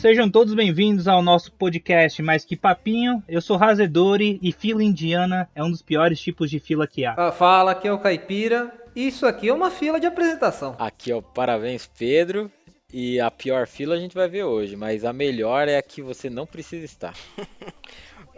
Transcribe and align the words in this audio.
Sejam 0.00 0.30
todos 0.30 0.54
bem-vindos 0.54 1.06
ao 1.06 1.20
nosso 1.22 1.52
podcast 1.52 2.22
Mais 2.22 2.42
Que 2.44 2.56
Papinho. 2.56 3.22
Eu 3.28 3.42
sou 3.42 3.58
Razedori 3.58 4.38
e 4.42 4.50
fila 4.50 4.82
indiana 4.82 5.46
é 5.54 5.62
um 5.62 5.70
dos 5.70 5.82
piores 5.82 6.18
tipos 6.18 6.48
de 6.50 6.58
fila 6.58 6.86
que 6.86 7.04
há. 7.04 7.14
Ah, 7.18 7.30
Fala, 7.32 7.72
aqui 7.72 7.86
é 7.86 7.92
o 7.92 7.98
Caipira. 7.98 8.72
Isso 8.96 9.26
aqui 9.26 9.48
é 9.48 9.52
uma 9.52 9.70
fila 9.70 10.00
de 10.00 10.06
apresentação. 10.06 10.74
Aqui 10.78 11.10
é 11.12 11.14
o 11.16 11.20
Parabéns 11.20 11.86
Pedro. 11.98 12.50
E 12.92 13.20
a 13.20 13.30
pior 13.30 13.66
fila 13.68 13.94
a 13.94 13.98
gente 13.98 14.14
vai 14.14 14.26
ver 14.26 14.44
hoje, 14.44 14.74
mas 14.74 15.04
a 15.04 15.12
melhor 15.12 15.68
é 15.68 15.76
a 15.76 15.82
que 15.82 16.00
você 16.02 16.30
não 16.30 16.46
precisa 16.46 16.84
estar. 16.84 17.14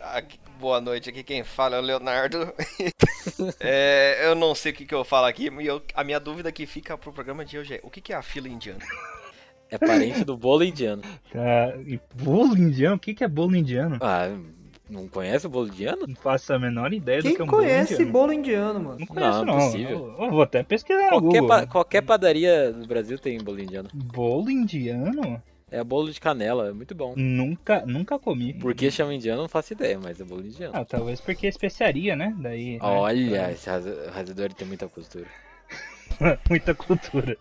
Aqui- 0.02 0.38
boa 0.58 0.80
noite, 0.80 1.08
aqui 1.10 1.22
quem 1.22 1.44
fala 1.44 1.76
é 1.76 1.79
o 1.79 1.82
Leonardo. 1.82 2.52
É, 3.60 4.20
eu 4.24 4.34
não 4.34 4.52
sei 4.52 4.72
o 4.72 4.74
que, 4.74 4.85
que 4.85 4.94
eu 4.94 5.04
falo 5.04 5.26
aqui, 5.26 5.49
e 5.60 5.66
eu- 5.66 5.80
a 5.94 6.02
minha 6.02 6.18
dúvida 6.18 6.50
que 6.50 6.66
fica 6.66 6.99
pro 6.99 7.13
programa 7.13 7.44
de 7.44 7.57
hoje 7.57 7.74
é: 7.74 7.80
o 7.85 7.88
que, 7.88 8.00
que 8.00 8.13
é 8.13 8.16
a 8.16 8.22
fila 8.22 8.49
indiana? 8.49 8.80
É 9.72 9.79
parente 9.79 10.25
do 10.25 10.36
bolo 10.36 10.62
indiano. 10.62 11.03
Ah, 11.35 11.72
e 11.86 11.99
bolo 12.14 12.57
indiano? 12.57 12.96
O 12.96 12.99
que 12.99 13.14
que 13.14 13.25
é 13.25 13.29
bolo 13.29 13.57
indiano? 13.57 13.96
Ah, 14.00 14.29
não 14.89 15.08
conhece 15.08 15.46
o 15.46 15.50
bolo 15.50 15.68
indiano? 15.68 16.07
Não 16.07 16.14
faço 16.14 16.53
a 16.53 16.58
menor 16.58 16.93
ideia 16.93 17.22
do 17.22 17.29
Quem 17.29 17.35
que 17.36 17.40
é 17.40 17.44
um 17.44 17.49
bolo 17.49 17.63
conhece 17.63 17.94
indiano. 17.94 18.13
bolo 18.13 18.32
indiano, 18.32 18.80
mano? 18.80 18.99
Não 19.00 19.07
conheço, 19.07 19.39
Não, 19.39 19.44
não. 19.46 19.58
impossível. 19.58 20.14
Eu, 20.18 20.25
eu 20.27 20.30
vou 20.30 20.43
até 20.43 20.63
pesquisar 20.63 21.08
Qualquer, 21.08 21.46
pa- 21.46 21.66
qualquer 21.66 22.03
padaria 22.03 22.71
do 22.72 22.86
Brasil 22.86 23.18
tem 23.18 23.39
bolo 23.43 23.61
indiano. 23.61 23.89
Bolo 23.94 24.50
indiano? 24.50 25.43
É 25.71 25.82
bolo 25.82 26.13
de 26.13 26.21
canela, 26.21 26.68
é 26.68 26.72
muito 26.75 26.94
bom. 26.94 27.14
Nunca, 27.16 27.82
nunca 27.86 28.18
comi. 28.18 28.52
Por 28.52 28.75
que 28.75 28.91
chama 28.91 29.14
indiano, 29.14 29.41
não 29.41 29.49
faço 29.49 29.72
ideia, 29.72 29.99
mas 29.99 30.21
é 30.21 30.25
bolo 30.25 30.44
indiano. 30.46 30.75
Ah, 30.77 30.85
talvez 30.85 31.18
porque 31.18 31.46
é 31.46 31.49
especiaria, 31.49 32.14
né? 32.14 32.36
Daí. 32.39 32.72
né? 32.75 32.78
Olha, 32.83 33.50
esse 33.50 33.70
ras- 33.70 33.86
rasador 34.12 34.52
tem 34.52 34.69
muita 34.69 34.86
costura. 34.86 35.25
Muita 36.48 36.74
cultura. 36.74 37.36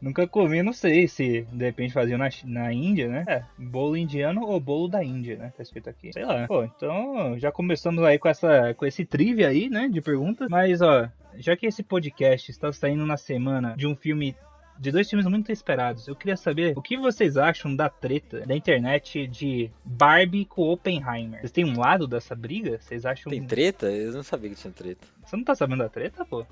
Nunca 0.00 0.26
comi, 0.26 0.62
não 0.62 0.72
sei 0.72 1.08
se 1.08 1.46
de 1.50 1.64
repente 1.64 1.92
faziam 1.92 2.18
na, 2.18 2.28
na 2.44 2.72
Índia, 2.72 3.08
né? 3.08 3.24
É, 3.26 3.42
bolo 3.56 3.96
indiano 3.96 4.42
ou 4.42 4.60
bolo 4.60 4.88
da 4.88 5.02
Índia, 5.02 5.36
né? 5.36 5.52
Tá 5.56 5.62
escrito 5.62 5.88
aqui. 5.88 6.12
Sei 6.12 6.24
lá. 6.24 6.46
Pô, 6.46 6.62
então 6.62 7.38
já 7.38 7.50
começamos 7.50 8.04
aí 8.04 8.18
com, 8.18 8.28
essa, 8.28 8.74
com 8.74 8.84
esse 8.84 9.04
trivia 9.04 9.48
aí, 9.48 9.70
né? 9.70 9.88
De 9.88 10.00
perguntas. 10.00 10.48
Mas, 10.50 10.82
ó, 10.82 11.08
já 11.36 11.56
que 11.56 11.66
esse 11.66 11.82
podcast 11.82 12.50
está 12.50 12.72
saindo 12.72 13.06
na 13.06 13.16
semana 13.16 13.74
de 13.76 13.86
um 13.86 13.96
filme. 13.96 14.36
De 14.76 14.90
dois 14.90 15.08
filmes 15.08 15.24
muito 15.26 15.52
esperados, 15.52 16.08
eu 16.08 16.16
queria 16.16 16.36
saber 16.36 16.76
o 16.76 16.82
que 16.82 16.96
vocês 16.96 17.36
acham 17.36 17.76
da 17.76 17.88
treta 17.88 18.40
da 18.40 18.56
internet 18.56 19.24
de 19.28 19.70
Barbie 19.84 20.44
com 20.44 20.62
Oppenheimer. 20.62 21.38
Vocês 21.38 21.52
têm 21.52 21.64
um 21.64 21.78
lado 21.78 22.08
dessa 22.08 22.34
briga? 22.34 22.80
Vocês 22.80 23.06
acham. 23.06 23.30
Tem 23.30 23.46
treta? 23.46 23.86
Eu 23.86 24.12
não 24.12 24.24
sabia 24.24 24.50
que 24.50 24.56
tinha 24.56 24.72
treta. 24.72 25.06
Você 25.24 25.36
não 25.36 25.44
tá 25.44 25.54
sabendo 25.54 25.78
da 25.78 25.88
treta, 25.88 26.24
pô? 26.24 26.44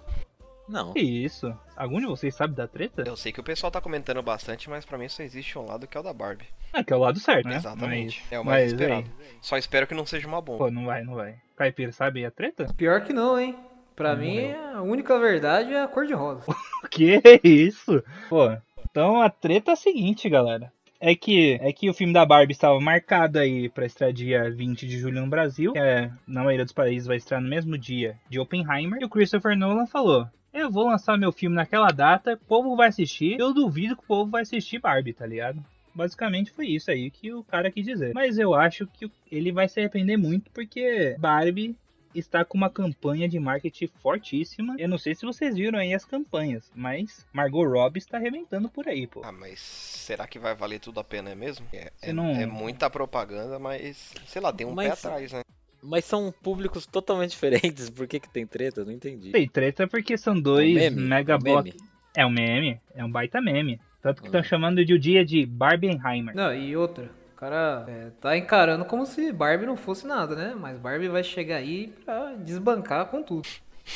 Não. 0.69 0.93
Que 0.93 1.01
isso? 1.01 1.53
Algum 1.77 1.99
de 2.01 2.07
vocês 2.07 2.35
sabe 2.35 2.55
da 2.55 2.67
treta? 2.69 3.03
Eu 3.07 3.17
sei 3.17 3.33
que 3.33 3.41
o 3.41 3.45
pessoal 3.45 3.71
tá 3.71 3.81
comentando 3.81 4.23
bastante, 4.23 4.71
mas 4.71 4.85
pra 4.85 4.97
mim 4.97 5.09
só 5.09 5.23
existe 5.23 5.59
um 5.59 5.67
lado 5.67 5.87
que 5.87 5.97
é 5.97 6.01
o 6.01 6.05
da 6.05 6.13
Barbie. 6.13 6.47
É, 6.73 6.83
que 6.83 6.93
é 6.93 6.97
o 6.97 7.01
lado 7.01 7.19
certo, 7.19 7.49
né? 7.49 7.57
Exatamente. 7.57 8.21
Mas- 8.23 8.33
é 8.33 8.41
o 8.41 8.45
mais 8.45 8.63
mas, 8.65 8.73
esperado. 8.73 9.07
aí, 9.21 9.27
Só 9.41 9.57
espero 9.59 9.87
que 9.87 9.95
não 9.95 10.07
seja 10.07 10.27
uma 10.29 10.41
bomba. 10.41 10.59
Pô, 10.65 10.71
não 10.71 10.87
vai, 10.87 11.03
não 11.03 11.15
vai. 11.15 11.37
Caipira, 11.57 11.93
sabe 11.93 12.25
a 12.25 12.31
treta? 12.31 12.67
Pior 12.77 13.03
que 13.03 13.13
não, 13.13 13.39
hein? 13.39 13.57
Pra 13.95 14.15
Não 14.15 14.23
mim, 14.23 14.41
morreu. 14.53 14.77
a 14.79 14.83
única 14.83 15.19
verdade 15.19 15.75
é 15.75 15.83
a 15.83 15.89
cor 15.89 16.07
de 16.07 16.15
rosa. 16.15 16.43
O 16.85 16.89
que 16.89 17.21
isso? 17.45 18.03
Pô, 18.29 18.51
então 18.91 19.21
a 19.23 19.31
treta 19.31 19.71
é 19.71 19.75
a 19.75 19.77
seguinte, 19.77 20.29
galera. 20.29 20.73
É 21.01 21.15
que, 21.15 21.59
é 21.61 21.73
que 21.73 21.89
o 21.91 21.95
filme 21.95 22.13
da 22.13 22.25
Barbie 22.25 22.53
estava 22.53 22.79
marcado 22.81 23.39
aí 23.39 23.69
pra 23.69 23.85
estrear 23.87 24.13
dia 24.13 24.51
20 24.51 24.87
de 24.87 24.99
julho 24.99 25.21
no 25.21 25.27
Brasil. 25.29 25.73
Que 25.73 25.79
é, 25.79 26.11
na 26.27 26.43
maioria 26.45 26.65
dos 26.65 26.73
países 26.73 27.07
vai 27.09 27.17
estrear 27.17 27.41
no 27.43 27.49
mesmo 27.49 27.77
dia 27.77 28.17
de 28.29 28.39
Oppenheimer. 28.39 29.01
E 29.01 29.05
o 29.05 29.09
Christopher 29.09 29.57
Nolan 29.57 29.87
falou: 29.87 30.27
Eu 30.53 30.71
vou 30.71 30.87
lançar 30.87 31.17
meu 31.17 31.33
filme 31.33 31.57
naquela 31.57 31.91
data, 31.91 32.35
o 32.35 32.47
povo 32.47 32.77
vai 32.77 32.89
assistir. 32.89 33.39
Eu 33.41 33.55
duvido 33.55 33.97
que 33.97 34.03
o 34.03 34.07
povo 34.07 34.31
vai 34.31 34.43
assistir 34.43 34.79
Barbie, 34.79 35.13
tá 35.15 35.25
ligado? 35.27 35.65
Basicamente 35.95 36.51
foi 36.51 36.67
isso 36.69 36.91
aí 36.91 37.11
que 37.11 37.33
o 37.33 37.43
cara 37.45 37.71
quis 37.71 37.85
dizer. 37.85 38.13
Mas 38.15 38.39
eu 38.39 38.55
acho 38.55 38.87
que 38.87 39.11
ele 39.31 39.51
vai 39.53 39.69
se 39.69 39.81
arrepender 39.81 40.17
muito 40.17 40.51
porque 40.51 41.17
Barbie 41.19 41.75
está 42.15 42.45
com 42.45 42.59
uma 42.59 42.69
campanha 42.69 43.27
de 43.27 43.39
marketing 43.41 43.89
fortíssima. 44.03 44.75
Eu 44.79 44.89
não 44.89 44.99
sei 44.99 45.15
se 45.15 45.25
vocês 45.25 45.55
viram 45.57 45.79
aí 45.79 45.95
as 45.95 46.05
campanhas, 46.05 46.71
mas 46.75 47.27
Margot 47.33 47.65
Robbie 47.67 47.99
está 47.99 48.19
arrebentando 48.19 48.69
por 48.69 48.87
aí, 48.87 49.07
pô. 49.07 49.23
Ah, 49.25 49.33
mas 49.33 49.59
será 49.61 50.27
que 50.27 50.39
vai 50.39 50.55
valer 50.55 50.79
tudo 50.81 51.01
a 51.01 51.05
pena, 51.05 51.31
é 51.31 51.35
mesmo? 51.35 51.67
É, 51.73 51.91
é- 52.03 52.13
não- 52.13 52.31
é 52.31 52.45
muita 52.45 52.91
propaganda, 52.91 53.59
mas 53.59 54.13
sei 54.27 54.43
lá, 54.43 54.53
tem 54.53 54.67
um 54.67 54.77
pé 54.77 54.89
Mas- 54.89 55.05
atrás, 55.05 55.33
né? 55.33 55.41
Mas 55.83 56.05
são 56.05 56.33
públicos 56.43 56.87
totalmente 56.87 57.31
diferentes. 57.33 57.91
Por 57.91 58.07
que, 58.07 58.21
que 58.21 58.29
tem 58.29 58.47
treta? 58.47 58.81
Eu 58.81 58.85
não 58.87 58.93
entendi. 58.93 59.31
Tem 59.33 59.49
treta 59.49 59.87
porque 59.87 60.17
são 60.17 60.39
dois 60.41 60.71
Um 60.71 60.75
meme? 60.75 61.01
mega 61.03 61.37
Um 61.37 61.39
block. 61.39 61.65
meme? 61.73 61.81
É 62.15 62.27
um 62.27 62.31
meme, 62.31 62.81
é 62.95 63.05
um 63.05 63.11
baita 63.11 63.41
meme. 63.41 63.81
Tanto 64.03 64.21
que 64.21 64.29
estão 64.29 64.41
Hum. 64.41 64.45
chamando 64.45 64.85
de 64.85 64.93
o 64.95 64.99
dia 64.99 65.25
de 65.25 65.47
Barbenheimer. 65.47 66.35
Não, 66.35 66.55
e 66.55 66.77
outra. 66.77 67.11
O 67.33 67.37
cara 67.43 67.85
é, 67.89 68.11
tá 68.21 68.37
encarando 68.37 68.85
como 68.85 69.05
se 69.07 69.33
Barbie 69.33 69.67
não 69.67 69.77
fosse 69.77 70.07
nada, 70.07 70.37
né? 70.37 70.55
Mas 70.59 70.79
Barbie 70.79 71.09
vai 71.09 71.25
chegar 71.25 71.57
aí 71.57 71.93
pra 72.05 72.35
desbancar 72.35 73.07
com 73.07 73.23
tudo. 73.23 73.49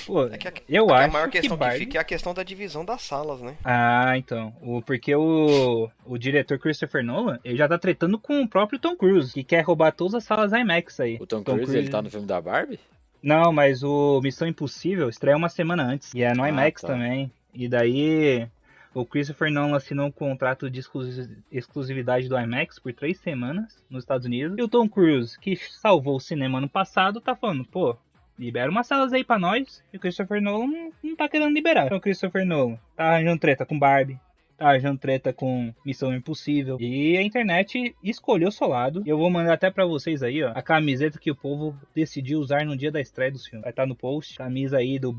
Pô, 0.06 0.24
É 0.26 0.36
que 0.36 0.48
a, 0.48 0.52
eu 0.68 0.84
é 0.84 0.86
que 0.88 0.92
acho 0.94 1.04
a 1.04 1.12
maior 1.12 1.26
que 1.30 1.38
questão 1.40 1.56
que, 1.56 1.60
Barbie... 1.60 1.78
fica 1.78 1.98
é 1.98 2.00
a 2.00 2.04
questão 2.04 2.34
da 2.34 2.42
divisão 2.42 2.84
das 2.84 3.02
salas, 3.02 3.40
né? 3.40 3.56
Ah, 3.64 4.16
então. 4.18 4.54
O, 4.60 4.82
porque 4.82 5.14
o, 5.14 5.88
o 6.04 6.18
diretor 6.18 6.58
Christopher 6.58 7.04
Nolan, 7.04 7.38
ele 7.44 7.56
já 7.56 7.68
tá 7.68 7.78
tretando 7.78 8.18
com 8.18 8.42
o 8.42 8.48
próprio 8.48 8.78
Tom 8.78 8.96
Cruise, 8.96 9.32
que 9.32 9.44
quer 9.44 9.62
roubar 9.62 9.92
todas 9.92 10.14
as 10.14 10.24
salas 10.24 10.52
IMAX 10.52 10.98
aí. 11.00 11.16
O 11.20 11.26
Tom 11.26 11.42
Cruise, 11.42 11.76
ele 11.76 11.88
tá 11.88 12.02
no 12.02 12.10
filme 12.10 12.26
da 12.26 12.40
Barbie? 12.40 12.80
Não, 13.22 13.52
mas 13.52 13.82
o 13.82 14.20
Missão 14.22 14.46
Impossível 14.46 15.08
estreia 15.08 15.36
uma 15.36 15.48
semana 15.48 15.82
antes. 15.84 16.12
E 16.14 16.22
é 16.22 16.32
no 16.34 16.42
Ah, 16.42 16.48
IMAX 16.48 16.82
tá. 16.82 16.88
também. 16.88 17.30
E 17.54 17.68
daí 17.68 18.46
o 18.94 19.04
Christopher 19.04 19.50
Nolan 19.50 19.76
assinou 19.76 20.06
um 20.06 20.10
contrato 20.12 20.70
de 20.70 20.80
exclusi- 20.80 21.36
exclusividade 21.50 22.28
do 22.28 22.38
IMAX 22.38 22.78
por 22.78 22.92
três 22.92 23.18
semanas 23.18 23.82
nos 23.90 24.02
Estados 24.04 24.26
Unidos. 24.26 24.56
E 24.58 24.62
o 24.62 24.68
Tom 24.68 24.88
Cruise, 24.88 25.38
que 25.38 25.56
salvou 25.56 26.16
o 26.16 26.20
cinema 26.20 26.58
ano 26.58 26.68
passado, 26.68 27.20
tá 27.20 27.34
falando, 27.34 27.64
pô, 27.64 27.96
libera 28.38 28.70
umas 28.70 28.86
salas 28.86 29.12
aí 29.12 29.24
pra 29.24 29.38
nós. 29.38 29.82
E 29.92 29.96
o 29.96 30.00
Christopher 30.00 30.40
Nolan 30.40 30.66
não, 30.66 30.92
não 31.02 31.16
tá 31.16 31.28
querendo 31.28 31.52
liberar. 31.54 31.86
Então 31.86 31.98
o 31.98 32.00
Christopher 32.00 32.44
Nolan 32.46 32.78
tá 32.96 33.04
arranjando 33.04 33.40
treta 33.40 33.64
com 33.66 33.78
Barbie. 33.78 34.18
Tá 34.58 34.68
arranjando 34.70 34.98
treta 34.98 35.34
com 35.34 35.74
Missão 35.84 36.14
Impossível. 36.14 36.78
E 36.80 37.16
a 37.18 37.22
internet 37.22 37.94
escolheu 38.02 38.48
o 38.48 38.52
seu 38.52 38.68
lado. 38.68 39.02
E 39.04 39.08
eu 39.10 39.18
vou 39.18 39.28
mandar 39.28 39.52
até 39.52 39.70
pra 39.70 39.84
vocês 39.84 40.22
aí, 40.22 40.42
ó. 40.42 40.52
A 40.54 40.62
camiseta 40.62 41.18
que 41.18 41.30
o 41.30 41.36
povo 41.36 41.78
decidiu 41.94 42.38
usar 42.40 42.64
no 42.64 42.74
dia 42.74 42.90
da 42.90 42.98
estreia 43.00 43.30
dos 43.30 43.46
filmes. 43.46 43.62
Vai 43.64 43.70
estar 43.70 43.84
no 43.86 43.94
post. 43.94 44.38
Camisa 44.38 44.78
aí 44.78 44.98
do 44.98 45.12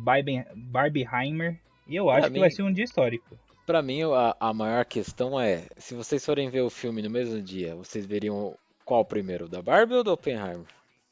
Barbieheimer. 0.55 1.59
E 1.87 1.95
eu 1.95 2.09
acho 2.09 2.27
que 2.27 2.33
mim- 2.33 2.39
vai 2.39 2.51
ser 2.51 2.63
um 2.63 2.71
dia 2.73 2.83
histórico. 2.83 3.37
Pra 3.65 3.81
mim, 3.81 4.01
a, 4.03 4.35
a 4.39 4.53
maior 4.53 4.85
questão 4.85 5.39
é: 5.39 5.65
se 5.77 5.93
vocês 5.93 6.25
forem 6.25 6.49
ver 6.49 6.61
o 6.61 6.69
filme 6.69 7.01
no 7.01 7.09
mesmo 7.09 7.41
dia, 7.41 7.75
vocês 7.75 8.05
veriam 8.05 8.55
qual 8.85 9.03
primeiro? 9.05 9.47
Da 9.47 9.61
Barbie 9.61 9.95
ou 9.95 10.03
do 10.03 10.11
Oppenheimer? 10.13 10.65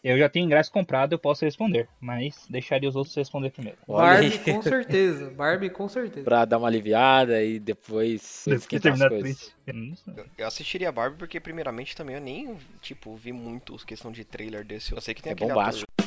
Eu 0.06 0.20
já 0.20 0.30
tenho 0.30 0.46
ingresso 0.46 0.72
comprado, 0.72 1.14
eu 1.14 1.18
posso 1.18 1.44
responder. 1.44 1.90
Mas 2.00 2.46
deixaria 2.48 2.88
os 2.88 2.96
outros 2.96 3.16
responder 3.16 3.50
primeiro. 3.50 3.80
Olha 3.88 4.22
Barbie 4.22 4.26
aí. 4.46 4.54
com 4.54 4.62
certeza. 4.62 5.30
Barbie 5.32 5.70
com 5.72 5.90
certeza. 5.90 6.24
Pra 6.24 6.46
dar 6.46 6.60
uma 6.60 6.68
aliviada 6.68 7.42
e 7.44 7.60
depois 7.60 8.44
Depois 8.46 8.68
terminar 8.82 9.12
Eu, 9.12 10.26
eu 10.38 10.48
assistiria 10.48 10.90
a 10.90 10.92
Barbie 10.92 11.18
porque, 11.18 11.40
primeiramente, 11.40 11.96
também 11.96 12.16
eu 12.18 12.22
nem, 12.22 12.56
tipo, 12.84 13.16
vi 13.16 13.32
muito 13.32 13.76
questão 13.84 14.12
de 14.12 14.24
trailer 14.24 14.64
desse. 14.64 14.92
Eu 14.92 15.02
sei 15.02 15.16
que 15.16 15.24
tem 15.24 15.32
É 15.32 15.34
aquele 15.34 15.50
bombástico. 15.50 15.88
ator 15.98 16.05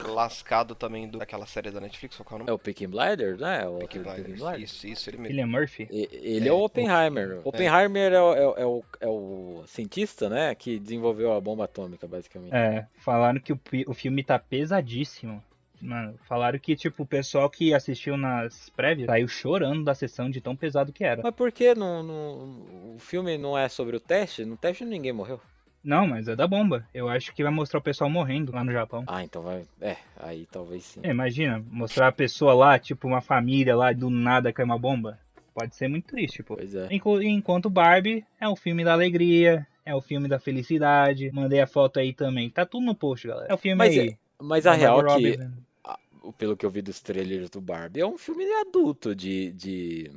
lascado 0.00 0.74
também 0.74 1.08
do, 1.08 1.18
daquela 1.18 1.46
série 1.46 1.70
da 1.70 1.80
Netflix, 1.80 2.16
qual 2.16 2.26
que 2.26 2.32
é 2.32 2.36
o 2.36 2.38
nome? 2.38 2.50
É 2.50 2.52
o 2.52 2.58
Peaky 2.58 2.86
Blinders, 2.86 3.38
né? 3.40 3.66
O 3.68 3.78
Peaky 3.78 3.98
Blinders. 3.98 4.60
Isso, 4.60 4.86
isso, 4.86 5.10
ele 5.10 5.18
mesmo. 5.18 5.46
Murphy. 5.46 5.88
E- 5.90 6.08
Ele 6.12 6.46
é, 6.46 6.50
É, 6.50 6.52
o 6.52 6.58
Oppenheimer. 6.64 7.40
Oppenheimer 7.44 8.12
é, 8.12 8.20
o, 8.20 8.34
é 8.34 8.46
o- 8.46 8.54
é 8.58 8.66
o, 8.66 8.84
é 9.00 9.06
o 9.08 9.62
cientista, 9.66 10.28
né? 10.28 10.54
Que 10.54 10.78
desenvolveu 10.78 11.32
a 11.32 11.40
bomba 11.40 11.64
atômica, 11.64 12.06
basicamente. 12.06 12.54
É, 12.54 12.86
falaram 12.98 13.40
que 13.40 13.52
o, 13.52 13.60
o 13.86 13.94
filme 13.94 14.22
tá 14.22 14.38
pesadíssimo. 14.38 15.42
Mano, 15.80 16.18
falaram 16.26 16.58
que, 16.58 16.74
tipo, 16.74 17.04
o 17.04 17.06
pessoal 17.06 17.48
que 17.48 17.72
assistiu 17.72 18.16
nas 18.16 18.68
prévias 18.70 19.06
saiu 19.06 19.28
chorando 19.28 19.84
da 19.84 19.94
sessão 19.94 20.28
de 20.28 20.40
tão 20.40 20.56
pesado 20.56 20.92
que 20.92 21.04
era. 21.04 21.22
Mas 21.22 21.32
por 21.34 21.52
que 21.52 21.72
não, 21.72 22.02
não- 22.02 22.94
o 22.96 22.98
filme 22.98 23.38
não 23.38 23.56
é 23.56 23.68
sobre 23.68 23.96
o 23.96 24.00
teste? 24.00 24.44
No 24.44 24.56
teste 24.56 24.84
ninguém 24.84 25.12
morreu. 25.12 25.40
Não, 25.82 26.06
mas 26.06 26.28
é 26.28 26.36
da 26.36 26.46
bomba. 26.46 26.86
Eu 26.92 27.08
acho 27.08 27.32
que 27.34 27.42
vai 27.42 27.52
mostrar 27.52 27.78
o 27.78 27.82
pessoal 27.82 28.10
morrendo 28.10 28.52
lá 28.52 28.62
no 28.64 28.72
Japão. 28.72 29.04
Ah, 29.06 29.22
então 29.24 29.42
vai. 29.42 29.64
É, 29.80 29.96
aí 30.16 30.46
talvez 30.50 30.84
sim. 30.84 31.00
É, 31.02 31.10
imagina, 31.10 31.64
mostrar 31.70 32.08
a 32.08 32.12
pessoa 32.12 32.52
lá, 32.54 32.78
tipo, 32.78 33.06
uma 33.06 33.20
família 33.20 33.74
lá, 33.76 33.92
do 33.92 34.10
nada 34.10 34.52
cai 34.52 34.64
uma 34.64 34.78
bomba. 34.78 35.18
Pode 35.54 35.74
ser 35.74 35.88
muito 35.88 36.06
triste, 36.06 36.42
pô. 36.42 36.56
Pois 36.56 36.74
é. 36.74 36.88
Enqu- 36.90 37.22
Enquanto 37.22 37.70
Barbie 37.70 38.24
é 38.40 38.48
o 38.48 38.54
filme 38.56 38.84
da 38.84 38.92
alegria, 38.92 39.66
é 39.84 39.94
o 39.94 40.00
filme 40.00 40.28
da 40.28 40.38
felicidade. 40.38 41.30
Mandei 41.32 41.60
a 41.60 41.66
foto 41.66 41.98
aí 41.98 42.12
também. 42.12 42.50
Tá 42.50 42.64
tudo 42.66 42.84
no 42.84 42.94
post, 42.94 43.26
galera. 43.26 43.50
É 43.50 43.54
o 43.54 43.58
filme 43.58 43.76
Mas, 43.76 43.96
aí. 43.98 44.08
é- 44.10 44.16
mas 44.40 44.66
a 44.66 44.70
da 44.72 44.76
real 44.76 44.96
Margot 45.02 45.16
que, 45.16 45.36
né? 45.36 45.50
pelo 46.36 46.56
que 46.56 46.66
eu 46.66 46.70
vi 46.70 46.82
dos 46.82 47.00
trailers 47.00 47.48
do 47.50 47.60
Barbie, 47.60 48.00
é 48.00 48.06
um 48.06 48.18
filme 48.18 48.44
adulto 48.60 49.14
de. 49.14 49.50
de... 49.52 50.10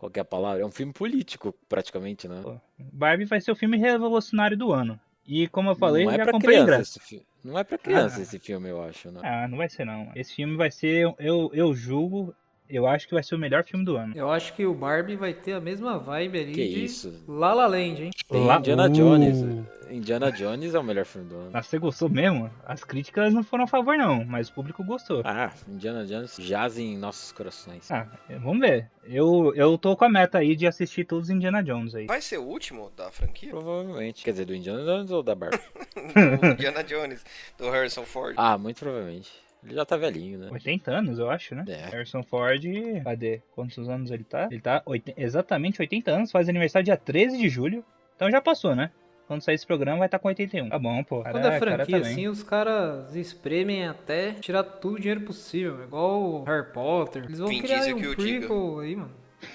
Qual 0.00 0.10
que 0.10 0.18
é 0.18 0.24
palavra? 0.24 0.62
É 0.62 0.64
um 0.64 0.70
filme 0.70 0.94
político, 0.94 1.54
praticamente, 1.68 2.26
né? 2.26 2.40
Barbie 2.78 3.26
vai 3.26 3.38
ser 3.38 3.52
o 3.52 3.54
filme 3.54 3.76
revolucionário 3.76 4.56
do 4.56 4.72
ano. 4.72 4.98
E 5.26 5.46
como 5.48 5.68
eu 5.68 5.76
falei, 5.76 6.06
não 6.06 6.12
é 6.12 6.16
já 6.16 6.22
pra 6.22 6.32
comprei 6.32 6.56
criança 6.64 6.98
filme. 7.00 7.26
Não 7.44 7.58
é 7.58 7.64
pra 7.64 7.76
criança 7.76 8.18
Ah. 8.18 8.22
esse 8.22 8.38
filme, 8.38 8.70
eu 8.70 8.82
acho, 8.82 9.10
né? 9.10 9.20
Ah, 9.22 9.46
não 9.46 9.58
vai 9.58 9.68
ser 9.68 9.84
não. 9.84 10.10
Esse 10.16 10.34
filme 10.34 10.56
vai 10.56 10.70
ser, 10.70 11.14
eu, 11.18 11.50
eu 11.52 11.74
julgo, 11.74 12.34
eu 12.70 12.86
acho 12.86 13.06
que 13.08 13.14
vai 13.14 13.22
ser 13.22 13.34
o 13.34 13.38
melhor 13.38 13.64
filme 13.64 13.84
do 13.84 13.96
ano. 13.96 14.12
Eu 14.16 14.30
acho 14.30 14.54
que 14.54 14.64
o 14.64 14.72
Barbie 14.74 15.16
vai 15.16 15.32
ter 15.34 15.52
a 15.54 15.60
mesma 15.60 15.98
vibe 15.98 16.38
ali 16.38 16.52
Que 16.52 16.68
de 16.68 16.84
isso? 16.84 17.22
La 17.28 17.52
La 17.54 17.66
Land, 17.66 18.02
hein? 18.04 18.10
Tem 18.28 18.44
Lá- 18.44 18.58
Indiana 18.58 18.86
Uh. 18.86 18.90
Jones. 18.90 19.44
Indiana 19.90 20.30
Jones 20.30 20.72
é 20.72 20.78
o 20.78 20.84
melhor 20.84 21.04
filme 21.04 21.28
do 21.28 21.34
ano. 21.34 21.50
Mas 21.52 21.66
você 21.66 21.76
gostou 21.76 22.08
mesmo? 22.08 22.48
As 22.64 22.84
críticas 22.84 23.34
não 23.34 23.42
foram 23.42 23.64
a 23.64 23.66
favor, 23.66 23.96
não, 23.98 24.24
mas 24.24 24.48
o 24.48 24.52
público 24.54 24.84
gostou. 24.84 25.20
Ah, 25.24 25.52
Indiana 25.68 26.06
Jones 26.06 26.36
jaz 26.38 26.78
em 26.78 26.96
nossos 26.96 27.32
corações. 27.32 27.90
Ah, 27.90 28.06
vamos 28.40 28.60
ver. 28.60 28.88
Eu, 29.04 29.52
eu 29.56 29.76
tô 29.76 29.96
com 29.96 30.04
a 30.04 30.08
meta 30.08 30.38
aí 30.38 30.54
de 30.54 30.64
assistir 30.68 31.04
todos 31.04 31.24
os 31.24 31.30
Indiana 31.30 31.60
Jones 31.60 31.92
aí. 31.96 32.06
Vai 32.06 32.20
ser 32.20 32.38
o 32.38 32.44
último 32.44 32.92
da 32.96 33.10
franquia? 33.10 33.50
Provavelmente. 33.50 34.22
Quer 34.22 34.30
dizer, 34.30 34.44
do 34.44 34.54
Indiana 34.54 34.84
Jones 34.84 35.10
ou 35.10 35.24
da 35.24 35.34
Barbie? 35.34 35.58
do 36.40 36.46
Indiana 36.46 36.84
Jones, 36.84 37.24
do 37.58 37.68
Harrison 37.68 38.04
Ford. 38.04 38.34
ah, 38.38 38.56
muito 38.56 38.78
provavelmente. 38.78 39.28
Ele 39.64 39.74
já 39.74 39.84
tá 39.84 39.96
velhinho, 39.96 40.38
né? 40.38 40.48
80 40.50 40.90
anos, 40.90 41.18
eu 41.18 41.30
acho, 41.30 41.54
né? 41.54 41.64
É. 41.68 41.86
Harrison 41.90 42.22
Ford, 42.22 42.62
cadê? 43.04 43.40
Quantos 43.54 43.88
anos 43.88 44.10
ele 44.10 44.24
tá? 44.24 44.48
Ele 44.50 44.60
tá 44.60 44.82
oit- 44.86 45.12
exatamente 45.16 45.80
80 45.80 46.10
anos, 46.10 46.30
faz 46.32 46.48
aniversário 46.48 46.84
dia 46.84 46.96
13 46.96 47.36
de 47.38 47.48
julho. 47.48 47.84
Então 48.16 48.30
já 48.30 48.40
passou, 48.40 48.74
né? 48.74 48.90
Quando 49.26 49.42
sair 49.42 49.54
esse 49.54 49.66
programa 49.66 49.98
vai 49.98 50.08
estar 50.08 50.18
com 50.18 50.26
81. 50.28 50.68
Tá 50.70 50.78
bom, 50.78 51.04
pô. 51.04 51.22
Quando 51.22 51.34
Cara- 51.34 51.54
é 51.54 51.60
cara 51.60 51.76
franquia 51.76 51.98
tá 51.98 52.04
bem. 52.04 52.12
assim, 52.12 52.26
os 52.28 52.42
caras 52.42 53.14
espremem 53.14 53.86
até 53.86 54.32
tirar 54.32 54.64
todo 54.64 54.94
o 54.94 54.98
dinheiro 54.98 55.20
possível. 55.20 55.84
Igual 55.84 56.20
o 56.22 56.42
Harry 56.44 56.72
Potter. 56.72 57.24
Eles 57.24 57.38
vão 57.38 57.46
Vin 57.48 57.60
criar 57.62 57.76
Diesel 57.78 57.96
que 57.96 58.08
um 58.08 58.14
diga. 58.16 58.38
prequel 58.46 58.78
aí, 58.80 58.96
mano. 58.96 59.10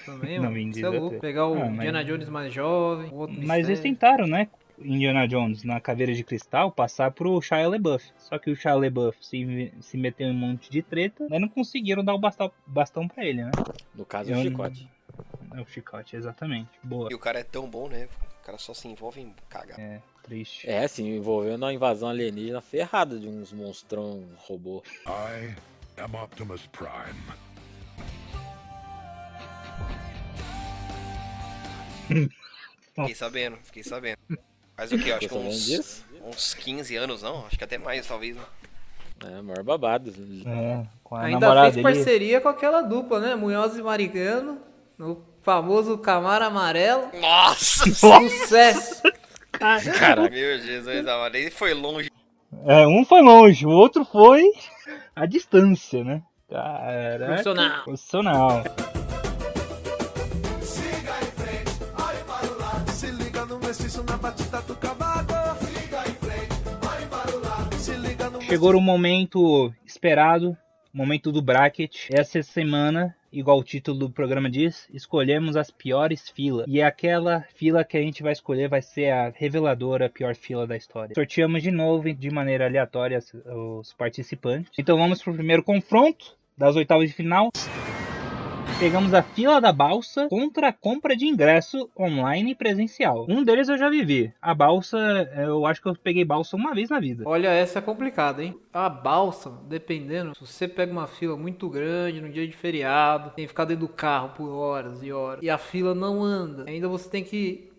Também, 0.06 0.38
Não, 0.38 0.46
mano. 0.46 0.58
Isso 0.58 0.70
é 0.70 0.72
Diesel 0.72 0.94
louco. 1.02 1.20
Pegar 1.20 1.48
o 1.48 1.56
Ah, 1.56 1.60
mas- 1.66 1.74
Indiana 1.76 2.04
Jones 2.06 2.30
mais 2.30 2.54
jovem, 2.54 3.10
o 3.12 3.16
outro 3.16 3.36
Mas 3.36 3.68
eles 3.68 3.80
mistério. 3.82 3.84
tentaram, 3.98 4.28
né? 4.28 4.48
Indiana 4.80 5.28
Jones 5.28 5.64
na 5.64 5.80
caveira 5.80 6.14
de 6.14 6.24
cristal 6.24 6.72
passar 6.72 7.12
pro 7.12 7.42
Shia 7.42 7.68
LaBeouf. 7.68 8.06
Só 8.18 8.38
que 8.38 8.52
o 8.52 8.56
Shia 8.56 8.74
LaBeouf 8.76 9.18
se, 9.26 9.74
se 9.82 9.98
meteu 9.98 10.28
em 10.28 10.32
um 10.32 10.34
monte 10.34 10.70
de 10.70 10.82
treta, 10.82 11.28
mas 11.30 11.40
não 11.42 11.48
conseguiram 11.48 12.04
dar 12.04 12.14
o 12.14 12.20
bastão, 12.20 12.52
bastão 12.68 13.08
pra 13.08 13.26
ele, 13.26 13.44
né? 13.44 13.52
No 13.94 14.06
caso, 14.06 14.32
Eu- 14.32 14.40
o 14.40 14.42
chicote. 14.42 14.90
É 15.56 15.62
o 15.62 15.66
chicote, 15.66 16.16
exatamente. 16.18 16.70
Boa. 16.84 17.10
E 17.12 17.16
o 17.16 17.20
cara 17.20 17.40
é 17.40 17.44
tão 17.44 17.70
bom, 17.70 17.88
né? 17.88 18.10
O 18.42 18.46
cara 18.46 18.58
só 18.58 18.74
se 18.74 18.88
envolve 18.88 19.22
em 19.22 19.34
cagar. 19.50 19.80
É, 19.80 20.02
triste. 20.24 20.70
É, 20.70 20.86
se 20.88 21.02
envolveu 21.02 21.58
na 21.58 21.72
invasão 21.74 22.10
alienígena 22.10 22.60
ferrada 22.62 23.18
de 23.18 23.28
uns 23.28 23.54
monstrão 23.54 24.24
robô. 24.38 24.84
I 25.08 25.56
am 26.02 26.16
Optimus 26.22 26.68
Prime. 26.68 27.46
Fiquei 32.96 33.16
sabendo, 33.16 33.58
fiquei 33.64 33.84
sabendo. 33.84 34.18
Mas 34.78 34.92
o 34.92 34.98
que? 34.98 35.12
Acho 35.12 35.28
que 35.28 35.36
uns, 35.36 35.66
disso? 35.66 36.06
uns 36.26 36.54
15 36.54 36.96
anos, 36.96 37.22
não? 37.22 37.46
Acho 37.46 37.58
que 37.58 37.64
até 37.64 37.78
mais, 37.78 38.06
talvez. 38.06 38.36
Né? 38.36 38.44
É, 39.26 39.42
maior 39.42 39.64
babado. 39.64 40.14
É, 40.46 40.86
com 41.04 41.16
a 41.16 41.22
Ainda 41.24 41.62
fez 41.62 41.76
dele. 41.76 41.84
parceria 41.84 42.42
com 42.42 42.50
aquela 42.50 42.82
dupla, 42.82 43.20
né? 43.20 43.36
Munhoz 43.36 43.78
e 43.78 43.82
Maricano. 43.82 44.60
No 44.98 45.24
famoso 45.42 45.98
Camaro 45.98 46.46
Amarelo. 46.46 47.10
Nossa! 47.20 47.86
Sucesso! 47.94 49.02
Caraca. 49.52 50.30
Meu 50.30 50.60
Jesus, 50.60 51.08
amado. 51.08 51.36
Ele 51.36 51.52
foi 51.52 51.74
longe. 51.74 52.10
É, 52.66 52.86
um 52.88 53.06
foi 53.06 53.22
longe, 53.22 53.66
o 53.66 53.70
outro 53.70 54.06
foi 54.06 54.44
a 55.16 55.26
distância, 55.26 56.04
né? 56.04 56.22
Caraca. 56.50 57.26
Profissional. 57.26 57.84
Profissional. 57.84 58.64
Chegou 68.56 68.74
o 68.74 68.80
momento 68.80 69.74
esperado, 69.86 70.56
momento 70.94 71.30
do 71.30 71.42
bracket. 71.42 72.08
Essa 72.10 72.42
semana, 72.42 73.14
igual 73.30 73.60
o 73.60 73.64
título 73.66 74.00
do 74.00 74.10
programa 74.10 74.50
diz, 74.50 74.88
escolhemos 74.94 75.58
as 75.58 75.70
piores 75.70 76.30
filas. 76.30 76.66
E 76.66 76.82
aquela 76.82 77.42
fila 77.54 77.84
que 77.84 77.98
a 77.98 78.02
gente 78.02 78.24
vai 78.24 78.32
escolher 78.32 78.70
vai 78.70 78.82
ser 78.82 79.12
a 79.12 79.30
reveladora 79.36 80.10
pior 80.10 80.36
fila 80.36 80.66
da 80.66 80.78
história. 80.78 81.14
Sorteamos 81.14 81.62
de 81.62 81.70
novo 81.70 82.14
de 82.14 82.32
maneira 82.32 82.66
aleatória 82.66 83.20
os 83.78 83.92
participantes. 83.92 84.72
Então 84.80 84.98
vamos 84.98 85.22
pro 85.22 85.34
primeiro 85.34 85.62
confronto 85.62 86.38
das 86.58 86.78
oitavas 86.78 87.10
de 87.10 87.14
final. 87.14 87.50
Pegamos 88.78 89.14
a 89.14 89.24
fila 89.24 89.62
da 89.62 89.72
balsa 89.72 90.28
contra 90.28 90.68
a 90.68 90.74
compra 90.74 91.16
de 91.16 91.26
ingresso 91.26 91.90
online 91.98 92.52
e 92.52 92.56
presencial. 92.56 93.26
Um 93.30 93.42
deles 93.42 93.70
eu 93.70 93.78
já 93.78 93.90
vivi. 93.90 94.34
A 94.42 94.54
balsa, 94.54 94.98
eu 95.38 95.66
acho 95.66 95.82
que 95.82 95.88
eu 95.88 95.96
peguei 95.96 96.26
balsa 96.26 96.58
uma 96.58 96.74
vez 96.74 96.90
na 96.90 97.00
vida. 97.00 97.24
Olha, 97.26 97.48
essa 97.48 97.80
é 97.80 97.82
complicada, 97.82 98.44
hein? 98.44 98.54
A 98.74 98.90
balsa, 98.90 99.50
dependendo, 99.64 100.36
se 100.36 100.46
você 100.46 100.68
pega 100.68 100.92
uma 100.92 101.08
fila 101.08 101.38
muito 101.38 101.70
grande 101.70 102.20
no 102.20 102.30
dia 102.30 102.46
de 102.46 102.54
feriado, 102.54 103.32
tem 103.34 103.46
que 103.46 103.50
ficar 103.50 103.64
dentro 103.64 103.88
do 103.88 103.94
carro 103.94 104.34
por 104.36 104.50
horas 104.50 105.02
e 105.02 105.12
horas, 105.12 105.42
e 105.42 105.50
a 105.50 105.58
fila 105.58 105.96
não 105.96 106.22
anda, 106.22 106.66
ainda 106.68 106.90
você 106.90 107.10
tem 107.10 107.24
que 107.24 107.72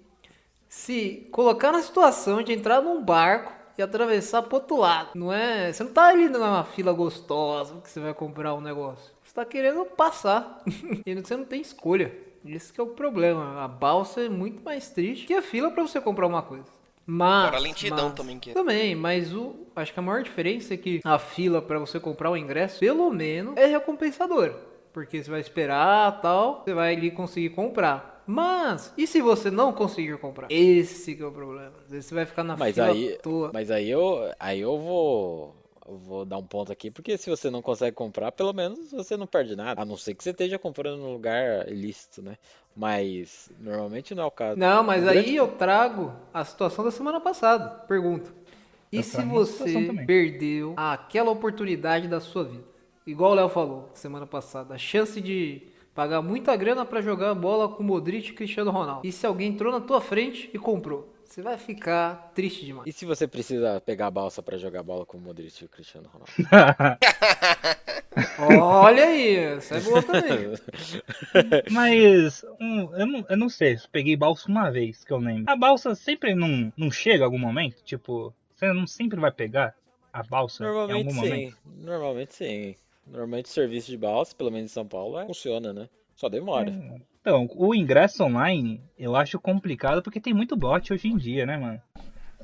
se 0.67 1.29
colocar 1.31 1.73
na 1.73 1.83
situação 1.83 2.43
de 2.43 2.55
entrar 2.55 2.81
num 2.81 3.05
barco 3.05 3.53
e 3.77 3.83
atravessar 3.83 4.43
pro 4.43 4.57
outro 4.57 4.79
lado. 4.79 5.11
Não 5.15 5.31
é. 5.31 5.71
Você 5.71 5.85
não 5.85 5.93
tá 5.93 6.09
ali 6.09 6.27
numa 6.29 6.65
fila 6.65 6.93
gostosa 6.95 7.83
que 7.83 7.91
você 7.91 8.01
vai 8.01 8.15
comprar 8.15 8.55
um 8.55 8.63
negócio. 8.63 9.16
Você 9.37 9.45
tá 9.45 9.45
querendo 9.45 9.85
passar. 9.85 10.63
e 11.05 11.15
você 11.15 11.37
não 11.37 11.45
tem 11.45 11.61
escolha. 11.61 12.11
Esse 12.43 12.73
que 12.73 12.81
é 12.81 12.83
o 12.85 12.87
problema. 12.87 13.63
A 13.63 13.69
balsa 13.69 14.23
é 14.23 14.31
muito 14.31 14.65
mais 14.65 14.89
triste 14.89 15.27
que 15.27 15.35
a 15.35 15.43
fila 15.43 15.71
pra 15.71 15.83
você 15.83 16.01
comprar 16.01 16.27
uma 16.27 16.41
coisa. 16.41 16.65
Mas, 17.05 17.45
Fora 17.45 17.57
a 17.59 17.61
lentidão 17.61 18.05
mas- 18.07 18.15
também 18.15 18.39
que 18.39 18.51
é. 18.51 18.55
Também, 18.55 18.95
mas 18.95 19.35
o 19.35 19.55
acho 19.77 19.93
que 19.93 19.99
a 19.99 20.03
maior 20.03 20.23
diferença 20.23 20.73
é 20.73 20.77
que 20.79 21.03
a 21.05 21.19
fila 21.19 21.61
pra 21.61 21.79
você 21.79 22.01
comprar 22.01 22.31
o 22.31 22.37
ingresso, 22.37 22.81
pelo 22.81 23.11
menos, 23.11 23.55
é 23.59 23.67
recompensadora. 23.67 24.57
Porque 24.91 25.23
você 25.23 25.31
vai 25.31 25.41
esperar 25.41 26.19
tal, 26.23 26.63
você 26.65 26.73
vai 26.73 26.95
ali 26.97 27.11
conseguir 27.11 27.51
comprar. 27.51 28.23
Mas, 28.27 28.93
e 28.97 29.07
se 29.07 29.21
você 29.21 29.51
não 29.51 29.71
conseguir 29.71 30.17
comprar? 30.19 30.51
Esse 30.51 31.15
que 31.15 31.23
é 31.23 31.27
o 31.27 31.31
problema. 31.31 31.73
Às 31.85 31.91
vezes 31.91 32.07
você 32.07 32.15
vai 32.15 32.25
ficar 32.25 32.43
na 32.43 32.57
Mas 32.57 32.75
fila 32.75 32.87
aí, 32.87 33.13
à 33.13 33.19
toa. 33.19 33.51
mas 33.53 33.71
aí 33.71 33.91
eu, 33.91 34.31
aí 34.41 34.61
eu 34.63 34.79
vou, 34.79 35.55
vou 35.89 36.25
dar 36.25 36.39
um 36.39 36.47
ponto 36.47 36.73
aqui, 36.73 36.91
porque 36.91 37.17
se 37.17 37.31
você 37.31 37.51
não 37.51 37.63
consegue 37.63 37.95
comprar, 37.95 38.33
pelo 38.33 38.53
menos 38.53 38.91
você 38.91 39.17
não 39.17 39.27
perde 39.27 39.55
nada. 39.55 39.81
A 39.81 39.85
não 39.85 39.97
ser 39.97 40.15
que 40.15 40.23
você 40.25 40.31
esteja 40.31 40.59
comprando 40.59 40.99
num 40.99 41.13
lugar 41.13 41.69
ilícito, 41.69 42.21
né? 42.23 42.37
Mas 42.75 43.51
normalmente 43.59 44.15
não 44.15 44.25
é 44.25 44.27
o 44.27 44.31
caso. 44.31 44.59
Não, 44.59 44.83
mas 44.83 45.07
aí 45.07 45.15
grande- 45.23 45.37
eu 45.37 45.49
trago 45.49 46.13
a 46.33 46.45
situação 46.45 46.85
da 46.85 46.91
semana 46.91 47.21
passada. 47.21 47.69
Pergunto. 47.87 48.35
E 48.93 48.99
Eu 48.99 49.03
se 49.03 49.23
você 49.23 49.93
perdeu 50.07 50.75
aquela 50.77 51.31
oportunidade 51.31 52.07
da 52.07 52.21
sua 52.21 52.45
vida? 52.45 52.65
Igual 53.07 53.33
o 53.33 53.35
Léo 53.35 53.49
falou 53.49 53.91
semana 53.95 54.27
passada, 54.27 54.75
a 54.75 54.79
chance 54.79 55.21
de 55.21 55.63
pagar 55.95 56.21
muita 56.21 56.55
grana 56.57 56.85
pra 56.85 57.01
jogar 57.01 57.35
bola 57.35 57.69
com 57.69 57.83
Modric 57.83 58.31
e 58.31 58.35
Cristiano 58.35 58.71
Ronaldo. 58.71 59.07
E 59.07 59.11
se 59.11 59.27
alguém 59.27 59.49
entrou 59.51 59.73
na 59.73 59.81
tua 59.81 60.01
frente 60.01 60.51
e 60.53 60.59
comprou? 60.59 61.09
Você 61.27 61.43
vai 61.43 61.59
ficar 61.59 62.33
triste 62.35 62.65
demais. 62.65 62.87
E 62.87 62.93
se 62.93 63.05
você 63.05 63.27
precisa 63.27 63.81
pegar 63.81 64.07
a 64.07 64.11
balsa 64.11 64.43
pra 64.43 64.57
jogar 64.57 64.83
bola 64.83 65.05
com 65.05 65.19
o 65.19 65.21
Modric 65.21 65.63
e 65.63 65.67
o 65.67 65.69
Cristiano 65.69 66.09
Ronaldo? 66.09 66.33
Olha 68.39 69.05
aí, 69.05 69.37
essa 69.37 69.77
é 69.77 69.81
boa 69.81 70.03
também. 70.03 70.53
Mas 71.71 72.45
um, 72.61 72.95
eu, 72.97 73.07
não, 73.07 73.27
eu 73.29 73.37
não 73.37 73.49
sei, 73.49 73.75
eu 73.75 73.81
peguei 73.93 74.17
balsa 74.17 74.49
uma 74.49 74.71
vez 74.71 75.05
que 75.05 75.13
eu 75.13 75.19
lembro. 75.19 75.51
A 75.51 75.57
balsa 75.57 75.95
sempre 75.95 76.35
não, 76.35 76.73
não 76.77 76.91
chega 76.91 77.23
em 77.23 77.25
algum 77.25 77.39
momento? 77.39 77.83
Tipo, 77.85 78.33
você 78.55 78.73
não 78.73 78.87
sempre 78.87 79.21
vai 79.21 79.31
pegar 79.31 79.75
a 80.13 80.23
balsa 80.23 80.63
em 80.63 80.67
Normalmente 80.67 81.09
algum 81.09 81.11
sim. 81.11 81.21
momento? 81.21 81.57
Normalmente 81.65 82.35
sim. 82.35 82.77
Normalmente 83.07 83.47
o 83.47 83.49
serviço 83.49 83.91
de 83.91 83.99
balsa, 83.99 84.35
pelo 84.35 84.51
menos 84.51 84.71
em 84.71 84.75
São 84.75 84.87
Paulo, 84.87 85.19
é- 85.19 85.27
funciona, 85.27 85.73
né? 85.73 85.89
Só 86.17 86.29
demora. 86.31 86.73
Então, 87.21 87.49
o 87.55 87.75
ingresso 87.75 88.25
online 88.25 88.81
eu 88.99 89.15
acho 89.15 89.39
complicado 89.39 90.03
porque 90.03 90.21
tem 90.21 90.33
muito 90.33 90.57
bot 90.57 90.93
hoje 90.93 91.09
em 91.09 91.17
dia, 91.17 91.45
né, 91.45 91.59
mano? 91.59 91.81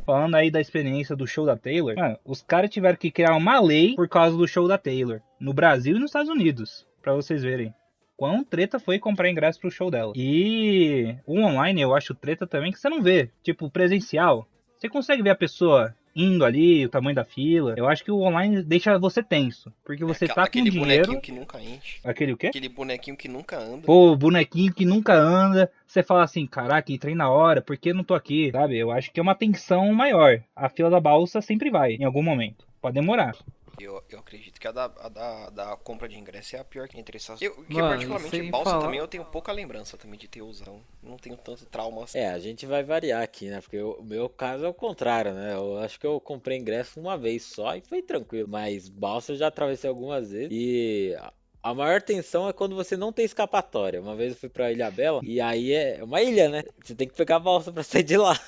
Falando 0.04 0.34
aí 0.34 0.50
da 0.50 0.60
experiência 0.60 1.16
do 1.16 1.26
show 1.26 1.46
da 1.46 1.56
Taylor, 1.56 1.96
mano, 1.96 2.18
os 2.24 2.42
caras 2.42 2.70
tiveram 2.70 2.96
que 2.96 3.10
criar 3.10 3.34
uma 3.34 3.60
lei 3.60 3.94
por 3.94 4.08
causa 4.08 4.36
do 4.36 4.46
show 4.46 4.68
da 4.68 4.76
Taylor. 4.76 5.20
No 5.40 5.54
Brasil 5.54 5.96
e 5.96 5.98
nos 5.98 6.10
Estados 6.10 6.30
Unidos. 6.30 6.86
Pra 7.00 7.14
vocês 7.14 7.42
verem. 7.42 7.74
Quão 8.16 8.44
treta 8.44 8.78
foi 8.78 8.98
comprar 8.98 9.30
ingresso 9.30 9.58
pro 9.58 9.70
show 9.70 9.90
dela. 9.90 10.12
E 10.14 11.16
o 11.26 11.40
online 11.40 11.80
eu 11.80 11.94
acho 11.94 12.14
treta 12.14 12.46
também 12.46 12.70
que 12.70 12.78
você 12.78 12.88
não 12.88 13.02
vê. 13.02 13.30
Tipo, 13.42 13.70
presencial. 13.70 14.46
Você 14.76 14.88
consegue 14.88 15.22
ver 15.22 15.30
a 15.30 15.36
pessoa 15.36 15.94
indo 16.14 16.44
ali, 16.44 16.84
o 16.84 16.88
tamanho 16.88 17.14
da 17.16 17.24
fila. 17.24 17.74
Eu 17.76 17.88
acho 17.88 18.04
que 18.04 18.10
o 18.10 18.20
online 18.20 18.62
deixa 18.62 18.98
você 18.98 19.22
tenso. 19.22 19.72
Porque 19.84 20.04
você 20.04 20.24
Aquela- 20.24 20.34
tá 20.34 20.42
com 20.42 20.46
aquele 20.46 20.70
dinheiro. 20.70 21.06
bonequinho 21.06 21.20
que 21.20 21.32
nunca 21.32 21.60
enche. 21.60 21.98
Aquele 22.04 22.32
o 22.32 22.36
quê? 22.36 22.48
Aquele 22.48 22.68
bonequinho 22.68 23.16
que 23.16 23.28
nunca 23.28 23.58
anda. 23.58 23.82
Pô, 23.86 24.14
bonequinho 24.16 24.72
que 24.72 24.84
nunca 24.84 25.14
anda. 25.14 25.70
Você 25.86 26.02
fala 26.02 26.22
assim, 26.24 26.46
caraca, 26.46 26.92
entrei 26.92 27.14
na 27.14 27.30
hora, 27.30 27.60
por 27.62 27.76
que 27.76 27.92
não 27.92 28.04
tô 28.04 28.14
aqui? 28.14 28.50
Sabe? 28.52 28.78
Eu 28.78 28.90
acho 28.90 29.10
que 29.12 29.20
é 29.20 29.22
uma 29.22 29.34
tensão 29.34 29.92
maior. 29.92 30.42
A 30.54 30.68
fila 30.68 30.88
da 30.90 31.00
balsa 31.00 31.40
sempre 31.40 31.70
vai, 31.70 31.94
em 31.94 32.04
algum 32.04 32.22
momento. 32.22 32.66
Pode 32.80 32.94
demorar. 32.94 33.34
Eu, 33.80 34.02
eu 34.10 34.18
acredito 34.18 34.60
que 34.60 34.68
a 34.68 34.72
da, 34.72 34.84
a 34.84 35.08
da, 35.08 35.50
da 35.50 35.76
compra 35.76 36.08
de 36.08 36.16
ingresso 36.18 36.56
é 36.56 36.58
a 36.58 36.64
pior 36.64 36.86
que 36.88 36.98
entre 36.98 37.16
essas. 37.16 37.40
Eu, 37.40 37.54
que 37.64 37.74
Mano, 37.74 37.88
particularmente 37.88 38.30
sem 38.36 38.50
balsa 38.50 38.70
falar- 38.70 38.82
também 38.84 38.98
eu 39.00 39.08
tenho 39.08 39.24
pouca 39.24 39.50
lembrança 39.52 39.96
também 39.96 40.18
de 40.18 40.28
ter 40.28 40.42
usado. 40.42 40.80
Não 41.02 41.16
tenho 41.16 41.36
tanto 41.36 41.64
trauma 41.66 42.04
assim. 42.04 42.18
É, 42.18 42.28
a 42.30 42.38
gente 42.38 42.66
vai 42.66 42.82
variar 42.82 43.22
aqui, 43.22 43.48
né? 43.48 43.60
Porque 43.60 43.80
o 43.80 44.02
meu 44.02 44.28
caso 44.28 44.64
é 44.64 44.68
o 44.68 44.74
contrário, 44.74 45.32
né? 45.34 45.54
Eu 45.54 45.78
acho 45.78 45.98
que 45.98 46.06
eu 46.06 46.20
comprei 46.20 46.58
ingresso 46.58 47.00
uma 47.00 47.16
vez 47.16 47.42
só 47.44 47.74
e 47.76 47.80
foi 47.80 48.02
tranquilo. 48.02 48.48
Mas 48.48 48.88
balsa 48.88 49.32
eu 49.32 49.36
já 49.36 49.48
atravessei 49.48 49.88
algumas 49.88 50.30
vezes 50.30 50.48
e 50.52 51.16
a- 51.62 51.74
maior 51.74 52.02
tensão 52.02 52.48
é 52.48 52.52
quando 52.52 52.74
você 52.74 52.96
não 52.96 53.12
tem 53.12 53.24
escapatória. 53.24 54.00
Uma 54.00 54.16
vez 54.16 54.32
eu 54.32 54.38
fui 54.38 54.48
pra 54.48 54.72
Ilha 54.72 54.90
Bela 54.90 55.20
e 55.24 55.40
aí 55.40 55.72
é 55.72 56.02
uma 56.02 56.20
ilha, 56.22 56.48
né? 56.48 56.62
Você 56.82 56.94
tem 56.94 57.08
que 57.08 57.14
pegar 57.14 57.36
a 57.36 57.40
balsa 57.40 57.72
pra 57.72 57.82
sair 57.84 58.02
de 58.02 58.16
lá. 58.16 58.38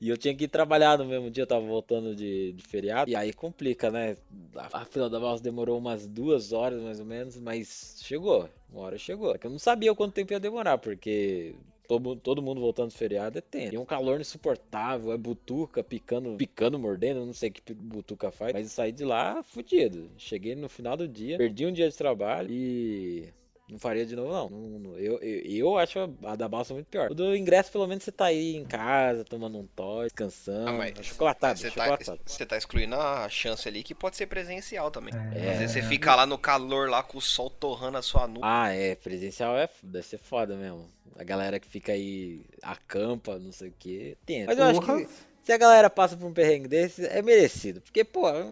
E 0.00 0.08
eu 0.08 0.16
tinha 0.18 0.34
que 0.34 0.44
ir 0.44 0.48
trabalhar 0.48 0.98
no 0.98 1.04
mesmo 1.06 1.30
dia, 1.30 1.42
eu 1.44 1.46
tava 1.46 1.64
voltando 1.66 2.14
de, 2.14 2.52
de 2.52 2.62
feriado. 2.62 3.10
E 3.10 3.16
aí 3.16 3.32
complica, 3.32 3.90
né? 3.90 4.16
A, 4.56 4.82
a 4.82 4.84
fila 4.84 5.08
da 5.10 5.18
balsa 5.20 5.42
demorou 5.42 5.78
umas 5.78 6.06
duas 6.06 6.52
horas 6.52 6.82
mais 6.82 7.00
ou 7.00 7.06
menos, 7.06 7.38
mas 7.38 7.96
chegou. 8.02 8.48
Uma 8.68 8.82
hora 8.82 8.98
chegou. 8.98 9.34
É 9.34 9.38
que 9.38 9.46
eu 9.46 9.50
não 9.50 9.58
sabia 9.58 9.94
quanto 9.94 10.14
tempo 10.14 10.32
ia 10.32 10.40
demorar, 10.40 10.78
porque 10.78 11.54
todo, 11.98 12.16
todo 12.16 12.42
mundo 12.42 12.60
voltando 12.60 12.88
do 12.88 12.94
feriado 12.94 13.38
é 13.38 13.40
tenso. 13.40 13.74
E 13.74 13.78
um 13.78 13.84
calor 13.84 14.20
insuportável, 14.20 15.12
é 15.12 15.16
butuca 15.16 15.82
picando, 15.82 16.36
picando, 16.36 16.78
mordendo, 16.78 17.24
não 17.24 17.32
sei 17.32 17.50
o 17.50 17.52
que 17.52 17.74
butuca 17.74 18.30
faz. 18.30 18.52
Mas 18.52 18.72
saí 18.72 18.92
de 18.92 19.04
lá 19.04 19.42
fudido. 19.42 20.10
Cheguei 20.16 20.54
no 20.54 20.68
final 20.68 20.96
do 20.96 21.06
dia, 21.06 21.38
perdi 21.38 21.66
um 21.66 21.72
dia 21.72 21.88
de 21.88 21.96
trabalho 21.96 22.50
e 22.50 23.32
não 23.68 23.78
faria 23.78 24.04
de 24.04 24.14
novo, 24.14 24.30
não. 24.32 24.50
Não- 24.50 24.78
não- 24.78 24.98
eu, 24.98 25.18
eu, 25.20 25.40
eu 25.44 25.78
acho 25.78 25.98
a 26.24 26.36
da 26.36 26.46
balsa 26.48 26.74
muito 26.74 26.86
pior. 26.86 27.10
O 27.10 27.14
do 27.14 27.34
ingresso, 27.34 27.72
pelo 27.72 27.86
menos, 27.86 28.04
você 28.04 28.12
tá 28.12 28.26
aí 28.26 28.54
em 28.56 28.64
casa, 28.64 29.24
tomando 29.24 29.58
um 29.58 29.66
toy, 29.66 30.04
descansando. 30.04 30.68
Ah, 30.68 30.72
mas 30.72 30.94
chocolatado, 31.06 31.58
Você 31.58 31.70
tá, 31.70 31.84
chocolatado. 31.84 32.20
você 32.26 32.46
tá 32.46 32.56
excluindo 32.56 32.94
a 32.94 33.28
chance 33.28 33.66
ali 33.68 33.82
que 33.82 33.94
pode 33.94 34.16
ser 34.16 34.26
presencial 34.26 34.90
também. 34.90 35.14
É. 35.34 35.52
Às 35.52 35.58
vezes 35.58 35.70
você 35.72 35.82
fica 35.82 36.14
lá 36.14 36.26
no 36.26 36.36
calor, 36.38 36.88
lá 36.90 37.02
com 37.02 37.18
o 37.18 37.22
sol 37.22 37.48
torrando 37.48 37.98
a 37.98 38.02
sua 38.02 38.26
nuca. 38.28 38.46
Ah, 38.46 38.68
é, 38.70 38.94
presencial 38.94 39.56
é, 39.56 39.68
deve 39.82 40.06
ser 40.06 40.18
foda 40.18 40.56
mesmo. 40.56 40.90
A 41.16 41.24
galera 41.24 41.58
que 41.60 41.68
fica 41.68 41.92
aí, 41.92 42.42
acampa, 42.62 43.38
não 43.38 43.52
sei 43.52 43.68
o 43.68 43.74
que, 43.78 44.16
tem. 44.26 44.44
Mas 44.44 44.58
eu 44.58 44.64
acho 44.64 44.80
que 44.80 45.08
se 45.44 45.52
a 45.52 45.56
galera 45.58 45.88
passa 45.88 46.16
por 46.16 46.26
um 46.26 46.32
perrengue 46.32 46.68
desse, 46.68 47.06
é 47.06 47.22
merecido. 47.22 47.80
Porque, 47.80 48.02
pô, 48.04 48.28
é- 48.28 48.50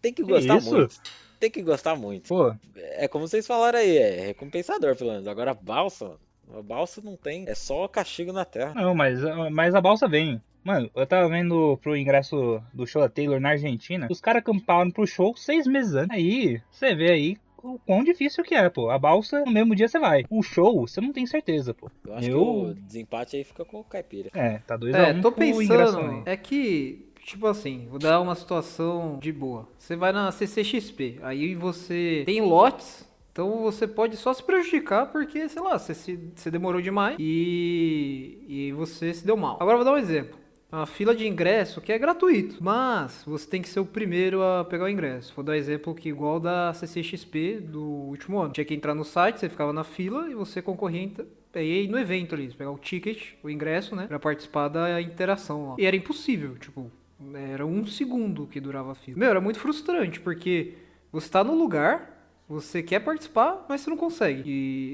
tem 0.00 0.12
que 0.12 0.22
gostar 0.22 0.58
isso? 0.58 0.70
muito. 0.74 1.00
Tem 1.38 1.50
que 1.50 1.62
gostar 1.62 1.94
muito. 1.96 2.28
Pô, 2.28 2.54
É 2.76 3.06
como 3.08 3.26
vocês 3.28 3.46
falaram 3.46 3.78
aí, 3.78 3.96
é 3.96 4.26
recompensador, 4.26 4.96
pelo 4.96 5.10
menos. 5.12 5.26
Agora, 5.28 5.50
a 5.50 5.54
balsa, 5.54 6.12
a 6.56 6.62
balsa 6.62 7.00
não 7.02 7.16
tem, 7.16 7.44
é 7.48 7.54
só 7.54 7.86
castigo 7.88 8.32
na 8.32 8.44
terra. 8.44 8.74
não, 8.74 8.94
mas, 8.94 9.20
mas 9.52 9.74
a 9.74 9.80
balsa 9.80 10.08
vem. 10.08 10.40
Mano, 10.64 10.90
eu 10.96 11.06
tava 11.06 11.28
vendo 11.28 11.78
pro 11.80 11.96
ingresso 11.96 12.60
do 12.74 12.86
show 12.86 13.00
da 13.00 13.08
Taylor 13.08 13.38
na 13.38 13.50
Argentina. 13.50 14.08
Os 14.10 14.20
caras 14.20 14.40
acamparam 14.40 14.90
pro 14.90 15.06
show 15.06 15.36
seis 15.36 15.64
meses 15.66 15.94
antes. 15.94 16.10
Aí, 16.16 16.60
você 16.72 16.92
vê 16.92 17.12
aí 17.12 17.36
o 17.62 17.78
quão 17.86 18.02
difícil 18.02 18.42
que 18.42 18.52
é, 18.54 18.68
pô. 18.68 18.90
A 18.90 18.98
balsa, 18.98 19.44
no 19.44 19.52
mesmo 19.52 19.76
dia 19.76 19.86
você 19.86 19.98
vai. 20.00 20.24
O 20.28 20.42
show, 20.42 20.80
você 20.86 21.00
não 21.00 21.12
tem 21.12 21.24
certeza, 21.24 21.72
pô. 21.72 21.88
Eu 22.04 22.14
acho 22.14 22.28
Eu- 22.28 22.38
que 22.38 22.44
o 22.44 22.74
desempate 22.74 23.36
aí 23.36 23.44
fica 23.44 23.64
com 23.64 23.78
o 23.78 23.84
caipira. 23.84 24.30
É, 24.34 24.58
tá 24.66 24.76
2x1 24.76 24.96
É, 24.96 25.12
um 25.12 25.20
tô 25.20 25.30
pensando. 25.30 26.22
É 26.26 26.36
que, 26.36 27.05
tipo 27.26 27.46
assim, 27.48 27.88
vou 27.90 27.98
dar 27.98 28.20
uma 28.20 28.36
situação 28.36 29.18
de 29.20 29.32
boa. 29.32 29.68
Você 29.76 29.96
vai 29.96 30.12
na 30.12 30.30
CCXP, 30.30 31.18
aí 31.22 31.54
você 31.54 32.22
tem 32.24 32.40
lotes. 32.40 33.04
Então 33.32 33.60
você 33.60 33.86
pode 33.86 34.16
só 34.16 34.32
se 34.32 34.42
prejudicar 34.42 35.12
porque, 35.12 35.46
sei 35.48 35.60
lá, 35.60 35.78
você, 35.78 35.92
se, 35.92 36.18
você 36.34 36.50
demorou 36.50 36.80
demais 36.80 37.16
e, 37.18 38.38
e 38.48 38.72
você 38.72 39.12
se 39.12 39.26
deu 39.26 39.36
mal. 39.36 39.58
Agora 39.60 39.76
vou 39.76 39.84
dar 39.84 39.92
um 39.92 39.98
exemplo. 39.98 40.38
A 40.72 40.86
fila 40.86 41.14
de 41.14 41.26
ingresso 41.26 41.80
que 41.80 41.92
é 41.92 41.98
gratuito, 41.98 42.62
mas 42.62 43.22
você 43.26 43.48
tem 43.48 43.60
que 43.60 43.68
ser 43.68 43.80
o 43.80 43.84
primeiro 43.84 44.42
a 44.42 44.64
pegar 44.64 44.84
o 44.84 44.88
ingresso. 44.88 45.34
Vou 45.34 45.44
dar 45.44 45.56
exemplo 45.56 45.94
que 45.94 46.08
igual 46.08 46.40
da 46.40 46.72
CCXP 46.72 47.60
do 47.60 47.82
último 47.82 48.38
ano. 48.38 48.52
Tinha 48.52 48.64
que 48.64 48.74
entrar 48.74 48.94
no 48.94 49.04
site, 49.04 49.40
você 49.40 49.48
ficava 49.48 49.72
na 49.72 49.84
fila 49.84 50.30
e 50.30 50.34
você 50.34 50.62
concorria 50.62 51.10
aí 51.54 51.88
no 51.88 51.98
evento 51.98 52.34
ali, 52.34 52.48
pegar 52.48 52.70
o 52.70 52.78
ticket, 52.78 53.32
o 53.42 53.50
ingresso, 53.50 53.94
né, 53.94 54.06
Pra 54.06 54.18
participar 54.18 54.68
da 54.68 55.00
interação 55.00 55.70
lá. 55.70 55.76
E 55.78 55.84
era 55.86 55.96
impossível, 55.96 56.56
tipo, 56.58 56.90
era 57.34 57.64
um 57.64 57.86
segundo 57.86 58.46
que 58.46 58.60
durava 58.60 58.92
a 58.92 58.94
fila. 58.94 59.18
Meu, 59.18 59.30
era 59.30 59.40
muito 59.40 59.58
frustrante, 59.58 60.20
porque 60.20 60.74
você 61.10 61.28
tá 61.28 61.42
no 61.42 61.54
lugar, 61.54 62.16
você 62.48 62.82
quer 62.82 63.00
participar, 63.00 63.64
mas 63.68 63.80
você 63.80 63.90
não 63.90 63.96
consegue. 63.96 64.42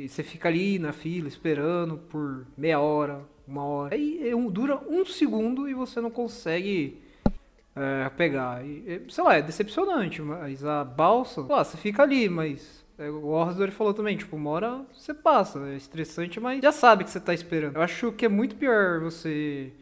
E 0.05 0.09
você 0.09 0.23
fica 0.23 0.49
ali 0.49 0.79
na 0.79 0.93
fila 0.93 1.29
esperando 1.29 1.99
por 1.99 2.47
meia 2.57 2.81
hora, 2.81 3.23
uma 3.47 3.65
hora. 3.65 3.95
Aí 3.95 4.29
é 4.29 4.51
dura 4.51 4.81
um 4.89 5.05
segundo 5.05 5.69
e 5.69 5.75
você 5.75 6.01
não 6.01 6.11
consegue 6.11 7.03
é, 7.75 8.09
pegar. 8.11 8.65
E, 8.65 8.85
é, 8.87 9.01
sei 9.09 9.25
lá, 9.25 9.35
é 9.35 9.43
decepcionante, 9.43 10.23
mas 10.23 10.65
a 10.65 10.85
balsa, 10.85 11.43
pô, 11.43 11.57
você 11.57 11.77
fica 11.77 12.03
ali, 12.03 12.29
mas. 12.29 12.83
É, 12.99 13.11
o 13.11 13.29
Orzdor 13.29 13.71
falou 13.71 13.95
também, 13.95 14.17
tipo, 14.17 14.37
uma 14.37 14.51
hora 14.51 14.85
você 14.93 15.15
passa, 15.15 15.59
é 15.67 15.77
estressante, 15.77 16.39
mas 16.39 16.63
já 16.63 16.71
sabe 16.71 17.05
que 17.05 17.11
você 17.11 17.19
tá 17.19 17.35
esperando. 17.35 17.77
Eu 17.77 17.83
acho 17.83 18.13
que 18.13 18.27
é 18.27 18.29
muito 18.29 18.55
pior 18.55 19.01
você 19.01 19.73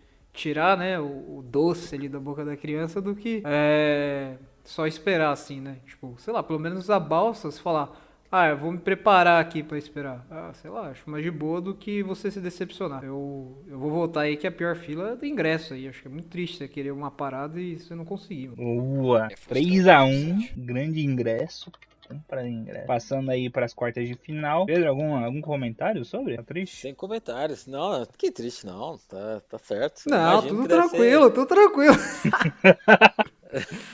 tirar, 0.41 0.77
né, 0.77 0.99
o, 0.99 1.39
o 1.39 1.45
doce 1.47 1.95
ali 1.95 2.09
da 2.09 2.19
boca 2.19 2.45
da 2.45 2.57
criança 2.57 3.01
do 3.01 3.15
que 3.15 3.43
é, 3.45 4.37
só 4.65 4.87
esperar 4.87 5.33
assim, 5.33 5.61
né? 5.61 5.77
Tipo, 5.87 6.15
sei 6.19 6.33
lá, 6.33 6.43
pelo 6.43 6.59
menos 6.59 6.89
a 6.89 6.99
balsa, 6.99 7.51
se 7.51 7.61
falar, 7.61 7.95
ah, 8.33 8.49
eu 8.49 8.57
vou 8.57 8.73
me 8.73 8.79
preparar 8.79 9.39
aqui 9.39 9.63
pra 9.63 9.77
esperar. 9.77 10.27
Ah, 10.31 10.51
sei 10.55 10.71
lá, 10.71 10.89
acho 10.89 11.09
mais 11.11 11.23
de 11.23 11.31
boa 11.31 11.61
do 11.61 11.75
que 11.75 12.03
você 12.03 12.31
se 12.31 12.41
decepcionar. 12.41 13.05
Eu, 13.05 13.63
eu 13.69 13.79
vou 13.79 13.91
voltar 13.91 14.23
aí 14.23 14.37
que 14.37 14.47
a 14.47 14.53
pior 14.53 14.77
fila 14.77 15.11
é 15.11 15.17
do 15.17 15.27
ingresso 15.27 15.75
aí. 15.75 15.87
Acho 15.87 16.01
que 16.01 16.09
é 16.09 16.11
muito 16.11 16.29
triste 16.29 16.57
você 16.57 16.69
querer 16.69 16.93
uma 16.93 17.11
parada 17.11 17.61
e 17.61 17.79
você 17.79 17.95
não 17.95 18.05
conseguir. 18.05 18.49
Boa. 18.49 19.27
É 19.31 19.37
frustrante, 19.37 19.69
3x1, 19.69 20.35
frustrante. 20.37 20.61
grande 20.61 21.05
ingresso. 21.05 21.73
Compra 22.11 22.47
ingresso. 22.49 22.87
Passando 22.87 23.31
aí 23.31 23.49
pras 23.49 23.73
quartas 23.73 24.09
de 24.09 24.15
final. 24.15 24.67
Pedro, 24.67 24.89
algum, 24.89 25.15
algum 25.15 25.41
comentário 25.41 26.05
sobre? 26.05 26.37
Tá 26.37 26.43
triste? 26.43 26.77
Sem 26.77 26.95
comentários. 26.95 27.67
Não, 27.67 28.05
que 28.19 28.31
triste, 28.33 28.67
não. 28.67 28.99
Tá, 29.09 29.41
tá 29.49 29.59
certo. 29.59 30.03
Não, 30.09 30.33
Imagino 30.43 30.57
tudo 30.57 30.69
tranquilo, 30.69 31.31
tudo 31.31 31.47
tranquilo. 31.47 31.95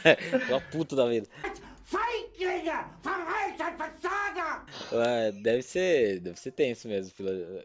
Ser 0.03 0.45
uma 0.49 0.61
puta 0.61 0.97
da 0.97 1.07
vida. 1.07 1.27
É, 4.93 5.33
deve 5.33 5.63
ser, 5.63 6.21
deve 6.21 6.39
ser 6.39 6.51
tenso 6.53 6.89
mesmo. 6.89 7.13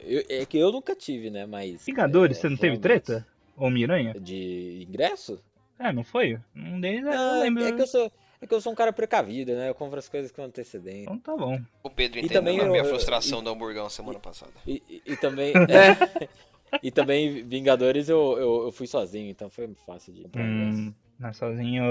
Eu- 0.01 0.23
é 0.29 0.45
que 0.45 0.57
eu 0.57 0.71
nunca 0.71 0.95
tive, 0.95 1.29
né? 1.29 1.45
Mas. 1.45 1.85
Vingadores, 1.85 2.37
é, 2.37 2.41
você 2.41 2.49
não 2.49 2.57
teve 2.57 2.77
treta? 2.77 3.25
Ou 3.57 3.69
Miranha? 3.69 4.13
De 4.19 4.85
ingresso? 4.89 5.39
É, 5.79 5.91
não 5.91 6.03
foi? 6.03 6.39
Um 6.55 6.79
deles 6.79 7.05
eu 7.05 7.11
Não, 7.11 7.39
lembro. 7.41 7.63
é 7.63 7.71
que 7.71 7.81
eu 7.81 7.87
sou. 7.87 8.11
É 8.41 8.47
que 8.47 8.53
eu 8.55 8.59
sou 8.61 8.71
um 8.71 8.75
cara 8.75 8.91
precavido, 8.91 9.53
né? 9.53 9.69
Eu 9.69 9.75
compro 9.75 9.99
as 9.99 10.09
coisas 10.09 10.31
com 10.31 10.41
antecedência. 10.43 11.03
Então 11.03 11.19
tá 11.19 11.35
bom. 11.37 11.61
O 11.83 11.89
Pedro 11.91 12.17
E 12.19 12.25
entendeu 12.25 12.39
também 12.41 12.59
a 12.59 12.63
eu- 12.63 12.71
minha 12.71 12.81
eu- 12.83 12.89
frustração 12.89 13.43
do 13.43 13.49
hamburgão 13.51 13.87
semana 13.87 14.19
passada. 14.19 14.51
E, 14.65 14.81
e- 14.89 15.01
e 15.05 15.15
também. 15.15 15.53
é, 15.69 16.27
e 16.81 16.89
também 16.89 17.43
Vingadores 17.43 18.09
eu, 18.09 18.37
eu, 18.39 18.63
eu 18.65 18.71
fui 18.71 18.87
sozinho, 18.87 19.29
então 19.29 19.47
foi 19.49 19.69
fácil 19.85 20.11
de 20.13 20.23
comprar. 20.23 20.41
Hum, 20.43 20.91
não, 21.19 21.33
sozinho 21.33 21.83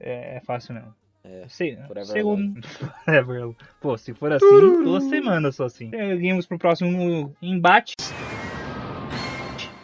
é, 0.00 0.36
é 0.36 0.40
fácil 0.44 0.74
mesmo. 0.74 0.94
É, 1.22 1.44
Se, 1.48 1.76
forever 1.86 2.06
segundo. 2.06 2.60
Forever. 3.04 3.54
Pô, 3.80 3.96
se 3.98 4.14
for 4.14 4.32
assim, 4.32 4.46
duas 4.82 5.04
semanas 5.04 5.54
só 5.56 5.64
assim. 5.66 5.90
Seguimos 5.90 6.46
pro 6.46 6.58
próximo 6.58 7.36
embate. 7.42 7.94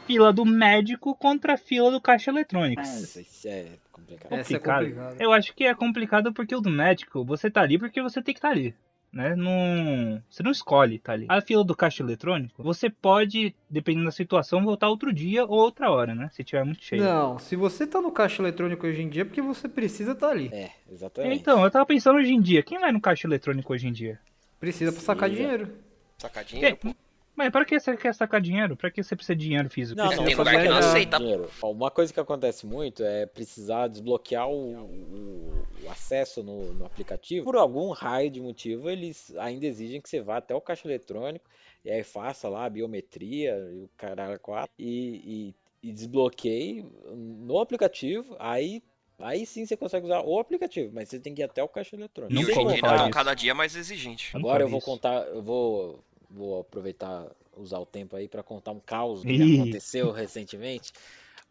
Fila 0.07 0.33
do 0.33 0.45
médico 0.45 1.15
contra 1.15 1.55
a 1.55 1.57
fila 1.57 1.91
do 1.91 2.01
caixa 2.01 2.31
eletrônico. 2.31 2.83
Isso, 2.83 3.21
isso 3.21 3.49
é 3.49 3.67
complicado. 3.95 4.33
Essa 4.33 4.57
é 4.57 4.59
complicado. 4.59 5.17
Eu 5.21 5.33
acho 5.33 5.55
que 5.55 5.65
é 5.65 5.75
complicado 5.75 6.33
porque 6.33 6.55
o 6.55 6.61
do 6.61 6.71
médico, 6.71 7.25
você 7.25 7.51
tá 7.51 7.63
ali 7.63 7.79
porque 7.79 8.03
você 8.03 8.21
tem 8.21 8.35
que 8.35 8.39
estar 8.39 8.49
tá 8.49 8.55
ali. 8.55 8.75
Né? 9.13 9.37
Não, 9.37 10.21
você 10.29 10.43
não 10.43 10.51
escolhe 10.51 10.99
tá 10.99 11.13
ali. 11.13 11.27
A 11.29 11.41
fila 11.41 11.63
do 11.63 11.77
caixa 11.77 12.03
eletrônico, 12.03 12.65
você 12.65 12.91
pode, 12.91 13.55
dependendo 13.71 14.07
da 14.07 14.11
situação, 14.11 14.65
voltar 14.65 14.89
outro 14.89 15.13
dia 15.13 15.45
ou 15.45 15.57
outra 15.57 15.89
hora, 15.89 16.17
né? 16.17 16.29
Se 16.33 16.43
tiver 16.43 16.65
muito 16.65 16.83
cheio. 16.83 17.05
Não, 17.05 17.39
se 17.39 17.55
você 17.55 17.87
tá 17.87 18.01
no 18.01 18.11
caixa 18.11 18.43
eletrônico 18.43 18.85
hoje 18.85 19.03
em 19.03 19.09
dia 19.09 19.23
é 19.23 19.25
porque 19.25 19.41
você 19.41 19.69
precisa 19.69 20.13
estar 20.13 20.31
ali. 20.31 20.51
É, 20.53 20.73
exatamente. 20.91 21.41
Então, 21.41 21.63
eu 21.63 21.71
tava 21.71 21.87
pensando 21.87 22.17
hoje 22.19 22.33
em 22.33 22.41
dia, 22.41 22.61
quem 22.65 22.81
vai 22.81 22.91
no 22.91 23.01
caixa 23.01 23.29
eletrônico 23.29 23.73
hoje 23.73 23.87
em 23.87 23.93
dia? 23.93 24.19
Precisa 24.59 24.91
pra 24.91 25.01
sacar 25.01 25.31
dinheiro. 25.31 25.73
Sacar 26.19 26.45
dinheiro, 26.45 26.77
pô. 26.77 26.95
Mas 27.37 27.51
para 27.51 27.65
que 27.65 27.79
você 27.79 27.97
quer 27.97 28.15
sacar 28.15 28.41
dinheiro? 28.41 28.77
Pra 28.77 28.91
que 28.91 29.03
você 29.03 29.17
precisa 29.17 29.35
de 29.35 29.45
dinheiro 29.47 29.69
físico? 29.69 30.01
Não, 30.01 30.11
não, 30.15 30.25
tem 30.25 30.35
lugar 30.37 30.63
que 30.63 30.69
não 30.69 30.77
aceita. 30.77 31.19
dinheiro. 31.19 31.51
Uma 31.63 31.91
coisa 31.91 32.13
que 32.13 32.21
acontece 32.21 32.65
muito 32.67 33.03
é 33.03 33.27
precisar 33.27 33.89
desbloquear 33.89 34.49
o, 34.49 34.85
o- 34.85 35.65
o 35.85 35.91
acesso 35.91 36.43
no, 36.43 36.73
no 36.75 36.87
aplicativo. 36.87 37.45
Por 37.45 37.57
algum 37.57 37.91
raio 37.91 38.31
de 38.31 38.41
motivo, 38.41 38.89
eles 38.89 39.35
ainda 39.37 39.67
exigem 39.67 40.01
que 40.01 40.09
você 40.09 40.21
vá 40.21 40.37
até 40.37 40.55
o 40.55 40.61
caixa 40.61 40.87
eletrônico 40.87 41.45
e 41.85 41.91
aí 41.91 42.03
faça 42.05 42.49
lá 42.49 42.65
a 42.65 42.71
biometria 42.71 43.57
e 43.73 43.83
o 43.85 43.91
caralho 43.97 44.39
4 44.41 44.73
e, 44.79 45.55
e, 45.83 45.89
e 45.89 45.93
desbloqueie 45.93 46.85
no 47.13 47.59
aplicativo. 47.59 48.37
Aí, 48.39 48.83
aí 49.19 49.45
sim 49.45 49.67
você 49.67 49.77
consegue 49.77 50.07
usar 50.07 50.21
o 50.23 50.39
aplicativo, 50.39 50.93
mas 50.95 51.09
você 51.09 51.19
tem 51.19 51.35
que 51.35 51.43
ir 51.43 51.45
até 51.45 51.63
o 51.63 51.69
caixa 51.69 51.97
eletrônico. 51.97 52.33
Não 52.35 52.43
E 52.43 52.45
hoje 52.47 52.61
em 52.61 52.67
dia 52.67 52.81
disso. 52.99 53.11
cada 53.11 53.35
dia 53.35 53.55
mais 53.55 53.75
exigentes. 53.77 54.33
Nunca 54.33 54.47
Agora 54.47 54.63
eu 54.65 54.69
vou 54.69 54.81
contar, 54.81 55.27
eu 55.27 55.43
vou, 55.43 56.03
vou 56.35 56.61
aproveitar, 56.61 57.31
usar 57.57 57.79
o 57.79 57.87
tempo 57.87 58.17
aí 58.17 58.29
para 58.29 58.43
contar 58.43 58.73
um 58.73 58.81
caos 58.81 59.23
que 59.23 59.31
Ih. 59.31 59.55
aconteceu 59.55 60.11
recentemente. 60.13 60.93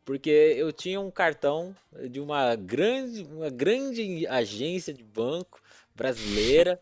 Porque 0.06 0.30
eu 0.30 0.74
tinha 0.74 1.00
um 1.00 1.10
cartão 1.10 1.74
de 2.10 2.20
uma 2.20 2.56
grande, 2.56 3.24
uma 3.24 3.50
grande 3.50 4.28
agência 4.28 4.94
de 4.94 5.04
banco 5.04 5.63
brasileira 5.96 6.80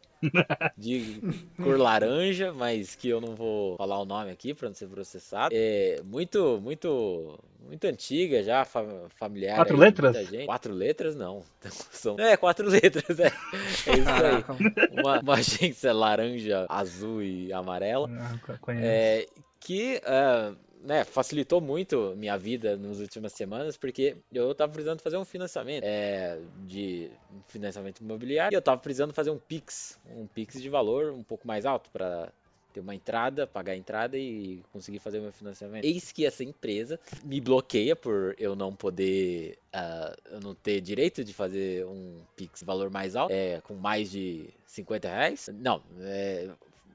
de 0.77 1.19
cor 1.61 1.77
laranja, 1.79 2.53
mas 2.53 2.95
que 2.95 3.09
eu 3.09 3.19
não 3.19 3.35
vou 3.35 3.75
falar 3.77 3.99
o 3.99 4.05
nome 4.05 4.31
aqui 4.31 4.53
para 4.53 4.67
não 4.69 4.75
ser 4.75 4.87
processado. 4.87 5.53
É 5.53 5.99
muito, 6.03 6.59
muito, 6.61 7.39
muito 7.67 7.85
antiga 7.85 8.43
já, 8.43 8.63
fa- 8.63 8.85
familiar. 9.19 9.55
Quatro 9.55 9.73
aí 9.75 9.79
letras? 9.79 10.15
muita 10.15 10.31
gente. 10.31 10.45
Quatro 10.45 10.73
letras, 10.73 11.15
não. 11.15 11.43
São... 11.91 12.19
É, 12.19 12.37
quatro 12.37 12.67
letras, 12.69 13.19
é. 13.19 13.27
É 13.27 13.59
isso 13.63 13.89
aí. 13.89 14.03
Caraca. 14.03 14.55
Uma, 14.91 15.19
uma 15.19 15.33
agência 15.35 15.91
laranja, 15.93 16.65
azul 16.69 17.21
e 17.23 17.51
amarela. 17.51 18.09
Ah, 18.11 18.57
conheço. 18.59 18.85
É, 18.85 19.25
que 19.59 20.01
ah, 20.05 20.53
né, 20.83 21.03
facilitou 21.03 21.61
muito 21.61 22.13
minha 22.17 22.37
vida 22.37 22.75
nas 22.77 22.99
últimas 22.99 23.33
semanas, 23.33 23.77
porque 23.77 24.17
eu 24.31 24.53
tava 24.55 24.71
precisando 24.71 25.01
fazer 25.01 25.17
um 25.17 25.25
financiamento 25.25 25.83
é, 25.83 26.39
de 26.65 27.09
financiamento 27.47 27.99
imobiliário 27.99 28.53
e 28.53 28.57
eu 28.57 28.61
tava 28.61 28.79
precisando 28.79 29.13
fazer 29.13 29.29
um 29.29 29.37
Pix, 29.37 29.99
um 30.15 30.27
Pix 30.27 30.61
de 30.61 30.69
valor 30.69 31.11
um 31.11 31.23
pouco 31.23 31.47
mais 31.47 31.65
alto 31.65 31.89
para 31.91 32.31
ter 32.71 32.79
uma 32.79 32.95
entrada, 32.95 33.45
pagar 33.45 33.73
a 33.73 33.75
entrada 33.75 34.17
e 34.17 34.63
conseguir 34.71 34.99
fazer 34.99 35.19
o 35.19 35.23
meu 35.23 35.31
financiamento. 35.31 35.83
Eis 35.83 36.11
que 36.11 36.25
essa 36.25 36.43
empresa 36.43 36.99
me 37.23 37.39
bloqueia 37.41 37.95
por 37.95 38.35
eu 38.39 38.55
não 38.55 38.73
poder, 38.73 39.57
ah, 39.73 40.15
eu 40.31 40.39
não 40.39 40.55
ter 40.55 40.81
direito 40.81 41.23
de 41.23 41.33
fazer 41.33 41.85
um 41.85 42.21
Pix 42.35 42.63
valor 42.63 42.89
mais 42.89 43.15
alto, 43.15 43.31
é, 43.31 43.61
com 43.61 43.75
mais 43.75 44.09
de 44.09 44.45
50 44.65 45.07
reais. 45.09 45.49
Não, 45.53 45.81
é, 45.99 46.49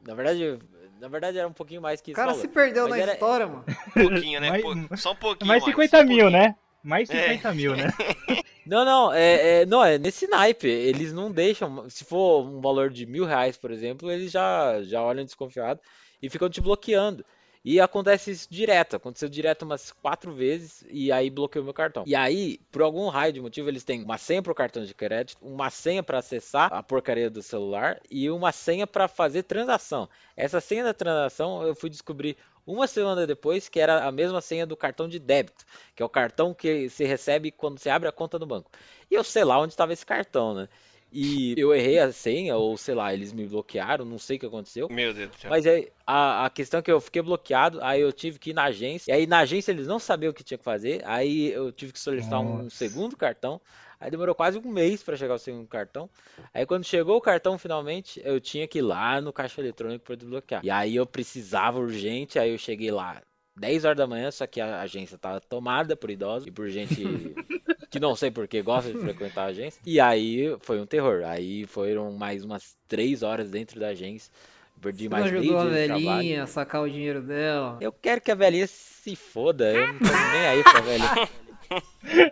na 0.06 0.14
verdade, 0.14 0.58
na 1.00 1.08
verdade 1.08 1.38
era 1.38 1.46
um 1.48 1.52
pouquinho 1.52 1.80
mais 1.82 2.00
que 2.00 2.10
O 2.10 2.12
esse 2.12 2.16
cara 2.16 2.34
se 2.34 2.48
perdeu 2.48 2.88
Mas 2.88 2.98
na 2.98 3.02
era- 3.02 3.12
história, 3.14 3.46
mano. 3.46 3.64
Um 3.96 4.00
pouquinho, 4.08 4.40
né? 4.40 4.50
Mais- 4.50 5.00
só 5.00 5.12
um 5.12 5.16
pouquinho. 5.16 5.48
Mais 5.48 5.62
mano, 5.62 5.72
50 5.72 5.96
só 5.96 6.02
um 6.02 6.06
mil, 6.06 6.18
pouquinho. 6.24 6.30
né? 6.42 6.54
Mais 6.82 7.10
É. 7.10 7.22
50 7.30 7.54
mil, 7.54 7.76
né? 7.76 7.88
Não, 8.66 8.84
não, 8.84 9.12
é, 9.12 9.60
é- 9.62 9.66
não, 9.66 9.84
é 9.84 9.96
nesse 9.96 10.26
naipe. 10.26 10.66
Eles 10.66 11.12
não 11.12 11.30
deixam. 11.30 11.88
Se 11.88 12.04
for 12.04 12.44
um 12.44 12.60
valor 12.60 12.90
de 12.90 13.06
mil 13.06 13.24
reais, 13.24 13.56
por 13.56 13.70
exemplo, 13.70 14.10
eles 14.10 14.32
já, 14.32 14.82
já 14.82 15.00
olham 15.00 15.24
desconfiado 15.24 15.78
e 16.20 16.28
ficam 16.28 16.50
te 16.50 16.60
bloqueando. 16.60 17.24
E 17.68 17.80
acontece 17.80 18.30
isso 18.30 18.46
direto. 18.48 18.94
Aconteceu 18.94 19.28
direto 19.28 19.64
umas 19.64 19.90
quatro 19.90 20.32
vezes 20.32 20.84
e 20.88 21.10
aí 21.10 21.28
bloqueou 21.28 21.64
meu 21.64 21.74
cartão. 21.74 22.04
E 22.06 22.14
aí, 22.14 22.60
por 22.70 22.80
algum 22.80 23.08
raio 23.08 23.32
de 23.32 23.40
motivo, 23.40 23.68
eles 23.68 23.82
têm 23.82 24.04
uma 24.04 24.16
senha 24.16 24.40
pro 24.40 24.54
cartão 24.54 24.84
de 24.84 24.94
crédito, 24.94 25.36
uma 25.44 25.68
senha 25.68 26.00
para 26.00 26.18
acessar 26.18 26.72
a 26.72 26.80
porcaria 26.80 27.28
do 27.28 27.42
celular 27.42 28.00
e 28.08 28.30
uma 28.30 28.52
senha 28.52 28.86
para 28.86 29.08
fazer 29.08 29.42
transação. 29.42 30.08
Essa 30.36 30.60
senha 30.60 30.84
da 30.84 30.94
transação 30.94 31.64
eu 31.64 31.74
fui 31.74 31.90
descobrir 31.90 32.36
uma 32.64 32.86
semana 32.86 33.26
depois 33.26 33.68
que 33.68 33.80
era 33.80 34.04
a 34.04 34.12
mesma 34.12 34.40
senha 34.40 34.64
do 34.64 34.76
cartão 34.76 35.08
de 35.08 35.18
débito, 35.18 35.64
que 35.96 36.04
é 36.04 36.06
o 36.06 36.08
cartão 36.08 36.54
que 36.54 36.88
você 36.88 37.04
recebe 37.04 37.50
quando 37.50 37.80
você 37.80 37.90
abre 37.90 38.08
a 38.08 38.12
conta 38.12 38.38
no 38.38 38.46
banco. 38.46 38.70
E 39.10 39.14
eu 39.14 39.24
sei 39.24 39.42
lá 39.42 39.58
onde 39.58 39.72
estava 39.72 39.92
esse 39.92 40.06
cartão, 40.06 40.54
né? 40.54 40.68
E 41.12 41.54
eu 41.56 41.74
errei 41.74 41.98
a 41.98 42.12
senha, 42.12 42.56
ou 42.56 42.76
sei 42.76 42.94
lá, 42.94 43.12
eles 43.14 43.32
me 43.32 43.46
bloquearam, 43.46 44.04
não 44.04 44.18
sei 44.18 44.36
o 44.36 44.40
que 44.40 44.46
aconteceu. 44.46 44.88
Meu 44.90 45.14
Deus 45.14 45.30
do 45.30 45.36
céu. 45.36 45.50
Mas 45.50 45.66
aí, 45.66 45.88
a, 46.06 46.46
a 46.46 46.50
questão 46.50 46.80
é 46.80 46.82
que 46.82 46.90
eu 46.90 47.00
fiquei 47.00 47.22
bloqueado, 47.22 47.78
aí 47.82 48.00
eu 48.00 48.12
tive 48.12 48.38
que 48.38 48.50
ir 48.50 48.54
na 48.54 48.64
agência, 48.64 49.10
e 49.10 49.14
aí 49.14 49.26
na 49.26 49.38
agência 49.38 49.70
eles 49.70 49.86
não 49.86 49.98
sabiam 49.98 50.30
o 50.30 50.34
que 50.34 50.44
tinha 50.44 50.58
que 50.58 50.64
fazer, 50.64 51.02
aí 51.04 51.52
eu 51.52 51.72
tive 51.72 51.92
que 51.92 52.00
solicitar 52.00 52.40
um 52.40 52.64
Nossa. 52.64 52.70
segundo 52.70 53.16
cartão, 53.16 53.60
aí 53.98 54.10
demorou 54.10 54.34
quase 54.34 54.58
um 54.58 54.68
mês 54.68 55.02
para 55.02 55.16
chegar 55.16 55.34
o 55.34 55.38
segundo 55.38 55.66
cartão, 55.68 56.10
aí 56.52 56.66
quando 56.66 56.84
chegou 56.84 57.16
o 57.16 57.20
cartão 57.20 57.56
finalmente, 57.56 58.20
eu 58.24 58.40
tinha 58.40 58.66
que 58.66 58.78
ir 58.78 58.82
lá 58.82 59.20
no 59.20 59.32
caixa 59.32 59.60
eletrônico 59.60 60.04
para 60.04 60.16
desbloquear, 60.16 60.64
e 60.64 60.70
aí 60.70 60.96
eu 60.96 61.06
precisava 61.06 61.78
urgente, 61.78 62.38
aí 62.38 62.50
eu 62.50 62.58
cheguei 62.58 62.90
lá 62.90 63.22
10 63.56 63.84
horas 63.84 63.96
da 63.96 64.06
manhã, 64.06 64.30
só 64.30 64.46
que 64.46 64.60
a 64.60 64.82
agência 64.82 65.16
tava 65.16 65.40
tomada 65.40 65.96
por 65.96 66.10
idosos 66.10 66.46
e 66.46 66.50
por 66.50 66.68
gente 66.68 67.02
que 67.90 68.00
não 68.00 68.14
sei 68.16 68.30
por 68.30 68.46
que 68.48 68.60
gosta 68.62 68.92
de 68.92 68.98
frequentar 68.98 69.42
a 69.44 69.46
agência. 69.46 69.80
E 69.84 69.98
aí 70.00 70.56
foi 70.60 70.80
um 70.80 70.86
terror. 70.86 71.22
Aí 71.24 71.66
foram 71.66 72.12
mais 72.12 72.44
umas 72.44 72.76
3 72.88 73.22
horas 73.22 73.50
dentro 73.50 73.78
da 73.80 73.88
agência. 73.88 74.32
Perdi 74.80 75.04
Você 75.04 75.08
não 75.08 75.18
mais 75.18 75.32
meio 75.32 75.42
ajudou 75.44 75.58
a 75.58 75.64
velhinha 75.70 76.42
a 76.42 76.46
sacar 76.46 76.82
o 76.82 76.90
dinheiro 76.90 77.22
dela. 77.22 77.78
Eu 77.80 77.90
quero 77.92 78.20
que 78.20 78.30
a 78.30 78.34
velhinha 78.34 78.66
se 78.66 79.16
foda. 79.16 79.72
Eu 79.72 79.86
não 79.94 79.98
tô 79.98 80.04
nem 80.32 80.46
aí 80.46 80.62
pra 80.62 80.80
velhinha. 80.80 81.28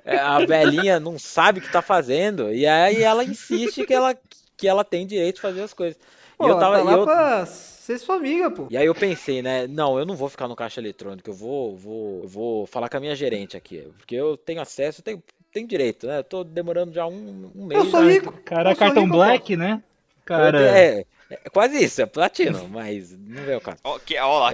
É, 0.05 0.17
A 0.19 0.45
velhinha 0.45 1.01
não 1.01 1.19
sabe 1.19 1.59
o 1.59 1.63
que 1.63 1.71
tá 1.73 1.83
fazendo. 1.83 2.53
E 2.53 2.67
aí 2.67 3.03
ela 3.03 3.25
insiste 3.25 3.85
que 3.87 3.95
ela, 3.95 4.17
que 4.57 4.69
ela 4.69 4.85
tem 4.85 5.07
direito 5.07 5.37
de 5.37 5.41
fazer 5.41 5.63
as 5.63 5.73
coisas. 5.75 5.99
Pô, 6.37 6.47
e 6.47 6.51
eu 6.51 6.59
tava. 6.59 6.77
tá 6.79 6.83
lá 6.85 6.93
eu- 6.93 7.05
pra 7.05 7.47
ser 7.47 7.99
sua 7.99 8.17
amiga, 8.17 8.51
pô. 8.51 8.67
E 8.71 8.77
aí 8.77 8.87
eu 8.87 8.95
pensei, 8.95 9.41
né? 9.43 9.67
Não, 9.67 9.99
eu 9.99 10.05
não 10.07 10.15
vou 10.17 10.29
ficar 10.29 10.49
no 10.49 10.57
caixa 10.57 10.81
eletrônico, 10.81 11.29
eu 11.31 11.35
vou, 11.35 11.77
vou, 11.77 12.23
eu 12.23 12.29
vou 12.29 12.67
falar 12.67 12.89
com 12.89 12.97
a 12.97 13.01
minha 13.01 13.15
gerente 13.15 13.57
aqui, 13.57 13.89
porque 13.99 14.15
eu 14.15 14.37
tenho 14.37 14.61
acesso, 14.61 15.01
eu 15.01 15.05
tenho, 15.05 15.23
tenho 15.55 15.69
direito, 15.69 16.07
né? 16.07 16.19
Eu 16.19 16.25
tô 16.25 16.45
demorando 16.45 16.93
já 16.93 17.07
um, 17.07 17.51
um 17.55 17.67
mês. 17.67 17.83
Eu 17.83 17.91
sou 17.91 18.03
né? 18.03 18.13
rico. 18.13 18.33
Cara, 18.45 18.73
eu 18.73 18.77
cartão 18.77 19.05
rico, 19.05 19.17
black, 19.17 19.57
né? 19.57 19.83
Cara, 20.25 20.61
É, 20.61 21.05
é 21.31 21.51
quase 21.51 21.83
isso, 21.83 22.03
é 22.03 22.07
platino, 22.07 22.67
mas 22.69 23.17
não 23.17 23.45
é 23.45 23.57
o 23.57 23.61
caso. 23.61 23.79
Que, 24.05 24.19
ó 24.19 24.41
lá. 24.41 24.53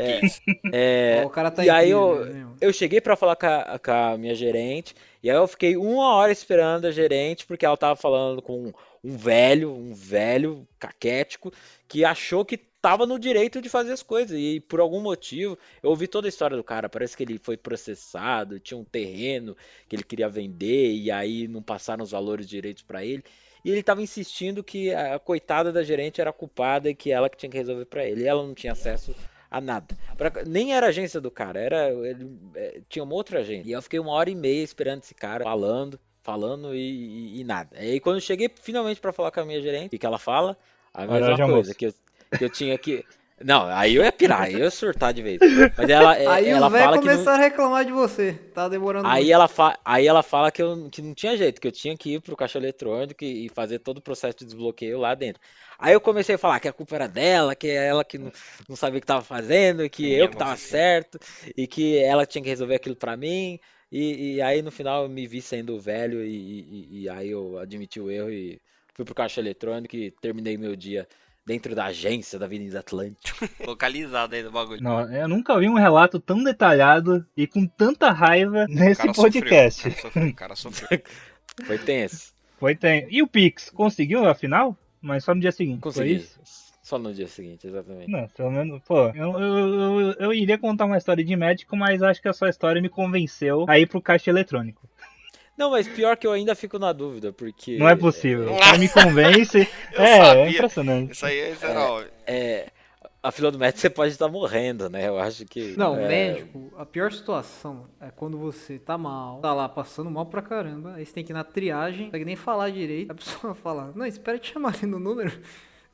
É, 0.72 1.22
Ó, 1.24 1.26
o 1.26 1.30
cara 1.30 1.50
tá 1.50 1.64
e 1.64 1.70
aí 1.70 1.90
eu, 1.90 2.24
né, 2.26 2.46
eu 2.60 2.72
cheguei 2.72 3.00
pra 3.00 3.16
falar 3.16 3.36
com 3.36 3.46
a, 3.46 3.78
com 3.78 3.90
a 3.90 4.18
minha 4.18 4.34
gerente, 4.34 4.94
e 5.22 5.30
aí 5.30 5.36
eu 5.36 5.48
fiquei 5.48 5.76
uma 5.76 6.14
hora 6.14 6.30
esperando 6.30 6.86
a 6.86 6.90
gerente, 6.90 7.46
porque 7.46 7.64
ela 7.64 7.76
tava 7.76 7.96
falando 7.96 8.42
com 8.42 8.72
um 9.02 9.16
velho, 9.16 9.72
um 9.72 9.94
velho 9.94 10.66
caquético, 10.78 11.52
que 11.88 12.04
achou 12.04 12.44
que 12.44 12.60
tava 12.80 13.06
no 13.06 13.18
direito 13.18 13.60
de 13.60 13.68
fazer 13.68 13.92
as 13.92 14.02
coisas, 14.02 14.38
e 14.38 14.60
por 14.60 14.80
algum 14.80 15.00
motivo, 15.00 15.58
eu 15.82 15.90
ouvi 15.90 16.06
toda 16.08 16.26
a 16.26 16.30
história 16.30 16.56
do 16.56 16.64
cara, 16.64 16.88
parece 16.88 17.16
que 17.16 17.22
ele 17.22 17.38
foi 17.38 17.56
processado, 17.56 18.58
tinha 18.58 18.78
um 18.78 18.84
terreno 18.84 19.56
que 19.88 19.96
ele 19.96 20.02
queria 20.02 20.28
vender, 20.28 20.92
e 20.94 21.10
aí 21.10 21.46
não 21.46 21.62
passaram 21.62 22.02
os 22.02 22.10
valores 22.10 22.48
direitos 22.48 22.82
pra 22.82 23.04
ele, 23.04 23.22
e 23.64 23.70
ele 23.70 23.82
tava 23.82 24.02
insistindo 24.02 24.64
que 24.64 24.92
a 24.94 25.18
coitada 25.18 25.70
da 25.70 25.82
gerente 25.82 26.20
era 26.20 26.32
culpada 26.32 26.88
e 26.88 26.94
que 26.94 27.12
ela 27.12 27.28
que 27.28 27.36
tinha 27.36 27.50
que 27.50 27.58
resolver 27.58 27.84
pra 27.84 28.04
ele, 28.06 28.22
e 28.22 28.26
ela 28.26 28.42
não 28.42 28.54
tinha 28.54 28.72
acesso 28.72 29.14
a 29.50 29.60
nada. 29.60 29.94
Pra- 30.16 30.44
nem 30.46 30.72
era 30.74 30.86
a 30.86 30.88
agência 30.90 31.20
do 31.20 31.30
cara, 31.30 31.60
era 31.60 31.90
ele 31.90 32.30
é, 32.54 32.80
tinha 32.88 33.02
uma 33.02 33.14
outra 33.14 33.40
agência. 33.40 33.68
E 33.68 33.72
eu 33.72 33.82
fiquei 33.82 33.98
uma 33.98 34.12
hora 34.12 34.30
e 34.30 34.34
meia 34.34 34.62
esperando 34.62 35.02
esse 35.02 35.14
cara 35.14 35.44
falando, 35.44 35.98
falando 36.22 36.74
e, 36.74 36.78
e- 36.78 37.40
e 37.40 37.44
nada. 37.44 37.76
E 37.76 37.92
aí 37.92 38.00
quando 38.00 38.16
eu 38.16 38.20
cheguei 38.22 38.48
finalmente 38.62 39.00
pra 39.00 39.12
falar 39.12 39.30
com 39.30 39.40
a 39.40 39.44
minha 39.44 39.60
gerente, 39.60 39.88
o 39.88 39.90
que 39.90 39.98
que 39.98 40.06
ela 40.06 40.18
fala? 40.18 40.56
A 40.94 41.06
mesma 41.06 41.36
coisa 41.36 41.42
almoço. 41.42 41.74
que 41.74 41.86
eu, 41.86 41.94
que 42.36 42.44
eu 42.44 42.50
tinha 42.50 42.78
que 42.78 43.04
não, 43.42 43.66
aí 43.68 43.94
eu 43.96 44.04
ia 44.04 44.12
pirar, 44.12 44.42
aí 44.42 44.54
eu 44.58 44.64
ia 44.64 44.70
surtar 44.70 45.14
de 45.14 45.22
vez. 45.22 45.42
Mas 45.76 45.88
ela, 45.88 46.14
é- 46.16 46.26
Aí 46.28 46.48
ela 46.48 46.68
os 46.68 46.72
velhos 46.72 46.90
fala 46.90 46.98
que 46.98 47.08
não, 47.08 47.30
a 47.30 47.36
reclamar 47.36 47.84
de 47.84 47.92
você. 47.92 48.32
Tá 48.54 48.68
demorando 48.68 49.08
Aí 49.08 49.14
muito. 49.14 49.32
ela, 49.32 49.48
fa... 49.48 49.78
aí 49.84 50.06
ela 50.06 50.22
fala 50.22 50.50
que, 50.52 50.60
eu... 50.62 50.88
que 50.90 51.00
não 51.00 51.14
tinha 51.14 51.36
jeito, 51.36 51.60
que 51.60 51.66
eu 51.66 51.72
tinha 51.72 51.96
que 51.96 52.14
ir 52.14 52.20
pro 52.20 52.36
caixa 52.36 52.58
eletrônico 52.58 53.24
e 53.24 53.48
fazer 53.48 53.78
todo 53.78 53.98
o 53.98 54.02
processo 54.02 54.38
de 54.38 54.44
desbloqueio 54.46 54.98
lá 54.98 55.14
dentro. 55.14 55.40
Aí 55.78 55.94
eu 55.94 56.00
comecei 56.00 56.34
a 56.34 56.38
falar 56.38 56.60
que 56.60 56.68
a 56.68 56.72
culpa 56.72 56.96
era 56.96 57.06
dela, 57.08 57.54
que 57.56 57.68
é 57.68 57.86
ela 57.86 58.04
que 58.04 58.18
não, 58.18 58.30
não 58.68 58.76
sabia 58.76 58.98
o 58.98 59.00
que 59.00 59.06
tava 59.06 59.24
fazendo, 59.24 59.88
que 59.88 60.12
Minha 60.12 60.18
eu 60.18 60.28
que 60.28 60.36
tava 60.36 60.54
nossa 60.54 60.56
certo, 60.56 61.18
e 61.56 61.66
que 61.66 61.98
ela 61.98 62.26
tinha 62.26 62.42
que 62.42 62.50
resolver 62.50 62.74
aquilo 62.74 62.96
pra 62.96 63.16
mim. 63.16 63.58
E, 63.90 64.34
e 64.36 64.42
aí 64.42 64.60
no 64.62 64.70
final 64.70 65.04
eu 65.04 65.08
me 65.08 65.26
vi 65.26 65.40
sendo 65.40 65.80
velho 65.80 66.22
e, 66.24 66.28
e- 66.90 67.02
e 67.02 67.08
aí 67.08 67.30
eu 67.30 67.58
admiti 67.58 67.98
o 68.00 68.10
erro 68.10 68.30
e 68.30 68.60
fui 68.94 69.04
pro 69.04 69.14
caixa 69.14 69.40
eletrônico 69.40 69.96
e 69.96 70.10
terminei 70.10 70.56
meu 70.58 70.76
dia 70.76 71.08
dentro 71.44 71.74
da 71.74 71.86
agência 71.86 72.38
da 72.38 72.46
Avenida 72.46 72.80
Atlântica. 72.80 73.48
Localizado 73.66 74.34
aí 74.36 74.42
do 74.42 74.50
bagulho. 74.50 74.82
não, 74.82 75.12
eu 75.12 75.28
nunca 75.28 75.58
vi 75.58 75.68
um 75.68 75.74
relato 75.74 76.20
tão 76.20 76.42
detalhado 76.42 77.26
e 77.36 77.46
com 77.46 77.66
tanta 77.66 78.10
raiva 78.10 78.66
nesse 78.68 79.12
podcast. 79.12 79.90
Sofreu, 79.90 80.28
o 80.28 80.34
cara 80.34 80.54
sofreu, 80.54 80.88
cara 80.88 81.00
sofreu. 81.00 81.02
Foi 81.66 81.78
tenso. 81.78 82.32
Foi 82.58 82.74
tem. 82.74 83.06
E 83.10 83.22
o 83.22 83.26
Pix, 83.26 83.70
conseguiu 83.70 84.26
afinal? 84.28 84.76
Mas 85.00 85.24
só 85.24 85.34
no 85.34 85.40
dia 85.40 85.52
seguinte. 85.52 85.80
Foi 85.80 85.92
Consegui. 85.92 86.14
isso? 86.16 86.40
Só 86.82 86.98
no 86.98 87.14
dia 87.14 87.28
seguinte, 87.28 87.66
exatamente. 87.66 88.10
Não, 88.10 88.26
pelo 88.28 88.50
menos, 88.50 88.82
pô, 88.82 89.10
eu, 89.10 89.38
eu, 89.38 90.00
eu, 90.00 90.12
eu 90.18 90.32
iria 90.34 90.58
contar 90.58 90.86
uma 90.86 90.98
história 90.98 91.22
de 91.22 91.36
médico, 91.36 91.76
mas 91.76 92.02
acho 92.02 92.20
que 92.20 92.28
a 92.28 92.32
sua 92.32 92.50
história 92.50 92.82
me 92.82 92.88
convenceu 92.88 93.64
a 93.68 93.78
ir 93.78 93.86
pro 93.86 94.02
caixa 94.02 94.28
eletrônico. 94.28 94.88
Não, 95.60 95.70
mas 95.70 95.86
pior 95.86 96.16
que 96.16 96.26
eu 96.26 96.32
ainda 96.32 96.54
fico 96.54 96.78
na 96.78 96.90
dúvida, 96.90 97.34
porque. 97.34 97.76
Não 97.76 97.86
é 97.86 97.94
possível. 97.94 98.56
Cara 98.56 98.78
me 98.78 98.88
convence. 98.88 99.58
Eu 99.92 100.02
é, 100.02 100.16
sabia. 100.16 100.42
é 100.42 100.50
impressionante. 100.50 101.12
Isso 101.12 101.26
aí 101.26 101.52
isso 101.52 101.66
era 101.66 101.80
óbvio. 101.80 102.10
É, 102.26 102.68
a 103.22 103.30
fila 103.30 103.50
do 103.50 103.58
médico 103.58 103.78
você 103.78 103.90
pode 103.90 104.12
estar 104.12 104.26
morrendo, 104.26 104.88
né? 104.88 105.06
Eu 105.06 105.18
acho 105.18 105.44
que. 105.44 105.76
Não, 105.76 105.98
é, 105.98 106.08
médico, 106.08 106.72
a 106.78 106.86
pior 106.86 107.12
situação 107.12 107.84
é 108.00 108.10
quando 108.10 108.38
você 108.38 108.78
tá 108.78 108.96
mal, 108.96 109.40
tá 109.40 109.52
lá 109.52 109.68
passando 109.68 110.10
mal 110.10 110.24
pra 110.24 110.40
caramba, 110.40 110.94
aí 110.94 111.04
você 111.04 111.12
tem 111.12 111.22
que 111.22 111.30
ir 111.30 111.34
na 111.34 111.44
triagem, 111.44 112.04
não 112.04 112.06
consegue 112.06 112.24
nem 112.24 112.36
falar 112.36 112.70
direito, 112.70 113.12
a 113.12 113.14
pessoa 113.14 113.52
fala, 113.62 113.92
não, 113.94 114.06
espera 114.06 114.38
te 114.38 114.54
chamarem 114.54 114.86
no 114.86 114.98
número. 114.98 115.30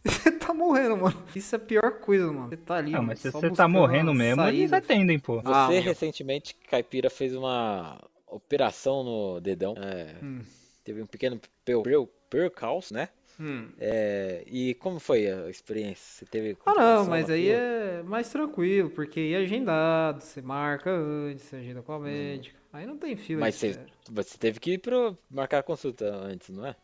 Você 0.07 0.31
tá 0.31 0.55
morrendo, 0.55 0.97
mano. 0.97 1.21
Isso 1.35 1.53
é 1.53 1.59
a 1.59 1.61
pior 1.61 1.99
coisa, 1.99 2.31
mano. 2.31 2.49
Você 2.49 2.57
tá 2.57 2.77
ali, 2.77 2.93
Não, 2.93 2.99
mano, 3.01 3.09
mas 3.09 3.19
se 3.19 3.29
você 3.29 3.51
tá 3.51 3.67
morrendo 3.67 4.15
mesmo, 4.15 4.41
eles 4.45 4.71
saída. 4.71 4.77
atendem, 4.77 5.19
pô. 5.19 5.41
Você 5.41 5.53
Ah, 5.53 5.67
recentemente, 5.67 6.55
Caipira, 6.71 7.11
fez 7.11 7.35
uma 7.35 7.99
operação 8.27 9.03
no 9.05 9.41
dedão. 9.41 9.75
É, 9.79 10.23
Hum. 10.23 10.47
Teve 10.85 11.03
um 11.03 11.07
pequeno 11.07 11.41
per- 11.65 11.83
per- 11.83 12.09
percalço, 12.31 12.95
né? 12.95 13.11
Hum. 13.39 13.75
É, 13.79 14.45
e 14.47 14.75
como 14.77 15.01
foi 15.01 15.29
a 15.31 15.51
experiência? 15.51 16.05
Você 16.05 16.27
teve 16.27 16.57
Ah, 16.65 16.75
não, 16.75 17.07
mas 17.07 17.31
aí 17.31 17.49
fila? 17.49 17.65
é 17.93 18.03
mais 18.03 18.29
tranquilo, 18.31 18.91
porque 18.91 19.21
ia 19.21 19.39
agendado, 19.39 20.21
você 20.21 20.43
marca 20.43 20.91
antes, 20.91 21.45
você 21.45 21.57
agenda 21.57 21.81
Hum. 21.83 21.83
com 21.83 21.93
a 21.93 21.99
médica. 21.99 22.59
Aí 22.73 22.85
não 22.87 22.99
tem 22.99 23.17
fila 23.17 23.43
Mas 23.43 23.55
de 23.55 23.57
você, 23.57 23.79
você 24.11 24.39
teve 24.39 24.61
que 24.61 24.73
ir 24.73 24.79
pro 24.79 25.17
marcar 25.31 25.61
a 25.61 25.63
consulta 25.63 26.07
antes, 26.15 26.49
não 26.51 26.67
é? 26.67 26.77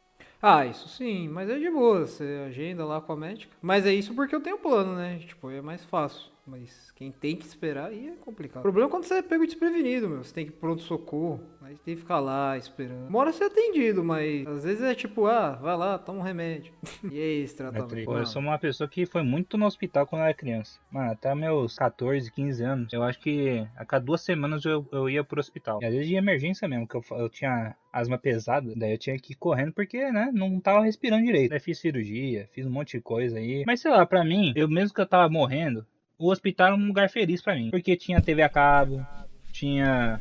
Ah, 0.43 0.67
isso 0.67 0.89
sim, 0.89 1.29
mas 1.29 1.49
é 1.49 1.59
de 1.59 1.71
boa, 1.71 2.07
você 2.07 2.45
agenda 2.47 2.85
lá 2.85 3.01
com 3.01 3.13
a 3.13 3.17
médica. 3.17 3.55
Mas 3.63 3.87
é 3.87 3.95
isso 3.95 4.15
porque 4.15 4.35
eu 4.35 4.41
tenho 4.43 4.59
plano, 4.59 4.95
né? 4.97 5.19
Tipo, 5.21 5.51
é 5.51 5.63
mais 5.63 5.85
fácil. 5.85 6.31
Mas 6.47 6.91
quem 6.97 7.13
tem 7.13 7.37
que 7.37 7.47
esperar 7.47 7.87
aí 7.91 8.09
é 8.09 8.13
complicado. 8.17 8.61
O 8.61 8.63
problema 8.63 8.89
é 8.89 8.91
quando 8.91 9.05
você 9.05 9.15
é 9.15 9.23
pego 9.23 9.47
desprevenido, 9.47 10.09
meu. 10.09 10.25
Você 10.25 10.35
tem 10.35 10.45
que 10.45 10.51
ir 10.53 10.57
pronto 10.57 10.83
socorro. 10.83 11.41
Aí 11.63 11.77
tem 11.77 11.95
que 11.95 12.01
ficar 12.01 12.19
lá 12.19 12.59
esperando. 12.59 13.09
Uma 13.09 13.21
hora 13.21 13.33
você 13.33 13.45
é 13.45 13.47
atendido, 13.47 14.03
mas 14.03 14.47
às 14.49 14.65
vezes 14.65 14.83
é 14.83 14.95
tipo, 14.95 15.27
ah, 15.27 15.53
vai 15.53 15.77
lá, 15.77 15.99
toma 15.99 16.19
um 16.19 16.23
remédio. 16.23 16.73
e 17.11 17.19
é 17.19 17.33
esse 17.35 17.55
É 17.55 17.57
tratamento. 17.59 17.89
triste. 17.91 18.07
Pô, 18.07 18.19
eu 18.19 18.27
sou 18.27 18.43
uma 18.43 18.59
pessoa 18.59 18.89
que 18.89 19.07
foi 19.07 19.23
muito 19.23 19.57
no 19.57 19.67
hospital 19.67 20.05
quando 20.07 20.23
eu 20.23 20.27
era 20.27 20.35
criança. 20.35 20.81
Mano, 20.91 21.13
até 21.13 21.33
meus 21.35 21.77
14, 21.77 22.31
15 22.33 22.65
anos. 22.65 22.93
Eu 22.93 23.05
acho 23.05 23.21
que 23.21 23.65
a 23.77 23.85
cada 23.85 24.05
duas 24.05 24.21
semanas 24.23 24.65
eu, 24.65 24.85
eu 24.91 25.09
ia 25.09 25.23
pro 25.23 25.39
hospital. 25.39 25.79
E 25.81 25.87
às 25.87 25.93
vezes 25.93 26.09
de 26.09 26.17
emergência 26.17 26.67
mesmo, 26.67 26.89
que 26.89 26.97
eu, 26.97 27.05
eu 27.13 27.29
tinha 27.29 27.77
asma 27.93 28.19
pesada. 28.19 28.73
Daí 28.75 28.93
eu 28.93 28.99
tinha 28.99 29.17
que 29.17 29.33
ir 29.33 29.37
correndo 29.37 29.73
porque, 29.73 30.11
né, 30.11 30.31
não 30.35 30.59
tava 30.59 30.83
respirando 30.85 31.25
direito. 31.25 31.51
Daí 31.51 31.61
fiz 31.61 31.79
cirurgia, 31.79 32.49
fiz 32.53 32.67
um 32.67 32.71
monte 32.71 32.97
de 32.97 33.03
coisa 33.03 33.39
aí. 33.39 33.63
Mas 33.67 33.81
sei 33.81 33.91
lá, 33.93 34.05
pra 34.05 34.25
mim, 34.25 34.53
eu 34.57 34.69
mesmo 34.69 34.95
que 34.95 35.01
eu 35.01 35.07
tava 35.07 35.29
morrendo, 35.29 35.87
o 36.23 36.31
hospital 36.31 36.69
era 36.69 36.77
um 36.77 36.87
lugar 36.87 37.11
feliz 37.11 37.43
pra 37.43 37.55
mim. 37.55 37.71
Porque 37.71 37.97
tinha 37.97 38.23
TV 38.23 38.43
a 38.43 38.49
cabo, 38.49 39.05
tinha 39.53 40.21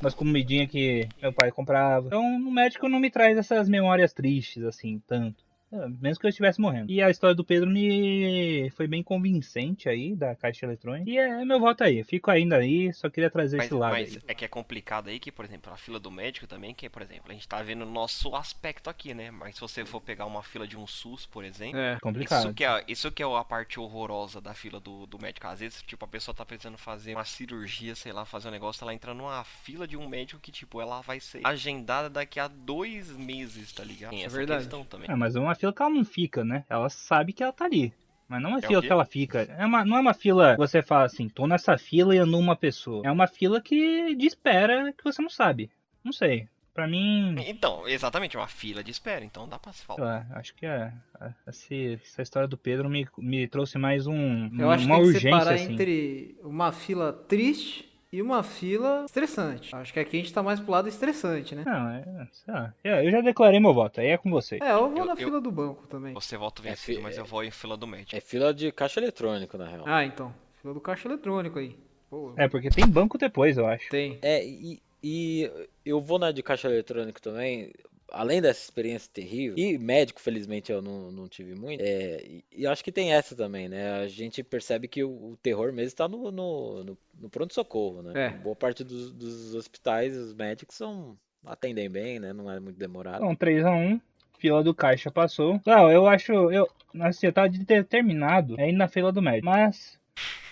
umas 0.00 0.14
comidinhas 0.14 0.70
que 0.70 1.08
meu 1.20 1.32
pai 1.32 1.50
comprava. 1.50 2.06
Então 2.06 2.24
o 2.24 2.52
médico 2.52 2.88
não 2.88 3.00
me 3.00 3.10
traz 3.10 3.36
essas 3.36 3.68
memórias 3.68 4.12
tristes 4.12 4.62
assim, 4.64 5.00
tanto. 5.06 5.41
É, 5.72 5.88
Mesmo 6.00 6.20
que 6.20 6.26
eu 6.26 6.30
estivesse 6.30 6.60
morrendo. 6.60 6.90
E 6.90 7.00
a 7.02 7.10
história 7.10 7.34
do 7.34 7.44
Pedro 7.44 7.68
me 7.68 8.70
foi 8.76 8.86
bem 8.86 9.02
convincente 9.02 9.88
aí, 9.88 10.14
da 10.14 10.34
caixa 10.34 10.66
eletrônica. 10.66 11.08
E 11.08 11.16
é 11.18 11.44
meu 11.44 11.58
voto 11.58 11.82
aí. 11.82 12.04
Fico 12.04 12.30
ainda 12.30 12.56
aí, 12.56 12.92
só 12.92 13.08
queria 13.08 13.30
trazer 13.30 13.56
Mas, 13.56 13.66
esse 13.66 13.74
lado 13.74 13.92
mas 13.92 14.16
aí. 14.16 14.22
é 14.28 14.34
que 14.34 14.44
é 14.44 14.48
complicado 14.48 15.08
aí 15.08 15.18
que, 15.18 15.32
por 15.32 15.44
exemplo, 15.44 15.72
a 15.72 15.76
fila 15.76 15.98
do 15.98 16.10
médico 16.10 16.46
também, 16.46 16.74
que, 16.74 16.88
por 16.88 17.02
exemplo, 17.02 17.30
a 17.30 17.32
gente 17.32 17.48
tá 17.48 17.62
vendo 17.62 17.82
o 17.82 17.90
nosso 17.90 18.34
aspecto 18.36 18.90
aqui, 18.90 19.14
né? 19.14 19.30
Mas 19.30 19.54
se 19.54 19.60
você 19.60 19.84
for 19.84 20.00
pegar 20.00 20.26
uma 20.26 20.42
fila 20.42 20.66
de 20.66 20.76
um 20.76 20.86
SUS, 20.86 21.26
por 21.26 21.44
exemplo, 21.44 21.78
É. 21.78 21.98
Complicado. 22.00 22.44
Isso 22.44 22.54
que, 22.54 22.64
é, 22.64 22.84
isso 22.86 23.10
que 23.10 23.22
é 23.22 23.26
a 23.26 23.44
parte 23.44 23.80
horrorosa 23.80 24.40
da 24.40 24.52
fila 24.52 24.78
do, 24.78 25.06
do 25.06 25.18
médico. 25.18 25.46
Às 25.46 25.60
vezes, 25.60 25.82
tipo, 25.82 26.04
a 26.04 26.08
pessoa 26.08 26.34
tá 26.34 26.44
precisando 26.44 26.76
fazer 26.76 27.14
uma 27.14 27.24
cirurgia, 27.24 27.94
sei 27.94 28.12
lá, 28.12 28.24
fazer 28.24 28.48
um 28.48 28.50
negócio, 28.50 28.84
ela 28.84 28.92
entra 28.92 29.14
numa 29.14 29.42
fila 29.44 29.86
de 29.86 29.96
um 29.96 30.08
médico 30.08 30.40
que, 30.40 30.52
tipo, 30.52 30.80
ela 30.80 31.00
vai 31.00 31.18
ser 31.20 31.40
agendada 31.44 32.10
daqui 32.10 32.38
a 32.38 32.48
dois 32.48 33.10
meses, 33.10 33.72
tá 33.72 33.82
ligado? 33.84 34.10
Tem 34.10 34.24
essa 34.24 34.36
verdade. 34.36 34.62
questão 34.64 34.84
também. 34.84 35.06
Ah, 35.10 35.16
mas 35.16 35.34
é 35.36 35.40
uma 35.40 35.54
fila 35.62 35.72
que 35.72 35.82
ela 35.82 35.90
não 35.90 36.04
fica, 36.04 36.44
né? 36.44 36.64
Ela 36.68 36.88
sabe 36.88 37.32
que 37.32 37.42
ela 37.42 37.52
tá 37.52 37.64
ali. 37.64 37.92
Mas 38.28 38.40
não 38.42 38.50
é 38.50 38.52
uma 38.54 38.58
É 38.60 38.66
fila 38.66 38.80
que 38.82 38.92
ela 38.92 39.04
fica. 39.04 39.42
É 39.58 39.66
uma, 39.66 39.84
não 39.84 39.96
é 39.96 40.00
uma 40.00 40.14
fila 40.14 40.52
que 40.52 40.58
você 40.58 40.82
fala 40.82 41.04
assim, 41.04 41.28
tô 41.28 41.46
nessa 41.46 41.76
fila 41.76 42.14
e 42.14 42.18
ando 42.18 42.38
uma 42.38 42.56
pessoa. 42.56 43.02
É 43.04 43.10
uma 43.10 43.26
fila 43.26 43.60
que 43.60 44.14
de 44.14 44.26
espera 44.26 44.92
que 44.92 45.04
você 45.04 45.20
não 45.20 45.28
sabe. 45.30 45.70
Não 46.02 46.12
sei. 46.12 46.48
Pra 46.74 46.88
mim, 46.88 47.34
Então, 47.46 47.86
exatamente, 47.86 48.34
uma 48.34 48.48
fila 48.48 48.82
de 48.82 48.90
espera, 48.90 49.22
então 49.22 49.46
dá 49.46 49.58
pra 49.58 49.74
se 49.74 49.84
falar. 49.84 50.02
lá, 50.02 50.26
acho 50.38 50.54
que 50.54 50.64
é, 50.64 50.90
é, 51.20 51.30
essa 51.46 52.22
história 52.22 52.48
do 52.48 52.56
Pedro 52.56 52.88
me, 52.88 53.06
me 53.18 53.46
trouxe 53.46 53.76
mais 53.76 54.06
um, 54.06 54.48
Eu 54.58 54.70
acho 54.70 54.86
que 54.86 54.90
uma 54.90 54.96
tem 54.96 55.04
que 55.04 55.08
urgência, 55.16 55.38
separar 55.38 55.54
assim. 55.54 55.72
entre 55.74 56.38
uma 56.42 56.72
fila 56.72 57.12
triste 57.12 57.91
e 58.12 58.20
uma 58.20 58.42
fila 58.42 59.04
estressante. 59.06 59.74
Acho 59.74 59.92
que 59.92 59.98
aqui 59.98 60.16
a 60.18 60.20
gente 60.20 60.32
tá 60.32 60.42
mais 60.42 60.60
pro 60.60 60.70
lado 60.72 60.88
estressante, 60.88 61.54
né? 61.54 61.62
Não, 61.64 61.88
é, 61.88 62.28
sei 62.32 62.52
lá. 62.54 62.74
É, 62.84 63.06
Eu 63.06 63.10
já 63.10 63.20
declarei 63.22 63.58
meu 63.58 63.72
voto, 63.72 64.00
aí 64.00 64.08
é 64.08 64.18
com 64.18 64.30
você. 64.30 64.58
É, 64.62 64.72
eu 64.72 64.90
vou 64.90 64.98
Eu- 64.98 65.04
na 65.06 65.12
eu- 65.12 65.16
fila 65.16 65.40
do 65.40 65.50
banco 65.50 65.86
também. 65.86 66.12
Você 66.14 66.36
volta 66.36 66.60
É, 66.62 66.70
vencido, 66.70 66.98
fi- 66.98 67.02
mas 67.02 67.16
eu 67.16 67.24
vou 67.24 67.42
em 67.42 67.50
fila 67.50 67.76
do 67.76 67.86
médico. 67.86 68.14
É 68.14 68.20
fila 68.20 68.52
de 68.52 68.70
caixa 68.70 69.00
eletrônico, 69.00 69.56
na 69.56 69.66
real. 69.66 69.84
Ah, 69.86 70.04
então. 70.04 70.34
Fila 70.60 70.74
do 70.74 70.80
caixa 70.80 71.08
eletrônico 71.08 71.58
aí. 71.58 71.76
Pô, 72.10 72.34
É, 72.36 72.46
porque 72.46 72.68
tem 72.68 72.86
banco 72.86 73.16
depois, 73.16 73.56
eu 73.56 73.66
acho. 73.66 73.88
tem. 73.88 74.18
É, 74.20 74.44
e, 74.46 74.82
e 75.02 75.50
eu 75.84 75.98
vou 76.00 76.18
na 76.18 76.30
de 76.30 76.42
caixa 76.42 76.68
eletrônico 76.68 77.20
também, 77.22 77.72
além 78.12 78.40
dessa 78.40 78.62
experiência 78.62 79.10
terrível, 79.12 79.58
e 79.58 79.78
médico, 79.78 80.20
felizmente, 80.20 80.70
eu 80.70 80.82
não, 80.82 81.10
não 81.10 81.28
tive 81.28 81.54
muito, 81.54 81.80
é, 81.80 82.22
e, 82.24 82.44
e 82.52 82.66
acho 82.66 82.84
que 82.84 82.92
tem 82.92 83.12
essa 83.12 83.34
também, 83.34 83.68
né? 83.68 83.92
A 84.00 84.08
gente 84.08 84.42
percebe 84.42 84.86
que 84.86 85.02
o, 85.02 85.10
o 85.10 85.36
terror 85.42 85.72
mesmo 85.72 85.88
está 85.88 86.06
no, 86.06 86.30
no, 86.30 86.84
no, 86.84 86.98
no 87.20 87.30
pronto-socorro, 87.30 88.02
né? 88.02 88.26
É. 88.26 88.30
Boa 88.30 88.54
parte 88.54 88.84
dos, 88.84 89.10
dos 89.12 89.54
hospitais, 89.54 90.16
os 90.16 90.34
médicos 90.34 90.76
são, 90.76 91.16
atendem 91.44 91.90
bem, 91.90 92.20
né? 92.20 92.32
Não 92.32 92.50
é 92.50 92.60
muito 92.60 92.78
demorado. 92.78 93.24
Então, 93.24 93.34
3x1, 93.34 94.00
fila 94.38 94.62
do 94.62 94.74
caixa 94.74 95.10
passou. 95.10 95.60
Não, 95.64 95.90
eu 95.90 96.06
acho, 96.06 96.32
eu, 96.50 96.68
assim, 97.00 97.26
eu 97.26 97.32
tava 97.32 97.48
determinado 97.48 98.56
a 98.58 98.66
ir 98.66 98.72
na 98.72 98.88
fila 98.88 99.10
do 99.10 99.22
médico, 99.22 99.46
mas 99.46 99.98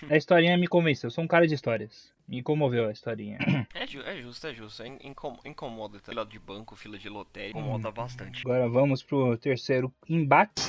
a 0.09 0.17
historinha 0.17 0.57
me 0.57 0.67
convenceu. 0.67 1.07
Eu 1.07 1.11
sou 1.11 1.23
um 1.23 1.27
cara 1.27 1.47
de 1.47 1.53
histórias. 1.53 2.11
Me 2.31 2.41
comoveu 2.41 2.87
a 2.87 2.91
historinha. 2.91 3.37
É, 3.75 3.85
ju- 3.87 4.01
é 4.01 4.21
justo, 4.21 4.47
é 4.47 4.53
justo. 4.53 4.81
É 4.83 4.87
in- 4.87 4.97
incom- 5.03 5.37
incomoda. 5.45 5.99
tá? 5.99 6.23
De 6.23 6.39
banco, 6.39 6.75
fila 6.75 6.97
de 6.97 7.09
lotérica, 7.09 7.59
incomoda 7.59 7.91
bastante. 7.91 8.41
Agora 8.45 8.69
vamos 8.69 9.03
pro 9.03 9.37
terceiro 9.37 9.91
embate. 10.07 10.63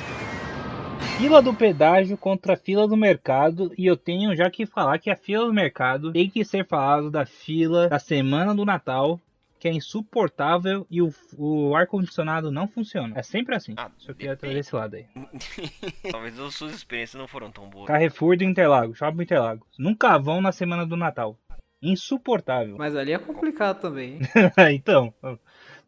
Fila 1.19 1.41
do 1.43 1.55
pedágio 1.55 2.17
contra 2.17 2.55
a 2.55 2.57
fila 2.57 2.89
do 2.89 2.97
mercado. 2.97 3.73
E 3.79 3.87
eu 3.87 3.97
tenho 3.97 4.35
já 4.35 4.51
que 4.51 4.67
falar 4.67 4.99
que 4.99 5.11
a 5.11 5.17
fila 5.17 5.47
do 5.47 5.53
mercado 5.53 6.13
tem 6.13 6.29
que 6.29 6.45
ser 6.45 6.67
falado 6.67 7.11
da 7.11 7.25
fila 7.25 7.89
da 7.89 7.99
semana 7.99 8.55
do 8.55 8.65
Natal. 8.65 9.21
Que 9.61 9.69
é 9.69 9.73
insuportável 9.73 10.85
e 10.91 11.01
o, 11.01 11.15
o 11.39 11.77
ar-condicionado 11.77 12.51
não 12.51 12.67
funciona. 12.67 13.17
É 13.17 13.23
sempre 13.23 13.55
assim. 13.55 13.75
Ah, 13.77 13.93
Só 13.97 14.13
queria 14.13 14.37
trazer 14.37 14.59
esse 14.59 14.75
lado 14.75 14.97
aí. 14.97 15.07
Talvez 16.11 16.37
as 16.37 16.57
suas 16.57 16.75
experiências 16.75 17.17
não 17.21 17.29
foram 17.29 17.49
tão 17.53 17.71
boas. 17.71 17.87
Carrefour 17.87 18.37
do 18.37 18.43
Interlagos, 18.43 18.99
Shopping 18.99 19.23
Interlagos. 19.23 19.69
Nunca 19.79 20.19
vão 20.19 20.41
na 20.41 20.51
semana 20.51 20.85
do 20.85 20.97
Natal. 20.97 21.39
Insuportável. 21.83 22.77
Mas 22.79 22.95
ali 22.95 23.13
é 23.13 23.19
complicado 23.19 23.81
também, 23.81 24.21
então, 24.73 25.13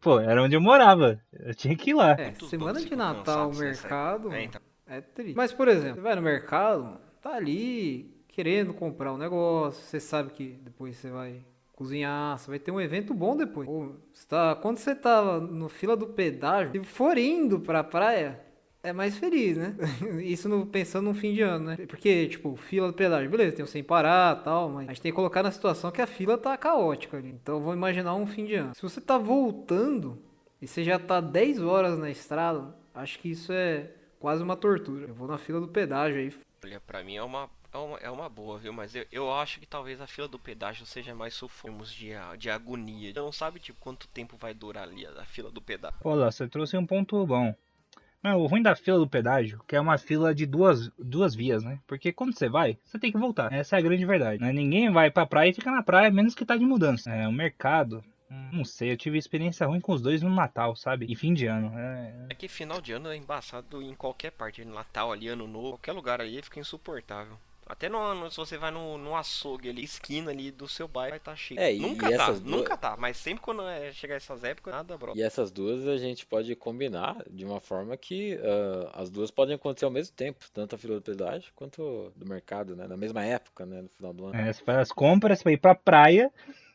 pô, 0.01 0.19
era 0.19 0.43
onde 0.43 0.57
eu 0.57 0.61
morava. 0.61 1.21
Eu 1.33 1.55
tinha 1.55 1.77
que 1.77 1.91
ir 1.91 1.95
lá. 1.95 2.17
É, 2.19 2.33
semana 2.35 2.79
de 2.79 2.85
ficam 2.85 2.99
Natal, 2.99 3.53
mercado. 3.53 4.33
É, 4.33 4.43
então. 4.43 4.61
é 4.87 5.01
triste. 5.01 5.37
Mas, 5.37 5.53
por 5.53 5.69
exemplo, 5.69 5.97
você 5.97 6.01
vai 6.01 6.15
no 6.17 6.23
mercado, 6.23 6.99
tá 7.23 7.35
ali 7.35 8.13
querendo 8.29 8.75
comprar 8.75 9.13
um 9.13 9.17
negócio, 9.17 9.85
você 9.85 10.01
sabe 10.01 10.33
que 10.33 10.59
depois 10.63 10.97
você 10.97 11.09
vai 11.09 11.41
cozinhar, 11.73 12.37
você 12.39 12.51
vai 12.51 12.59
ter 12.59 12.73
um 12.73 12.81
evento 12.81 13.15
bom 13.15 13.37
depois. 13.37 13.69
Pô, 13.69 13.93
você 14.13 14.27
tá, 14.27 14.57
quando 14.57 14.79
você 14.79 14.95
tá 14.95 15.41
no 15.41 15.69
fila 15.69 15.97
do 15.97 16.09
pedágio, 16.09 16.73
se 16.73 16.89
for 16.89 17.17
indo 17.17 17.61
pra 17.61 17.85
praia, 17.85 18.41
é 18.85 18.93
mais 18.93 19.17
feliz, 19.19 19.57
né? 19.57 19.75
Isso 20.23 20.49
no- 20.49 20.67
pensando 20.67 21.07
no 21.07 21.15
fim 21.15 21.33
de 21.35 21.43
ano, 21.43 21.65
né? 21.67 21.77
Porque, 21.89 22.29
tipo, 22.29 22.55
fila 22.55 22.87
do 22.89 22.93
pedágio, 22.95 23.29
beleza, 23.31 23.57
tem 23.57 23.65
o 23.65 23.69
sem 23.69 23.83
parar 23.83 24.39
e 24.41 24.45
tal, 24.45 24.69
mas 24.69 24.89
a 24.89 24.93
gente 24.93 25.03
tem 25.03 25.11
que 25.11 25.17
colocar 25.17 25.43
na 25.43 25.51
situação 25.51 25.91
que 25.91 26.01
a 26.03 26.07
fila 26.07 26.39
tá 26.39 26.57
caótica 26.57 27.17
ali. 27.17 27.31
Então, 27.31 27.61
vou 27.61 27.73
imaginar 27.75 28.15
um 28.15 28.27
fim 28.27 28.45
de 28.45 28.55
ano. 28.55 28.75
Se 28.75 28.83
você 28.83 29.01
tá 29.01 29.19
voltando 29.19 30.19
e 30.61 30.67
você 30.67 30.85
já 30.85 30.99
tá 30.99 31.21
10 31.21 31.61
horas 31.61 31.99
na 31.99 32.11
estrada, 32.11 32.75
acho 32.95 33.19
que 33.19 33.31
isso 33.31 33.53
é 33.53 33.91
quase 34.21 34.43
uma 34.43 34.57
tortura. 34.57 35.07
Eu 35.09 35.15
vou 35.15 35.27
na 35.29 35.39
fila 35.39 35.61
do 35.61 35.69
pedágio 35.69 36.19
aí. 36.19 36.33
Olha, 36.65 36.81
pra 36.81 37.03
mim 37.05 37.17
é 37.17 37.23
uma, 37.23 37.51
é 37.73 37.77
uma, 37.79 37.99
é 37.99 38.11
uma 38.11 38.29
boa, 38.29 38.59
viu? 38.59 38.73
Mas 38.73 38.95
eu, 38.95 39.05
eu 39.13 39.33
acho 39.35 39.61
que 39.61 39.67
talvez 39.67 40.01
a 40.01 40.07
fila 40.07 40.27
do 40.27 40.39
pedágio 40.39 40.87
seja 40.87 41.15
mais 41.15 41.35
sufocos 41.35 41.93
de, 41.93 42.13
de 42.39 42.49
agonia. 42.49 43.13
Você 43.13 43.21
não 43.21 43.33
sabe, 43.33 43.61
tipo, 43.61 43.79
quanto 43.81 44.09
tempo 44.09 44.37
vai 44.39 44.55
durar 44.55 44.85
ali 44.85 45.05
a, 45.07 45.11
a 45.21 45.25
fila 45.27 45.51
do 45.51 45.61
pedágio. 45.61 45.99
Olha, 46.05 46.31
você 46.31 46.49
trouxe 46.49 46.77
um 46.79 46.87
ponto 46.87 47.27
bom. 47.27 47.55
Mas 48.25 48.35
o 48.37 48.47
ruim 48.47 48.63
da 48.63 48.75
fila 48.75 48.99
do 48.99 49.07
pedágio, 49.07 49.61
que 49.69 49.77
é 49.77 49.81
uma 49.81 49.99
fila 49.99 50.35
de 50.35 50.47
duas, 50.47 50.91
duas 50.99 51.35
vias, 51.35 51.63
né? 51.63 51.79
Porque 51.87 52.11
quando 52.11 52.35
você 52.35 52.49
vai, 52.49 52.79
você 52.83 52.99
tem 52.99 53.13
que 53.13 53.19
voltar. 53.19 53.53
Essa 53.53 53.77
é 53.77 53.79
a 53.79 53.83
grande 53.83 54.07
verdade. 54.07 54.41
Né? 54.41 54.51
Ninguém 54.51 54.91
vai 54.91 55.11
pra 55.11 55.27
praia 55.27 55.51
e 55.51 55.55
fica 55.55 55.71
na 55.71 55.83
praia, 55.83 56.11
menos 56.11 56.35
que 56.35 56.47
tá 56.47 56.57
de 56.57 56.65
mudança. 56.65 57.11
É, 57.11 57.29
o 57.29 57.33
mercado. 57.33 58.03
hum, 58.31 58.49
Não 58.51 58.65
sei, 58.65 58.91
eu 58.93 58.97
tive 58.97 59.19
experiência 59.19 59.67
ruim 59.67 59.79
com 59.79 59.93
os 59.93 60.01
dois 60.01 60.23
no 60.23 60.35
Natal, 60.35 60.75
sabe? 60.75 61.05
E 61.07 61.15
fim 61.15 61.35
de 61.35 61.45
ano. 61.47 61.71
É, 61.79 62.27
É 62.31 62.35
que 62.35 62.49
final 62.49 62.81
de 62.81 62.93
ano 62.93 63.11
é 63.11 63.17
embaçado 63.17 63.83
em 63.83 63.95
qualquer 63.95 64.31
parte. 64.33 64.65
Natal 64.65 65.13
ali, 65.13 65.29
ano 65.29 65.47
novo, 65.47 65.73
qualquer 65.73 65.93
lugar 65.93 66.21
ali 66.23 66.41
fica 66.41 66.59
insuportável. 66.59 67.37
Até 67.67 67.89
no, 67.89 68.15
no- 68.15 68.31
se 68.31 68.37
você 68.37 68.59
vai 68.59 68.71
no, 68.71 68.99
no 68.99 69.17
açougue 69.17 69.71
ali, 69.71 69.83
esquina 69.85 70.31
ali 70.31 70.51
do 70.51 70.69
seu 70.69 70.87
bairro, 70.87 71.11
vai 71.11 71.19
estar 71.19 71.35
cheio. 71.37 71.59
É, 71.61 71.73
nunca 71.73 72.11
e 72.11 72.17
tá, 72.17 72.27
duas- 72.27 72.41
nunca 72.43 72.77
tá. 72.77 72.97
Mas 72.97 73.17
sempre 73.17 73.43
quando 73.43 73.63
é, 73.67 73.91
chegar 73.93 74.17
essas 74.17 74.45
épocas, 74.45 74.73
nada, 74.75 74.97
bro. 74.99 75.13
E 75.17 75.23
essas 75.23 75.51
duas 75.51 75.87
a 75.89 75.97
gente 75.97 76.27
pode 76.27 76.55
combinar 76.57 77.17
de 77.31 77.45
uma 77.45 77.61
forma 77.61 77.97
que 77.97 78.39
ah, 78.43 79.01
as 79.01 79.11
duas 79.11 79.31
podem 79.31 79.55
acontecer 79.55 79.85
ao 79.87 79.91
mesmo 79.91 80.15
tempo, 80.15 80.45
tanto 80.53 80.75
a 80.75 80.79
fila 80.79 80.97
do 80.97 81.03
pedágio 81.03 81.53
quanto 81.55 82.13
do 82.17 82.27
mercado, 82.27 82.77
né? 82.77 82.87
Na 82.87 82.97
mesma 82.97 83.25
época, 83.25 83.65
né? 83.65 83.83
No 83.83 83.89
final 83.89 84.13
do 84.13 84.27
ano. 84.27 84.37
é, 84.37 84.53
você 84.53 84.63
faz 84.63 84.79
as 84.79 84.93
compras 84.93 85.43
pra 85.43 85.53
ir 85.53 85.57
pra 85.59 85.75
praia, 85.75 86.31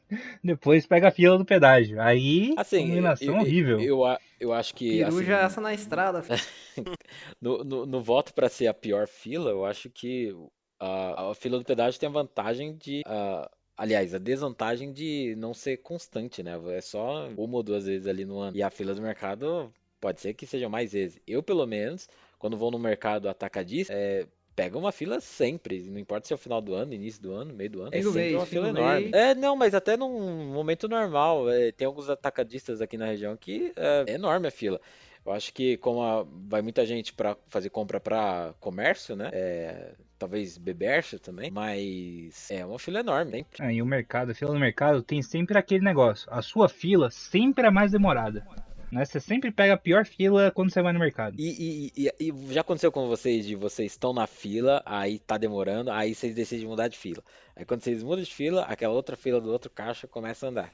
depois 0.44 0.88
pega 0.88 1.10
a 1.10 1.12
fila 1.12 1.38
do 1.38 1.46
pedágio. 1.46 2.02
Aí, 2.02 2.54
Assim, 2.58 2.88
combinação 2.88 3.28
eu, 3.28 3.34
eu, 3.36 3.42
horrível. 3.42 3.80
eu, 3.82 4.06
a- 4.06 4.20
eu 4.40 4.54
acho 4.54 4.74
que 4.74 5.04
assim, 5.04 5.18
Peruja 5.18 5.38
essa 5.38 5.62
na 5.62 5.74
estrada. 5.74 6.24
no, 7.42 7.64
no, 7.64 7.86
no 7.86 8.02
voto 8.02 8.34
para 8.34 8.50
ser 8.50 8.68
a 8.68 8.74
pior 8.74 9.08
fila, 9.08 9.52
eu 9.52 9.66
acho 9.66 9.90
que 9.90 10.34
a, 10.80 11.30
a 11.32 11.36
fila 11.36 11.58
do 11.60 11.66
pedágio 11.66 12.00
tem 12.00 12.08
a 12.10 12.12
vantagem 12.12 12.76
de. 12.76 13.02
ah, 13.06 13.50
aliás, 13.78 14.14
a 14.14 14.18
desvantagem 14.18 14.92
de 14.92 15.36
não 15.38 15.54
ser 15.54 15.78
constante, 15.78 16.42
né? 16.44 16.60
É 16.76 16.82
só 16.82 17.28
uma 17.38 17.58
ou 17.58 17.64
duas 17.64 17.86
vezes 17.86 18.08
ali 18.08 18.26
no 18.26 18.40
ano. 18.40 18.56
E 18.58 18.64
a 18.64 18.70
fila 18.70 18.94
do 18.94 19.02
mercado 19.02 19.74
pode 20.00 20.22
ser 20.22 20.34
que 20.34 20.46
seja 20.48 20.68
mais 20.70 20.92
vezes. 20.94 21.20
Eu, 21.28 21.42
pelo 21.44 21.66
menos, 21.66 22.08
quando 22.38 22.58
vou 22.58 22.72
no 22.72 22.80
mercado 22.80 23.28
atacadista, 23.30 23.94
é, 23.94 24.26
pega 24.56 24.78
uma 24.78 24.92
fila 24.92 25.20
sempre. 25.22 25.82
Não 25.90 26.00
importa 26.00 26.28
se 26.28 26.34
é 26.34 26.36
o 26.36 26.40
final 26.40 26.62
do 26.62 26.74
ano, 26.74 26.94
início 26.94 27.22
do 27.22 27.34
ano, 27.34 27.54
meio 27.54 27.70
do 27.70 27.82
ano. 27.82 27.92
É 27.94 28.02
sempre 28.02 28.14
mês, 28.14 28.34
uma 28.36 28.46
fila 28.46 28.68
enorme. 28.70 29.12
É, 29.14 29.36
não, 29.36 29.56
mas 29.56 29.74
até 29.74 29.96
num 29.98 30.52
momento 30.52 30.88
normal. 30.88 31.50
é, 31.50 31.72
tem 31.72 31.86
alguns 31.86 32.10
atacadistas 32.10 32.82
aqui 32.82 32.98
na 32.98 33.06
região 33.06 33.36
que 33.38 33.72
é 33.76 34.14
enorme 34.14 34.48
a 34.48 34.52
fila. 34.52 34.80
Eu 35.26 35.34
acho 35.34 35.54
que 35.54 35.78
como 35.78 36.02
a- 36.02 36.26
vai 36.48 36.62
muita 36.62 36.86
gente 36.86 37.14
para 37.14 37.38
fazer 37.50 37.70
compra 37.70 38.00
para 38.00 38.54
comércio, 38.60 39.16
né? 39.16 39.30
é, 39.34 39.94
talvez 40.20 40.58
bebercha 40.58 41.18
também, 41.18 41.50
mas 41.50 42.52
é 42.52 42.66
uma 42.66 42.78
fila 42.78 43.00
enorme, 43.00 43.32
sempre. 43.32 43.64
Ah, 43.66 43.72
e 43.74 43.82
o 43.82 43.86
mercado, 43.86 44.32
a 44.32 44.36
fila 44.36 44.54
do 44.54 44.60
mercado 44.60 45.02
tem 45.02 45.22
sempre 45.22 45.58
aquele 45.58 45.84
negócio. 45.84 46.28
A 46.32 46.42
sua 46.42 46.68
fila 46.68 47.10
sempre 47.10 47.66
é 47.66 47.72
mais 47.72 47.92
demorada. 47.92 48.46
Né? 48.92 49.06
Você 49.06 49.20
sempre 49.20 49.52
pega 49.52 49.76
a 49.76 49.78
pior 49.78 50.04
fila 50.06 50.52
quando 50.52 50.72
você 50.74 50.82
vai 50.82 50.92
no 50.92 51.00
mercado. 51.00 51.36
E, 51.40 51.92
e- 51.96 52.06
e- 52.20 52.30
e 52.32 52.54
já 52.54 52.62
aconteceu 52.62 52.92
com 52.92 53.08
vocês 53.08 53.46
de 53.46 53.56
vocês 53.56 53.92
estão 53.94 54.12
na 54.14 54.26
fila, 54.28 54.82
aí 54.86 55.20
tá 55.20 55.38
demorando, 55.38 55.92
aí 55.92 56.14
vocês 56.14 56.34
decidem 56.36 56.66
mudar 56.68 56.88
de 56.88 56.98
fila. 56.98 57.24
Aí 57.56 57.64
quando 57.66 57.82
vocês 57.84 58.02
mudam 58.04 58.24
de 58.24 58.34
fila, 58.34 58.64
aquela 58.64 58.94
outra 58.94 59.16
fila 59.16 59.40
do 59.40 59.52
outro 59.52 59.70
caixa 59.70 60.08
começa 60.08 60.48
a 60.48 60.50
andar. 60.50 60.74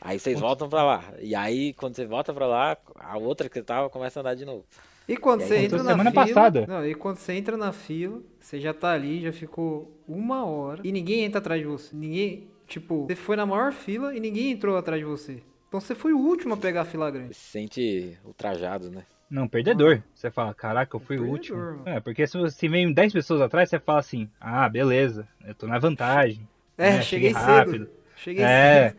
Aí 0.00 0.18
vocês 0.20 0.38
voltam 0.38 0.68
pra 0.68 0.84
lá. 0.84 1.04
E 1.20 1.34
aí 1.34 1.72
quando 1.74 1.96
você 1.96 2.06
volta 2.06 2.32
pra 2.32 2.46
lá, 2.46 2.76
a 2.94 3.18
outra 3.18 3.48
que 3.48 3.60
tava 3.60 3.90
começa 3.90 4.18
a 4.18 4.22
andar 4.22 4.34
de 4.36 4.44
novo. 4.44 4.64
E 5.08 5.16
quando 5.16 5.40
E 5.40 5.46
você 5.46 5.56
entra 5.56 5.82
na 5.82 5.90
semana 5.92 6.10
fila. 6.10 6.26
passada. 6.26 6.66
Não, 6.66 6.86
e 6.86 6.94
quando 6.94 7.16
você 7.16 7.32
entra 7.32 7.56
na 7.56 7.72
fila, 7.72 8.20
você 8.38 8.60
já 8.60 8.74
tá 8.74 8.92
ali, 8.92 9.22
já 9.22 9.32
ficou 9.32 9.90
uma 10.06 10.44
hora 10.44 10.82
e 10.84 10.92
ninguém 10.92 11.24
entra 11.24 11.38
atrás 11.38 11.60
de 11.60 11.66
você. 11.66 11.96
Ninguém. 11.96 12.48
Tipo, 12.66 13.06
você 13.06 13.16
foi 13.16 13.34
na 13.34 13.46
maior 13.46 13.72
fila 13.72 14.14
e 14.14 14.20
ninguém 14.20 14.50
entrou 14.50 14.76
atrás 14.76 15.00
de 15.00 15.06
você. 15.06 15.42
Então 15.68 15.80
você 15.80 15.94
foi 15.94 16.12
o 16.12 16.18
último 16.18 16.52
a 16.54 16.56
pegar 16.58 16.82
a 16.82 16.84
fila 16.84 17.10
grande. 17.10 17.34
Se 17.34 17.50
sente 17.50 18.18
ultrajado, 18.24 18.90
né? 18.90 19.04
Não, 19.30 19.48
perdedor. 19.48 20.02
Você 20.14 20.30
fala, 20.30 20.52
caraca, 20.54 20.94
eu 20.96 21.00
fui 21.00 21.18
o 21.18 21.26
último. 21.28 21.58
mano. 21.58 21.82
É, 21.86 22.00
porque 22.00 22.26
se 22.26 22.36
você 22.38 22.68
vem 22.68 22.92
10 22.92 23.12
pessoas 23.12 23.40
atrás, 23.40 23.68
você 23.70 23.78
fala 23.78 24.00
assim, 24.00 24.28
ah, 24.40 24.68
beleza, 24.68 25.26
eu 25.46 25.54
tô 25.54 25.66
na 25.66 25.78
vantagem. 25.78 26.46
É, 26.76 26.92
né, 26.92 27.02
cheguei 27.02 27.32
rápido. 27.32 27.84
cedo. 27.86 27.90
Cheguei 28.16 28.44
É. 28.44 28.90
cedo. 28.90 28.98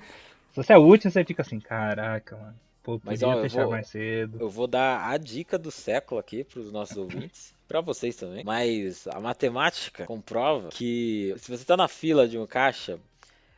Se 0.51 0.55
você 0.63 0.73
é 0.73 0.77
o 0.77 0.81
último, 0.81 1.11
você 1.11 1.23
fica 1.23 1.41
assim, 1.41 1.59
caraca, 1.59 2.35
mano. 2.35 2.55
Pô, 2.83 2.99
Mas, 3.03 3.21
ó, 3.23 3.33
eu 3.35 3.47
vou- 3.47 3.69
mais 3.69 3.87
cedo. 3.87 4.39
Eu 4.39 4.49
vou 4.49 4.67
dar 4.67 5.09
a 5.09 5.17
dica 5.17 5.57
do 5.57 5.71
século 5.71 6.19
aqui 6.19 6.43
para 6.43 6.59
os 6.59 6.71
nossos 6.71 6.97
ouvintes, 6.97 7.53
para 7.67 7.81
vocês 7.81 8.15
também. 8.15 8.43
Mas 8.43 9.07
a 9.07 9.19
matemática 9.19 10.05
comprova 10.05 10.69
que 10.69 11.33
se 11.37 11.47
você 11.49 11.63
está 11.63 11.75
na 11.77 11.87
fila 11.87 12.27
de 12.27 12.37
um 12.37 12.45
caixa, 12.47 12.99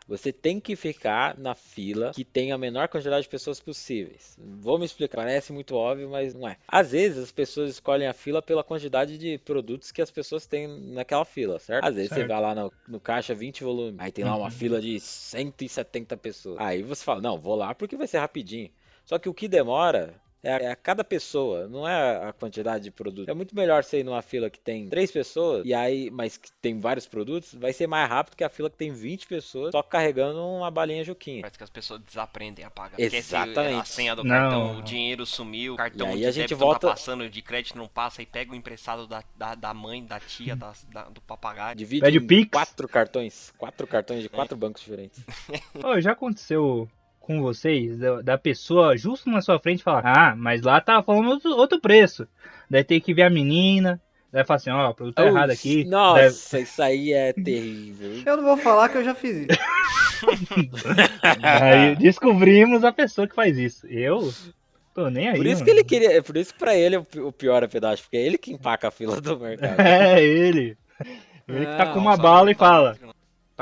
você 0.08 0.34
tem 0.34 0.60
que 0.60 0.76
ficar 0.76 1.38
na 1.38 1.56
fila 1.56 2.12
que 2.14 2.26
tem 2.26 2.52
a 2.52 2.58
menor 2.58 2.88
quantidade 2.90 3.24
de 3.24 3.30
pessoas 3.30 3.60
possíveis. 3.62 4.36
Vou 4.38 4.78
me 4.78 4.86
explicar, 4.86 5.18
parece 5.18 5.54
muito 5.54 5.76
óbvio, 5.76 6.10
mas 6.10 6.34
não 6.34 6.48
é. 6.48 6.58
Às 6.68 6.92
vezes 6.92 7.18
as 7.24 7.32
pessoas 7.32 7.70
escolhem 7.72 8.08
a 8.08 8.14
fila 8.14 8.42
pela 8.42 8.64
quantidade 8.64 9.18
de 9.18 9.38
produtos 9.38 9.92
que 9.92 10.02
as 10.02 10.12
pessoas 10.12 10.46
têm 10.46 10.68
naquela 10.68 11.24
fila, 11.24 11.60
certo? 11.60 11.86
Às 11.86 11.96
vezes 11.96 12.10
você 12.10 12.16
Certo. 12.16 12.28
vai 12.30 12.42
lá 12.42 12.56
no, 12.56 12.74
no 12.88 13.00
caixa 13.00 13.34
20 13.34 13.64
volumes, 13.64 14.00
aí 14.00 14.12
tem 14.12 14.26
lá 14.26 14.36
uma 14.36 14.46
Uhum. 14.46 14.52
fila 14.52 14.82
de 14.82 15.00
170 15.00 16.18
pessoas. 16.18 16.58
Aí 16.60 16.82
você 16.84 17.04
fala, 17.06 17.22
não, 17.22 17.40
vou 17.40 17.56
lá 17.56 17.74
porque 17.74 17.96
vai 17.96 18.08
ser 18.08 18.18
rapidinho. 18.18 18.70
Só 19.12 19.20
que 19.20 19.28
o 19.28 19.34
que 19.34 19.46
demora 19.50 20.14
é 20.42 20.54
a, 20.54 20.58
é 20.60 20.72
a 20.72 20.76
cada 20.76 21.04
pessoa, 21.04 21.68
não 21.68 21.86
é 21.86 22.30
a 22.30 22.32
quantidade 22.32 22.86
de 22.86 22.92
produtos. 22.92 23.28
É 23.28 23.34
muito 23.34 23.54
melhor 23.54 23.84
você 23.84 24.00
ir 24.00 24.04
numa 24.06 24.22
fila 24.22 24.50
que 24.50 24.58
tem 24.58 24.88
três 24.88 25.12
pessoas, 25.12 25.66
e 25.66 25.74
aí, 25.74 26.10
mas 26.10 26.38
que 26.38 26.50
tem 26.62 26.80
vários 26.80 27.06
produtos, 27.06 27.54
vai 27.54 27.74
ser 27.74 27.88
mais 27.88 28.10
rápido 28.10 28.38
que 28.38 28.44
a 28.46 28.48
fila 28.50 28.70
que 28.70 28.78
tem 28.78 28.90
20 28.94 29.28
pessoas, 29.28 29.72
só 29.74 29.84
carregando 29.84 30.40
uma 30.42 30.72
balinha 30.72 31.04
Juquinha. 31.04 31.42
Parece 31.42 31.58
que 31.58 31.64
as 31.66 31.70
pessoas 31.70 32.00
desaprendem 32.02 32.64
a 32.64 32.72
pagar. 32.72 32.98
Exatamente. 33.00 33.82
A 33.82 33.84
senha 33.84 34.16
do 34.16 34.24
Não. 34.24 34.30
cartão, 34.30 34.80
o 34.80 34.82
dinheiro 34.82 35.26
sumiu, 35.26 35.74
o 35.74 35.78
cartão 35.78 36.08
E 36.08 36.12
aí 36.12 36.18
de 36.20 36.26
a 36.26 36.32
gente 36.32 36.42
débito 36.50 36.58
volta- 36.58 36.88
tá 36.88 36.94
passando, 36.94 37.30
de 37.30 37.42
crédito 37.42 37.78
não 37.78 37.90
passa, 37.90 38.22
e 38.22 38.26
pega 38.26 38.54
o 38.54 38.56
emprestado 38.56 39.06
da, 39.06 39.22
da, 39.36 39.56
da 39.56 39.74
mãe, 39.74 40.06
da 40.06 40.22
tia, 40.22 40.56
da, 40.56 40.72
da- 40.90 41.10
do 41.10 41.20
papagaio. 41.20 41.76
Divide 41.76 42.02
Pede 42.02 42.18
o 42.18 42.26
Pix. 42.26 42.50
quatro 42.50 42.88
cartões, 42.88 43.54
quatro 43.58 43.86
cartões 43.86 44.24
de 44.24 44.30
quatro 44.30 44.56
bancos 44.58 44.82
diferentes. 44.82 45.22
Ô, 45.84 46.00
já 46.00 46.14
aconteceu 46.14 46.90
com 47.38 47.42
vocês, 47.42 47.98
da, 47.98 48.22
da 48.22 48.38
pessoa 48.38 48.96
justo 48.98 49.30
na 49.30 49.42
sua 49.42 49.60
frente 49.60 49.84
falar, 49.84 50.04
ah, 50.06 50.36
mas 50.36 50.62
lá 50.62 50.80
tava 50.82 51.04
falando 51.04 51.30
outro, 51.30 51.52
outro 51.52 51.80
preço. 51.80 52.28
Daí 52.70 52.84
tem 52.84 53.00
que 53.02 53.14
ver 53.14 53.24
a 53.24 53.30
menina, 53.30 54.00
daí 54.32 54.44
fala 54.46 54.58
assim, 54.58 54.70
ó, 54.72 54.94
produto 54.94 55.16
tá 55.16 55.26
errado 55.26 55.50
aqui. 55.52 55.84
Nossa, 55.86 56.60
isso 56.60 56.82
aí 56.82 57.14
é 57.14 57.34
terrível. 57.34 58.22
Eu 58.26 58.38
não 58.38 58.44
vou 58.44 58.58
falar 58.58 58.90
que 58.90 58.98
eu 58.98 59.04
já 59.04 59.14
fiz 59.16 59.38
isso. 59.48 59.48
Aí 61.42 61.96
descobrimos 61.96 62.84
a 62.84 62.92
pessoa 62.92 63.28
que 63.28 63.34
faz 63.36 63.58
isso. 63.58 63.88
Eu 63.88 64.32
tô 64.94 65.10
nem 65.10 65.30
aí. 65.30 65.36
Por 65.36 65.46
isso 65.46 65.56
mano. 65.56 65.66
que 65.66 65.72
ele 65.72 65.84
queria, 65.84 66.18
é 66.18 66.22
por 66.22 66.38
isso 66.38 66.54
que 66.54 66.60
pra 66.60 66.76
ele 66.76 66.98
o 66.98 67.04
pi- 67.04 67.20
o 67.20 67.32
pior 67.32 67.64
é 67.64 67.68
pedaço, 67.68 68.04
porque 68.04 68.18
é 68.18 68.22
ele 68.22 68.38
que 68.38 68.52
empaca 68.54 68.88
a 68.90 68.92
fila 68.92 69.20
do 69.20 69.40
mercado. 69.40 69.76
É 69.82 70.24
ele. 70.24 70.78
Ele 71.48 71.66
que 71.66 71.76
tá 71.78 71.86
Não, 71.86 71.94
com 71.94 72.00
uma 72.00 72.16
bala 72.18 72.52
e 72.52 72.54
não 72.54 72.60
tá 72.60 72.66
fala, 72.66 72.98
muito, 73.02 73.16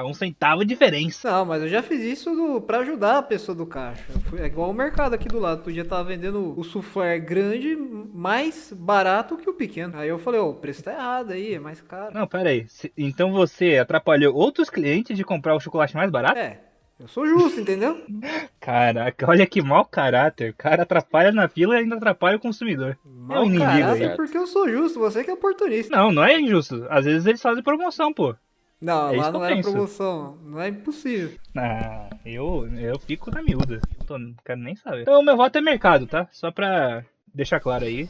tá 0.03 0.07
um 0.09 0.13
centavo 0.13 0.61
de 0.61 0.69
diferença. 0.69 1.29
Não, 1.31 1.45
mas 1.45 1.61
eu 1.63 1.69
já 1.69 1.81
fiz 1.81 2.01
isso 2.01 2.31
do, 2.35 2.61
pra 2.61 2.79
ajudar 2.79 3.17
a 3.17 3.23
pessoa 3.23 3.55
do 3.55 3.65
caixa. 3.65 4.03
Fui- 4.29 4.39
É 4.41 4.45
igual 4.45 4.69
o 4.69 4.73
mercado 4.73 5.13
aqui 5.13 5.27
do 5.27 5.39
lado. 5.39 5.63
Tu 5.63 5.71
já 5.71 5.83
tava 5.85 6.03
vendendo 6.05 6.53
o 6.57 6.63
soufflé 6.63 7.17
grande 7.19 7.75
mais 7.75 8.73
barato 8.75 9.37
que 9.37 9.49
o 9.49 9.53
pequeno. 9.53 9.97
Aí 9.97 10.09
eu 10.09 10.19
falei, 10.19 10.39
ó, 10.39 10.49
o 10.49 10.53
preço 10.55 10.83
tá 10.83 10.91
errado 10.93 11.31
aí, 11.31 11.53
é 11.53 11.59
mais 11.59 11.81
caro. 11.81 12.13
Não, 12.13 12.27
pera 12.27 12.49
aí. 12.49 12.65
Então 12.97 13.31
você 13.31 13.77
atrapalhou 13.77 14.35
outros 14.35 14.69
clientes 14.69 15.15
de 15.17 15.23
comprar 15.23 15.55
o 15.55 15.59
chocolate 15.59 15.95
mais 15.95 16.09
barato? 16.11 16.37
É, 16.37 16.59
eu 16.99 17.07
sou 17.07 17.25
justo, 17.25 17.59
entendeu? 17.59 17.97
Caraca, 18.59 19.27
olha 19.29 19.45
que 19.45 19.61
mau 19.61 19.85
caráter. 19.85 20.51
O 20.51 20.55
cara 20.55 20.83
atrapalha 20.83 21.31
na 21.31 21.47
fila 21.47 21.75
e 21.75 21.79
ainda 21.79 21.95
atrapalha 21.95 22.37
o 22.37 22.39
consumidor. 22.39 22.91
é 23.05 23.09
Mau 23.09 23.43
um 23.43 23.45
inimigo 23.45 23.65
caráter 23.65 24.09
aí. 24.11 24.15
porque 24.15 24.37
eu 24.37 24.47
sou 24.47 24.67
justo, 24.69 24.99
você 24.99 25.23
que 25.23 25.29
é 25.29 25.33
oportunista. 25.33 25.95
Não, 25.95 26.11
não 26.11 26.23
é 26.23 26.39
injusto. 26.39 26.85
Às 26.89 27.05
vezes 27.05 27.25
eles 27.25 27.41
fazem 27.41 27.63
promoção, 27.63 28.13
pô. 28.13 28.35
Não, 28.81 29.09
É 29.09 29.13
isso 29.17 29.21
lá 29.25 29.31
não 29.31 29.43
era 29.45 29.55
penso. 29.55 29.71
promoção, 29.71 30.37
não 30.43 30.61
é 30.61 30.69
impossível. 30.69 31.37
Ah, 31.57 32.09
eu, 32.25 32.67
eu 32.77 32.97
fico 32.99 33.29
na 33.29 33.41
miúda. 33.43 33.81
Tô, 34.07 34.17
não 34.17 34.33
quero 34.45 34.59
nem 34.61 34.75
saber. 34.75 35.01
Então, 35.01 35.21
meu 35.21 35.35
voto 35.35 35.57
é 35.57 35.61
mercado, 35.61 36.07
tá? 36.07 36.27
Só 36.31 36.49
pra 36.51 37.03
deixar 37.33 37.59
claro 37.59 37.83
aí. 37.85 38.09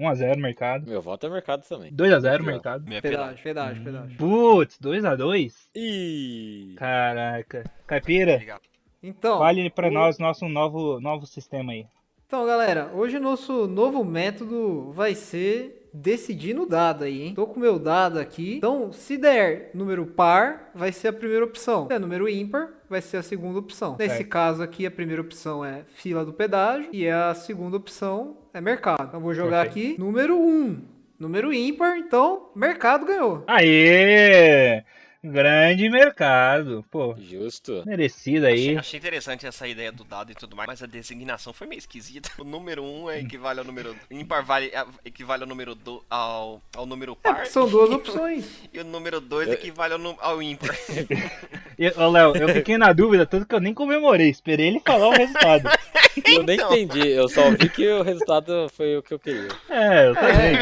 1x0 0.00 0.36
mercado. 0.40 0.88
Meu 0.88 1.00
voto 1.02 1.26
é 1.26 1.30
mercado 1.30 1.62
também. 1.68 1.92
2x0 1.92 2.34
Aqui, 2.34 2.42
ó. 2.42 2.46
mercado. 2.46 2.84
Minha 2.86 3.02
Pedágio, 3.02 3.42
pedágio, 3.42 3.84
pedágio. 3.84 4.16
Putz, 4.16 4.78
2x2? 4.80 5.52
Ih, 5.76 6.74
Caraca. 6.76 7.64
Caipira, 7.86 8.32
Obrigado. 8.34 8.62
Então, 9.02 9.38
fale 9.38 9.70
pra 9.70 9.88
o- 9.88 9.92
nós 9.92 10.18
nosso 10.18 10.48
novo, 10.48 11.00
novo 11.00 11.26
sistema 11.26 11.72
aí. 11.72 11.86
Então, 12.26 12.46
galera, 12.46 12.90
hoje 12.94 13.18
nosso 13.18 13.66
novo 13.66 14.04
método 14.04 14.90
vai 14.92 15.14
ser 15.14 15.79
decidir 15.92 16.54
no 16.54 16.66
dado 16.66 17.04
aí, 17.04 17.22
hein? 17.22 17.34
Tô 17.34 17.46
com 17.46 17.56
o 17.56 17.60
meu 17.60 17.78
dado 17.78 18.18
aqui. 18.18 18.56
Então, 18.56 18.92
se 18.92 19.16
der 19.16 19.70
número 19.74 20.06
par, 20.06 20.70
vai 20.74 20.92
ser 20.92 21.08
a 21.08 21.12
primeira 21.12 21.44
opção. 21.44 21.82
Se 21.84 21.88
der 21.88 22.00
número 22.00 22.28
ímpar, 22.28 22.68
vai 22.88 23.00
ser 23.00 23.18
a 23.18 23.22
segunda 23.22 23.58
opção. 23.58 23.96
Nesse 23.98 24.16
Certo. 24.16 24.28
caso 24.28 24.62
aqui, 24.62 24.86
a 24.86 24.90
primeira 24.90 25.22
opção 25.22 25.64
é 25.64 25.82
fila 25.88 26.24
do 26.24 26.32
pedágio 26.32 26.88
e 26.92 27.08
a 27.08 27.34
segunda 27.34 27.76
opção 27.76 28.36
é 28.52 28.60
mercado. 28.60 29.04
Então, 29.08 29.20
vou 29.20 29.34
jogar 29.34 29.62
aqui 29.62 29.96
número 29.98 30.36
1. 30.36 30.40
Um. 30.40 30.82
Número 31.18 31.52
ímpar, 31.52 31.98
então, 31.98 32.48
mercado 32.56 33.04
ganhou. 33.04 33.44
Aê! 33.46 34.82
Grande 35.22 35.90
mercado. 35.90 36.82
Pô, 36.90 37.14
justo. 37.18 37.82
merecido 37.84 38.46
Achei, 38.46 38.70
aí. 38.70 38.78
achei 38.78 38.98
interessante 38.98 39.46
essa 39.46 39.68
ideia 39.68 39.92
do 39.92 40.02
dado 40.02 40.32
e 40.32 40.34
tudo 40.34 40.56
mais, 40.56 40.66
mas 40.66 40.82
a 40.82 40.86
designação 40.86 41.52
foi 41.52 41.66
meio 41.66 41.78
esquisita. 41.78 42.30
O 42.38 42.44
número 42.44 42.82
1 42.82 43.02
um 43.04 43.10
é 43.10 43.20
equivale 43.20 43.58
ao 43.58 43.64
número. 43.66 43.94
Ímpar 44.10 44.42
vale, 44.42 44.68
é, 44.72 44.82
equivale 45.04 45.42
ao 45.42 45.48
número 45.48 45.74
do, 45.74 46.02
ao, 46.08 46.62
ao 46.74 46.86
número 46.86 47.12
É, 47.12 47.28
par. 47.28 47.34
porque 47.34 47.50
são 47.50 47.68
duas 47.68 47.90
opções. 47.90 48.46
E 48.72 48.78
o 48.80 48.84
número 48.84 49.20
2 49.20 49.48
equivale 49.50 49.92
ao, 49.94 50.00
ao 50.20 50.42
ímpar. 50.42 50.74
E, 51.78 51.88
Ô, 51.98 52.10
Léo, 52.10 52.36
eu 52.36 52.48
fiquei 52.50 52.76
na 52.76 52.92
dúvida, 52.92 53.24
tanto 53.24 53.46
que 53.46 53.54
eu 53.54 53.60
nem 53.60 53.72
comemorei. 53.72 54.28
Esperei 54.28 54.68
ele 54.68 54.80
falar 54.80 55.08
o 55.08 55.12
resultado. 55.12 55.68
Eu 56.26 56.42
nem 56.42 56.56
Então. 56.56 56.72
entendi, 56.76 57.08
eu 57.08 57.28
só 57.28 57.50
vi 57.52 57.68
que 57.68 57.86
o 57.88 58.02
resultado 58.02 58.68
foi 58.76 58.96
o 58.98 59.02
que 59.02 59.14
eu 59.14 59.18
queria. 59.18 59.48
É, 59.70 60.08
eu 60.08 60.14
também. 60.14 60.56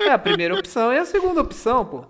É 0.00 0.10
a 0.10 0.18
primeira 0.18 0.54
opção 0.54 0.92
e 0.92 0.98
a 0.98 1.04
segunda 1.04 1.40
opção, 1.40 1.84
pô. 1.84 2.04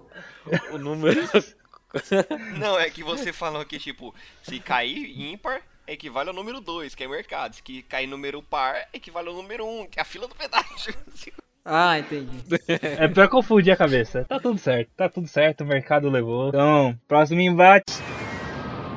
O 0.72 0.78
número. 0.78 1.20
Não, 2.58 2.78
é 2.78 2.90
que 2.90 3.02
você 3.04 3.32
falou 3.32 3.64
que, 3.64 3.78
tipo, 3.78 4.14
se 4.42 4.58
cair 4.58 5.18
ímpar, 5.18 5.62
equivale 5.86 6.28
ao 6.28 6.34
número 6.34 6.60
2, 6.60 6.94
que 6.94 7.04
é 7.04 7.08
mercado. 7.08 7.54
Se 7.54 7.82
cair 7.82 8.06
número 8.06 8.42
par, 8.42 8.88
equivale 8.92 9.28
ao 9.28 9.34
número 9.34 9.64
1, 9.64 9.80
um, 9.80 9.86
que 9.86 9.98
é 9.98 10.02
a 10.02 10.04
fila 10.04 10.26
do 10.26 10.34
pedágio. 10.34 10.94
Ah, 11.64 11.98
entendi. 11.98 12.44
É 12.68 13.08
pra 13.08 13.26
confundir 13.26 13.72
a 13.72 13.76
cabeça. 13.76 14.24
Tá 14.24 14.38
tudo 14.38 14.58
certo, 14.58 14.90
tá 14.94 15.08
tudo 15.08 15.26
certo, 15.26 15.62
o 15.62 15.66
mercado 15.66 16.10
levou. 16.10 16.48
Então, 16.48 16.98
próximo 17.08 17.40
embate. 17.40 17.92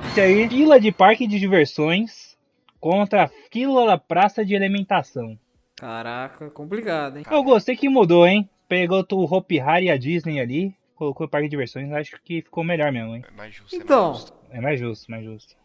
Esse 0.09 0.19
aí, 0.19 0.49
fila 0.49 0.77
de 0.77 0.91
parque 0.91 1.25
de 1.25 1.39
diversões 1.39 2.35
contra 2.79 3.23
a 3.23 3.29
fila 3.51 3.85
da 3.85 3.97
praça 3.97 4.43
de 4.43 4.55
alimentação. 4.55 5.39
Caraca, 5.77 6.49
complicado, 6.49 7.17
hein? 7.17 7.23
Eu 7.29 7.43
gostei 7.43 7.77
que 7.77 7.87
mudou, 7.87 8.27
hein? 8.27 8.49
Pegou 8.67 9.05
o 9.11 9.23
Hopi 9.23 9.59
Hari 9.61 9.85
e 9.85 9.89
a 9.89 9.97
Disney 9.97 10.41
ali, 10.41 10.75
colocou 10.97 11.25
o 11.27 11.29
parque 11.29 11.47
de 11.47 11.51
diversões, 11.51 11.91
acho 11.91 12.19
que 12.23 12.41
ficou 12.41 12.63
melhor 12.63 12.91
mesmo, 12.91 13.15
hein? 13.15 13.23
É 13.27 13.31
mais 13.37 13.53
justo, 13.55 13.73
é 13.75 13.77
Então, 13.77 14.05
mais 14.09 14.17
justo. 14.19 14.33
É 14.51 14.61
mais 14.61 14.79
justo, 14.79 15.11
mais 15.11 15.23
justo. 15.25 15.55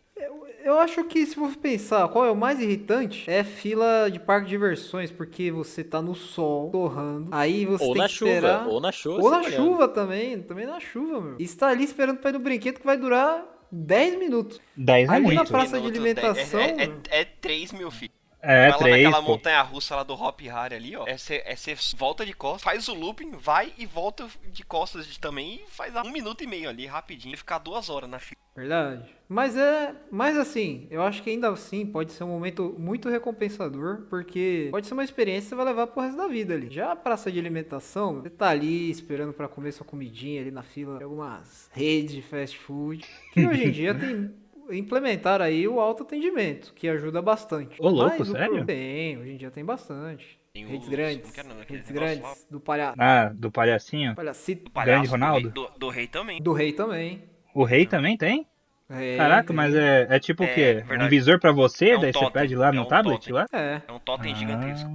Eu 0.64 0.79
acho 0.79 1.03
que 1.05 1.27
se 1.27 1.35
for 1.35 1.57
pensar 1.57 2.07
qual 2.09 2.25
é 2.25 2.31
o 2.31 2.37
mais 2.37 2.61
irritante, 2.61 3.29
é 3.29 3.42
fila 3.42 4.09
de 4.09 4.21
parque 4.21 4.45
de 4.45 4.51
diversões, 4.51 5.11
porque 5.11 5.51
você 5.51 5.83
tá 5.83 6.01
no 6.01 6.14
sol, 6.14 6.71
torrando, 6.71 7.29
aí 7.33 7.66
você 7.66 7.83
Ou 7.85 7.92
tem 7.95 8.03
na 8.03 8.07
que 8.09 8.14
esperar... 8.14 8.59
chuva, 8.61 8.71
ou 8.73 8.81
na 8.81 8.92
chuva. 8.92 9.23
Ou 9.23 9.31
na 9.31 9.38
você 9.42 9.47
olhando. 9.49 9.57
chuva 9.64 9.88
também, 9.88 10.40
também 10.40 10.64
na 10.66 10.79
chuva, 10.79 11.21
meu. 11.21 11.37
E 11.40 11.42
está 11.42 11.66
ali 11.68 11.83
esperando 11.83 12.18
pra 12.18 12.31
ir 12.31 12.35
no 12.35 12.38
brinquedo 12.38 12.79
que 12.79 12.87
vai 12.87 12.97
durar 12.97 13.45
10 13.73 14.18
minutos. 14.21 14.61
10 14.77 15.09
é 15.09 15.12
Ali 15.12 15.25
na 15.29 15.35
muito. 15.35 15.49
praça 15.49 15.81
de 15.81 15.90
Minutos, 15.90 15.99
alimentação, 15.99 16.61
É, 16.61 16.85
é, 16.85 16.85
é, 17.11 17.21
é 17.23 17.25
3 17.25 17.73
mil, 17.73 17.90
filho. 17.90 18.12
É, 18.42 18.62
vai 18.62 18.70
lá 18.70 18.78
três, 18.78 19.05
naquela 19.05 19.22
montanha 19.22 19.62
russa 19.62 19.94
lá 19.94 20.02
do 20.02 20.14
Hop 20.14 20.40
Harry 20.40 20.74
ali, 20.74 20.96
ó. 20.96 21.07
É 21.07 21.16
você 21.16 21.37
é 21.46 21.57
volta 21.96 22.26
de 22.26 22.33
costas, 22.33 22.62
faz 22.62 22.88
o 22.88 22.94
looping, 22.94 23.31
vai 23.33 23.72
e 23.78 23.87
volta 23.87 24.26
de 24.50 24.64
costas 24.64 25.16
também 25.16 25.62
e 25.64 25.70
faz 25.70 25.94
um 25.94 26.11
minuto 26.11 26.42
e 26.42 26.46
meio 26.46 26.68
ali, 26.68 26.85
rapidinho. 26.87 27.35
E 27.35 27.37
ficar 27.37 27.59
duas 27.59 27.88
horas 27.88 28.11
na 28.11 28.18
fila. 28.18 28.40
Verdade. 28.55 29.05
Mas 29.28 29.57
é. 29.57 29.94
Mas 30.11 30.37
assim, 30.37 30.87
eu 30.90 31.02
acho 31.02 31.22
que 31.22 31.31
ainda 31.31 31.50
assim 31.50 31.87
pode 31.87 32.12
ser 32.12 32.24
um 32.24 32.28
momento 32.28 32.74
muito 32.78 33.09
recompensador, 33.09 34.02
porque 34.11 34.68
pode 34.70 34.87
ser 34.87 34.92
uma 34.92 35.05
experiência 35.05 35.42
que 35.42 35.48
você 35.50 35.55
vai 35.55 35.64
levar 35.64 35.87
pro 35.87 36.02
resto 36.02 36.18
da 36.18 36.26
vida 36.26 36.52
ali. 36.52 36.68
Já 36.70 36.92
a 36.92 36.96
praça 36.96 37.31
de 37.31 37.38
alimentação, 37.38 38.20
você 38.20 38.28
tá 38.28 38.50
ali 38.50 38.90
esperando 38.90 39.33
pra 39.33 39.48
comer 39.48 39.72
sua 39.72 39.87
comidinha 39.87 40.40
ali 40.40 40.50
na 40.50 40.62
fila 40.62 40.98
de 40.98 41.05
algumas 41.05 41.70
redes 41.72 42.14
de 42.14 42.22
fast 42.22 42.59
food. 42.59 43.07
Que 43.33 43.46
hoje 43.46 43.64
em 43.64 43.70
dia 43.70 43.94
tem. 43.94 44.41
Implementaram 44.70 45.44
aí 45.44 45.66
o 45.66 45.81
autoatendimento, 45.81 46.72
que 46.75 46.88
ajuda 46.88 47.20
bastante. 47.20 47.77
Ô, 47.81 47.88
louco, 47.88 48.16
Mas 48.18 48.29
o 48.29 48.33
sério? 48.33 48.64
Tem, 48.64 49.18
hoje 49.18 49.31
em 49.33 49.37
dia 49.37 49.51
tem 49.51 49.64
bastante. 49.64 50.38
Tem 50.53 50.66
redes 50.66 50.87
os- 50.87 50.92
grandes. 50.92 51.31
que 51.31 51.40
é 51.40 51.42
o 51.42 51.46
redes 51.66 51.90
grandes. 51.90 52.46
Do 52.51 52.61
palha... 52.61 52.94
Ah, 52.98 53.31
do 53.35 53.51
palhacinho? 53.51 54.14
palhacito. 54.14 54.70
Grande 54.70 55.09
Ronaldo? 55.09 55.51
Do, 55.51 55.62
do, 55.68 55.79
do 55.79 55.88
rei 55.88 56.07
também. 56.07 56.42
Do 56.42 56.53
rei 56.53 56.72
também. 56.72 57.25
O 57.55 57.64
rei 57.64 57.87
também 57.87 58.16
tem? 58.16 58.46
Rei, 58.90 59.16
Caraca, 59.16 59.46
tem. 59.48 59.57
mas 59.57 59.75
é, 59.75 60.07
é 60.11 60.18
tipo 60.18 60.42
o 60.42 60.46
É, 60.46 60.55
quê? 60.55 60.75
verdade. 60.87 61.05
Um 61.05 61.09
visor 61.09 61.40
pra 61.40 61.51
você, 61.53 61.90
É 61.90 61.96
um 61.96 62.01
daí 62.01 62.12
você 62.12 62.18
totem, 62.18 62.42
pede 62.42 62.55
lá 62.55 62.68
é 62.68 62.72
no 62.72 62.83
um 62.83 62.85
tablet 62.85 63.18
totem. 63.20 63.33
lá? 63.33 63.46
É. 63.53 63.81
É 63.88 63.92
um 63.92 63.98
totem 63.98 64.35
gigantesco. 64.35 64.90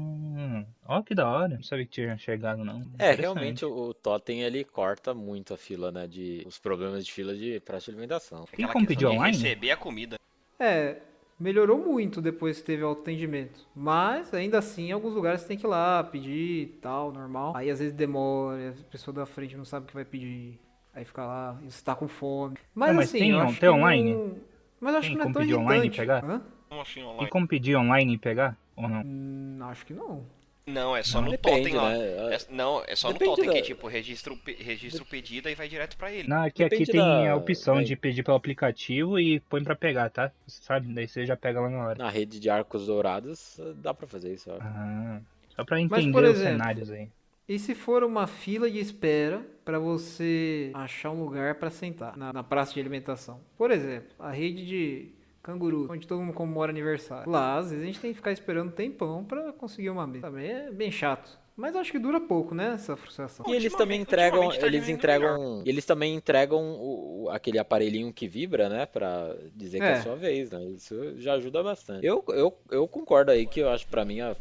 Ó 0.87 1.01
que 1.01 1.13
da 1.13 1.27
hora. 1.29 1.55
Não 1.55 1.63
sabia 1.63 1.85
que 1.85 1.91
tinha 1.91 2.17
chegado, 2.17 2.63
não. 2.63 2.83
É, 2.97 3.11
realmente 3.13 3.65
o, 3.65 3.89
o 3.89 3.93
totem 3.93 4.41
ele 4.41 4.63
corta 4.63 5.13
muito 5.13 5.53
a 5.53 5.57
fila, 5.57 5.91
né? 5.91 6.07
De 6.07 6.43
os 6.45 6.57
problemas 6.57 7.05
de 7.05 7.11
fila 7.11 7.35
de 7.35 7.59
praça 7.59 7.85
de 7.85 7.91
alimentação. 7.91 8.45
Tem 8.45 8.65
Aquela 8.65 8.73
como 8.73 8.87
pedir 8.87 9.05
online? 9.05 9.37
receber 9.37 9.71
a 9.71 9.77
comida. 9.77 10.15
É, 10.59 10.97
melhorou 11.39 11.77
muito 11.77 12.21
depois 12.21 12.59
que 12.59 12.65
teve 12.65 12.83
autoatendimento. 12.83 13.67
Mas 13.75 14.33
ainda 14.33 14.57
assim, 14.59 14.87
em 14.89 14.91
alguns 14.91 15.13
lugares 15.13 15.41
você 15.41 15.47
tem 15.49 15.57
que 15.57 15.65
ir 15.65 15.69
lá 15.69 16.03
pedir 16.03 16.61
e 16.63 16.65
tal, 16.81 17.11
normal. 17.11 17.55
Aí 17.55 17.69
às 17.69 17.79
vezes 17.79 17.93
demora, 17.93 18.69
a 18.79 18.91
pessoa 18.91 19.13
da 19.13 19.25
frente 19.25 19.55
não 19.55 19.65
sabe 19.65 19.85
o 19.85 19.87
que 19.87 19.93
vai 19.93 20.05
pedir. 20.05 20.59
Aí 20.93 21.05
fica 21.05 21.23
lá, 21.23 21.59
e 21.61 21.69
você 21.71 21.83
tá 21.83 21.93
com 21.95 22.07
fome. 22.07 22.57
Mas, 22.73 22.89
Ah, 22.89 22.93
mas 22.93 23.09
assim, 23.09 23.19
tem 23.19 23.31
tem 23.45 23.55
que 23.55 23.69
online? 23.69 24.13
não- 24.13 24.37
Mas 24.79 24.95
acho 24.95 25.01
Tem 25.09 25.11
que 25.11 25.17
não 25.17 25.21
é 25.21 25.23
como 25.25 25.33
tão 25.33 25.41
pedir 25.43 25.55
online 25.55 25.87
e 25.87 25.91
pegar? 25.91 26.23
Hã? 26.23 26.41
Como 26.69 26.81
assim 26.81 26.93
Tem 26.95 27.07
online? 27.07 27.29
como 27.29 27.47
pedir 27.47 27.75
online 27.75 28.13
e 28.13 28.17
pegar? 28.17 28.57
Ou 28.75 28.89
não? 28.89 29.01
Hum, 29.05 29.59
acho 29.61 29.85
que 29.85 29.93
não. 29.93 30.25
Não, 30.67 30.95
é 30.95 31.01
só 31.01 31.21
no 31.21 31.31
Depende, 31.31 31.57
totem 31.69 31.75
lá. 31.75 31.89
né? 31.91 32.35
É- 32.35 32.39
não, 32.49 32.83
é 32.85 32.93
só 32.93 33.07
Depende 33.13 33.29
no 33.31 33.35
totem 33.37 33.49
da- 33.49 33.55
que 33.55 33.61
tipo, 33.61 33.87
registra 33.87 34.33
o, 34.33 34.37
registra 34.59 35.01
o 35.01 35.05
pedido 35.05 35.47
e 35.47 35.55
vai 35.55 35.69
direto 35.69 35.95
pra 35.95 36.11
ele. 36.11 36.27
Não, 36.27 36.43
é 36.43 36.51
que 36.51 36.61
aqui 36.61 36.85
tem 36.85 36.99
da- 36.99 37.31
a 37.31 37.35
opção 37.37 37.75
da- 37.75 37.83
de 37.83 37.95
pedir 37.95 38.21
pelo 38.23 38.35
aplicativo 38.35 39.17
e 39.17 39.39
põe 39.39 39.63
pra 39.63 39.75
pegar, 39.77 40.09
tá? 40.09 40.29
Você 40.45 40.61
sabe? 40.61 40.93
Daí 40.93 41.07
você 41.07 41.25
já 41.25 41.37
pega 41.37 41.61
lá 41.61 41.69
na 41.69 41.77
hora. 41.87 41.97
Na 41.97 42.09
rede 42.09 42.37
de 42.39 42.49
arcos 42.49 42.85
dourados, 42.87 43.59
dá 43.77 43.93
pra 43.93 44.05
fazer 44.07 44.33
isso. 44.33 44.51
ó. 44.51 44.57
Ah, 44.59 45.21
só 45.55 45.63
pra 45.63 45.77
Mas, 45.77 45.85
entender 45.85 46.11
por 46.11 46.23
os 46.25 46.29
exemplo, 46.31 46.51
cenários 46.51 46.91
aí. 46.91 47.07
E 47.47 47.57
se 47.57 47.73
for 47.73 48.03
uma 48.03 48.27
fila 48.27 48.69
de 48.69 48.77
espera 48.77 49.41
pra 49.63 49.79
você 49.79 50.69
achar 50.73 51.11
um 51.11 51.23
lugar 51.23 51.55
pra 51.55 51.69
sentar 51.69 52.17
na, 52.17 52.33
na 52.33 52.43
praça 52.43 52.73
de 52.73 52.79
alimentação? 52.81 53.39
Por 53.57 53.71
exemplo, 53.71 54.09
a 54.19 54.31
rede 54.31 54.65
de 54.65 55.11
canguru, 55.51 55.87
onde 55.89 56.05
todo 56.07 56.21
mundo 56.21 56.33
comemora 56.33 56.71
aniversário. 56.71 57.29
Lá, 57.31 57.57
às 57.57 57.69
vezes 57.71 57.83
a 57.83 57.85
gente 57.87 57.99
tem 57.99 58.11
que 58.11 58.17
ficar 58.17 58.31
esperando 58.31 58.67
um 58.67 58.71
tempão 58.71 59.23
pra 59.23 59.51
conseguir 59.53 59.89
uma 59.89 60.05
mesa. 60.05 60.27
Também 60.27 60.49
é 60.51 60.71
bem 60.71 60.91
chato. 60.91 61.39
Mas 61.55 61.75
acho 61.75 61.91
que 61.91 61.97
dura 61.97 62.19
pouco, 62.21 62.53
né, 62.53 62.73
essa 62.75 62.95
frustração. 62.95 63.43
E 63.49 63.53
eles 63.55 63.73
também 63.73 63.99
entregam, 63.99 64.47
tá 64.49 64.67
eles 64.67 64.87
entregam, 64.87 65.63
eles 65.65 65.85
também 65.85 66.13
entregam 66.13 66.61
o, 66.61 67.23
o- 67.23 67.29
aquele 67.31 67.57
aparelhinho 67.57 68.13
que 68.13 68.27
vibra, 68.27 68.69
né, 68.69 68.85
Pra 68.85 69.35
dizer 69.55 69.79
que 69.79 69.83
é 69.85 69.89
É. 69.89 69.93
a 69.93 70.03
sua 70.03 70.15
vez, 70.15 70.51
né? 70.51 70.63
Isso 70.65 71.19
já 71.19 71.33
ajuda 71.33 71.63
bastante. 71.63 72.05
Eu, 72.05 72.23
eu, 72.29 72.55
eu 72.69 72.87
concordo 72.87 73.31
aí 73.31 73.47
que 73.47 73.59
eu 73.59 73.69
acho 73.69 73.87
pra 73.87 74.05
mim 74.05 74.21
a, 74.21 74.35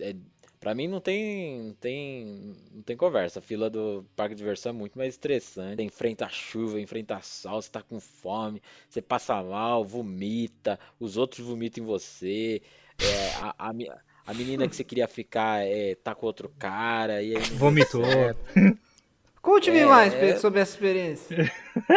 é, 0.00 0.14
para 0.60 0.74
mim 0.74 0.86
não 0.86 1.00
tem, 1.00 1.58
não 1.62 1.74
tem, 1.74 2.54
não 2.72 2.82
tem 2.82 2.96
conversa. 2.96 3.38
A 3.38 3.42
fila 3.42 3.70
do 3.70 4.04
parque 4.14 4.34
de 4.34 4.38
diversão 4.40 4.70
é 4.70 4.72
muito 4.74 4.96
mais 4.98 5.14
estressante. 5.14 5.76
Você 5.76 5.82
enfrenta 5.82 6.26
a 6.26 6.28
chuva, 6.28 6.78
enfrenta 6.80 7.18
sol, 7.22 7.60
você 7.62 7.70
tá 7.70 7.82
com 7.82 7.98
fome, 7.98 8.62
você 8.88 9.00
passa 9.00 9.42
mal, 9.42 9.84
vomita, 9.84 10.78
os 10.98 11.16
outros 11.16 11.46
vomitam 11.46 11.82
em 11.82 11.86
você. 11.86 12.60
é, 13.00 13.30
a, 13.40 13.54
a, 13.70 13.72
a 14.26 14.34
menina 14.34 14.68
que 14.68 14.76
você 14.76 14.84
queria 14.84 15.08
ficar 15.08 15.64
é, 15.66 15.94
tá 15.94 16.14
com 16.14 16.26
outro 16.26 16.50
cara 16.58 17.22
e 17.22 17.34
aí 17.36 17.42
Vomitou. 17.54 18.02
Conte-me 19.40 19.78
É, 19.78 19.86
mais, 19.86 20.12
é. 20.12 20.20
Pedro, 20.20 20.40
sobre 20.40 20.60
essa 20.60 20.72
experiência. 20.72 21.50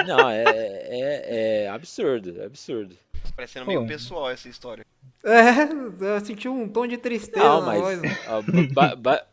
Não, 0.07 0.29
é, 0.29 0.43
é, 0.45 1.63
é 1.65 1.67
absurdo, 1.69 2.41
é 2.41 2.45
absurdo. 2.45 2.95
Parecendo 3.35 3.65
Pô. 3.65 3.71
meio 3.71 3.85
pessoal 3.85 4.29
essa 4.29 4.47
história. 4.47 4.85
É, 5.23 6.13
eu 6.15 6.19
senti 6.19 6.47
um 6.49 6.67
tom 6.67 6.85
de 6.85 6.97
tristeza 6.97 7.45
Não, 7.45 7.61
mas 7.65 7.81
voz. 7.81 8.01
ah, 8.27 8.41
ba- 8.73 8.95
ba- 8.95 9.23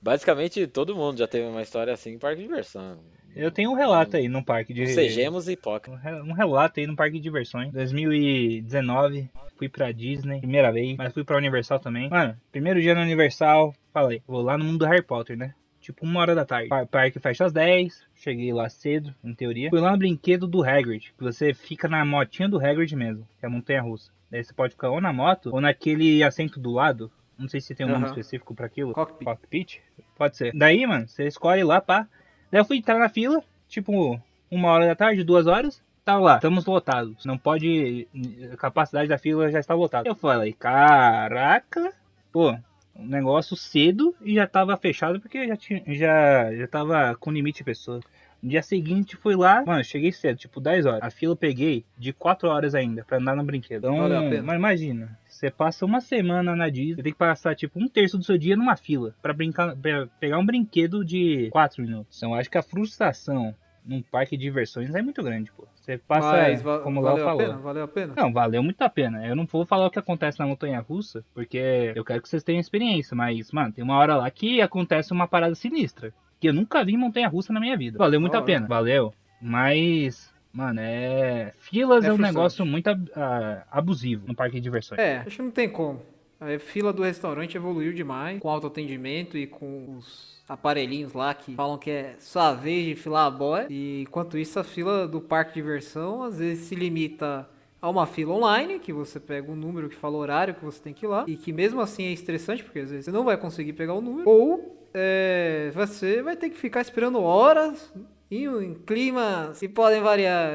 basicamente 0.00 0.66
todo 0.66 0.94
mundo 0.94 1.18
já 1.18 1.26
teve 1.26 1.46
uma 1.48 1.62
história 1.62 1.92
assim 1.92 2.12
em 2.12 2.18
parque 2.18 2.40
de 2.42 2.46
diversão. 2.48 2.98
Eu 3.34 3.50
tenho 3.50 3.70
um 3.70 3.74
relato 3.74 4.16
aí 4.16 4.28
no 4.28 4.44
parque 4.44 4.72
de. 4.74 4.86
Sejamos 4.88 5.48
hipócritas. 5.48 6.00
um 6.24 6.32
relato 6.32 6.80
aí 6.80 6.86
no 6.86 6.96
parque 6.96 7.16
de 7.16 7.22
diversões. 7.22 7.72
2019, 7.72 9.28
fui 9.56 9.68
pra 9.68 9.92
Disney, 9.92 10.38
primeira 10.40 10.72
vez, 10.72 10.96
mas 10.96 11.12
fui 11.12 11.22
pra 11.24 11.36
Universal 11.36 11.78
também. 11.78 12.08
Mano, 12.10 12.36
primeiro 12.50 12.80
dia 12.80 12.94
no 12.94 13.00
Universal, 13.02 13.72
falei, 13.92 14.20
vou 14.26 14.42
lá 14.42 14.56
no 14.58 14.64
mundo 14.64 14.78
do 14.78 14.86
Harry 14.86 15.02
Potter, 15.02 15.36
né? 15.36 15.54
Tipo, 15.90 16.06
uma 16.06 16.20
hora 16.20 16.34
da 16.36 16.44
tarde. 16.44 16.68
O 16.72 16.86
parque 16.86 17.18
fecha 17.18 17.44
às 17.44 17.52
10, 17.52 18.06
cheguei 18.14 18.52
lá 18.52 18.68
cedo, 18.68 19.12
em 19.24 19.34
teoria. 19.34 19.70
Fui 19.70 19.80
lá 19.80 19.90
no 19.90 19.98
brinquedo 19.98 20.46
do 20.46 20.62
Hagrid, 20.62 21.12
que 21.16 21.22
você 21.22 21.52
fica 21.52 21.88
na 21.88 22.04
motinha 22.04 22.48
do 22.48 22.64
Hagrid 22.64 22.94
mesmo, 22.94 23.26
que 23.38 23.44
é 23.44 23.48
a 23.48 23.50
montanha 23.50 23.82
russa. 23.82 24.12
Daí 24.30 24.44
você 24.44 24.54
pode 24.54 24.72
ficar 24.74 24.90
ou 24.90 25.00
na 25.00 25.12
moto, 25.12 25.50
ou 25.52 25.60
naquele 25.60 26.22
assento 26.22 26.60
do 26.60 26.70
lado. 26.70 27.10
Não 27.36 27.48
sei 27.48 27.60
se 27.60 27.74
tem 27.74 27.84
um 27.84 27.88
nome 27.90 28.04
Aham. 28.04 28.12
específico 28.12 28.54
pra 28.54 28.66
aquilo. 28.66 28.92
Cockpit. 28.92 29.24
Cockpit? 29.24 29.80
Pode 30.16 30.36
ser. 30.36 30.52
Daí, 30.54 30.86
mano, 30.86 31.08
você 31.08 31.26
escolhe 31.26 31.64
lá, 31.64 31.80
pá. 31.80 32.06
Daí 32.52 32.60
eu 32.60 32.64
fui 32.64 32.76
entrar 32.76 32.98
na 32.98 33.08
fila, 33.08 33.42
tipo, 33.66 34.20
uma 34.50 34.68
hora 34.68 34.86
da 34.86 34.94
tarde, 34.94 35.24
duas 35.24 35.46
horas. 35.46 35.82
Tava 36.04 36.20
lá, 36.20 36.34
estamos 36.36 36.64
lotados. 36.66 37.24
Não 37.24 37.36
pode. 37.36 38.06
A 38.52 38.56
capacidade 38.56 39.08
da 39.08 39.18
fila 39.18 39.50
já 39.50 39.58
está 39.58 39.74
lotada. 39.74 40.08
Eu 40.08 40.14
falei, 40.14 40.52
caraca, 40.52 41.92
pô, 42.32 42.56
um 43.00 43.06
negócio 43.06 43.56
cedo 43.56 44.14
e 44.20 44.34
já 44.34 44.46
tava 44.46 44.76
fechado 44.76 45.20
porque 45.20 45.46
já 45.46 45.56
tinha. 45.56 45.82
Já, 45.86 46.54
já 46.54 46.66
tava 46.66 47.16
com 47.16 47.32
limite 47.32 47.58
de 47.58 47.64
pessoas. 47.64 48.04
No 48.42 48.48
dia 48.48 48.62
seguinte 48.62 49.16
fui 49.16 49.36
lá, 49.36 49.62
mano, 49.66 49.84
cheguei 49.84 50.10
cedo, 50.12 50.38
tipo 50.38 50.60
10 50.60 50.86
horas. 50.86 51.02
A 51.02 51.10
fila 51.10 51.32
eu 51.32 51.36
peguei 51.36 51.84
de 51.98 52.12
4 52.12 52.48
horas 52.48 52.74
ainda 52.74 53.04
pra 53.04 53.18
andar 53.18 53.36
no 53.36 53.44
brinquedo. 53.44 53.86
Então, 53.86 54.42
mas 54.42 54.56
imagina, 54.56 55.18
você 55.28 55.50
passa 55.50 55.84
uma 55.84 56.00
semana 56.00 56.56
na 56.56 56.70
Disney, 56.70 56.94
você 56.96 57.02
tem 57.02 57.12
que 57.12 57.18
passar 57.18 57.54
tipo 57.54 57.78
um 57.78 57.86
terço 57.86 58.16
do 58.16 58.24
seu 58.24 58.38
dia 58.38 58.56
numa 58.56 58.76
fila 58.76 59.14
pra 59.20 59.34
brincar, 59.34 59.76
pra 59.76 60.06
pegar 60.18 60.38
um 60.38 60.46
brinquedo 60.46 61.04
de 61.04 61.50
4 61.50 61.82
minutos. 61.82 62.16
Então, 62.16 62.34
acho 62.34 62.50
que 62.50 62.56
a 62.56 62.62
frustração 62.62 63.54
num 63.84 64.02
parque 64.02 64.36
de 64.36 64.42
diversões 64.44 64.94
é 64.94 65.02
muito 65.02 65.22
grande, 65.22 65.50
pô. 65.52 65.66
Você 65.74 65.98
passa, 65.98 66.30
Mas 66.32 66.62
como 66.82 67.00
Léo 67.00 67.10
valeu 67.12 67.24
a 67.24 67.28
falou. 67.28 67.46
pena? 67.46 67.58
Valeu 67.58 67.84
a 67.84 67.88
pena? 67.88 68.14
Não, 68.16 68.32
valeu 68.32 68.62
muito 68.62 68.80
a 68.82 68.88
pena. 68.88 69.26
Eu 69.26 69.34
não 69.34 69.46
vou 69.46 69.64
falar 69.66 69.86
o 69.86 69.90
que 69.90 69.98
acontece 69.98 70.38
na 70.38 70.46
montanha 70.46 70.80
russa, 70.80 71.24
porque 71.34 71.92
eu 71.94 72.04
quero 72.04 72.22
que 72.22 72.28
vocês 72.28 72.42
tenham 72.42 72.60
experiência, 72.60 73.16
mas, 73.16 73.50
mano, 73.52 73.72
tem 73.72 73.82
uma 73.84 73.96
hora 73.96 74.16
lá 74.16 74.30
que 74.30 74.60
acontece 74.60 75.12
uma 75.12 75.26
parada 75.26 75.54
sinistra. 75.54 76.12
Que 76.38 76.48
eu 76.48 76.54
nunca 76.54 76.84
vi 76.84 76.92
em 76.94 76.96
montanha 76.96 77.28
russa 77.28 77.52
na 77.52 77.60
minha 77.60 77.76
vida. 77.76 77.98
Valeu 77.98 78.20
muito 78.20 78.36
a 78.36 78.42
pena, 78.42 78.66
valeu. 78.66 79.12
Mas, 79.40 80.32
mano, 80.52 80.80
é. 80.80 81.52
Filas 81.58 82.04
É 82.04 82.08
é, 82.08 82.12
um 82.12 82.18
negócio 82.18 82.64
muito 82.64 82.88
ab- 82.88 83.10
ah, 83.16 83.64
abusivo 83.70 84.26
no 84.26 84.34
parque 84.34 84.56
de 84.56 84.60
diversões. 84.62 84.98
É, 85.00 85.18
acho 85.18 85.36
que 85.36 85.42
não 85.42 85.50
tem 85.50 85.68
como. 85.68 86.00
A 86.40 86.58
fila 86.58 86.92
do 86.92 87.02
restaurante 87.02 87.56
evoluiu 87.56 87.92
demais 87.92 88.40
com 88.40 88.48
autoatendimento 88.48 89.36
e 89.36 89.46
com 89.46 89.98
os 89.98 90.42
aparelhinhos 90.48 91.12
lá 91.12 91.34
que 91.34 91.54
falam 91.54 91.76
que 91.76 91.90
é 91.90 92.16
sua 92.18 92.54
vez 92.54 92.86
de 92.86 92.94
filar 92.96 93.26
a 93.26 93.30
boia. 93.30 93.66
E 93.68 94.02
enquanto 94.02 94.38
isso, 94.38 94.58
a 94.58 94.64
fila 94.64 95.06
do 95.06 95.20
parque 95.20 95.52
de 95.52 95.60
diversão 95.60 96.22
às 96.22 96.38
vezes 96.38 96.64
se 96.64 96.74
limita 96.74 97.46
a 97.80 97.88
uma 97.88 98.06
fila 98.06 98.34
online, 98.34 98.78
que 98.78 98.92
você 98.92 99.20
pega 99.20 99.50
um 99.50 99.56
número 99.56 99.88
que 99.88 99.96
fala 99.96 100.16
o 100.16 100.20
horário 100.20 100.54
que 100.54 100.64
você 100.64 100.80
tem 100.80 100.92
que 100.92 101.06
ir 101.06 101.08
lá, 101.08 101.24
e 101.26 101.36
que 101.36 101.52
mesmo 101.52 101.80
assim 101.80 102.04
é 102.04 102.12
estressante, 102.12 102.62
porque 102.62 102.80
às 102.80 102.90
vezes 102.90 103.04
você 103.06 103.10
não 103.10 103.24
vai 103.24 103.36
conseguir 103.36 103.72
pegar 103.72 103.94
o 103.94 104.00
número, 104.00 104.28
ou 104.28 104.88
é, 104.92 105.70
você 105.74 106.22
vai 106.22 106.36
ter 106.36 106.50
que 106.50 106.58
ficar 106.58 106.80
esperando 106.80 107.22
horas 107.22 107.92
em, 108.30 108.44
em 108.44 108.74
climas 108.74 109.58
que 109.58 109.68
podem 109.68 110.00
variar 110.02 110.50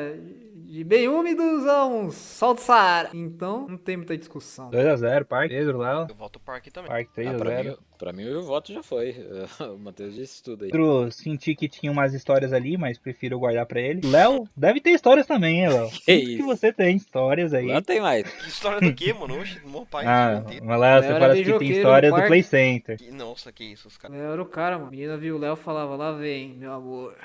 de 0.75 0.83
bem 0.83 1.07
úmidos 1.07 1.65
a 1.67 1.85
um 1.85 2.11
sol 2.11 2.53
do 2.53 2.59
Saara. 2.59 3.09
Então, 3.13 3.65
não 3.67 3.77
tem 3.77 3.95
muita 3.95 4.17
discussão. 4.17 4.69
2x0, 4.71 5.23
parque. 5.23 5.55
Pedro, 5.55 5.77
Léo. 5.77 6.07
Eu 6.09 6.15
volto 6.15 6.35
ao 6.35 6.41
parque 6.41 6.69
também. 6.69 6.89
Parque 6.89 7.09
Ah, 7.27 7.33
pra, 7.33 7.51
3x0. 7.51 7.63
mim, 7.69 7.77
pra 7.97 8.11
mim 8.13 8.29
o 8.29 8.41
voto 8.43 8.73
já 8.73 8.83
foi. 8.83 9.15
O 9.75 9.77
Matheus 9.77 10.13
disse 10.15 10.43
tudo 10.43 10.65
aí. 10.65 10.71
Pedro, 10.71 11.09
senti 11.11 11.55
que 11.55 11.69
tinha 11.69 11.89
umas 11.91 12.13
histórias 12.13 12.51
ali, 12.51 12.77
mas 12.77 12.97
prefiro 12.97 13.39
guardar 13.39 13.65
pra 13.65 13.79
ele. 13.79 14.01
Léo, 14.05 14.47
deve 14.55 14.81
ter 14.81 14.91
histórias 14.91 15.25
também, 15.25 15.61
hein, 15.61 15.69
Léo? 15.69 15.89
Que 15.95 15.95
Sinto 15.95 16.05
que 16.05 16.33
isso? 16.33 16.45
você 16.45 16.73
tem 16.73 16.95
histórias 16.97 17.53
aí. 17.53 17.67
Lá 17.67 17.81
tem 17.81 18.01
mais. 18.01 18.29
Que 18.29 18.49
história 18.49 18.81
do 18.81 18.93
quê, 18.93 19.13
mano? 19.13 19.39
Oxe, 19.39 19.59
meu 19.65 19.85
pai. 19.85 20.05
Ah, 20.05 20.43
mas 20.61 20.79
lá 20.79 21.01
você 21.01 21.07
parece 21.19 21.43
que 21.43 21.57
tem 21.59 21.69
história 21.71 22.11
do. 22.11 22.25
Play 22.27 22.43
Center. 22.43 22.97
Que- 22.97 23.11
Nossa, 23.11 23.51
que 23.51 23.63
isso, 23.63 23.87
os 23.87 23.97
caras. 23.97 24.17
Léo 24.17 24.31
era 24.33 24.41
o 24.41 24.45
cara, 24.45 24.75
mano. 24.77 24.87
A 24.87 24.91
menina 24.91 25.15
viu 25.17 25.35
o 25.35 25.39
Léo 25.39 25.53
e 25.53 25.57
falava, 25.57 25.95
lá 25.95 26.11
vem, 26.11 26.53
meu 26.55 26.73
amor. 26.73 27.15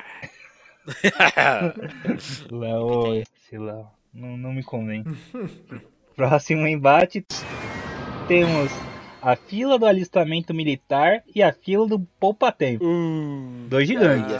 Léo, 2.50 3.14
esse 3.22 3.58
Léo, 3.58 3.86
não, 4.12 4.36
não 4.36 4.52
me 4.52 4.62
convém. 4.62 5.04
Próximo 6.16 6.66
embate, 6.66 7.24
temos 8.28 8.70
a 9.22 9.36
fila 9.36 9.78
do 9.78 9.86
alistamento 9.86 10.52
militar 10.54 11.22
e 11.34 11.42
a 11.42 11.52
fila 11.52 11.86
do 11.86 12.00
poupa-tempo. 12.18 12.84
Dois 13.68 13.86
gigantes. 13.86 14.32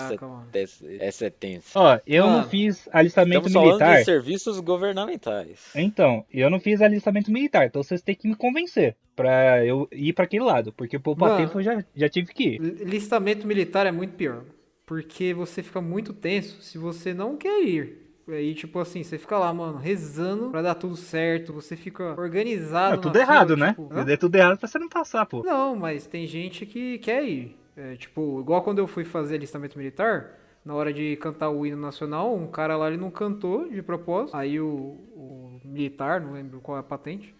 Essa, 0.53 0.86
essa, 0.99 1.26
é 1.26 1.30
tensa. 1.30 1.78
Ó, 1.78 1.99
eu 2.07 2.26
não 2.26 2.38
Mano, 2.38 2.49
fiz 2.49 2.88
alistamento 2.93 3.47
Estamos 3.49 3.53
falando 3.53 3.78
militar. 3.80 3.99
de 3.99 4.05
serviços 4.05 4.59
governamentais. 4.61 5.70
Então, 5.74 6.24
eu 6.32 6.51
não 6.51 6.59
fiz 6.59 6.80
alistamento 6.82 7.30
militar, 7.30 7.66
então 7.66 7.82
vocês 7.82 8.03
têm 8.03 8.14
que 8.14 8.26
me 8.28 8.34
convencer 8.34 8.97
pra 9.14 9.64
eu 9.64 9.86
ir 9.93 10.12
pra 10.14 10.24
aquele 10.24 10.45
lado, 10.45 10.72
porque 10.72 10.99
poupa-tempo 10.99 11.59
eu 11.59 11.62
já, 11.62 11.84
já 11.95 12.09
tive 12.09 12.32
que 12.32 12.55
ir. 12.55 12.61
Li- 12.61 12.84
Listamento 12.84 13.47
militar 13.47 13.86
é 13.86 13.93
muito 13.93 14.14
pior. 14.14 14.43
Porque 14.91 15.32
você 15.32 15.62
fica 15.62 15.80
muito 15.80 16.12
tenso 16.12 16.61
se 16.62 16.76
você 16.76 17.14
não 17.14 17.36
quer 17.36 17.62
ir. 17.62 18.12
Aí, 18.26 18.53
tipo 18.57 18.76
assim, 18.80 19.05
você 19.05 19.18
fica 19.18 19.38
lá, 19.38 19.55
mano, 19.55 19.78
rezando 19.78 20.51
pra 20.51 20.62
dar 20.62 20.74
tudo 20.74 20.97
certo. 20.97 21.53
Você 21.53 21.76
fica 21.76 22.20
organizado. 22.20 22.95
É 22.95 22.99
tudo 22.99 23.12
fila, 23.12 23.22
errado, 23.22 23.57
né? 23.57 23.68
tipo, 23.68 23.86
Se 23.86 24.01
hã? 24.01 24.05
der 24.05 24.16
tudo 24.18 24.34
errado 24.34 24.59
pra 24.59 24.66
você 24.66 24.80
não 24.80 24.88
passar, 24.88 25.26
pô. 25.26 25.45
Não, 25.45 25.76
mas 25.76 26.09
tem 26.09 26.26
gente 26.26 26.66
que 26.66 26.99
quer 26.99 27.22
ir. 27.22 27.57
É, 27.76 27.95
tipo, 27.95 28.41
igual 28.41 28.62
quando 28.62 28.78
eu 28.80 28.88
fui 28.88 29.05
fazer 29.05 29.36
alistamento 29.36 29.78
militar, 29.78 30.36
na 30.64 30.74
hora 30.74 30.93
de 30.93 31.14
cantar 31.18 31.51
o 31.51 31.64
hino 31.64 31.76
nacional, 31.76 32.34
um 32.34 32.49
cara 32.49 32.76
lá 32.76 32.88
ele 32.88 32.97
não 32.97 33.12
cantou 33.12 33.68
de 33.68 33.80
propósito. 33.84 34.36
Aí 34.36 34.59
o, 34.61 34.66
o 35.14 35.61
militar, 35.64 36.20
não 36.20 36.32
lembro 36.32 36.59
qual 36.61 36.76
é 36.76 36.80
a 36.80 36.82
patente, 36.82 37.32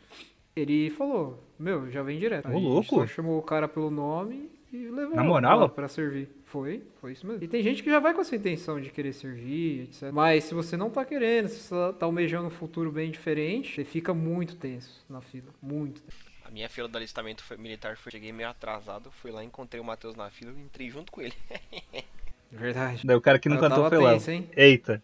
ele 0.55 0.89
falou: 0.91 1.43
Meu, 1.59 1.91
já 1.91 2.01
vem 2.05 2.17
direto. 2.17 2.49
Ô, 2.49 2.57
louco. 2.61 2.95
Só 3.01 3.07
chamou 3.09 3.37
o 3.37 3.43
cara 3.43 3.67
pelo 3.67 3.91
nome 3.91 4.49
e 4.73 4.87
levou 4.87 5.17
Na 5.17 5.25
moral? 5.25 5.69
pra 5.69 5.89
servir. 5.89 6.29
Foi, 6.51 6.83
foi 7.01 7.13
isso 7.13 7.25
mesmo. 7.27 7.45
E 7.45 7.47
tem 7.49 7.63
gente 7.63 7.81
que 7.83 7.89
já 7.89 8.01
vai 8.01 8.13
com 8.13 8.21
essa 8.21 8.35
intenção 8.35 8.81
de 8.81 8.91
querer 8.91 9.13
servir, 9.13 9.83
etc. 9.85 10.11
Mas 10.13 10.45
se 10.45 10.53
você 10.55 10.77
não 10.77 10.91
tá 10.91 11.05
querendo, 11.05 11.47
se 11.49 11.61
você 11.61 11.93
tá 11.97 12.07
almejando 12.07 12.49
um 12.49 12.51
futuro 12.51 12.91
bem 12.91 13.09
diferente, 13.11 13.73
você 13.77 13.85
fica 13.85 14.13
muito 14.13 14.57
tenso 14.57 15.05
na 15.09 15.21
fila. 15.21 15.47
Muito 15.63 16.01
tenso. 16.03 16.17
A 16.45 16.51
minha 16.51 16.69
fila 16.69 16.89
do 16.89 16.97
alistamento 16.99 17.45
foi- 17.45 17.57
militar 17.57 17.97
foi. 17.97 18.11
Cheguei 18.11 18.33
meio 18.33 18.49
atrasado, 18.49 19.13
fui 19.13 19.31
lá, 19.31 19.45
encontrei 19.45 19.81
o 19.81 19.85
Matheus 19.85 20.17
na 20.17 20.29
fila 20.29 20.53
e 20.57 20.61
entrei 20.61 20.91
junto 20.91 21.13
com 21.13 21.23
ele. 21.23 21.35
Verdade. 22.51 23.07
Daí 23.07 23.17
o 23.17 23.21
cara 23.21 23.39
que 23.39 23.49
não 23.49 23.57
Eu 23.57 23.61
cantou 23.61 23.89
foi 23.89 23.99
lá. 23.99 24.13
tenso, 24.15 24.31
hein? 24.33 24.49
Eita. 24.57 25.01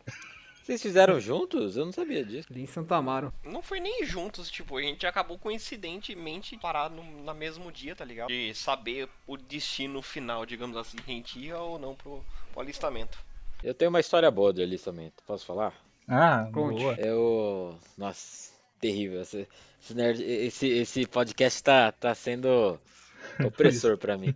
Vocês 0.67 0.83
fizeram 0.83 1.21
juntos? 1.21 1.77
Eu 1.77 1.85
não 1.85 1.93
sabia 1.93 2.25
disso. 2.25 2.49
Ali 2.51 2.63
em 2.63 2.67
Santa 2.67 2.97
Amaro. 2.97 3.33
Não 3.45 3.63
foi 3.63 3.79
nem 3.79 4.05
juntos, 4.05 4.51
tipo, 4.51 4.77
a 4.77 4.83
gente 4.83 5.07
acabou 5.07 5.39
coincidentemente 5.39 6.57
parar 6.59 6.91
no 6.91 7.23
na 7.23 7.33
mesmo 7.33 7.71
dia, 7.71 7.95
tá 7.95 8.05
ligado? 8.05 8.29
De 8.29 8.53
saber 8.53 9.09
o 9.29 9.37
destino 9.37 10.03
final, 10.03 10.45
digamos 10.45 10.77
assim, 10.77 10.97
a 11.07 11.11
gente 11.11 11.39
ia 11.39 11.57
ou 11.59 11.79
não 11.79 11.95
pro, 11.95 12.25
pro 12.53 12.61
alistamento. 12.63 13.17
Eu 13.63 13.75
tenho 13.75 13.89
uma 13.91 14.01
história 14.01 14.29
boa 14.31 14.53
de 14.53 14.61
alistamento. 14.63 15.23
Posso 15.25 15.47
falar? 15.47 15.73
Ah, 16.09 16.49
Conte. 16.53 16.81
boa. 16.81 16.95
Eu. 16.95 17.79
Nossa, 17.97 18.51
terrível. 18.81 19.21
Esse, 19.23 19.49
esse, 19.81 19.95
nerd- 19.95 20.21
esse, 20.23 20.67
esse 20.69 21.07
podcast 21.07 21.63
tá, 21.63 21.93
tá 21.93 22.13
sendo 22.15 22.79
opressor 23.47 23.97
pra 23.97 24.19
mim. 24.19 24.35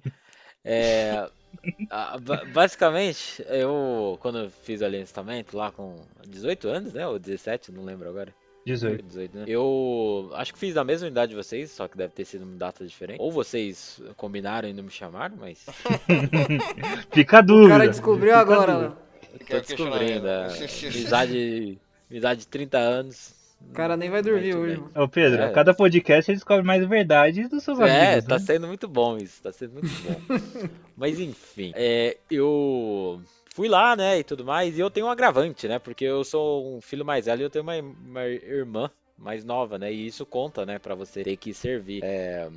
É, 0.64 1.28
a- 1.90 2.18
ba- 2.18 2.44
basicamente, 2.52 3.44
eu, 3.48 4.18
quando 4.20 4.38
eu 4.38 4.50
fiz 4.50 4.80
o 4.80 4.84
alistamento 4.84 5.56
lá 5.56 5.70
com 5.70 5.96
18 6.26 6.68
anos, 6.68 6.92
né? 6.92 7.06
Ou 7.06 7.18
17, 7.18 7.72
não 7.72 7.84
lembro 7.84 8.08
agora. 8.08 8.34
18. 8.66 9.02
18, 9.02 9.38
né? 9.38 9.44
Eu 9.48 10.30
acho 10.34 10.52
que 10.52 10.58
fiz 10.58 10.74
da 10.74 10.84
mesma 10.84 11.08
idade 11.08 11.30
de 11.30 11.36
vocês, 11.36 11.70
só 11.70 11.88
que 11.88 11.96
deve 11.96 12.12
ter 12.12 12.24
sido 12.26 12.44
uma 12.44 12.56
data 12.56 12.86
diferente. 12.86 13.18
Ou 13.20 13.32
vocês 13.32 14.00
combinaram 14.16 14.68
e 14.68 14.72
não 14.74 14.84
me 14.84 14.90
chamaram, 14.90 15.36
mas. 15.40 15.64
Fica 17.12 17.38
a 17.38 17.40
dúvida. 17.40 17.66
O 17.66 17.68
cara 17.70 17.88
descobriu 17.88 18.28
Fica 18.32 18.40
agora, 18.40 18.72
dúvida. 18.72 18.88
Léo. 18.88 19.46
Tô 19.48 19.60
descobrindo. 19.60 20.28
a 20.28 20.46
Amizade, 20.46 21.78
amizade 22.10 22.40
de 22.40 22.48
30 22.48 22.78
anos. 22.78 23.32
O 23.68 23.72
cara 23.72 23.96
nem 23.96 24.10
vai 24.10 24.22
dormir 24.22 24.54
hoje, 24.56 24.76
bem. 24.76 25.02
Ô 25.02 25.08
Pedro, 25.08 25.42
É. 25.42 25.46
a 25.46 25.52
cada 25.52 25.72
podcast 25.74 26.24
você 26.26 26.32
descobre 26.32 26.64
mais 26.66 26.84
verdades 26.86 27.48
dos 27.48 27.62
seus 27.62 27.78
É, 27.80 28.06
amigos. 28.14 28.24
tá 28.28 28.34
né? 28.38 28.40
sendo 28.40 28.66
muito 28.66 28.88
bom 28.88 29.16
isso, 29.16 29.42
tá 29.42 29.52
sendo 29.52 29.74
muito 29.74 29.88
bom. 30.02 30.20
Mas 30.96 31.20
enfim, 31.20 31.72
é, 31.76 32.16
eu 32.30 33.20
fui 33.54 33.68
lá, 33.68 33.94
né, 33.94 34.18
e 34.18 34.24
tudo 34.24 34.44
mais, 34.44 34.76
e 34.76 34.80
eu 34.80 34.90
tenho 34.90 35.06
um 35.06 35.10
agravante, 35.10 35.68
né, 35.68 35.78
porque 35.78 36.04
eu 36.04 36.24
sou 36.24 36.76
um 36.76 36.80
filho 36.80 37.04
mais 37.04 37.26
velho 37.26 37.42
e 37.42 37.44
eu 37.44 37.50
tenho 37.50 37.62
uma, 37.62 37.74
uma 37.78 38.26
irmã 38.26 38.90
mais 39.16 39.44
nova, 39.44 39.78
né, 39.78 39.92
e 39.92 40.06
isso 40.06 40.24
conta, 40.26 40.64
né, 40.66 40.78
pra 40.78 40.94
você 40.94 41.22
ter 41.22 41.36
que 41.36 41.52
servir. 41.54 42.00
É, 42.02 42.48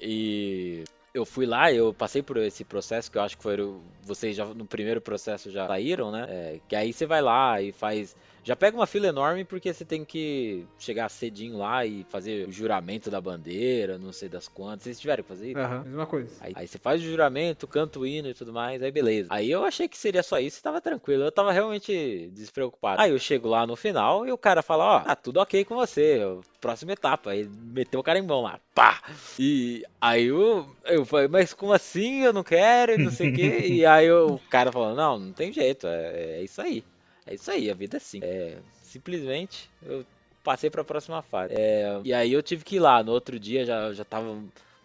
e 0.00 0.84
eu 1.14 1.24
fui 1.26 1.44
lá, 1.46 1.72
eu 1.72 1.92
passei 1.92 2.22
por 2.22 2.36
esse 2.38 2.64
processo 2.64 3.10
que 3.10 3.18
eu 3.18 3.22
acho 3.22 3.36
que 3.36 3.42
foi 3.42 3.60
o- 3.60 3.80
vocês 4.02 4.34
já 4.36 4.46
no 4.46 4.64
primeiro 4.64 5.00
processo 5.00 5.50
já 5.50 5.66
saíram, 5.66 6.10
né? 6.10 6.26
é, 6.28 6.60
que 6.68 6.74
aí 6.76 6.92
você 6.92 7.04
vai 7.06 7.20
lá 7.20 7.60
e 7.60 7.72
faz, 7.72 8.16
já 8.44 8.56
pega 8.56 8.76
uma 8.76 8.86
fila 8.86 9.06
enorme 9.06 9.44
porque 9.44 9.72
você 9.72 9.84
tem 9.84 10.04
que 10.04 10.66
chegar 10.78 11.08
cedinho 11.08 11.58
lá 11.58 11.86
e 11.86 12.04
fazer 12.08 12.48
o 12.48 12.52
juramento 12.52 13.10
da 13.10 13.20
bandeira, 13.20 13.98
não 13.98 14.12
sei 14.12 14.28
das 14.28 14.48
quantas. 14.48 14.82
Vocês 14.82 15.00
tiveram 15.00 15.22
que 15.22 15.28
fazer 15.28 15.50
isso? 15.50 15.58
Aham, 15.58 15.84
mesma 15.84 16.06
coisa. 16.06 16.30
Aí, 16.40 16.52
aí 16.56 16.66
você 16.66 16.78
faz 16.78 17.00
o 17.00 17.04
juramento, 17.04 17.68
canta 17.68 17.98
o 17.98 18.06
hino 18.06 18.28
e 18.28 18.34
tudo 18.34 18.52
mais, 18.52 18.82
aí 18.82 18.90
beleza. 18.90 19.28
Aí 19.30 19.50
eu 19.50 19.64
achei 19.64 19.88
que 19.88 19.96
seria 19.96 20.22
só 20.22 20.40
isso 20.40 20.58
e 20.58 20.62
tava 20.62 20.80
tranquilo. 20.80 21.24
Eu 21.24 21.32
tava 21.32 21.52
realmente 21.52 22.30
despreocupado. 22.32 23.00
Aí 23.00 23.10
eu 23.10 23.18
chego 23.18 23.48
lá 23.48 23.66
no 23.66 23.76
final 23.76 24.26
e 24.26 24.32
o 24.32 24.38
cara 24.38 24.62
fala, 24.62 24.84
ó, 24.84 25.00
tá 25.00 25.14
tudo 25.14 25.38
ok 25.40 25.64
com 25.64 25.76
você, 25.76 26.20
próxima 26.60 26.92
etapa. 26.92 27.30
Aí 27.30 27.48
meteu 27.72 28.00
o 28.00 28.04
carimbão 28.04 28.42
lá, 28.42 28.58
pá! 28.74 29.02
E 29.38 29.84
aí 30.00 30.26
eu, 30.26 30.66
eu 30.84 31.04
falei, 31.04 31.28
mas 31.28 31.54
como 31.54 31.72
assim? 31.72 32.22
Eu 32.22 32.32
não 32.32 32.42
quero 32.42 32.94
e 32.94 32.98
não 32.98 33.10
sei 33.10 33.30
o 33.30 33.34
quê. 33.34 33.52
E 33.72 33.86
aí 33.86 34.10
o 34.10 34.38
cara 34.50 34.70
falou, 34.70 34.94
não, 34.94 35.18
não 35.18 35.32
tem 35.32 35.52
jeito, 35.52 35.86
é, 35.86 36.38
é 36.38 36.42
isso 36.42 36.60
aí. 36.60 36.84
É 37.26 37.34
isso 37.34 37.50
aí, 37.50 37.70
a 37.70 37.74
vida 37.74 37.96
é 37.96 37.98
assim. 37.98 38.20
É, 38.22 38.58
simplesmente 38.82 39.70
eu 39.82 40.04
passei 40.42 40.70
pra 40.70 40.84
próxima 40.84 41.22
fase. 41.22 41.54
É, 41.56 42.00
e 42.04 42.12
aí 42.12 42.32
eu 42.32 42.42
tive 42.42 42.64
que 42.64 42.76
ir 42.76 42.80
lá. 42.80 43.02
No 43.02 43.12
outro 43.12 43.38
dia 43.38 43.64
já, 43.64 43.92
já 43.92 44.04
tava 44.04 44.38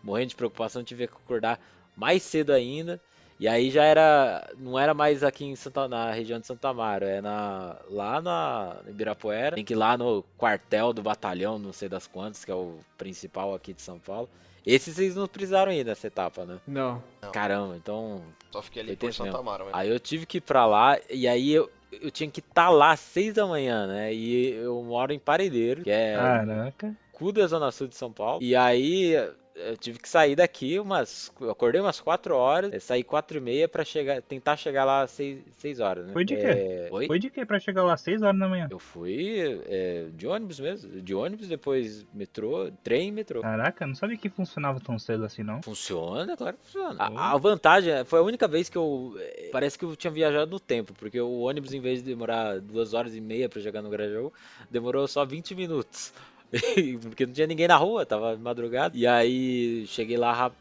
morrendo 0.04 0.30
de 0.30 0.36
preocupação, 0.36 0.84
tive 0.84 1.08
que 1.08 1.14
acordar 1.14 1.60
mais 1.96 2.24
cedo 2.24 2.52
ainda. 2.52 3.02
E 3.40 3.48
aí 3.48 3.70
já 3.70 3.84
era. 3.84 4.52
Não 4.58 4.80
era 4.80 4.96
mais 4.96 5.24
aqui 5.24 5.46
em 5.46 5.56
Santa, 5.56 5.88
na 5.88 6.12
região 6.12 6.40
de 6.40 6.48
Santa 6.48 6.70
Amaro, 6.70 7.06
é 7.06 7.22
na, 7.22 7.76
lá 7.90 8.20
na 8.20 8.78
Ibirapuera. 8.88 9.56
Tem 9.56 9.64
que 9.64 9.74
ir 9.74 9.76
lá 9.76 9.96
no 9.96 10.24
quartel 10.38 10.92
do 10.92 11.04
batalhão, 11.04 11.60
não 11.60 11.72
sei 11.72 11.88
das 11.88 12.08
quantas, 12.08 12.44
que 12.44 12.50
é 12.50 12.56
o 12.56 12.80
principal 12.98 13.54
aqui 13.54 13.74
de 13.74 13.82
São 13.82 14.00
Paulo. 14.00 14.28
Esse 14.66 14.92
vocês 14.92 15.16
não 15.16 15.28
precisaram 15.28 15.72
ir 15.72 15.86
nessa 15.86 16.08
etapa, 16.08 16.46
né? 16.46 16.60
Não. 16.68 17.02
Caramba, 17.32 17.78
então 17.78 18.24
Só 18.52 18.62
fiquei 18.62 18.82
ali 18.82 18.96
por 18.98 19.14
Santa. 19.14 19.38
Amaro 19.38 19.66
mesmo. 19.66 19.80
Aí 19.80 19.88
eu 19.88 20.00
tive 20.00 20.26
que 20.26 20.40
ir 20.40 20.42
pra 20.42 20.66
lá 20.66 21.00
e 21.10 21.28
aí 21.28 21.54
eu, 21.54 21.72
eu 21.92 22.12
tinha 22.12 22.30
que 22.30 22.40
estar 22.40 22.70
lá 22.70 22.92
às 22.92 23.00
seis 23.00 23.34
da 23.34 23.46
manhã, 23.46 23.88
né? 23.88 24.14
E 24.14 24.52
eu 24.54 24.82
moro 24.84 25.14
em 25.14 25.20
Paredeiro, 25.20 25.84
que 25.84 25.90
é 25.92 26.16
Caraca. 26.16 26.96
cu 27.12 27.32
da 27.32 27.48
Zona 27.48 27.72
Sul 27.72 27.88
de 27.88 27.96
São 27.96 28.12
Paulo. 28.12 28.42
E 28.44 28.56
aí 28.56 29.16
eu 29.58 29.76
tive 29.78 29.99
que 29.99 30.08
sair 30.08 30.36
daqui 30.36 30.80
umas. 30.80 31.32
Eu 31.41 31.49
acordei 31.49 31.82
umas 31.82 31.99
4 31.99 32.36
horas, 32.36 32.84
saí 32.84 33.03
4 33.03 33.38
e 33.38 33.41
meia 33.41 33.68
pra 33.68 33.84
chegar, 33.84 34.22
tentar 34.22 34.55
chegar 34.58 34.86
lá 34.86 35.01
às 35.01 35.12
6, 35.12 35.39
seis 35.58 35.80
horas, 35.80 36.05
né? 36.05 36.14
Foi 36.14 36.24
de 36.24 36.36
quê? 36.36 36.45
É, 36.45 36.89
Oi? 36.91 37.08
Foi 37.08 37.20
de 37.20 37.30
quê 37.30 37.45
pra 37.45 37.60
chegar 37.60 37.84
lá 37.84 37.93
às 37.93 38.01
6 38.01 38.22
horas 38.22 38.39
da 38.39 38.47
manhã? 38.47 38.68
Eu 38.70 38.80
fui 38.80 39.62
é, 39.68 40.05
de 40.14 40.28
ônibus 40.28 40.60
mesmo. 40.60 41.01
De 41.01 41.14
ônibus, 41.16 41.47
depois 41.47 42.05
metrô, 42.14 42.72
trem 42.84 43.10
e 43.10 43.12
metrô. 43.12 43.41
Caraca, 43.41 43.86
não 43.88 43.95
sabia 43.95 44.18
que 44.18 44.30
funcionava 44.30 44.80
tão 44.80 44.97
cedo 44.99 45.26
assim, 45.26 45.43
não. 45.43 45.62
Funciona, 45.64 46.38
claro 46.38 46.58
que 46.58 46.64
funciona. 46.66 46.95
A, 47.03 47.34
a 47.34 47.38
vantagem 47.38 47.93
é- 47.93 48.03
foi 48.05 48.20
a 48.20 48.24
única 48.24 48.47
vez 48.47 48.70
que 48.70 48.78
eu. 48.78 49.16
eh, 49.20 49.49
Parece 49.51 49.78
que 49.80 49.86
eu 49.86 49.95
tinha 49.95 50.12
viajado 50.12 50.51
no 50.51 50.60
tempo, 50.60 50.93
porque 50.99 51.20
o 51.20 51.39
ônibus, 51.39 51.74
em 51.74 51.80
vez 51.80 52.03
de 52.03 52.10
demorar 52.10 52.60
duas 52.60 52.93
horas 52.93 53.16
e 53.16 53.22
meia 53.22 53.47
pra 53.49 53.62
chegar 53.62 53.82
no 53.82 53.89
Grajaú, 53.89 54.32
demorou 54.70 55.08
só 55.08 55.26
20 55.26 55.55
minutos. 55.55 56.14
porque 57.02 57.26
não 57.26 57.34
tinha 57.34 57.48
ninguém 57.48 57.68
na 57.68 57.78
rua, 57.78 58.06
tava 58.06 58.36
madrugada. 58.38 58.95
E 58.98 59.06
aí 59.06 59.86
cheguei 59.88 60.18
lá, 60.18 60.52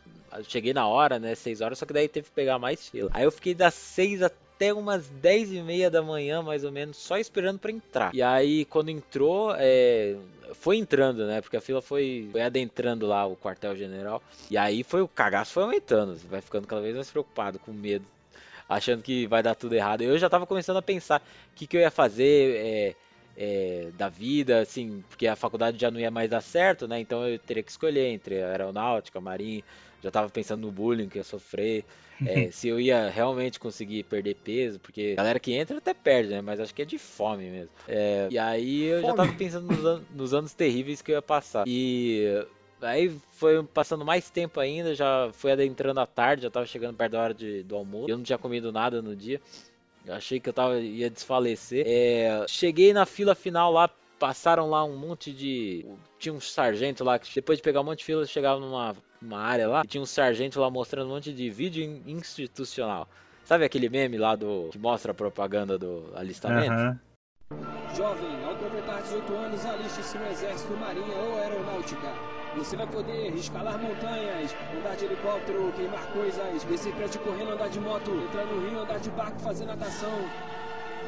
cheguei 0.49 0.73
na 0.73 0.87
hora, 0.87 1.19
né? 1.19 1.35
6 1.35 1.61
horas, 1.61 1.79
só 1.79 1.87
que 1.87 1.93
daí 1.93 2.09
teve 2.09 2.29
que 2.29 2.35
pegar 2.35 2.59
mais 2.59 2.89
fila. 2.89 3.11
Aí 3.13 3.25
eu 3.25 3.33
fiquei 3.33 3.55
das 3.55 3.75
6 3.75 4.23
até 4.23 4.73
umas 4.73 5.07
10 5.09 5.53
e 5.53 5.63
meia 5.63 5.91
da 5.91 6.03
manhã, 6.03 6.43
mais 6.43 6.65
ou 6.65 6.73
menos, 6.73 6.97
só 6.97 7.19
esperando 7.19 7.59
pra 7.59 7.71
entrar. 7.71 8.15
E 8.15 8.23
aí, 8.23 8.65
quando 8.65 8.89
entrou, 8.89 9.55
é, 9.57 10.17
foi 10.55 10.77
entrando, 10.77 11.27
né? 11.27 11.41
Porque 11.41 11.57
a 11.57 11.61
fila 11.61 11.83
foi, 11.83 12.29
foi 12.33 12.43
adentrando 12.43 13.07
lá 13.07 13.27
o 13.27 13.37
quartel-general. 13.37 14.23
E 14.51 14.57
aí 14.57 14.83
foi 14.83 15.03
o 15.03 15.09
cagaço 15.09 15.53
foi 15.53 15.63
aumentando. 15.63 16.17
Você 16.17 16.27
vai 16.27 16.41
ficando 16.41 16.67
cada 16.67 16.81
vez 16.81 16.95
mais 16.95 17.11
preocupado, 17.11 17.59
com 17.59 17.73
medo, 17.73 18.05
achando 18.69 19.03
que 19.03 19.27
vai 19.27 19.43
dar 19.43 19.55
tudo 19.55 19.75
errado. 19.75 20.03
Eu 20.03 20.19
já 20.19 20.29
tava 20.29 20.47
começando 20.47 20.79
a 20.79 20.83
pensar 20.83 21.21
o 21.21 21.55
que, 21.55 21.67
que 21.67 21.77
eu 21.77 21.81
ia 21.81 21.91
fazer 21.91 22.57
é, 22.57 22.95
é, 23.37 23.91
da 23.97 24.09
vida, 24.09 24.61
assim, 24.61 25.03
porque 25.09 25.27
a 25.27 25.37
faculdade 25.37 25.79
já 25.79 25.91
não 25.91 26.01
ia 26.01 26.11
mais 26.11 26.31
dar 26.31 26.41
certo, 26.41 26.87
né? 26.89 26.99
Então 27.01 27.27
eu 27.27 27.39
teria 27.39 27.63
que 27.63 27.71
escolher 27.71 28.07
entre 28.09 28.43
aeronáutica, 28.43 29.21
marinha. 29.21 29.63
Já 30.03 30.11
tava 30.11 30.29
pensando 30.31 30.61
no 30.63 30.71
bullying 30.73 31.09
que 31.09 31.19
eu 31.19 31.21
ia 31.21 31.25
sofrer. 31.25 31.85
é, 32.25 32.49
se 32.53 32.69
eu 32.69 32.79
ia 32.81 33.09
realmente 33.09 33.59
conseguir 33.61 34.03
perder 34.05 34.35
peso, 34.37 34.79
porque 34.81 35.13
a 35.15 35.17
galera 35.17 35.39
que 35.41 35.53
entra 35.53 35.79
até 35.79 35.93
perde, 35.95 36.31
né? 36.31 36.41
Mas 36.41 36.61
acho 36.61 36.75
que 36.75 36.83
é 36.83 36.85
de 36.85 36.99
fome 36.99 37.49
mesmo. 37.51 37.71
É, 37.89 38.29
e 38.31 38.39
aí 38.39 38.85
eu 38.85 39.03
já 39.03 39.15
tava 39.15 39.33
pensando 39.33 39.67
nos, 39.67 39.85
an- 39.85 40.03
nos 40.15 40.33
anos 40.35 40.55
terríveis 40.55 41.03
que 41.03 41.11
eu 41.13 41.17
ia 41.17 41.23
passar. 41.23 41.65
E 41.67 42.25
aí 42.81 43.11
foi 43.33 43.63
passando 43.65 44.05
mais 44.05 44.29
tempo 44.31 44.61
ainda, 44.61 44.95
já 44.95 45.31
foi 45.33 45.53
adentrando 45.53 46.01
a 46.01 46.07
tarde, 46.07 46.43
já 46.45 46.51
tava 46.51 46.67
chegando 46.67 46.97
perto 46.97 47.13
da 47.13 47.21
hora 47.23 47.35
de, 47.35 47.63
do 47.63 47.75
almoço. 47.77 48.11
Eu 48.11 48.17
não 48.17 48.25
tinha 48.25 48.39
comido 48.39 48.71
nada 48.73 49.01
no 49.03 49.15
dia. 49.17 49.41
Eu 50.07 50.15
achei 50.15 50.39
que 50.39 50.49
eu 50.49 50.53
tava, 50.53 50.79
ia 50.79 51.11
desfalecer. 51.11 51.85
É, 51.87 52.45
cheguei 52.49 52.93
na 52.93 53.05
fila 53.05 53.35
final 53.35 53.73
lá, 53.73 53.91
passaram 54.19 54.71
lá 54.71 54.85
um 54.85 54.97
monte 54.97 55.33
de. 55.33 55.85
Tinha 56.19 56.33
um 56.33 56.41
sargento 56.41 57.03
lá 57.03 57.19
que 57.19 57.35
depois 57.35 57.59
de 57.59 57.63
pegar 57.63 57.81
um 57.81 57.85
monte 57.85 57.99
de 57.99 58.05
fila, 58.05 58.25
chegava 58.25 58.61
numa 58.61 58.95
uma 59.21 59.39
área 59.41 59.67
lá, 59.69 59.83
e 59.85 59.89
tinha 59.89 60.03
um 60.03 60.07
sargento 60.07 60.61
lá 60.61 60.71
mostrando 60.71 61.09
um 61.11 61.15
monte 61.15 61.33
de 61.33 61.51
vídeo 61.51 61.83
in- 61.83 62.03
institucional. 62.07 63.09
Sabe 63.45 63.65
aquele 63.65 63.89
meme 63.89 64.17
lá 64.19 64.37
do 64.37 64.69
que 64.71 64.79
mostra 64.79 65.13
a 65.13 65.15
propaganda 65.15 65.79
do 65.79 66.11
alistamento? 66.15 66.73
Aham. 66.73 67.01
Jovem, 67.97 68.45
ao 68.45 68.55
completar 68.57 69.03
18 69.03 69.33
anos, 69.33 69.65
aliste-se 69.65 70.19
no 70.19 70.27
Exército, 70.27 70.73
Marinha 70.77 71.17
ou 71.17 71.39
Aeronáutica. 71.39 72.36
Você 72.57 72.75
vai 72.75 72.87
poder 72.87 73.35
escalar 73.35 73.79
montanhas, 73.79 74.55
andar 74.75 74.97
de 74.97 75.05
helicóptero, 75.05 75.73
queimar 75.77 76.07
coisas, 76.07 76.65
descer 76.65 76.93
prédio 76.95 77.21
correndo, 77.21 77.53
andar 77.53 77.69
de 77.69 77.79
moto, 77.79 78.11
entrar 78.11 78.47
no 78.47 78.67
rio, 78.67 78.81
andar 78.81 78.99
de 78.99 79.11
barco, 79.11 79.39
fazer 79.41 79.67
natação, 79.67 80.19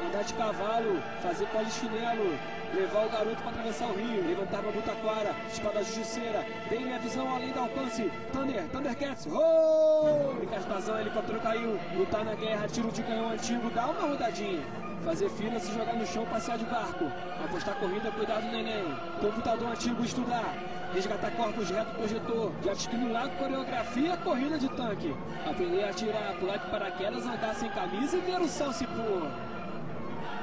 andar 0.05 0.23
de 0.23 0.33
cavalo, 0.33 1.01
fazer 1.21 1.45
polichinelo, 1.47 2.37
levar 2.73 3.05
o 3.05 3.09
garoto 3.09 3.41
para 3.41 3.49
atravessar 3.49 3.87
o 3.87 3.95
rio, 3.95 4.27
levantar 4.27 4.59
uma 4.59 4.71
butaquara, 4.71 5.35
espada 5.51 5.83
justiceira, 5.83 6.45
dei 6.69 6.79
minha 6.79 6.99
visão 6.99 7.29
além 7.33 7.51
do 7.51 7.59
alcance, 7.59 8.11
Thunder, 8.31 8.63
Thundercats, 8.69 9.27
oh! 9.27 10.33
Brincastação, 10.35 10.99
helicóptero 10.99 11.39
caiu, 11.39 11.79
lutar 11.95 12.23
na 12.23 12.35
guerra, 12.35 12.67
tiro 12.67 12.91
de 12.91 13.03
canhão 13.03 13.29
antigo, 13.29 13.69
dá 13.71 13.87
uma 13.87 14.07
rodadinha. 14.07 14.63
Fazer 15.03 15.29
fila, 15.29 15.59
se 15.59 15.71
jogar 15.73 15.93
no 15.93 16.05
chão, 16.05 16.25
passear 16.25 16.57
de 16.57 16.65
barco. 16.65 17.05
Apostar 17.43 17.75
corrida, 17.75 18.11
cuidado 18.11 18.43
neném. 18.51 18.83
Computador 19.21 19.71
antigo, 19.71 20.03
estudar. 20.03 20.53
Resgatar 20.93 21.31
corpos 21.31 21.69
reto 21.69 21.95
projetor. 21.95 22.51
Jet 22.63 22.77
ski 22.77 22.97
coreografia, 23.37 24.17
corrida 24.17 24.57
de 24.57 24.67
tanque. 24.69 25.15
Aprender 25.49 25.83
a 25.85 25.89
atirar, 25.89 26.35
pular 26.39 26.57
de 26.57 26.67
paraquedas, 26.69 27.25
andar 27.25 27.55
sem 27.55 27.69
camisa 27.69 28.17
e 28.17 28.19
ver 28.19 28.41
o 28.41 28.47
céu 28.47 28.73
se 28.73 28.85
pôr. 28.87 29.31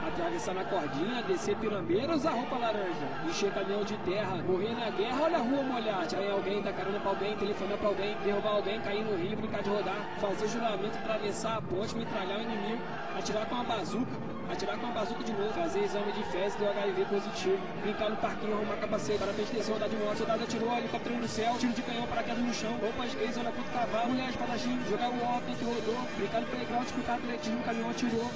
Atravessar 0.06 0.54
na 0.54 0.64
cordinha, 0.64 1.20
descer 1.24 1.56
pirambeira, 1.56 2.14
usar 2.14 2.30
roupa 2.30 2.56
laranja. 2.56 3.08
Encher 3.28 3.52
caminhão 3.52 3.82
de 3.82 3.96
terra, 3.98 4.36
morrer 4.36 4.72
na 4.74 4.88
guerra, 4.90 5.22
olha 5.24 5.38
a 5.38 5.40
rua 5.40 5.62
molhar. 5.64 6.06
Em 6.14 6.30
alguém, 6.30 6.62
dar 6.62 6.72
carona 6.72 7.00
pra 7.00 7.10
alguém, 7.10 7.36
telefonar 7.36 7.76
pra 7.76 7.88
alguém, 7.88 8.16
derrubar 8.24 8.52
alguém, 8.52 8.80
cair 8.80 9.04
no 9.04 9.16
rio, 9.16 9.36
brincar 9.36 9.62
de 9.62 9.68
rodar. 9.68 10.08
Fazer 10.20 10.48
juramento, 10.48 10.96
atravessar 10.98 11.58
a 11.58 11.62
ponte, 11.62 11.96
metralhar 11.96 12.38
o 12.38 12.42
inimigo. 12.42 12.82
Atirar 13.18 13.46
com 13.46 13.54
uma 13.56 13.64
bazuca, 13.64 14.12
atirar 14.48 14.78
com 14.78 14.86
uma 14.86 14.94
bazuca 14.94 15.24
de 15.24 15.32
novo. 15.32 15.52
Fazer 15.52 15.84
exame 15.84 16.12
de 16.12 16.22
fezes 16.24 16.54
do 16.54 16.66
HIV 16.66 17.04
positivo. 17.06 17.58
Brincar 17.82 18.10
no 18.10 18.16
parquinho, 18.16 18.54
arrumar 18.54 18.76
capacete. 18.76 19.18
Para 19.18 19.32
descer, 19.32 19.72
rodar 19.72 19.88
de 19.88 19.96
moto, 19.96 20.18
soldado 20.18 20.44
atirou, 20.44 20.78
helicóptero 20.78 21.16
no 21.16 21.28
céu. 21.28 21.56
Tiro 21.58 21.72
de 21.72 21.82
canhão, 21.82 22.06
paraquedas 22.06 22.44
no 22.44 22.54
chão. 22.54 22.78
Roupas 22.78 23.12
gays, 23.16 23.36
olha 23.36 23.50
puto 23.50 23.70
cavalo. 23.70 24.10
Mulher 24.10 24.30
espadachim, 24.30 24.80
jogar 24.88 25.10
o 25.10 25.18
óculos 25.24 25.60
rodou. 25.60 26.00
Brincar 26.16 26.40
no 26.42 26.46
playground, 26.46 26.86
escutar 26.86 27.14
atletismo, 27.16 27.62
caminhão 27.64 27.90
atirou. 27.90 28.30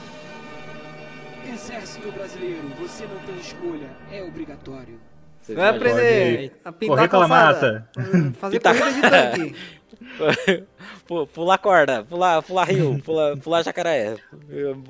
Exército 1.49 2.11
brasileiro, 2.13 2.69
você 2.79 3.05
não 3.07 3.19
tem 3.21 3.37
escolha, 3.39 3.89
é 4.13 4.23
obrigatório. 4.23 5.01
Vocês 5.41 5.57
Vai 5.57 5.69
aprender 5.69 6.53
a 6.65 6.71
pintar 6.73 6.97
Correr 6.97 7.09
pela 7.09 7.29
calçada. 7.29 7.89
Hum, 7.99 8.33
Fazer 8.35 8.59
Pintar- 8.59 8.79
corrida 8.79 9.01
de 9.01 9.11
tanque. 9.11 9.57
Pu- 11.07 11.27
pular 11.27 11.59
corda, 11.59 12.05
pular, 12.05 12.43
pular 12.43 12.65
rio, 12.65 13.01
pular, 13.05 13.37
pular 13.39 13.63
jacaré, 13.63 14.17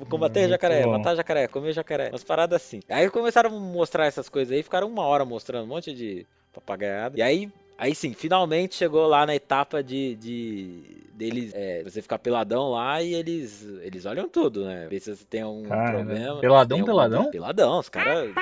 combater 0.09 0.47
jacaré, 0.47 0.83
bom. 0.83 0.91
matar 0.91 1.15
jacaré, 1.15 1.47
comer 1.47 1.73
jacaré, 1.73 2.09
umas 2.09 2.23
paradas 2.23 2.61
assim. 2.61 2.81
Aí 2.89 3.09
começaram 3.09 3.49
a 3.49 3.59
mostrar 3.59 4.05
essas 4.05 4.29
coisas 4.29 4.53
aí, 4.55 4.61
ficaram 4.61 4.87
uma 4.87 5.03
hora 5.03 5.25
mostrando 5.25 5.63
um 5.63 5.67
monte 5.67 5.93
de 5.93 6.25
papagaiada. 6.53 7.17
E 7.17 7.21
aí, 7.21 7.51
aí 7.81 7.95
sim, 7.95 8.13
finalmente 8.13 8.75
chegou 8.75 9.07
lá 9.07 9.25
na 9.25 9.35
etapa 9.35 9.83
de, 9.83 10.15
de 10.15 10.83
deles, 11.13 11.51
é, 11.53 11.83
você 11.83 12.01
ficar 12.01 12.19
peladão 12.19 12.69
lá 12.71 13.01
e 13.01 13.13
eles, 13.13 13.63
eles 13.81 14.05
olham 14.05 14.29
tudo, 14.29 14.65
né? 14.65 14.87
Ver 14.87 14.99
se 14.99 15.15
você 15.15 15.25
tem 15.25 15.41
algum 15.41 15.67
Cara, 15.67 15.91
problema. 15.97 16.39
peladão, 16.39 16.77
algum- 16.79 16.85
peladão? 16.85 17.31
Peladão, 17.31 17.79
os 17.79 17.89
caras, 17.89 18.33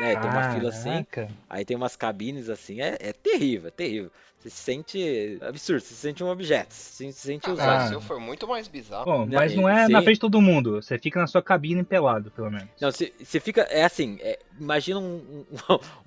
né, 0.00 0.16
tem 0.16 0.30
uma 0.30 0.42
fila 0.42 0.68
assim. 0.70 1.04
Aí 1.48 1.64
tem 1.64 1.76
umas 1.76 1.94
cabines 1.94 2.48
assim, 2.48 2.80
é, 2.80 2.96
é 2.98 3.12
terrível, 3.12 3.68
é 3.68 3.70
terrível. 3.70 4.10
Você 4.46 4.50
se 4.50 4.62
sente 4.62 5.38
absurdo, 5.40 5.80
você 5.80 5.88
se 5.94 6.00
sente 6.00 6.22
um 6.22 6.28
objeto, 6.28 6.72
você 6.72 7.10
se 7.10 7.18
sente 7.20 7.48
Ah, 7.50 7.52
usado. 7.52 7.84
o 7.84 7.88
seu 7.88 8.00
foi 8.00 8.20
muito 8.20 8.46
mais 8.46 8.68
bizarro. 8.68 9.04
Bom, 9.04 9.26
mas 9.26 9.54
não 9.56 9.68
é 9.68 9.86
sim. 9.86 9.92
na 9.92 10.00
frente 10.00 10.14
de 10.16 10.20
todo 10.20 10.40
mundo. 10.40 10.80
Você 10.80 10.96
fica 10.98 11.18
na 11.20 11.26
sua 11.26 11.42
cabine 11.42 11.82
pelado, 11.82 12.30
pelo 12.30 12.48
menos. 12.50 12.68
Não, 12.80 12.92
você 12.92 13.12
você 13.18 13.40
fica, 13.40 13.62
é 13.62 13.82
assim, 13.84 14.18
é, 14.20 14.38
imagina 14.58 15.00
um, 15.00 15.16
um, 15.40 15.44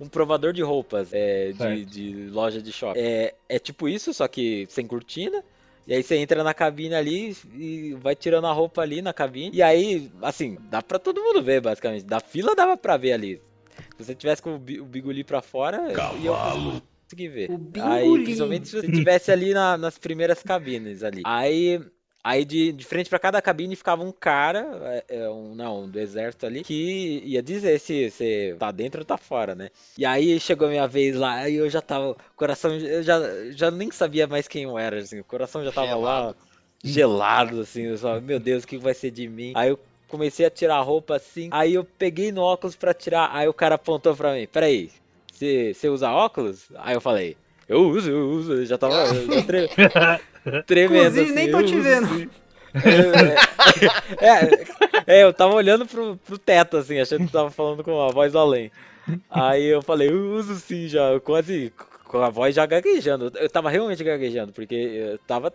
um 0.04 0.08
provador 0.08 0.52
de 0.54 0.62
roupas 0.62 1.10
é, 1.12 1.52
de, 1.52 1.84
de 1.84 2.28
loja 2.30 2.62
de 2.62 2.72
shopping. 2.72 2.98
É, 2.98 3.34
é 3.48 3.58
tipo 3.58 3.86
isso, 3.88 4.14
só 4.14 4.26
que 4.26 4.66
sem 4.70 4.86
cortina. 4.86 5.44
E 5.86 5.92
aí 5.94 6.02
você 6.02 6.16
entra 6.16 6.42
na 6.42 6.54
cabine 6.54 6.94
ali 6.94 7.36
e 7.54 7.94
vai 8.00 8.14
tirando 8.14 8.46
a 8.46 8.52
roupa 8.52 8.80
ali 8.80 9.02
na 9.02 9.12
cabine. 9.12 9.54
E 9.54 9.62
aí, 9.62 10.10
assim, 10.22 10.56
dá 10.70 10.80
pra 10.82 10.98
todo 10.98 11.20
mundo 11.22 11.42
ver, 11.42 11.60
basicamente. 11.60 12.04
Da 12.04 12.20
fila 12.20 12.54
dava 12.54 12.76
pra 12.76 12.96
ver 12.96 13.12
ali. 13.12 13.42
Se 13.98 14.04
você 14.04 14.14
tivesse 14.14 14.40
com 14.40 14.54
o 14.54 14.58
bi- 14.58 14.80
o 14.80 14.84
biguli 14.84 15.24
pra 15.24 15.42
fora, 15.42 15.88
ia 16.18 16.32
conseguir 17.10 17.28
ver. 17.28 17.50
O 17.50 17.58
Aí, 17.82 18.18
principalmente 18.20 18.68
se 18.68 18.76
você 18.76 18.92
tivesse 18.92 19.32
ali 19.32 19.52
na- 19.52 19.76
nas 19.76 19.98
primeiras 19.98 20.42
cabines 20.42 21.02
ali. 21.02 21.22
Aí, 21.26 21.80
aí 22.22 22.44
de, 22.44 22.72
de 22.72 22.84
frente 22.84 23.10
pra 23.10 23.18
cada 23.18 23.42
cabine 23.42 23.74
ficava 23.74 24.04
um 24.04 24.12
cara, 24.12 25.04
é, 25.08 25.16
é, 25.22 25.30
um, 25.30 25.54
não, 25.54 25.88
do 25.88 25.98
exército 25.98 26.46
ali, 26.46 26.62
que 26.62 27.22
ia 27.24 27.42
dizer 27.42 27.80
se 27.80 28.10
você 28.10 28.54
tá 28.58 28.70
dentro 28.70 29.00
ou 29.00 29.04
tá 29.04 29.16
fora, 29.18 29.54
né? 29.54 29.70
E 29.98 30.06
aí 30.06 30.38
chegou 30.38 30.68
a 30.68 30.70
minha 30.70 30.86
vez 30.86 31.16
lá, 31.16 31.34
aí 31.34 31.56
eu 31.56 31.68
já 31.68 31.82
tava, 31.82 32.10
o 32.12 32.16
coração, 32.36 32.76
eu 32.76 33.02
já, 33.02 33.18
já 33.50 33.70
nem 33.70 33.90
sabia 33.90 34.26
mais 34.26 34.46
quem 34.46 34.62
eu 34.64 34.78
era, 34.78 34.98
assim, 35.00 35.18
o 35.18 35.24
coração 35.24 35.64
já 35.64 35.72
tava 35.72 35.96
lá, 35.96 36.34
gelado, 36.82 37.60
assim, 37.60 37.82
eu 37.82 37.98
só, 37.98 38.20
meu 38.20 38.38
Deus, 38.38 38.62
o 38.62 38.66
que 38.66 38.78
vai 38.78 38.94
ser 38.94 39.10
de 39.10 39.28
mim? 39.28 39.52
Aí 39.56 39.70
eu 39.70 39.78
comecei 40.08 40.44
a 40.46 40.50
tirar 40.50 40.76
a 40.76 40.82
roupa 40.82 41.16
assim, 41.16 41.48
aí 41.52 41.74
eu 41.74 41.84
peguei 41.84 42.32
no 42.32 42.42
óculos 42.42 42.74
pra 42.76 42.94
tirar, 42.94 43.30
aí 43.32 43.46
o 43.48 43.54
cara 43.54 43.76
apontou 43.76 44.16
pra 44.16 44.34
mim, 44.34 44.46
peraí, 44.46 44.90
você 45.40 45.74
você 45.74 45.88
usa 45.88 46.10
óculos? 46.10 46.68
Aí 46.76 46.94
eu 46.94 47.00
falei, 47.00 47.36
eu 47.68 47.88
uso, 47.88 48.10
eu 48.10 48.30
uso, 48.30 48.52
eu 48.54 48.66
já 48.66 48.78
tava 48.78 48.94
eu 49.08 49.42
tre- 49.46 49.68
tremendo 50.66 51.20
Inclusive, 51.20 51.32
nem 51.32 51.44
assim, 51.46 51.50
tô 51.50 51.58
eu 51.58 51.64
te 51.66 51.74
uso, 51.76 51.82
vendo. 51.82 52.08
sim. 52.08 52.28
É, 54.20 54.26
é, 54.26 54.66
é, 55.06 55.24
eu 55.24 55.32
tava 55.34 55.54
olhando 55.54 55.86
pro, 55.86 56.16
pro 56.18 56.38
teto, 56.38 56.76
assim, 56.76 56.98
achando 57.00 57.26
que 57.26 57.32
tava 57.32 57.50
falando 57.50 57.82
com 57.82 58.00
a 58.00 58.10
voz 58.10 58.32
do 58.32 58.38
além. 58.38 58.70
Aí 59.28 59.64
eu 59.66 59.82
falei, 59.82 60.10
eu 60.10 60.34
uso 60.34 60.54
sim 60.56 60.88
já, 60.88 61.10
eu 61.12 61.20
quase 61.20 61.72
com 62.04 62.18
a 62.18 62.30
voz 62.30 62.54
já 62.54 62.66
gaguejando. 62.66 63.32
Eu 63.36 63.48
tava 63.50 63.70
realmente 63.70 64.04
gaguejando, 64.04 64.52
porque 64.52 64.74
eu 64.74 65.18
tava. 65.18 65.52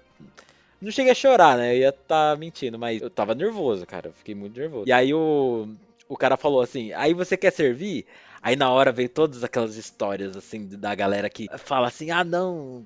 Não 0.82 0.92
cheguei 0.92 1.12
a 1.12 1.16
chorar, 1.16 1.58
né? 1.58 1.74
Eu 1.76 1.80
ia 1.80 1.92
tá 1.92 2.36
mentindo, 2.38 2.78
mas 2.78 3.02
eu 3.02 3.10
tava 3.10 3.34
nervoso, 3.34 3.86
cara. 3.86 4.10
Eu 4.10 4.14
fiquei 4.14 4.36
muito 4.36 4.60
nervoso. 4.60 4.88
E 4.88 4.92
aí 4.92 5.14
o, 5.14 5.68
o 6.08 6.18
cara 6.18 6.38
falou 6.38 6.62
assim: 6.62 6.94
aí 6.94 7.14
você 7.14 7.36
quer 7.38 7.52
servir? 7.52 8.06
Aí 8.46 8.56
na 8.56 8.70
hora 8.70 8.92
veio 8.92 9.10
todas 9.10 9.44
aquelas 9.44 9.76
histórias, 9.76 10.38
assim, 10.38 10.68
da 10.68 10.94
galera 10.94 11.28
que 11.32 11.48
fala 11.58 11.88
assim: 11.88 12.12
ah, 12.12 12.24
não. 12.24 12.86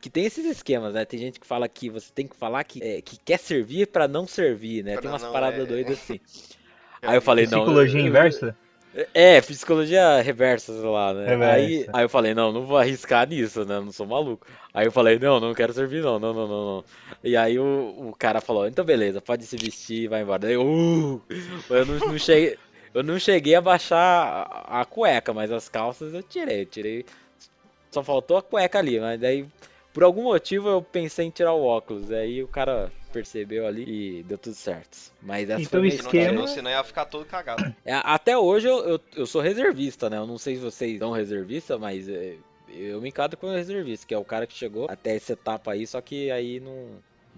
Que 0.00 0.10
tem 0.10 0.24
esses 0.24 0.44
esquemas, 0.44 0.94
né? 0.94 1.04
Tem 1.04 1.20
gente 1.20 1.38
que 1.38 1.46
fala 1.46 1.68
que 1.68 1.88
você 1.88 2.10
tem 2.12 2.26
que 2.26 2.34
falar 2.34 2.64
que, 2.64 2.82
é, 2.82 3.00
que 3.00 3.16
quer 3.16 3.38
servir 3.38 3.86
pra 3.86 4.08
não 4.08 4.26
servir, 4.26 4.82
né? 4.82 4.94
Pra 4.94 5.02
tem 5.02 5.10
umas 5.12 5.22
não, 5.22 5.30
paradas 5.30 5.60
é. 5.60 5.64
doidas 5.64 5.92
assim. 6.00 6.18
Aí 7.02 7.16
eu 7.16 7.22
falei, 7.22 7.46
não. 7.46 7.60
Psicologia 7.60 8.00
inversa? 8.00 8.56
é, 9.14 9.40
psicologia 9.42 10.20
reversa, 10.22 10.72
sei 10.72 10.88
lá, 10.88 11.14
né? 11.14 11.26
Reversa. 11.28 11.54
Aí, 11.54 11.86
aí 11.92 12.04
eu 12.04 12.08
falei, 12.08 12.34
não, 12.34 12.50
não 12.50 12.66
vou 12.66 12.76
arriscar 12.76 13.28
nisso, 13.28 13.64
né? 13.64 13.78
Não 13.78 13.92
sou 13.92 14.06
maluco. 14.06 14.44
Aí 14.74 14.86
eu 14.86 14.92
falei, 14.92 15.20
não, 15.20 15.38
não 15.38 15.54
quero 15.54 15.72
servir, 15.72 16.02
não, 16.02 16.18
não, 16.18 16.34
não, 16.34 16.48
não, 16.48 16.66
não. 16.66 16.84
E 17.22 17.36
aí 17.36 17.60
o, 17.60 18.08
o 18.08 18.16
cara 18.18 18.40
falou, 18.40 18.66
então 18.66 18.84
beleza, 18.84 19.20
pode 19.20 19.44
se 19.44 19.56
vestir 19.56 20.04
e 20.04 20.08
vai 20.08 20.22
embora. 20.22 20.40
Daí 20.40 20.54
eu, 20.54 20.66
uh, 20.66 21.22
eu 21.70 21.86
não, 21.86 21.98
não 21.98 22.18
cheguei. 22.18 22.58
Eu 22.96 23.02
não 23.02 23.18
cheguei 23.18 23.54
a 23.54 23.60
baixar 23.60 24.64
a, 24.66 24.84
cueca, 24.84 25.34
mas 25.34 25.52
as 25.52 25.68
calças 25.68 26.14
eu 26.14 26.22
tirei. 26.22 26.62
Eu 26.62 26.66
tirei. 26.66 27.04
Só 27.90 28.02
faltou 28.02 28.36
a 28.36 28.42
cueca 28.42 28.78
ali, 28.78 28.98
mas 28.98 29.20
daí. 29.20 29.46
Por 29.92 30.02
algum 30.04 30.24
motivo 30.24 30.68
eu 30.68 30.82
pensei 30.82 31.26
em 31.26 31.30
tirar 31.30 31.52
o 31.54 31.62
óculos. 31.64 32.10
Aí 32.10 32.42
o 32.42 32.48
cara 32.48 32.90
percebeu 33.12 33.66
ali 33.66 34.18
e 34.18 34.22
deu 34.22 34.36
tudo 34.36 34.54
certo. 34.54 35.12
Mas 35.22 35.48
essa 35.48 35.60
Então 35.60 35.80
foi 35.80 35.80
o 35.80 35.82
não 35.82 35.88
esquema- 35.88 36.28
tirou, 36.30 36.48
senão 36.48 36.70
ia 36.70 36.84
ficar 36.84 37.04
todo 37.06 37.24
cagado. 37.24 37.74
É, 37.84 37.94
até 38.04 38.36
hoje 38.36 38.66
eu, 38.68 38.78
eu, 38.86 39.00
eu 39.14 39.26
sou 39.26 39.40
reservista, 39.40 40.08
né? 40.10 40.18
Eu 40.18 40.26
não 40.26 40.36
sei 40.38 40.56
se 40.56 40.60
vocês 40.62 40.98
são 40.98 41.12
reservista, 41.12 41.78
mas 41.78 42.08
é, 42.08 42.34
eu 42.68 43.00
me 43.00 43.08
encado 43.08 43.36
como 43.38 43.52
reservista, 43.52 44.06
que 44.06 44.12
é 44.14 44.18
o 44.18 44.24
cara 44.24 44.46
que 44.46 44.54
chegou 44.54 44.86
até 44.90 45.16
essa 45.16 45.32
etapa 45.32 45.72
aí, 45.72 45.86
só 45.86 46.00
que 46.00 46.30
aí 46.30 46.60
não, 46.60 46.88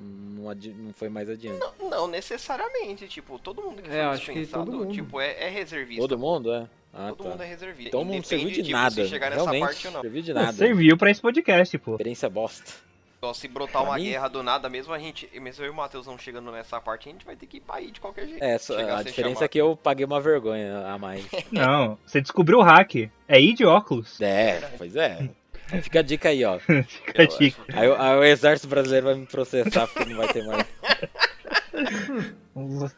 não, 0.01 0.55
não 0.55 0.93
foi 0.93 1.09
mais 1.09 1.29
adiante. 1.29 1.61
Não 1.81 2.07
necessariamente, 2.09 3.07
tipo, 3.09 3.39
todo 3.39 3.63
mundo 3.63 3.83
que 3.83 3.89
É, 3.89 3.93
foi 3.93 4.01
acho 4.03 4.27
que 4.27 4.33
dispensado, 4.41 4.65
todo 4.71 4.79
mundo. 4.85 4.93
tipo, 4.95 5.21
é, 5.21 5.45
é 5.45 5.49
reservista. 5.49 6.03
Todo 6.03 6.19
mundo, 6.19 6.53
é? 6.53 6.67
Ah, 6.95 7.09
Todo 7.09 7.25
tá. 7.25 7.31
mundo 7.31 7.43
é 7.43 7.47
reservista. 7.47 7.89
Então 7.89 8.05
não 8.05 8.23
serviu 8.23 8.49
de 8.51 8.57
tipo, 8.63 8.71
nada. 8.71 8.91
Se 8.91 9.09
chegar 9.09 9.31
nessa 9.31 9.43
Realmente, 9.43 9.61
parte 9.67 9.87
ou 9.87 9.93
não. 9.93 10.01
serviu 10.01 10.23
de 10.23 10.33
nada. 10.33 10.53
Serviu 10.53 10.97
pra 10.97 11.11
esse 11.11 11.21
podcast, 11.21 11.79
pô. 11.79 11.93
Experiência 11.93 12.29
bosta. 12.31 12.73
Só 13.21 13.35
se 13.35 13.49
brotar 13.49 13.83
Pra 13.83 13.91
uma 13.91 13.97
mim- 13.99 14.05
guerra 14.05 14.29
do 14.29 14.43
nada 14.45 14.69
mesmo, 14.69 14.95
a 14.95 14.99
gente, 14.99 15.29
mesmo 15.41 15.65
eu 15.65 15.69
e 15.69 15.71
o 15.71 15.75
Matheus 15.75 16.07
não 16.07 16.17
chegando 16.17 16.53
nessa 16.53 16.81
parte, 16.81 17.09
a 17.09 17.13
gente 17.13 17.27
vai 17.27 17.35
ter 17.35 17.47
que 17.47 17.57
ir 17.57 17.61
pra 17.61 17.77
aí 17.77 17.91
de 17.91 18.01
qualquer 18.01 18.27
jeito. 18.29 18.43
É, 18.43 18.57
só- 18.59 18.75
a 18.79 19.03
diferença 19.03 19.35
chamar. 19.35 19.45
é 19.45 19.49
que 19.49 19.59
eu 19.59 19.77
paguei 19.77 20.07
uma 20.07 20.21
vergonha 20.21 20.87
a 20.87 20.97
mais. 20.99 21.27
Não, 21.53 21.99
você 22.07 22.21
descobriu 22.21 22.59
o 22.59 22.63
hack. 22.63 22.95
É 23.27 23.41
ir 23.41 23.55
de 23.55 23.65
óculos. 23.67 24.21
É, 24.21 24.61
pois 24.79 24.95
é. 24.97 25.29
Fica 25.83 26.01
a 26.01 26.03
dica 26.03 26.29
aí, 26.31 26.45
ó. 26.45 26.59
Fica 26.61 27.23
a 27.23 27.27
dica. 27.27 27.63
Aí, 27.73 27.89
aí 27.97 28.17
o 28.17 28.25
exército 28.25 28.69
brasileiro 28.69 29.07
vai 29.07 29.15
me 29.15 29.27
processar 29.27 29.87
porque 29.87 30.09
não 30.09 30.17
vai 30.17 30.29
ter 30.29 30.45
mais. 30.45 30.67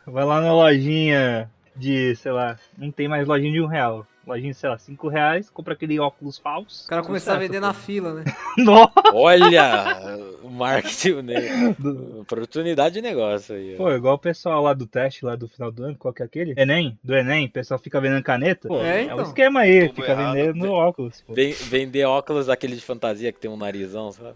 Vai 0.06 0.24
lá 0.24 0.40
na 0.40 0.54
lojinha 0.54 1.50
de, 1.76 2.16
sei 2.16 2.32
lá, 2.32 2.56
não 2.78 2.90
tem 2.90 3.08
mais 3.08 3.28
lojinha 3.28 3.52
de 3.52 3.60
um 3.60 3.66
real. 3.66 4.06
Lojinha, 4.30 4.54
sei 4.54 4.68
lá, 4.70 4.78
cinco 4.78 5.08
reais, 5.08 5.48
compra 5.50 5.74
aquele 5.74 5.98
óculos 6.00 6.38
falso. 6.38 6.84
O 6.86 6.88
cara 6.88 7.02
começar 7.02 7.34
a 7.34 7.38
vender 7.38 7.60
pô. 7.60 7.66
na 7.66 7.74
fila, 7.74 8.14
né? 8.14 8.24
Nossa! 8.58 8.92
Olha, 9.12 10.06
o 10.42 10.48
marketing, 10.48 11.22
né? 11.22 11.76
oportunidade 12.20 12.94
de 12.94 13.02
negócio 13.02 13.54
aí. 13.54 13.74
ó. 13.74 13.76
Pô, 13.76 13.90
igual 13.92 14.14
o 14.14 14.18
pessoal 14.18 14.62
lá 14.62 14.72
do 14.74 14.86
teste, 14.86 15.24
lá 15.24 15.36
do 15.36 15.48
final 15.48 15.70
do 15.70 15.84
ano, 15.84 15.96
qual 15.98 16.12
que 16.14 16.22
é 16.22 16.26
aquele? 16.26 16.54
Enem? 16.56 16.98
Do 17.02 17.14
Enem, 17.14 17.46
o 17.46 17.50
pessoal 17.50 17.78
fica 17.78 18.00
vendendo 18.00 18.22
caneta. 18.22 18.68
Pô, 18.68 18.80
É, 18.82 19.00
é, 19.00 19.02
então. 19.04 19.18
o 19.18 19.22
esquema 19.22 19.60
aí, 19.60 19.88
Tudo 19.88 19.96
fica 20.02 20.12
errado. 20.12 20.34
vendendo 20.34 20.72
óculos. 20.72 21.20
Pô. 21.26 21.34
Ven- 21.34 21.52
Vender 21.52 22.04
óculos 22.04 22.46
daquele 22.46 22.76
de 22.76 22.82
fantasia 22.82 23.32
que 23.32 23.38
tem 23.40 23.50
um 23.50 23.56
narizão, 23.56 24.12
sabe? 24.12 24.34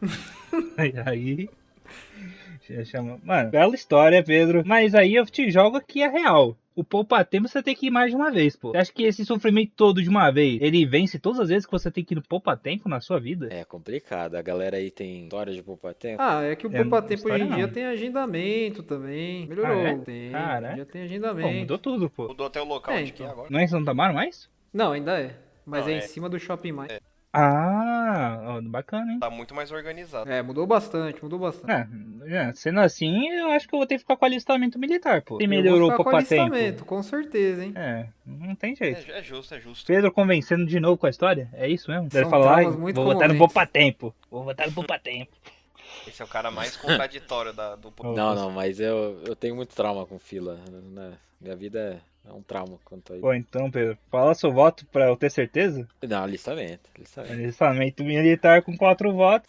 E 0.79 0.95
aí. 1.09 1.49
Mano, 3.23 3.51
bela 3.51 3.75
história, 3.75 4.23
Pedro. 4.23 4.63
Mas 4.65 4.95
aí 4.95 5.15
eu 5.15 5.27
te 5.27 5.51
jogo 5.51 5.81
que 5.81 6.03
é 6.03 6.09
real. 6.09 6.57
O 6.77 6.83
poupa-tempo 6.83 7.47
você 7.47 7.63
tem 7.63 7.75
que 7.75 7.87
ir 7.87 7.91
mais 7.91 8.11
de 8.11 8.17
uma 8.17 8.33
vez, 8.33 8.57
pô. 8.57 8.73
Você 8.73 8.79
acha 8.79 8.93
que 8.93 9.05
esse 9.05 9.25
sofrimento 9.25 9.73
todo 9.77 10.03
de 10.03 10.09
uma 10.09 10.29
vez, 10.33 10.61
ele 10.61 10.85
vence 10.85 11.21
todas 11.21 11.39
as 11.39 11.49
vezes 11.49 11.67
que 11.67 11.71
você 11.73 11.89
tem 11.91 12.03
que 12.05 12.15
ir 12.15 12.17
no 12.17 12.23
poupa-tempo 12.23 12.89
na 12.89 13.01
sua 13.01 13.21
vida? 13.21 13.49
É 13.53 13.65
complicado. 13.65 14.35
A 14.35 14.43
galera 14.43 14.77
aí 14.77 14.91
tem 14.91 15.23
história 15.25 15.53
de 15.53 15.63
poupar 15.63 15.95
tempo. 15.95 16.21
Ah, 16.21 16.43
é 16.43 16.57
que 16.57 16.67
o 16.67 16.75
É, 16.75 16.83
Poupa 16.83 17.01
Tempo 17.01 17.31
hoje 17.33 17.45
em 17.45 17.55
dia 17.55 17.69
tem 17.69 17.85
agendamento 17.85 18.83
também. 18.83 19.47
Melhorou. 19.47 19.77
Ah, 19.77 19.89
é? 19.91 19.97
Tem. 19.99 20.31
Cara, 20.33 20.73
é? 20.73 20.77
Já 20.79 20.85
tem 20.85 21.03
Pô, 21.03 21.07
agendamento. 21.07 21.59
mudou 21.61 21.79
tudo, 21.79 22.11
pô. 22.11 22.27
Mudou 22.29 22.47
até 22.47 22.61
o 22.61 22.65
local 22.65 22.93
É, 22.95 23.03
de 23.05 23.13
que 23.13 23.23
é 23.23 23.27
então. 23.27 23.33
agora. 23.35 23.49
Não 23.53 23.61
é 23.61 23.65
em 23.65 23.69
Santa 23.69 23.91
Amaro 23.93 24.15
mais? 24.15 24.49
Não, 24.73 24.91
ainda 24.93 25.21
é. 25.21 25.37
Mas 25.65 25.85
Não, 25.85 25.91
é 25.93 25.95
em 25.95 25.99
é. 25.99 26.01
cima 26.01 26.29
do 26.29 26.39
Shopping 26.41 26.73
Mais. 26.73 26.91
Ah, 27.35 28.59
bacana, 28.63 29.13
hein? 29.13 29.19
Tá 29.19 29.29
muito 29.29 29.55
mais 29.55 29.71
organizado. 29.73 30.31
É, 30.31 30.41
mudou 30.43 30.67
bastante, 30.67 31.23
mudou 31.23 31.39
bastante. 31.39 31.71
É, 32.27 32.49
é, 32.49 32.53
sendo 32.55 32.81
assim, 32.81 33.29
eu 33.31 33.51
acho 33.51 33.69
que 33.69 33.75
eu 33.75 33.79
vou 33.79 33.87
ter 33.87 33.97
que 33.97 34.01
ficar 34.01 34.17
com 34.17 34.25
alistamento 34.25 34.79
militar, 34.79 35.23
pô. 35.23 35.35
Eu 35.35 35.39
vou 35.41 35.49
melhorou 35.49 35.89
o 35.89 35.91
ficar 35.93 36.05
com 36.05 36.17
alistamento, 36.17 36.85
com 36.85 37.03
certeza, 37.03 37.65
hein? 37.65 37.73
É, 37.75 38.07
não 38.25 38.55
tem 38.55 38.77
jeito. 38.77 39.11
É, 39.11 39.19
é 39.19 39.23
justo, 39.23 39.55
é 39.55 39.61
justo. 39.61 39.87
Pedro 39.87 40.13
convencendo 40.13 40.65
de 40.65 40.79
novo 40.79 40.97
com 40.97 41.07
a 41.07 41.11
história? 41.11 41.49
É 41.53 41.69
isso 41.69 41.91
mesmo? 41.91 42.09
Ele 42.13 42.25
falar, 42.27 42.55
"Ai, 42.55 42.61
traumas 42.63 42.81
muito 42.81 42.97
vou 42.97 43.05
botar 43.05 43.29
no 43.29 43.35
comoventes." 43.35 43.39
poupa-tempo. 43.39 44.15
Vou 44.31 44.45
botar 44.45 44.67
no 44.67 44.73
poupa-tempo. 44.73 45.33
Esse 46.07 46.23
é 46.23 46.25
o 46.25 46.29
cara 46.29 46.51
mais 46.51 46.77
contraditório 46.77 47.53
da, 47.53 47.77
do 47.77 47.91
povo. 47.93 48.15
Não, 48.15 48.35
não, 48.35 48.51
mas 48.51 48.79
eu, 48.79 49.21
eu 49.27 49.35
tenho 49.35 49.57
muito 49.57 49.75
trauma 49.75 50.07
com 50.07 50.19
fila. 50.19 50.59
né? 50.71 51.13
Minha 51.41 51.57
vida 51.57 51.79
é 51.81 52.14
um 52.33 52.43
trauma 52.43 52.79
quanto 52.85 53.13
a 53.13 53.17
isso. 53.17 53.23
Pô, 53.23 53.35
então, 53.35 53.71
Pedro, 53.71 53.99
fala 54.11 54.35
seu 54.35 54.53
voto 54.53 54.87
pra 54.87 55.09
eu 55.09 55.17
ter 55.17 55.31
certeza. 55.31 55.87
Não, 56.03 56.23
alistamento. 56.23 56.89
alistamento. 56.97 57.33
Alistamento 57.33 58.05
militar 58.05 58.63
com 58.63 58.77
quatro 58.77 59.13
votos. 59.13 59.49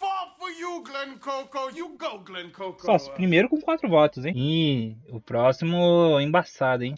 You, 0.60 0.82
Glen 0.84 1.18
Coco. 1.18 1.70
You 1.76 1.98
go, 1.98 2.20
Glen 2.20 2.50
Coco. 2.50 2.86
Só, 2.86 2.98
primeiro 3.12 3.50
com 3.50 3.60
quatro 3.60 3.90
votos, 3.90 4.26
hein? 4.26 4.34
E 4.36 4.96
o 5.10 5.20
próximo 5.20 6.20
embaçado, 6.20 6.84
hein? 6.84 6.96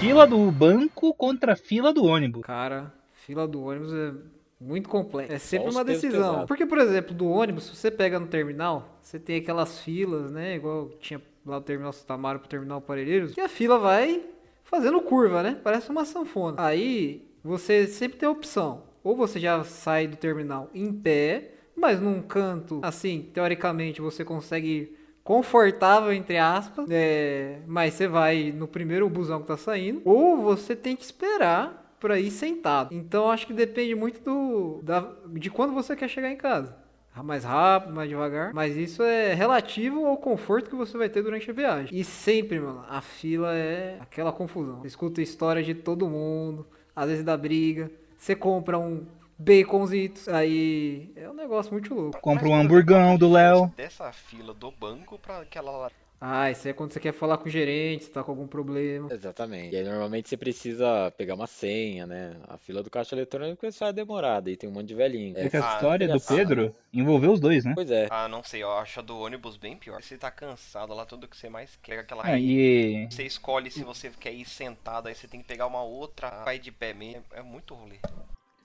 Fila 0.00 0.26
do 0.26 0.50
banco 0.50 1.14
contra 1.14 1.54
fila 1.54 1.92
do 1.92 2.04
ônibus. 2.04 2.42
Cara, 2.42 2.92
fila 3.12 3.46
do 3.46 3.62
ônibus 3.62 3.92
é 3.92 4.12
muito 4.60 4.88
complexo. 4.88 5.32
É 5.32 5.38
sempre 5.38 5.70
uma 5.70 5.84
decisão. 5.84 6.46
Porque, 6.46 6.66
por 6.66 6.78
exemplo, 6.78 7.14
do 7.14 7.28
ônibus, 7.28 7.64
se 7.64 7.76
você 7.76 7.90
pega 7.90 8.18
no 8.18 8.26
terminal, 8.26 8.98
você 9.00 9.18
tem 9.18 9.36
aquelas 9.36 9.80
filas, 9.80 10.30
né? 10.30 10.56
Igual 10.56 10.88
tinha 11.00 11.20
lá 11.50 11.56
no 11.58 11.64
terminal 11.64 11.92
Sutamaro 11.92 12.38
pro 12.38 12.48
terminal 12.48 12.80
Parelheiros. 12.80 13.36
E 13.36 13.40
a 13.40 13.48
fila 13.48 13.78
vai 13.78 14.22
fazendo 14.64 15.00
curva, 15.00 15.42
né? 15.42 15.58
Parece 15.62 15.90
uma 15.90 16.04
sanfona. 16.04 16.56
Aí, 16.60 17.26
você 17.42 17.86
sempre 17.86 18.18
tem 18.18 18.28
a 18.28 18.32
opção. 18.32 18.84
Ou 19.02 19.16
você 19.16 19.38
já 19.40 19.62
sai 19.64 20.06
do 20.06 20.16
terminal 20.16 20.68
em 20.74 20.92
pé, 20.92 21.52
mas 21.74 22.00
num 22.00 22.20
canto, 22.20 22.80
assim, 22.82 23.30
teoricamente, 23.32 24.00
você 24.00 24.24
consegue 24.24 24.68
ir 24.68 24.98
confortável, 25.24 26.12
entre 26.12 26.36
aspas, 26.38 26.86
é, 26.90 27.60
mas 27.66 27.94
você 27.94 28.08
vai 28.08 28.50
no 28.50 28.66
primeiro 28.66 29.08
busão 29.08 29.40
que 29.42 29.46
tá 29.46 29.56
saindo, 29.56 30.00
ou 30.04 30.38
você 30.38 30.74
tem 30.74 30.96
que 30.96 31.04
esperar 31.04 31.94
pra 32.00 32.18
ir 32.18 32.30
sentado. 32.30 32.94
Então 32.94 33.30
acho 33.30 33.46
que 33.46 33.52
depende 33.52 33.94
muito 33.94 34.20
do 34.22 34.80
da- 34.82 35.12
de 35.34 35.50
quando 35.50 35.74
você 35.74 35.94
quer 35.94 36.08
chegar 36.08 36.30
em 36.30 36.36
casa. 36.36 36.74
Mais 37.22 37.44
rápido, 37.44 37.94
mais 37.94 38.08
devagar. 38.08 38.52
Mas 38.52 38.76
isso 38.76 39.02
é 39.02 39.34
relativo 39.34 40.06
ao 40.06 40.16
conforto 40.16 40.70
que 40.70 40.76
você 40.76 40.96
vai 40.96 41.08
ter 41.08 41.22
durante 41.22 41.50
a 41.50 41.54
viagem. 41.54 41.98
E 41.98 42.04
sempre, 42.04 42.58
mano, 42.60 42.84
a 42.88 43.00
fila 43.00 43.54
é 43.54 43.98
aquela 44.00 44.32
confusão. 44.32 44.80
Você 44.80 44.88
escuta 44.88 45.22
história 45.22 45.62
de 45.62 45.74
todo 45.74 46.08
mundo, 46.08 46.66
às 46.94 47.08
vezes 47.08 47.24
dá 47.24 47.36
briga. 47.36 47.90
Você 48.16 48.34
compra 48.34 48.78
um 48.78 49.06
baconzito, 49.38 50.28
aí 50.30 51.12
é 51.14 51.30
um 51.30 51.34
negócio 51.34 51.72
muito 51.72 51.94
louco. 51.94 52.20
Compra 52.20 52.48
um 52.48 52.54
hamburgão 52.54 53.16
do 53.16 53.30
Léo. 53.30 53.72
Dessa 53.76 54.10
fila 54.10 54.52
do 54.52 54.70
banco 54.70 55.18
pra 55.18 55.40
aquela. 55.40 55.90
Ah, 56.20 56.50
isso 56.50 56.66
é 56.66 56.72
quando 56.72 56.92
você 56.92 56.98
quer 56.98 57.12
falar 57.12 57.38
com 57.38 57.46
o 57.46 57.50
gerente, 57.50 58.04
se 58.04 58.10
tá 58.10 58.24
com 58.24 58.32
algum 58.32 58.46
problema. 58.46 59.08
Exatamente. 59.12 59.72
E 59.72 59.78
aí 59.78 59.84
normalmente 59.84 60.28
você 60.28 60.36
precisa 60.36 61.12
pegar 61.12 61.34
uma 61.34 61.46
senha, 61.46 62.06
né? 62.06 62.36
A 62.48 62.58
fila 62.58 62.82
do 62.82 62.90
caixa 62.90 63.14
eletrônico 63.14 63.64
é 63.64 63.70
só 63.70 63.92
demorada 63.92 64.50
e 64.50 64.56
tem 64.56 64.68
um 64.68 64.72
monte 64.72 64.88
de 64.88 64.94
velhinho. 64.96 65.38
É 65.38 65.48
que 65.48 65.56
É, 65.56 65.60
a 65.60 65.64
Ah, 65.64 65.74
história 65.76 66.08
do. 66.08 66.20
Pedro 66.20 66.74
envolveu 66.92 67.32
os 67.32 67.40
dois, 67.40 67.64
né? 67.64 67.72
Pois 67.74 67.90
é. 67.90 68.08
Ah, 68.10 68.26
não 68.26 68.42
sei, 68.42 68.62
eu 68.64 68.72
acho 68.72 68.98
a 68.98 69.02
do 69.02 69.16
ônibus 69.16 69.56
bem 69.56 69.76
pior. 69.76 70.02
Você 70.02 70.18
tá 70.18 70.30
cansado 70.30 70.92
lá, 70.92 71.06
tudo 71.06 71.28
que 71.28 71.36
você 71.36 71.48
mais 71.48 71.76
quer, 71.82 72.00
aquela 72.00 72.24
Ah, 72.26 72.38
e 72.38 73.06
Você 73.08 73.22
escolhe 73.24 73.70
se 73.70 73.84
você 73.84 74.10
quer 74.10 74.32
ir 74.32 74.44
sentado, 74.44 75.06
aí 75.06 75.14
você 75.14 75.28
tem 75.28 75.40
que 75.40 75.46
pegar 75.46 75.66
uma 75.66 75.82
outra, 75.82 76.42
vai 76.44 76.58
de 76.58 76.72
pé 76.72 76.92
mesmo. 76.92 77.24
É 77.32 77.42
muito 77.42 77.74
rolê. 77.74 77.98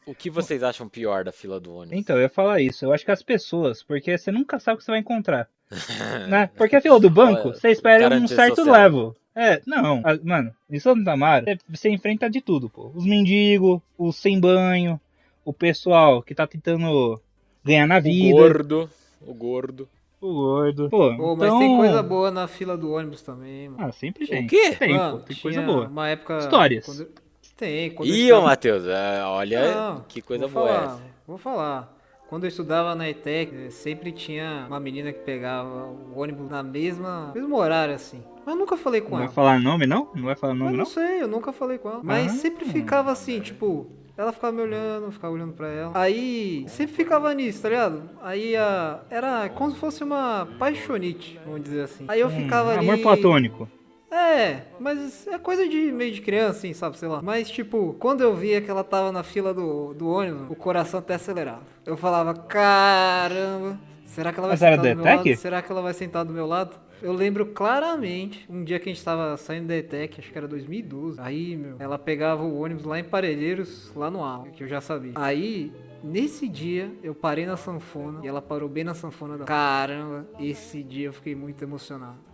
O 0.05 0.13
que 0.13 0.29
vocês 0.29 0.61
acham 0.63 0.89
pior 0.89 1.23
da 1.23 1.31
fila 1.31 1.59
do 1.59 1.73
ônibus? 1.75 1.97
Então, 1.97 2.15
eu 2.17 2.23
ia 2.23 2.29
falar 2.29 2.59
isso. 2.61 2.83
Eu 2.85 2.91
acho 2.93 3.05
que 3.05 3.11
as 3.11 3.23
pessoas, 3.23 3.81
porque 3.81 4.17
você 4.17 4.31
nunca 4.31 4.59
sabe 4.59 4.75
o 4.75 4.77
que 4.79 4.83
você 4.83 4.91
vai 4.91 4.99
encontrar. 4.99 5.47
né? 6.29 6.49
Porque 6.57 6.75
a 6.75 6.81
fila 6.81 6.99
do 6.99 7.09
banco, 7.09 7.49
Olha, 7.49 7.57
você 7.59 7.69
espera 7.69 8.13
um 8.15 8.27
certo 8.27 8.57
social. 8.57 8.75
level. 8.75 9.15
É, 9.35 9.61
não, 9.65 10.01
a- 10.05 10.19
mano, 10.23 10.53
em 10.69 10.77
Santa 10.79 11.15
Mara, 11.17 11.43
você- 11.45 11.57
você 11.69 11.89
enfrenta 11.89 12.29
de 12.29 12.39
tudo, 12.41 12.69
pô. 12.69 12.91
Os 12.93 13.05
mendigos, 13.05 13.81
os 13.97 14.15
sem 14.15 14.39
banho, 14.39 14.99
o 15.43 15.51
pessoal 15.51 16.21
que 16.21 16.35
tá 16.35 16.45
tentando 16.45 17.19
ganhar 17.63 17.87
na 17.87 17.97
O 17.97 18.01
vida, 18.01 18.37
gordo. 18.37 18.89
O 19.25 19.33
gordo. 19.33 19.89
o 20.21 20.33
gordo. 20.33 20.89
Pô, 20.89 20.97
Pô, 20.99 21.13
então... 21.13 21.35
mas 21.37 21.53
tem 21.59 21.77
coisa 21.77 22.03
boa 22.03 22.29
na 22.29 22.47
fila 22.47 22.77
do 22.77 22.91
ônibus 22.91 23.21
também, 23.23 23.69
mano. 23.69 23.83
Ah, 23.87 23.91
sempre 23.91 24.27
tem. 24.27 24.45
O 24.45 24.47
quê? 24.47 24.75
Tem, 24.75 24.95
Mano, 24.95 25.17
pô, 25.19 25.23
tem 25.25 25.37
coisa 25.37 25.61
boa. 25.63 25.87
Uma 25.87 26.09
época. 26.09 26.37
Histórias. 26.39 26.85
quando- 26.85 27.07
Tem, 27.55 27.91
quando 27.91 28.09
eu 28.09 28.15
Ih, 28.15 28.19
ô 28.19 28.23
estudava- 28.23 28.45
Matheus, 28.47 28.85
é, 28.87 29.23
olha 29.23 29.75
Não, 29.75 30.05
que 30.07 30.21
coisa 30.21 30.47
vou 30.47 30.63
boa 30.63 30.73
falar, 30.75 30.85
essa. 30.93 31.01
Vou 31.27 31.37
falar. 31.37 31.97
Quando 32.29 32.45
eu 32.45 32.47
estudava 32.47 32.95
na 32.95 33.07
ETEC, 33.07 33.69
sempre 33.71 34.11
tinha 34.11 34.65
uma 34.67 34.79
menina 34.79 35.13
que 35.13 35.19
pegava 35.19 35.85
o 35.85 36.19
ônibus 36.19 36.49
na 36.49 36.63
mesma 36.63 37.31
mesmo 37.33 37.55
horário, 37.55 37.93
assim. 37.93 38.23
Mas 38.43 38.55
eu 38.55 38.59
nunca 38.59 38.75
falei 38.75 39.01
com 39.01 39.11
Não 39.11 39.17
ela. 39.17 39.25
vai 39.27 39.35
falar 39.35 39.59
nome, 39.59 39.85
não? 39.85 40.09
Não 40.15 40.23
vai 40.23 40.35
falar 40.35 40.53
nome, 40.55 40.71
não 40.71 40.77
não? 40.79 40.85
sei, 40.85 41.21
eu 41.21 41.27
nunca 41.27 41.53
falei 41.53 41.77
com 41.77 41.89
ela. 41.89 41.99
Mas 42.01 42.31
Ah. 42.31 42.35
sempre 42.35 42.65
ficava 42.65 43.11
assim, 43.11 43.39
tipo, 43.39 43.85
ela 44.17 44.33
ficava 44.33 44.51
me 44.51 44.61
olhando, 44.63 45.05
eu 45.05 45.11
ficava 45.11 45.31
olhando 45.33 45.53
pra 45.53 45.67
ela. 45.67 45.91
Aí, 45.93 46.65
sempre 46.67 46.95
ficava 46.95 47.31
nisso, 47.35 47.61
tá 47.61 47.69
ligado? 47.69 48.09
Aí 48.23 48.55
a, 48.55 49.01
era 49.11 49.47
como 49.49 49.71
se 49.71 49.77
fosse 49.77 50.03
uma 50.03 50.47
paixonite, 50.57 51.39
vamos 51.45 51.61
dizer 51.61 51.81
assim. 51.83 52.05
Aí 52.07 52.19
eu 52.19 52.29
ficava 52.31 52.71
ali. 52.71 52.79
Hum, 52.87 52.91
Amor 52.93 53.01
platônico. 53.03 53.69
É, 54.13 54.61
mas 54.79 55.25
é 55.27 55.39
coisa 55.39 55.67
de 55.67 55.91
meio 55.91 56.11
de 56.11 56.21
criança, 56.21 56.59
assim, 56.59 56.73
sabe, 56.73 56.97
sei 56.97 57.07
lá. 57.07 57.21
Mas, 57.21 57.49
tipo, 57.49 57.95
quando 57.99 58.21
eu 58.21 58.35
via 58.35 58.61
que 58.61 58.69
ela 58.69 58.83
tava 58.83 59.11
na 59.11 59.23
fila 59.23 59.53
do, 59.53 59.93
do 59.93 60.07
ônibus, 60.07 60.49
o 60.49 60.55
coração 60.55 60.99
até 60.99 61.15
acelerava. 61.15 61.63
Eu 61.83 61.97
falava, 61.97 62.33
caramba, 62.33 63.79
será 64.05 64.31
que 64.31 64.39
ela 64.39 64.47
vai 64.49 64.53
Mas 64.53 64.59
sentar 64.59 64.77
do 64.77 64.83
meu 64.83 65.07
ETEC? 65.07 65.29
lado? 65.29 65.39
Será 65.41 65.61
que 65.61 65.71
ela 65.71 65.81
vai 65.81 65.93
sentar 65.93 66.25
do 66.25 66.33
meu 66.33 66.45
lado? 66.45 66.77
Eu 67.01 67.11
lembro 67.11 67.47
claramente, 67.47 68.45
um 68.49 68.63
dia 68.63 68.79
que 68.79 68.89
a 68.89 68.93
gente 68.93 69.03
tava 69.03 69.35
saindo 69.35 69.67
da 69.67 69.75
ETEC, 69.75 70.21
acho 70.21 70.31
que 70.31 70.37
era 70.37 70.47
2012. 70.47 71.19
Aí, 71.19 71.57
meu, 71.57 71.75
ela 71.79 71.97
pegava 71.97 72.43
o 72.43 72.61
ônibus 72.61 72.85
lá 72.85 72.99
em 72.99 73.03
Parelheiros, 73.03 73.91
lá 73.95 74.09
no 74.11 74.23
Al, 74.23 74.43
que 74.43 74.63
eu 74.63 74.67
já 74.67 74.79
sabia. 74.79 75.11
Aí, 75.15 75.73
nesse 76.03 76.47
dia, 76.47 76.89
eu 77.03 77.13
parei 77.13 77.45
na 77.45 77.57
sanfona 77.57 78.19
e 78.23 78.27
ela 78.27 78.41
parou 78.41 78.69
bem 78.69 78.83
na 78.83 78.93
sanfona 78.93 79.37
da... 79.37 79.43
Caramba, 79.43 80.25
esse 80.39 80.81
dia 80.81 81.07
eu 81.07 81.13
fiquei 81.13 81.35
muito 81.35 81.61
emocionado. 81.61 82.32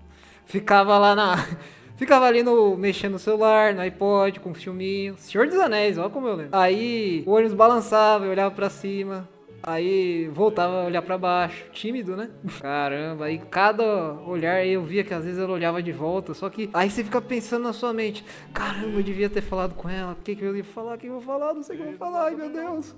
Ficava 0.49 0.97
lá 0.97 1.15
na. 1.15 1.35
Ficava 1.95 2.25
ali 2.25 2.41
no. 2.41 2.75
mexendo 2.75 3.13
no 3.13 3.19
celular, 3.19 3.73
no 3.75 3.81
iPod, 3.81 4.39
com 4.39 4.49
um 4.49 4.53
filminho. 4.55 5.15
Senhor 5.17 5.47
dos 5.47 5.59
Anéis, 5.59 5.97
olha 5.97 6.09
como 6.09 6.27
eu 6.27 6.35
lembro. 6.35 6.57
Aí 6.57 7.23
o 7.27 7.31
ônibus 7.31 7.53
balançava, 7.53 8.25
eu 8.25 8.31
olhava 8.31 8.53
pra 8.53 8.67
cima. 8.67 9.29
Aí 9.61 10.27
voltava 10.29 10.81
a 10.81 10.85
olhar 10.85 11.01
pra 11.03 11.17
baixo, 11.17 11.65
tímido, 11.71 12.15
né? 12.15 12.31
Caramba, 12.59 13.25
aí 13.25 13.37
cada 13.37 14.13
olhar 14.25 14.65
eu 14.65 14.81
via 14.83 15.03
que 15.03 15.13
às 15.13 15.23
vezes 15.23 15.39
ela 15.39 15.53
olhava 15.53 15.83
de 15.83 15.91
volta, 15.91 16.33
só 16.33 16.49
que 16.49 16.69
aí 16.73 16.89
você 16.89 17.03
fica 17.03 17.21
pensando 17.21 17.63
na 17.63 17.73
sua 17.73 17.93
mente: 17.93 18.25
caramba, 18.51 18.97
eu 18.97 19.03
devia 19.03 19.29
ter 19.29 19.41
falado 19.41 19.75
com 19.75 19.87
ela, 19.87 20.13
o 20.13 20.15
que, 20.15 20.35
que 20.35 20.43
eu 20.43 20.55
ia 20.55 20.63
falar, 20.63 20.95
o 20.95 20.97
que 20.97 21.07
eu 21.07 21.13
vou 21.13 21.21
falar, 21.21 21.53
não 21.53 21.61
sei 21.61 21.75
o 21.75 21.77
que 21.77 21.85
eu 21.85 21.89
vou 21.89 21.97
falar, 21.97 22.25
ai 22.25 22.35
meu 22.35 22.49
Deus. 22.49 22.95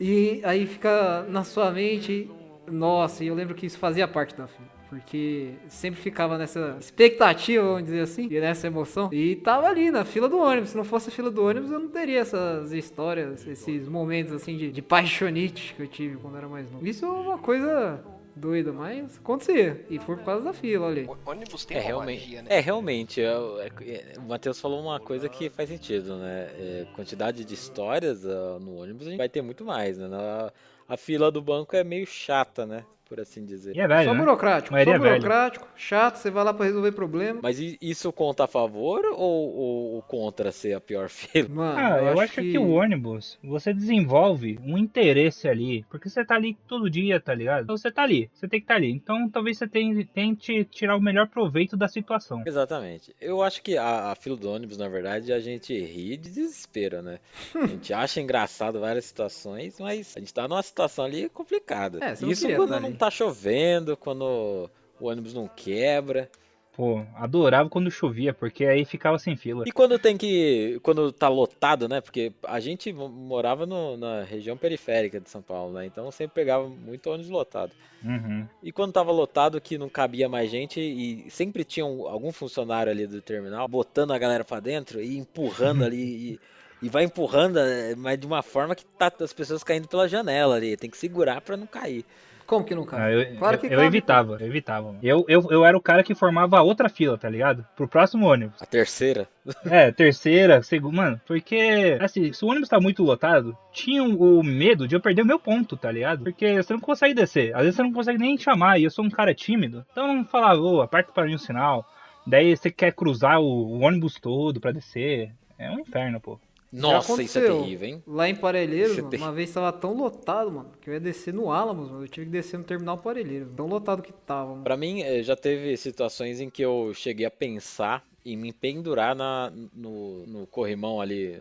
E 0.00 0.40
aí 0.42 0.66
fica 0.66 1.26
na 1.28 1.44
sua 1.44 1.70
mente, 1.70 2.30
nossa, 2.70 3.24
e 3.24 3.26
eu 3.26 3.34
lembro 3.34 3.54
que 3.54 3.66
isso 3.66 3.78
fazia 3.78 4.08
parte 4.08 4.34
da 4.36 4.46
filme. 4.46 4.77
Porque 4.88 5.52
sempre 5.68 6.00
ficava 6.00 6.38
nessa 6.38 6.76
expectativa, 6.80 7.62
vamos 7.62 7.84
dizer 7.84 8.00
assim, 8.00 8.26
e 8.30 8.40
nessa 8.40 8.66
emoção. 8.66 9.10
E 9.12 9.36
tava 9.36 9.66
ali 9.66 9.90
na 9.90 10.04
fila 10.04 10.28
do 10.28 10.38
ônibus. 10.38 10.70
Se 10.70 10.76
não 10.76 10.84
fosse 10.84 11.10
a 11.10 11.12
fila 11.12 11.30
do 11.30 11.44
ônibus, 11.44 11.70
eu 11.70 11.78
não 11.78 11.88
teria 11.88 12.20
essas 12.20 12.72
histórias, 12.72 13.46
esses 13.46 13.86
momentos 13.86 14.32
assim 14.32 14.56
de, 14.56 14.72
de 14.72 14.80
paixonite 14.82 15.74
que 15.74 15.82
eu 15.82 15.86
tive 15.86 16.16
quando 16.16 16.38
era 16.38 16.48
mais 16.48 16.70
novo. 16.70 16.86
Isso 16.86 17.04
é 17.04 17.08
uma 17.08 17.36
coisa 17.38 18.02
doida, 18.34 18.72
mas 18.72 19.18
acontecia. 19.18 19.84
E 19.90 19.98
foi 19.98 20.16
por 20.16 20.24
causa 20.24 20.44
da 20.44 20.52
fila, 20.54 20.86
olha 20.86 21.02
aí. 21.02 21.06
O 21.08 21.30
ônibus 21.30 21.64
tem 21.66 21.76
É 21.76 21.80
uma 21.80 21.86
realmente, 21.88 22.20
magia, 22.22 22.42
né? 22.42 22.48
é 22.50 22.60
realmente, 22.60 23.20
é- 23.20 23.26
é- 23.26 24.14
o 24.18 24.22
Matheus 24.22 24.60
falou 24.60 24.80
uma 24.80 24.98
coisa 25.00 25.28
que 25.28 25.50
faz 25.50 25.68
sentido, 25.68 26.16
né? 26.16 26.48
É, 26.58 26.86
quantidade 26.94 27.44
de 27.44 27.52
histórias 27.52 28.24
ah, 28.24 28.58
no 28.60 28.76
ônibus 28.80 29.06
a 29.06 29.10
gente 29.10 29.18
vai 29.18 29.28
ter 29.28 29.42
muito 29.42 29.64
mais, 29.64 29.98
né? 29.98 30.08
Na- 30.08 30.50
a 30.88 30.96
fila 30.96 31.30
do 31.30 31.42
banco 31.42 31.76
é 31.76 31.84
meio 31.84 32.06
chata, 32.06 32.64
né? 32.64 32.84
Por 33.08 33.20
assim 33.20 33.44
dizer. 33.44 33.74
E 33.74 33.80
é 33.80 33.88
velho, 33.88 34.04
só 34.08 34.12
né? 34.14 34.20
burocrático, 34.20 34.74
só 34.74 34.78
é 34.78 34.84
velho. 34.84 34.98
burocrático, 34.98 35.66
chato, 35.74 36.16
você 36.16 36.30
vai 36.30 36.44
lá 36.44 36.52
pra 36.52 36.66
resolver 36.66 36.92
problema. 36.92 37.40
Mas 37.42 37.58
isso 37.80 38.12
conta 38.12 38.44
a 38.44 38.46
favor 38.46 39.02
ou, 39.06 39.16
ou- 39.54 39.92
ou 39.94 40.02
contra 40.02 40.52
ser 40.52 40.74
a 40.74 40.80
pior 40.80 41.08
fila? 41.10 41.48
Mano, 41.48 41.78
Ah, 41.78 41.98
eu, 42.12 42.20
acho 42.20 42.34
que... 42.34 42.58
o 42.58 42.68
ônibus, 42.70 43.38
você 43.42 43.72
desenvolve 43.72 44.58
um 44.62 44.76
interesse 44.76 45.48
ali, 45.48 45.84
porque 45.90 46.08
você 46.10 46.22
tá 46.24 46.34
ali 46.34 46.56
todo 46.68 46.90
dia, 46.90 47.18
tá 47.18 47.34
ligado? 47.34 47.62
Então 47.64 47.76
você 47.78 47.90
tá 47.90 48.02
ali, 48.02 48.30
você 48.34 48.46
tem 48.46 48.60
que 48.60 48.64
estar 48.64 48.74
ali. 48.74 48.90
Então 48.92 49.28
talvez 49.30 49.56
você 49.56 49.66
ten- 49.66 50.04
tente 50.12 50.64
tirar 50.66 50.96
o 50.96 51.00
melhor 51.00 51.28
proveito 51.28 51.76
da 51.76 51.88
situação. 51.88 52.42
Exatamente. 52.46 53.14
Eu 53.20 53.42
acho 53.42 53.62
que 53.62 53.76
a, 53.78 54.10
a 54.10 54.14
fila 54.14 54.36
do 54.36 54.50
ônibus, 54.50 54.76
na 54.76 54.88
verdade, 54.88 55.32
a 55.32 55.40
gente 55.40 55.72
ri 55.78 56.16
de 56.18 56.28
desespero, 56.30 57.00
né? 57.00 57.18
A 57.54 57.66
gente 57.66 57.92
acha 57.94 58.20
engraçado 58.20 58.80
várias 58.80 59.06
situações, 59.06 59.78
mas 59.80 60.14
a 60.14 60.20
gente 60.20 60.34
tá 60.34 60.46
numa 60.46 60.62
situação 60.62 61.06
ali 61.06 61.28
complicada. 61.30 61.98
É, 62.04 62.14
você 62.14 62.24
não 62.24 62.32
Isso 62.32 62.46
quando 62.54 62.68
tá 62.70 62.80
não. 62.80 62.97
Tá 62.98 63.10
chovendo, 63.10 63.96
quando 63.96 64.68
o 65.00 65.06
ônibus 65.06 65.32
não 65.34 65.48
quebra. 65.48 66.28
Pô, 66.72 67.04
adorava 67.16 67.68
quando 67.68 67.90
chovia, 67.90 68.32
porque 68.32 68.64
aí 68.64 68.84
ficava 68.84 69.18
sem 69.18 69.34
fila. 69.36 69.64
E 69.66 69.72
quando 69.72 69.98
tem 69.98 70.16
que. 70.16 70.78
Quando 70.80 71.10
tá 71.10 71.28
lotado, 71.28 71.88
né? 71.88 72.00
Porque 72.00 72.32
a 72.44 72.60
gente 72.60 72.92
mo- 72.92 73.08
morava 73.08 73.66
no- 73.66 73.96
na 73.96 74.22
região 74.22 74.56
periférica 74.56 75.18
de 75.20 75.28
São 75.28 75.42
Paulo, 75.42 75.72
né? 75.72 75.86
Então 75.86 76.08
sempre 76.12 76.36
pegava 76.36 76.68
muito 76.68 77.10
ônibus 77.10 77.30
lotado. 77.30 77.72
Uhum. 78.04 78.46
E 78.62 78.70
quando 78.70 78.92
tava 78.92 79.10
lotado 79.10 79.60
que 79.60 79.76
não 79.76 79.88
cabia 79.88 80.28
mais 80.28 80.48
gente 80.52 80.80
e 80.80 81.28
sempre 81.30 81.64
tinha 81.64 81.84
um- 81.84 82.06
algum 82.06 82.30
funcionário 82.30 82.92
ali 82.92 83.08
do 83.08 83.20
terminal 83.20 83.66
botando 83.66 84.12
a 84.12 84.18
galera 84.18 84.44
pra 84.44 84.60
dentro 84.60 85.00
e 85.02 85.18
empurrando 85.18 85.82
ali 85.82 86.38
e, 86.80 86.86
e 86.86 86.88
vai 86.88 87.02
empurrando, 87.02 87.58
eh, 87.58 87.96
mas 87.96 88.20
de 88.20 88.24
uma 88.26 88.40
forma 88.40 88.76
que 88.76 88.84
tá 88.86 89.12
as 89.20 89.32
pessoas 89.32 89.64
caindo 89.64 89.88
pela 89.88 90.06
janela 90.08 90.54
ali, 90.54 90.76
tem 90.76 90.88
que 90.88 90.96
segurar 90.96 91.40
pra 91.40 91.56
não 91.56 91.66
cair. 91.66 92.04
Como 92.48 92.64
que 92.64 92.74
não 92.74 92.86
cabe? 92.86 93.02
Ah, 93.02 93.10
eu, 93.12 93.36
claro 93.36 93.56
eu- 93.56 93.60
que 93.60 93.66
eu 93.66 93.70
cabe, 93.72 93.84
evitava, 93.86 94.36
eu 94.40 94.46
evitava. 94.46 94.86
mano. 94.86 94.98
Eu, 95.02 95.22
eu, 95.28 95.46
eu 95.50 95.64
era 95.66 95.76
o 95.76 95.82
cara 95.82 96.02
que 96.02 96.14
formava 96.14 96.58
a 96.58 96.62
outra 96.62 96.88
fila, 96.88 97.18
tá 97.18 97.28
ligado? 97.28 97.62
Pro 97.76 97.86
próximo 97.86 98.26
ônibus. 98.26 98.60
A 98.62 98.64
terceira, 98.64 99.28
É, 99.70 99.92
terceira, 99.92 100.62
segunda. 100.62 100.96
Mano, 100.96 101.20
porque, 101.26 101.98
assim, 102.00 102.32
se 102.32 102.42
o 102.42 102.48
ônibus 102.48 102.70
tá 102.70 102.80
muito 102.80 103.02
lotado, 103.02 103.54
tinha 103.70 104.02
o 104.02 104.42
medo 104.42 104.88
de 104.88 104.96
eu 104.96 105.00
perder 105.00 105.20
o 105.22 105.26
meu 105.26 105.38
ponto, 105.38 105.76
tá 105.76 105.92
ligado? 105.92 106.24
Porque 106.24 106.56
você 106.62 106.72
não 106.72 106.80
consegue 106.80 107.12
descer. 107.12 107.54
Às 107.54 107.60
vezes 107.64 107.76
você 107.76 107.82
não 107.82 107.92
consegue 107.92 108.18
nem 108.18 108.38
chamar, 108.38 108.78
e 108.78 108.84
eu 108.84 108.90
sou 108.90 109.04
um 109.04 109.10
cara 109.10 109.34
tímido. 109.34 109.84
Então 109.92 110.08
eu 110.08 110.14
não 110.14 110.24
falava, 110.24 110.58
ô, 110.58 110.80
aperta 110.80 111.12
para 111.12 111.26
mim 111.26 111.34
o 111.34 111.38
sinal. 111.38 111.84
Daí 112.26 112.56
você 112.56 112.70
quer 112.70 112.92
cruzar 112.94 113.38
o, 113.40 113.44
o 113.44 113.80
ônibus 113.80 114.14
todo 114.14 114.58
pra 114.58 114.72
descer. 114.72 115.30
É 115.58 115.70
um 115.70 115.80
inferno, 115.80 116.18
pô. 116.18 116.40
Nossa, 116.72 117.22
isso 117.22 117.38
é 117.38 117.42
terrível, 117.42 117.88
hein? 117.88 118.02
Lá 118.06 118.28
em 118.28 118.34
Parelheiros, 118.34 118.98
é 118.98 119.16
uma 119.16 119.32
vez 119.32 119.52
tava 119.52 119.72
tão 119.72 119.94
lotado, 119.94 120.50
mano, 120.50 120.72
que 120.80 120.90
eu 120.90 120.94
ia 120.94 121.00
descer 121.00 121.32
no 121.32 121.50
Alamos, 121.50 121.90
mano. 121.90 122.04
Eu 122.04 122.08
tive 122.08 122.26
que 122.26 122.32
descer 122.32 122.58
no 122.58 122.64
terminal 122.64 122.98
Parelheiros. 122.98 123.48
Tão 123.56 123.66
lotado 123.66 124.02
que 124.02 124.12
tava, 124.12 124.50
mano. 124.50 124.64
Pra 124.64 124.76
mim, 124.76 125.02
eh, 125.02 125.22
já 125.22 125.34
teve 125.34 125.76
situações 125.76 126.40
em 126.40 126.50
que 126.50 126.62
eu 126.62 126.92
cheguei 126.94 127.24
a 127.24 127.30
pensar 127.30 128.04
em 128.24 128.36
me 128.36 128.52
pendurar 128.52 129.14
na, 129.14 129.50
no, 129.72 130.26
no 130.26 130.46
corrimão 130.46 131.00
ali, 131.00 131.38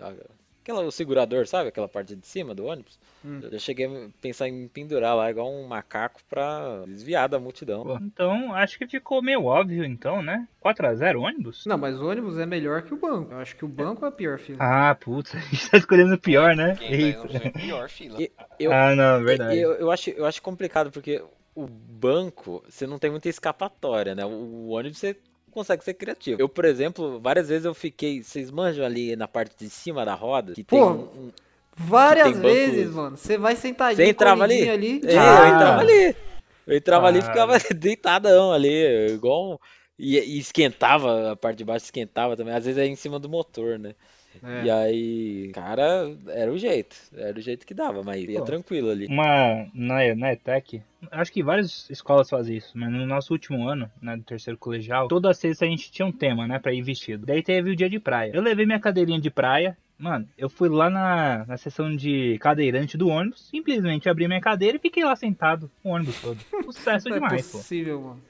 aquela, 0.67 0.83
o 0.83 0.91
segurador, 0.91 1.47
sabe? 1.47 1.69
Aquela 1.69 1.87
parte 1.87 2.13
de 2.15 2.27
cima 2.27 2.53
do 2.53 2.65
ônibus. 2.65 2.99
Hum. 3.23 3.39
Eu 3.41 3.51
já 3.53 3.59
cheguei 3.59 3.85
a 3.85 4.09
pensar 4.21 4.49
em 4.49 4.51
me 4.51 4.67
pendurar 4.69 5.15
lá 5.15 5.29
igual 5.31 5.49
um 5.49 5.65
macaco 5.65 6.19
pra 6.29 6.83
desviar 6.85 7.29
da 7.29 7.39
multidão. 7.39 7.83
Pô, 7.83 7.97
Então, 8.01 8.53
acho 8.53 8.77
que 8.77 8.85
ficou 8.85 9.21
meio 9.21 9.45
óbvio, 9.45 9.85
então, 9.85 10.21
né? 10.21 10.45
4x0 10.59 11.21
ônibus? 11.21 11.65
Não, 11.65 11.77
mas 11.77 11.99
o 11.99 12.05
ônibus 12.07 12.37
é 12.37 12.45
melhor 12.45 12.81
que 12.81 12.93
o 12.93 12.97
banco. 12.97 13.31
Eu 13.31 13.39
acho 13.39 13.55
que 13.55 13.63
o 13.63 13.67
banco 13.67 14.05
é 14.05 14.09
a 14.09 14.11
pior 14.11 14.37
fila. 14.37 14.57
Ah, 14.61 14.93
putz, 14.93 15.33
a 15.35 15.39
gente 15.39 15.69
tá 15.71 15.77
escolhendo 15.77 16.15
o 16.15 16.19
pior, 16.19 16.55
né? 16.55 16.75
Quem 16.75 16.93
Eita. 16.93 17.27
na 17.27 17.51
pior 17.51 17.89
fila. 17.89 18.21
E- 18.21 18.31
eu, 18.59 18.71
Ah, 18.73 18.93
não, 18.95 19.23
verdade. 19.23 19.57
eu, 19.59 19.73
eu 19.73 19.91
acho, 19.91 20.09
eu 20.09 20.25
acho 20.25 20.41
complicado 20.41 20.91
porque 20.91 21.23
o 21.55 21.65
banco, 21.67 22.63
você 22.67 22.85
não 22.85 22.99
tem 22.99 23.09
muita 23.09 23.29
escapatória, 23.29 24.13
né? 24.13 24.25
O, 24.25 24.29
o 24.29 24.69
ônibus 24.69 24.97
você 24.99 25.15
consegue 25.57 25.83
ser 25.83 25.93
criativo. 25.95 26.39
Eu, 26.41 26.47
por 26.47 26.65
exemplo, 26.65 27.19
várias 27.19 27.49
vezes 27.49 27.65
eu 27.65 27.73
fiquei. 27.73 28.21
Vocês 28.23 28.49
manjam 28.51 28.85
ali 28.85 29.15
na 29.15 29.27
parte 29.27 29.55
de 29.57 29.69
cima 29.69 30.05
da 30.05 30.13
roda? 30.13 30.53
Que 30.53 30.63
tem 30.63 30.79
Pô, 30.79 30.85
um- 30.89 30.99
um, 31.27 31.31
Várias 31.75 32.31
tem 32.31 32.41
vezes, 32.41 32.91
mano. 32.91 33.17
Você 33.17 33.37
vai 33.37 33.55
sentadinho, 33.55 34.03
Você 34.05 34.09
entrava 34.11 34.43
ali? 34.43 34.67
ali. 34.69 35.01
É, 35.05 35.17
Ah. 35.17 35.39
eu 35.39 35.55
entrava 35.55 35.79
ali. 35.81 36.15
Eu 36.67 36.77
entrava 36.77 37.07
ali 37.07 37.17
e 37.19 37.21
Ah. 37.21 37.25
ficava 37.25 37.53
deitadão 37.75 38.51
ali, 38.51 39.11
igual. 39.13 39.53
um- 39.53 39.57
E, 39.99 40.17
e 40.19 40.37
esquentava, 40.37 41.31
a 41.31 41.35
parte 41.35 41.57
de 41.57 41.63
baixo 41.65 41.85
esquentava 41.85 42.35
também. 42.37 42.53
Às 42.53 42.65
vezes 42.65 42.77
é 42.79 42.85
em 42.85 42.95
cima 42.95 43.17
do 43.19 43.27
motor, 43.27 43.79
né? 43.79 43.95
É. 44.43 44.63
E 44.63 44.69
aí, 44.69 45.51
cara, 45.53 46.11
era 46.27 46.51
o 46.51 46.57
jeito. 46.57 46.95
Era 47.15 47.37
o 47.37 47.41
jeito 47.41 47.65
que 47.65 47.73
dava, 47.73 48.03
mas 48.03 48.23
ia 48.23 48.39
Pô. 48.39 48.45
tranquilo 48.45 48.89
ali. 48.89 49.07
Uma 49.07 49.67
na, 49.73 50.15
na 50.15 50.33
ETEC, 50.33 50.81
acho 51.11 51.31
que 51.31 51.43
várias 51.43 51.89
escolas 51.89 52.29
fazem 52.29 52.57
isso, 52.57 52.71
mas 52.75 52.91
no 52.91 53.05
nosso 53.05 53.33
último 53.33 53.67
ano, 53.67 53.89
né, 54.01 54.17
do 54.17 54.23
terceiro 54.23 54.57
colegial, 54.57 55.07
toda 55.07 55.33
sexta 55.33 55.65
a 55.65 55.67
gente 55.67 55.91
tinha 55.91 56.05
um 56.05 56.11
tema, 56.11 56.47
né, 56.47 56.59
pra 56.59 56.73
ir 56.73 56.81
vestido. 56.81 57.25
Daí 57.25 57.43
teve 57.43 57.71
o 57.71 57.75
dia 57.75 57.89
de 57.89 57.99
praia. 57.99 58.31
Eu 58.33 58.41
levei 58.41 58.65
minha 58.65 58.79
cadeirinha 58.79 59.19
de 59.19 59.29
praia, 59.29 59.77
mano, 59.97 60.27
eu 60.37 60.49
fui 60.49 60.69
lá 60.69 60.89
na, 60.89 61.45
na 61.45 61.57
seção 61.57 61.95
de 61.95 62.37
cadeirante 62.39 62.97
do 62.97 63.07
ônibus, 63.07 63.47
simplesmente 63.49 64.09
abri 64.09 64.27
minha 64.27 64.41
cadeira 64.41 64.77
e 64.77 64.81
fiquei 64.81 65.03
lá 65.03 65.15
sentado 65.15 65.69
o 65.83 65.89
ônibus 65.89 66.19
todo. 66.21 66.39
Sucesso 66.65 67.09
Não 67.09 67.17
é 67.17 67.19
demais, 67.19 67.51
pô. 67.51 67.57
possível, 67.57 68.01
mano. 68.01 68.21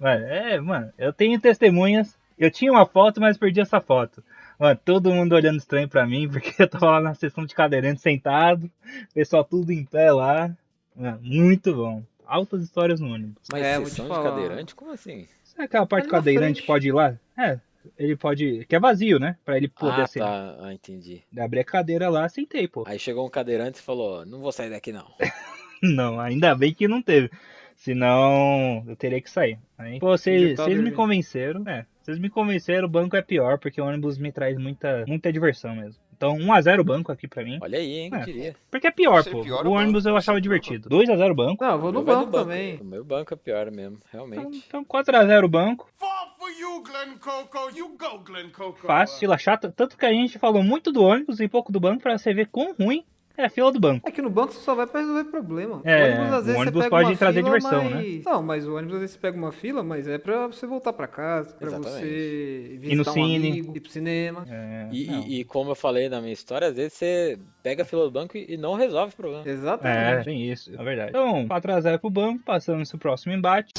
Mano, 0.00 0.24
é, 0.26 0.60
mano, 0.60 0.92
eu 0.96 1.12
tenho 1.12 1.40
testemunhas. 1.40 2.16
Eu 2.38 2.52
tinha 2.52 2.70
uma 2.70 2.86
foto, 2.86 3.20
mas 3.20 3.36
perdi 3.36 3.60
essa 3.60 3.80
foto. 3.80 4.22
Mano, 4.58 4.80
todo 4.84 5.12
mundo 5.12 5.34
olhando 5.34 5.58
estranho 5.58 5.88
pra 5.88 6.06
mim, 6.06 6.28
porque 6.30 6.54
eu 6.62 6.68
tava 6.68 6.86
lá 6.92 7.00
na 7.00 7.14
sessão 7.14 7.44
de 7.46 7.54
cadeirante 7.54 8.00
sentado, 8.00 8.70
pessoal 9.14 9.44
tudo 9.44 9.72
em 9.72 9.84
pé 9.84 10.10
lá. 10.12 10.50
Mano, 10.96 11.20
muito 11.22 11.74
bom. 11.74 12.02
Altas 12.26 12.62
histórias 12.62 13.00
no 13.00 13.12
ônibus. 13.12 13.42
Mas 13.50 13.62
É, 13.64 13.78
sessão 13.84 14.06
de 14.06 14.14
falar. 14.14 14.30
cadeirante, 14.30 14.74
como 14.74 14.90
assim? 14.92 15.26
Aquela 15.56 15.86
parte 15.86 16.02
Ali 16.04 16.08
que 16.10 16.14
o 16.14 16.18
na 16.18 16.18
cadeirante 16.24 16.52
frente. 16.56 16.66
pode 16.66 16.88
ir 16.88 16.92
lá? 16.92 17.16
É, 17.36 17.58
ele 17.98 18.16
pode. 18.16 18.64
Que 18.68 18.76
é 18.76 18.80
vazio, 18.80 19.18
né? 19.18 19.36
Pra 19.44 19.56
ele 19.56 19.66
poder 19.68 20.02
Ah, 20.02 20.04
assim. 20.04 20.18
tá. 20.20 20.56
Ah, 20.60 20.72
entendi. 20.74 21.22
Abrir 21.38 21.60
a 21.60 21.64
cadeira 21.64 22.08
lá, 22.08 22.28
sentei, 22.28 22.68
pô. 22.68 22.84
Aí 22.86 22.98
chegou 22.98 23.26
um 23.26 23.30
cadeirante 23.30 23.78
e 23.78 23.82
falou: 23.82 24.26
Não 24.26 24.40
vou 24.40 24.52
sair 24.52 24.70
daqui 24.70 24.92
não. 24.92 25.06
Não, 25.82 26.18
ainda 26.18 26.56
bem 26.56 26.74
que 26.74 26.88
não 26.88 27.00
teve. 27.00 27.30
Senão 27.78 28.84
eu 28.88 28.96
teria 28.96 29.20
que 29.20 29.30
sair. 29.30 29.56
Aí, 29.78 30.00
pô, 30.00 30.08
vocês 30.08 30.56
tá 30.56 30.64
vocês 30.64 30.80
me 30.80 30.90
convenceram, 30.90 31.62
é. 31.68 31.86
Vocês 32.02 32.18
me 32.18 32.28
convenceram, 32.28 32.86
o 32.86 32.90
banco 32.90 33.14
é 33.16 33.22
pior, 33.22 33.58
porque 33.58 33.80
o 33.80 33.86
ônibus 33.86 34.18
me 34.18 34.32
traz 34.32 34.58
muita, 34.58 35.04
muita 35.06 35.32
diversão 35.32 35.76
mesmo. 35.76 36.00
Então, 36.16 36.36
1x0 36.36 36.82
banco 36.82 37.12
aqui 37.12 37.28
pra 37.28 37.44
mim. 37.44 37.58
Olha 37.62 37.78
aí, 37.78 37.98
hein? 38.00 38.10
É. 38.12 38.24
Diria. 38.24 38.56
Porque 38.68 38.88
é 38.88 38.90
pior, 38.90 39.22
pô. 39.22 39.42
pior, 39.42 39.64
o 39.64 39.70
o 39.70 39.72
ônibus 39.74 40.02
banco, 40.02 40.08
eu 40.08 40.12
ser 40.14 40.18
achava 40.18 40.40
divertido. 40.40 40.88
2x0 40.90 41.34
banco. 41.36 41.62
Não, 41.64 41.70
eu 41.70 41.78
vou 41.78 41.92
no 41.92 42.02
vai 42.02 42.16
banco 42.16 42.32
também. 42.32 42.76
O 42.80 42.84
meu 42.84 43.04
banco 43.04 43.32
é 43.32 43.36
pior 43.36 43.70
mesmo, 43.70 43.98
Então, 44.08 44.26
realmente. 44.28 44.64
então 44.66 44.84
4x0 44.84 45.48
banco. 45.48 45.88
Fall 45.96 46.34
for 46.36 46.50
you, 46.50 46.82
Glen 46.82 47.16
Coco. 47.18 47.70
You 47.76 47.96
go, 47.96 48.18
Glen 48.24 48.50
Coco. 48.50 48.84
Fácil, 48.84 49.32
chata. 49.38 49.70
Tanto 49.70 49.96
que 49.96 50.04
a 50.04 50.12
gente 50.12 50.36
falou 50.40 50.64
muito 50.64 50.90
do 50.90 51.04
ônibus 51.04 51.38
e 51.38 51.46
pouco 51.46 51.70
do 51.70 51.78
banco 51.78 52.02
pra 52.02 52.18
você 52.18 52.34
ver 52.34 52.48
quão 52.48 52.74
ruim 52.74 53.04
é 53.38 53.44
a 53.46 53.48
fila 53.50 53.70
do 53.72 53.78
banco. 53.80 54.06
É 54.06 54.10
que 54.10 54.20
no 54.20 54.28
banco 54.28 54.52
você 54.52 54.60
só 54.60 54.74
vai 54.74 54.86
pra 54.86 55.00
resolver 55.00 55.24
problema. 55.30 55.80
É, 55.84 56.02
o 56.02 56.14
ônibus, 56.16 56.32
às 56.34 56.40
o 56.40 56.44
vezes, 56.44 56.60
ônibus 56.60 56.72
você 56.82 56.90
pega 56.90 56.90
pode 56.90 57.10
uma 57.12 57.16
trazer 57.16 57.42
fila, 57.44 57.58
diversão, 57.58 57.84
mas... 57.84 57.94
né? 58.16 58.22
Não, 58.26 58.42
mas 58.42 58.66
o 58.66 58.74
ônibus 58.76 58.94
às 58.94 59.00
vezes 59.00 59.14
você 59.14 59.20
pega 59.20 59.38
uma 59.38 59.52
fila, 59.52 59.82
mas 59.82 60.08
é 60.08 60.18
pra 60.18 60.46
você 60.48 60.66
voltar 60.66 60.92
pra 60.92 61.06
casa, 61.06 61.54
pra 61.54 61.68
Exatamente. 61.68 62.00
você 62.00 62.68
Ir 62.72 62.74
no 62.74 62.80
visitar 62.80 63.10
um 63.10 63.14
cine. 63.14 63.48
amigo, 63.50 63.76
ir 63.76 63.80
pro 63.80 63.90
cinema. 63.90 64.44
É, 64.50 64.88
E, 64.92 65.10
e- 65.10 65.40
e 65.40 65.44
como 65.44 65.70
eu 65.70 65.74
falei 65.74 66.08
na 66.08 66.20
minha 66.20 66.32
história, 66.32 66.68
às 66.68 66.74
vezes 66.76 66.94
você 66.94 67.38
pega 67.62 67.82
a 67.82 67.86
fila 67.86 68.04
do 68.04 68.10
banco 68.10 68.36
e 68.36 68.56
não 68.56 68.74
resolve 68.74 69.12
o 69.12 69.16
problema. 69.16 69.42
É, 69.46 69.50
Exatamente. 69.50 70.24
tem 70.24 70.50
isso, 70.50 70.72
é 70.78 70.82
verdade. 70.84 71.10
Então, 71.10 71.46
4x0 71.46 71.98
pro 72.00 72.10
banco, 72.10 72.42
passamos 72.44 72.90
pro 72.90 72.98
próximo 72.98 73.32
embate. 73.32 73.72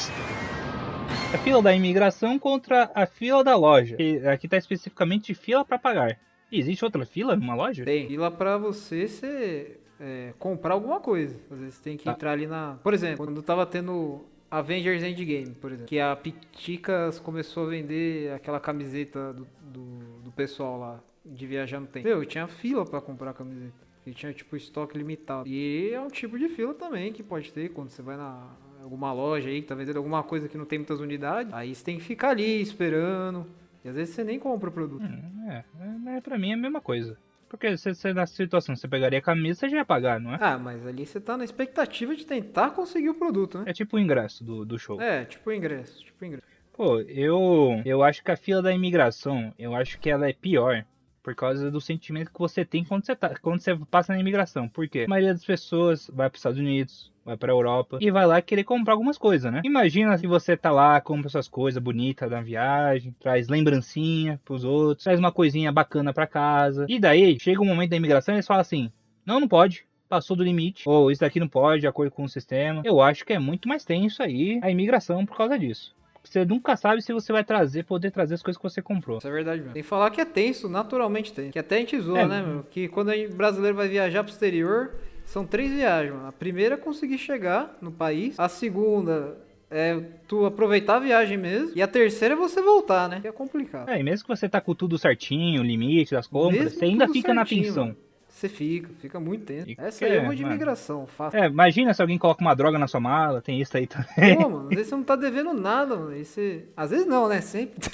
A 1.34 1.38
fila 1.38 1.62
da 1.62 1.74
imigração 1.76 2.39
contra 2.39 2.89
a 2.95 3.05
fila 3.05 3.43
da 3.43 3.55
loja. 3.55 3.95
E 3.99 4.18
aqui 4.28 4.47
tá 4.47 4.57
especificamente 4.57 5.34
fila 5.36 5.64
pra 5.64 5.78
pagar. 5.78 6.18
Existe 6.51 6.83
outra 6.83 7.05
fila 7.05 7.35
numa 7.35 7.55
loja? 7.55 7.83
Tem 7.85 8.07
fila 8.07 8.31
pra 8.31 8.57
você 8.57 9.07
ser, 9.07 9.81
é, 9.99 10.33
comprar 10.39 10.73
alguma 10.73 10.99
coisa. 10.99 11.35
Às 11.51 11.59
vezes 11.59 11.75
você 11.75 11.83
tem 11.83 11.97
que 11.97 12.05
Tá. 12.05 12.11
entrar 12.11 12.31
ali 12.31 12.47
na. 12.47 12.77
Por 12.83 12.93
exemplo, 12.93 13.25
quando 13.25 13.41
tava 13.41 13.65
tendo 13.65 14.21
Avengers 14.49 15.03
Endgame, 15.03 15.51
por 15.51 15.71
exemplo, 15.71 15.87
que 15.87 15.99
a 15.99 16.15
Piticas 16.15 17.19
começou 17.19 17.67
a 17.67 17.69
vender 17.69 18.31
aquela 18.33 18.59
camiseta 18.59 19.33
do, 19.33 19.47
do, 19.61 19.99
do 20.23 20.31
pessoal 20.31 20.79
lá 20.79 20.99
de 21.25 21.45
viajar 21.45 21.79
no 21.79 21.85
tempo. 21.87 22.07
Meu, 22.07 22.25
tinha 22.25 22.47
fila 22.47 22.83
pra 22.85 22.99
comprar 22.99 23.31
a 23.31 23.33
camiseta. 23.33 23.87
E 24.07 24.11
tinha 24.11 24.33
tipo 24.33 24.55
estoque 24.55 24.97
limitado. 24.97 25.47
E 25.47 25.91
é 25.93 26.01
um 26.01 26.07
tipo 26.07 26.39
de 26.39 26.49
fila 26.49 26.73
também 26.73 27.13
que 27.13 27.21
pode 27.21 27.51
ter 27.53 27.69
quando 27.69 27.89
você 27.89 28.01
vai 28.01 28.17
na 28.17 28.47
alguma 28.81 29.11
loja 29.13 29.49
aí 29.49 29.61
que 29.61 29.67
tá 29.67 29.75
vendendo 29.75 29.97
alguma 29.97 30.23
coisa 30.23 30.47
que 30.47 30.57
não 30.57 30.65
tem 30.65 30.79
muitas 30.79 30.99
unidades. 30.99 31.53
Aí 31.53 31.75
você 31.75 31.83
tem 31.83 31.97
que 31.97 32.03
ficar 32.03 32.29
ali 32.29 32.59
esperando. 32.61 33.45
E 33.84 33.89
às 33.89 33.95
vezes 33.95 34.13
você 34.13 34.23
nem 34.23 34.39
compra 34.39 34.69
o 34.69 34.71
produto. 34.71 35.05
É, 35.47 35.63
é, 35.80 35.88
mas 35.99 36.21
pra 36.21 36.38
mim 36.38 36.51
é 36.51 36.53
a 36.53 36.57
mesma 36.57 36.82
coisa. 36.82 37.17
Porque 37.49 37.75
se 37.77 37.95
você 37.95 38.13
nessa 38.13 38.36
situação, 38.36 38.75
você 38.75 38.88
pegaria 38.88 39.17
a 39.17 39.21
camisa, 39.21 39.61
você 39.61 39.69
já 39.69 39.77
ia 39.77 39.86
pagar, 39.86 40.19
não 40.19 40.34
é? 40.34 40.38
Ah, 40.39 40.57
mas 40.57 40.86
ali 40.86 41.05
você 41.05 41.19
tá 41.19 41.36
na 41.36 41.43
expectativa 41.43 42.15
de 42.15 42.25
tentar 42.25 42.71
conseguir 42.71 43.09
o 43.09 43.15
produto, 43.15 43.57
né? 43.57 43.63
É 43.67 43.73
tipo 43.73 43.97
o 43.97 43.99
ingresso 43.99 44.43
do, 44.43 44.63
do 44.63 44.77
show. 44.77 45.01
É, 45.01 45.25
tipo 45.25 45.49
o 45.49 45.53
ingresso, 45.53 46.03
tipo 46.03 46.23
o 46.23 46.27
ingresso. 46.27 46.47
Pô, 46.73 47.01
eu, 47.01 47.82
eu 47.84 48.03
acho 48.03 48.23
que 48.23 48.32
a 48.32 48.38
fila 48.38 48.61
da 48.61 48.71
imigração, 48.71 49.51
eu 49.57 49.75
acho 49.75 49.99
que 49.99 50.09
ela 50.09 50.30
é 50.30 50.34
pior 50.34 50.86
por 51.23 51.36
causa 51.36 51.69
do 51.69 51.82
sentimento 51.82 52.32
que 52.32 52.39
você 52.39 52.63
tem 52.63 52.86
quando 52.86 53.05
você, 53.05 53.15
tá, 53.15 53.36
quando 53.41 53.59
você 53.59 53.75
passa 53.89 54.13
na 54.13 54.19
imigração. 54.19 54.69
Por 54.69 54.88
quê? 54.88 55.03
A 55.05 55.09
maioria 55.09 55.34
das 55.34 55.43
pessoas 55.43 56.09
vai 56.13 56.30
para 56.30 56.36
os 56.36 56.39
Estados 56.39 56.59
Unidos, 56.59 57.11
vai 57.30 57.38
para 57.38 57.51
Europa 57.51 57.97
e 58.01 58.11
vai 58.11 58.25
lá 58.25 58.41
querer 58.41 58.63
comprar 58.63 58.93
algumas 58.93 59.17
coisas, 59.17 59.51
né? 59.51 59.61
Imagina 59.63 60.17
se 60.17 60.27
você 60.27 60.57
tá 60.57 60.71
lá, 60.71 60.99
compra 60.99 61.30
suas 61.30 61.47
coisas 61.47 61.82
bonitas 61.82 62.30
da 62.30 62.41
viagem, 62.41 63.15
traz 63.19 63.47
lembrancinha 63.47 64.39
pros 64.43 64.63
outros, 64.63 65.03
traz 65.03 65.19
uma 65.19 65.32
coisinha 65.32 65.71
bacana 65.71 66.13
para 66.13 66.27
casa. 66.27 66.86
E 66.89 66.99
daí, 66.99 67.38
chega 67.39 67.61
um 67.61 67.65
momento 67.65 67.91
da 67.91 67.97
imigração 67.97 68.34
e 68.34 68.38
eles 68.38 68.47
falam 68.47 68.61
assim: 68.61 68.91
"Não, 69.25 69.39
não 69.39 69.47
pode 69.47 69.88
passou 70.09 70.36
do 70.36 70.43
limite, 70.43 70.89
ou 70.89 71.11
isso 71.11 71.21
daqui 71.21 71.39
não 71.39 71.47
pode, 71.47 71.82
de 71.82 71.88
acordo 71.88 72.11
com 72.11 72.23
o 72.23 72.27
sistema. 72.27 72.82
Eu 72.84 72.99
acho 72.99 73.23
que 73.23 73.32
é 73.32 73.38
muito 73.38 73.69
mais 73.69 73.86
tenso 73.86 74.23
aí 74.23 74.59
a 74.63 74.71
imigração 74.71 75.23
por 75.23 75.38
causa 75.38 75.57
disso. 75.57 75.95
Você 76.23 76.43
nunca 76.43 76.75
sabe 76.75 77.01
se 77.01 77.13
você 77.13 77.32
vai 77.32 77.43
trazer, 77.43 77.86
poder 77.86 78.09
trazer 78.09 78.34
as 78.34 78.41
coisas 78.41 78.57
que 78.57 78.63
você 78.67 78.82
comprou. 78.82 79.19
Isso 79.19 79.27
é 79.27 79.32
verdade 79.32 79.59
mesmo. 79.59 79.73
Tem 79.73 79.84
que 79.84 79.88
falar 79.88 80.09
que 80.09 80.19
é 80.19 80.25
tenso, 80.25 80.67
naturalmente 80.67 81.32
tem. 81.32 81.51
Que 81.51 81.59
até 81.59 81.75
a 81.75 81.80
gente 81.80 81.99
zoa, 81.99 82.21
É. 82.21 82.27
né, 82.27 82.41
meu? 82.41 82.63
Que 82.63 82.88
quando 82.88 83.11
o 83.11 83.36
brasileiro 83.36 83.77
vai 83.77 83.88
viajar 83.88 84.23
pro 84.23 84.34
exterior, 84.34 84.95
são 85.30 85.45
três 85.45 85.71
viagens, 85.71 86.13
mano. 86.13 86.27
A 86.27 86.32
primeira 86.32 86.73
é 86.73 86.77
conseguir 86.77 87.19
chegar 87.19 87.77
no 87.80 87.91
país. 87.91 88.39
A 88.39 88.49
segunda 88.49 89.38
é 89.69 89.95
tu 90.27 90.43
aproveitar 90.45 90.95
a 90.95 90.99
viagem 90.99 91.38
mesmo. 91.38 91.71
E 91.75 91.82
a 91.84 91.88
terceira 91.88 92.34
é 92.34 92.38
você 92.38 92.61
voltar, 92.61 93.07
né? 93.07 93.21
Que 93.21 93.27
é 93.27 93.32
complicado. 93.32 93.89
É, 93.89 93.99
e 93.99 94.03
mesmo 94.03 94.27
que 94.27 94.36
você 94.36 94.49
tá 94.49 94.59
com 94.59 94.73
tudo 94.73 94.97
certinho, 94.97 95.61
o 95.61 95.63
limite 95.63 96.11
das 96.15 96.25
compras, 96.25 96.63
Mesmo 96.63 96.80
você 96.80 96.86
ainda 96.86 97.07
fica 97.07 97.32
na 97.32 97.41
certinho, 97.41 97.63
tensão. 97.65 97.86
mano. 97.86 97.97
Você 98.27 98.49
fica, 98.49 98.89
fica 98.99 99.19
muito 99.19 99.45
tenso. 99.45 99.65
Fica, 99.65 99.84
Essa 99.84 100.05
aí 100.05 100.15
eu 100.15 100.25
vou 100.25 100.34
de 100.34 100.41
mano. 100.41 100.55
imigração, 100.55 101.05
faço. 101.05 101.38
É, 101.38 101.45
imagina 101.45 101.93
se 101.93 102.01
alguém 102.01 102.17
coloca 102.17 102.41
uma 102.41 102.55
droga 102.55 102.80
na 102.80 102.88
sua 102.88 102.99
mala, 102.99 103.41
tem 103.41 103.61
isso 103.61 103.75
aí 103.77 103.86
também. 103.86 104.36
Pô, 104.36 104.49
mano, 104.49 104.63
às 104.63 104.69
vezes 104.69 104.88
você 104.88 104.95
não 104.95 105.03
tá 105.03 105.15
devendo 105.15 105.53
nada, 105.53 105.95
mano. 105.95 106.15
E 106.15 106.25
você... 106.25 106.65
Às 106.75 106.89
vezes 106.89 107.05
não, 107.05 107.27
né? 107.27 107.41
Sempre. 107.41 107.91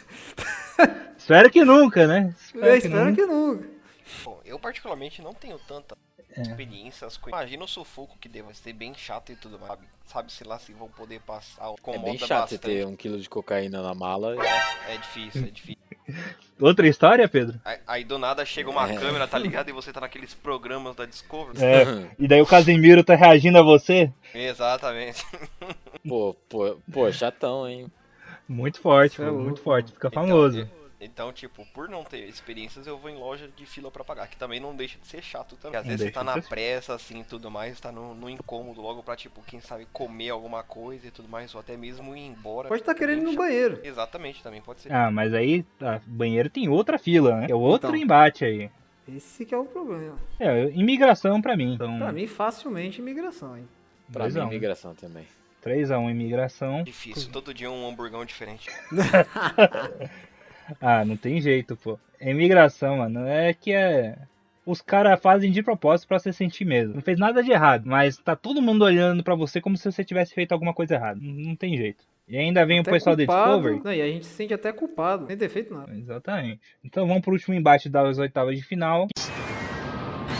Espero 1.18 1.50
que 1.50 1.66
nunca, 1.66 2.08
né? 2.08 2.34
Eu 2.54 2.76
espero 2.76 3.14
que 3.16 3.26
nunca. 3.26 3.68
Bom, 4.24 4.40
eu 4.46 4.60
particularmente 4.60 5.22
não 5.22 5.34
tenho 5.34 5.58
tanta 5.68 5.98
É. 6.38 6.42
experiência. 6.42 7.08
as 7.08 7.18
coisas. 7.18 7.40
Imagina 7.40 7.64
o 7.64 7.68
sufoco 7.68 8.18
que 8.20 8.28
deve 8.30 8.54
ser 8.54 8.74
bem 8.74 8.94
chato 8.96 9.32
e 9.32 9.36
tudo 9.36 9.58
mais. 9.58 9.70
Sabe, 9.72 9.84
sabe 10.06 10.32
se 10.32 10.44
lá 10.44 10.60
se 10.60 10.74
vão 10.74 10.88
poder 10.90 11.20
passar. 11.22 11.70
É 11.88 11.98
bem 11.98 12.18
chato 12.18 12.50
você 12.50 12.56
bastante. 12.56 12.60
ter 12.62 12.86
um 12.86 12.96
quilo 12.96 13.20
de 13.20 13.30
cocaína 13.30 13.82
na 13.82 13.94
mala. 13.94 14.36
É 14.88 14.98
difícil, 14.98 15.44
é 15.44 15.50
difícil. 15.52 15.82
Outra 16.62 16.88
história, 16.88 17.28
Pedro? 17.28 17.60
Aí, 17.66 17.80
aí 17.88 18.04
do 18.04 18.18
nada 18.18 18.46
chega 18.46 18.70
uma 18.70 18.90
É. 18.90 18.96
câmera, 18.96 19.28
tá 19.28 19.38
ligado? 19.38 19.70
E 19.70 19.74
você 19.74 19.92
tá 19.92 20.00
naqueles 20.02 20.34
programas 20.34 20.96
da 20.96 21.06
Discovery. 21.06 21.58
É, 21.64 22.12
e 22.20 22.28
daí 22.28 22.42
o 22.42 22.46
Casemiro 22.46 23.04
tá 23.04 23.16
reagindo 23.16 23.58
a 23.58 23.62
você? 23.64 24.12
Exatamente. 24.34 25.26
Pô, 26.08 26.36
pô, 26.48 26.78
pô, 26.92 27.12
chatão, 27.12 27.68
hein? 27.68 27.92
Muito 28.48 28.80
forte, 28.80 29.20
é 29.22 29.32
muito 29.32 29.60
forte, 29.62 29.92
fica 29.92 30.08
Então, 30.08 30.22
famoso. 30.24 30.70
Então, 31.06 31.32
tipo, 31.32 31.66
por 31.74 31.88
não 31.88 32.04
ter 32.04 32.28
experiências, 32.28 32.88
eu 32.88 32.98
vou 32.98 33.10
em 33.10 33.16
loja 33.16 33.48
de 33.56 33.66
fila 33.66 33.90
pra 33.92 34.04
pagar, 34.04 34.28
que 34.28 34.36
também 34.36 34.60
não 34.60 34.76
deixa 34.76 34.98
de 35.00 35.08
ser 35.08 35.22
chato 35.22 35.56
também. 35.56 35.80
Às 35.80 35.86
Não 35.86 35.92
vezes 35.92 36.06
você 36.08 36.12
tá 36.12 36.24
na 36.24 36.34
ser. 36.42 36.50
pressa, 36.50 36.94
assim, 36.96 37.20
e 37.22 37.24
tudo 37.24 37.50
mais, 37.52 37.80
tá 37.80 37.92
no, 37.92 38.14
no 38.16 38.30
incômodo 38.30 38.82
logo 38.82 39.04
pra, 39.04 39.16
tipo, 39.16 39.42
quem 39.44 39.60
sabe 39.62 39.88
comer 39.94 40.30
alguma 40.32 40.64
coisa 40.64 41.08
e 41.08 41.12
tudo 41.12 41.30
mais, 41.30 41.54
ou 41.54 41.62
até 41.62 41.78
mesmo 41.78 42.16
ir 42.16 42.26
embora. 42.26 42.68
Pode 42.68 42.82
estar 42.82 42.94
É 42.94 42.96
querendo 42.96 43.22
ir 43.22 43.26
no 43.26 43.36
banheiro. 43.36 43.80
Exatamente, 43.84 44.42
também 44.42 44.62
pode 44.62 44.82
ser. 44.82 44.92
Ah, 44.94 45.12
mas 45.12 45.34
aí, 45.34 45.64
tá, 45.80 46.02
banheiro 46.06 46.50
tem 46.50 46.68
outra 46.68 46.98
fila, 46.98 47.42
né? 47.42 47.48
É 47.50 47.56
outro 47.56 47.90
Então. 47.90 48.02
embate 48.02 48.44
aí. 48.44 48.70
Esse 49.08 49.46
que 49.46 49.54
é 49.54 49.58
o 49.58 49.66
problema. 49.66 50.18
É, 50.40 50.64
imigração 50.72 51.40
pra 51.42 51.56
mim. 51.56 51.76
Então, 51.76 52.00
Pra 52.00 52.12
mim, 52.12 52.26
facilmente 52.26 53.00
imigração, 53.00 53.56
hein? 53.56 53.68
Pra 54.12 54.24
2 54.24 54.34
mim, 54.36 54.42
a 54.42 54.46
1. 54.46 54.48
imigração 54.48 54.96
também. 54.96 55.28
3x1 55.64 56.10
imigração. 56.12 56.84
Difícil, 56.84 57.32
todo 57.32 57.54
dia 57.54 57.70
um 57.72 57.88
hamburgão 57.88 58.24
diferente. 58.26 58.70
Ah, 60.82 61.04
não 61.06 61.16
tem 61.18 61.40
jeito, 61.42 61.76
pô. 61.76 62.00
Imigração, 62.20 62.98
mano, 62.98 63.26
é 63.28 63.54
que 63.54 63.72
é. 63.72 64.18
Os 64.66 64.82
caras 64.82 65.22
fazem 65.22 65.52
de 65.52 65.62
propósito 65.62 66.08
pra 66.08 66.18
você 66.18 66.34
sentir 66.34 66.66
mesmo. 66.66 66.96
Não 66.96 67.02
fez 67.02 67.20
nada 67.20 67.44
de 67.44 67.52
errado, 67.52 67.84
mas 67.86 68.18
tá 68.18 68.36
todo 68.36 68.62
mundo 68.64 68.84
olhando 68.84 69.24
pra 69.24 69.36
você 69.36 69.62
como 69.62 69.78
se 69.78 69.92
você 69.92 70.04
tivesse 70.04 70.34
feito 70.34 70.54
alguma 70.54 70.74
coisa 70.74 70.96
errada. 70.96 71.20
Não, 71.22 71.56
tem 71.56 71.78
jeito. 71.78 72.04
E 72.28 72.36
ainda 72.36 72.66
vem 72.66 72.80
Até 72.80 72.90
o 72.90 72.94
pessoal 72.94 73.16
da 73.16 73.24
culpado. 73.26 73.52
Discovery. 73.52 73.82
Não, 73.84 73.94
e 73.94 74.02
a 74.02 74.08
gente 74.08 74.26
se 74.26 74.34
sente 74.34 74.54
até 74.56 74.72
culpado, 74.74 75.28
sem 75.28 75.38
ter 75.38 75.50
feito 75.50 75.72
nada. 75.72 75.96
Exatamente. 75.96 76.62
Então 76.84 77.06
vamos 77.08 77.22
pro 77.22 77.34
último 77.34 77.54
embate 77.54 77.88
das 77.88 78.18
oitavas 78.18 78.58
de 78.58 78.64
final. 78.64 79.08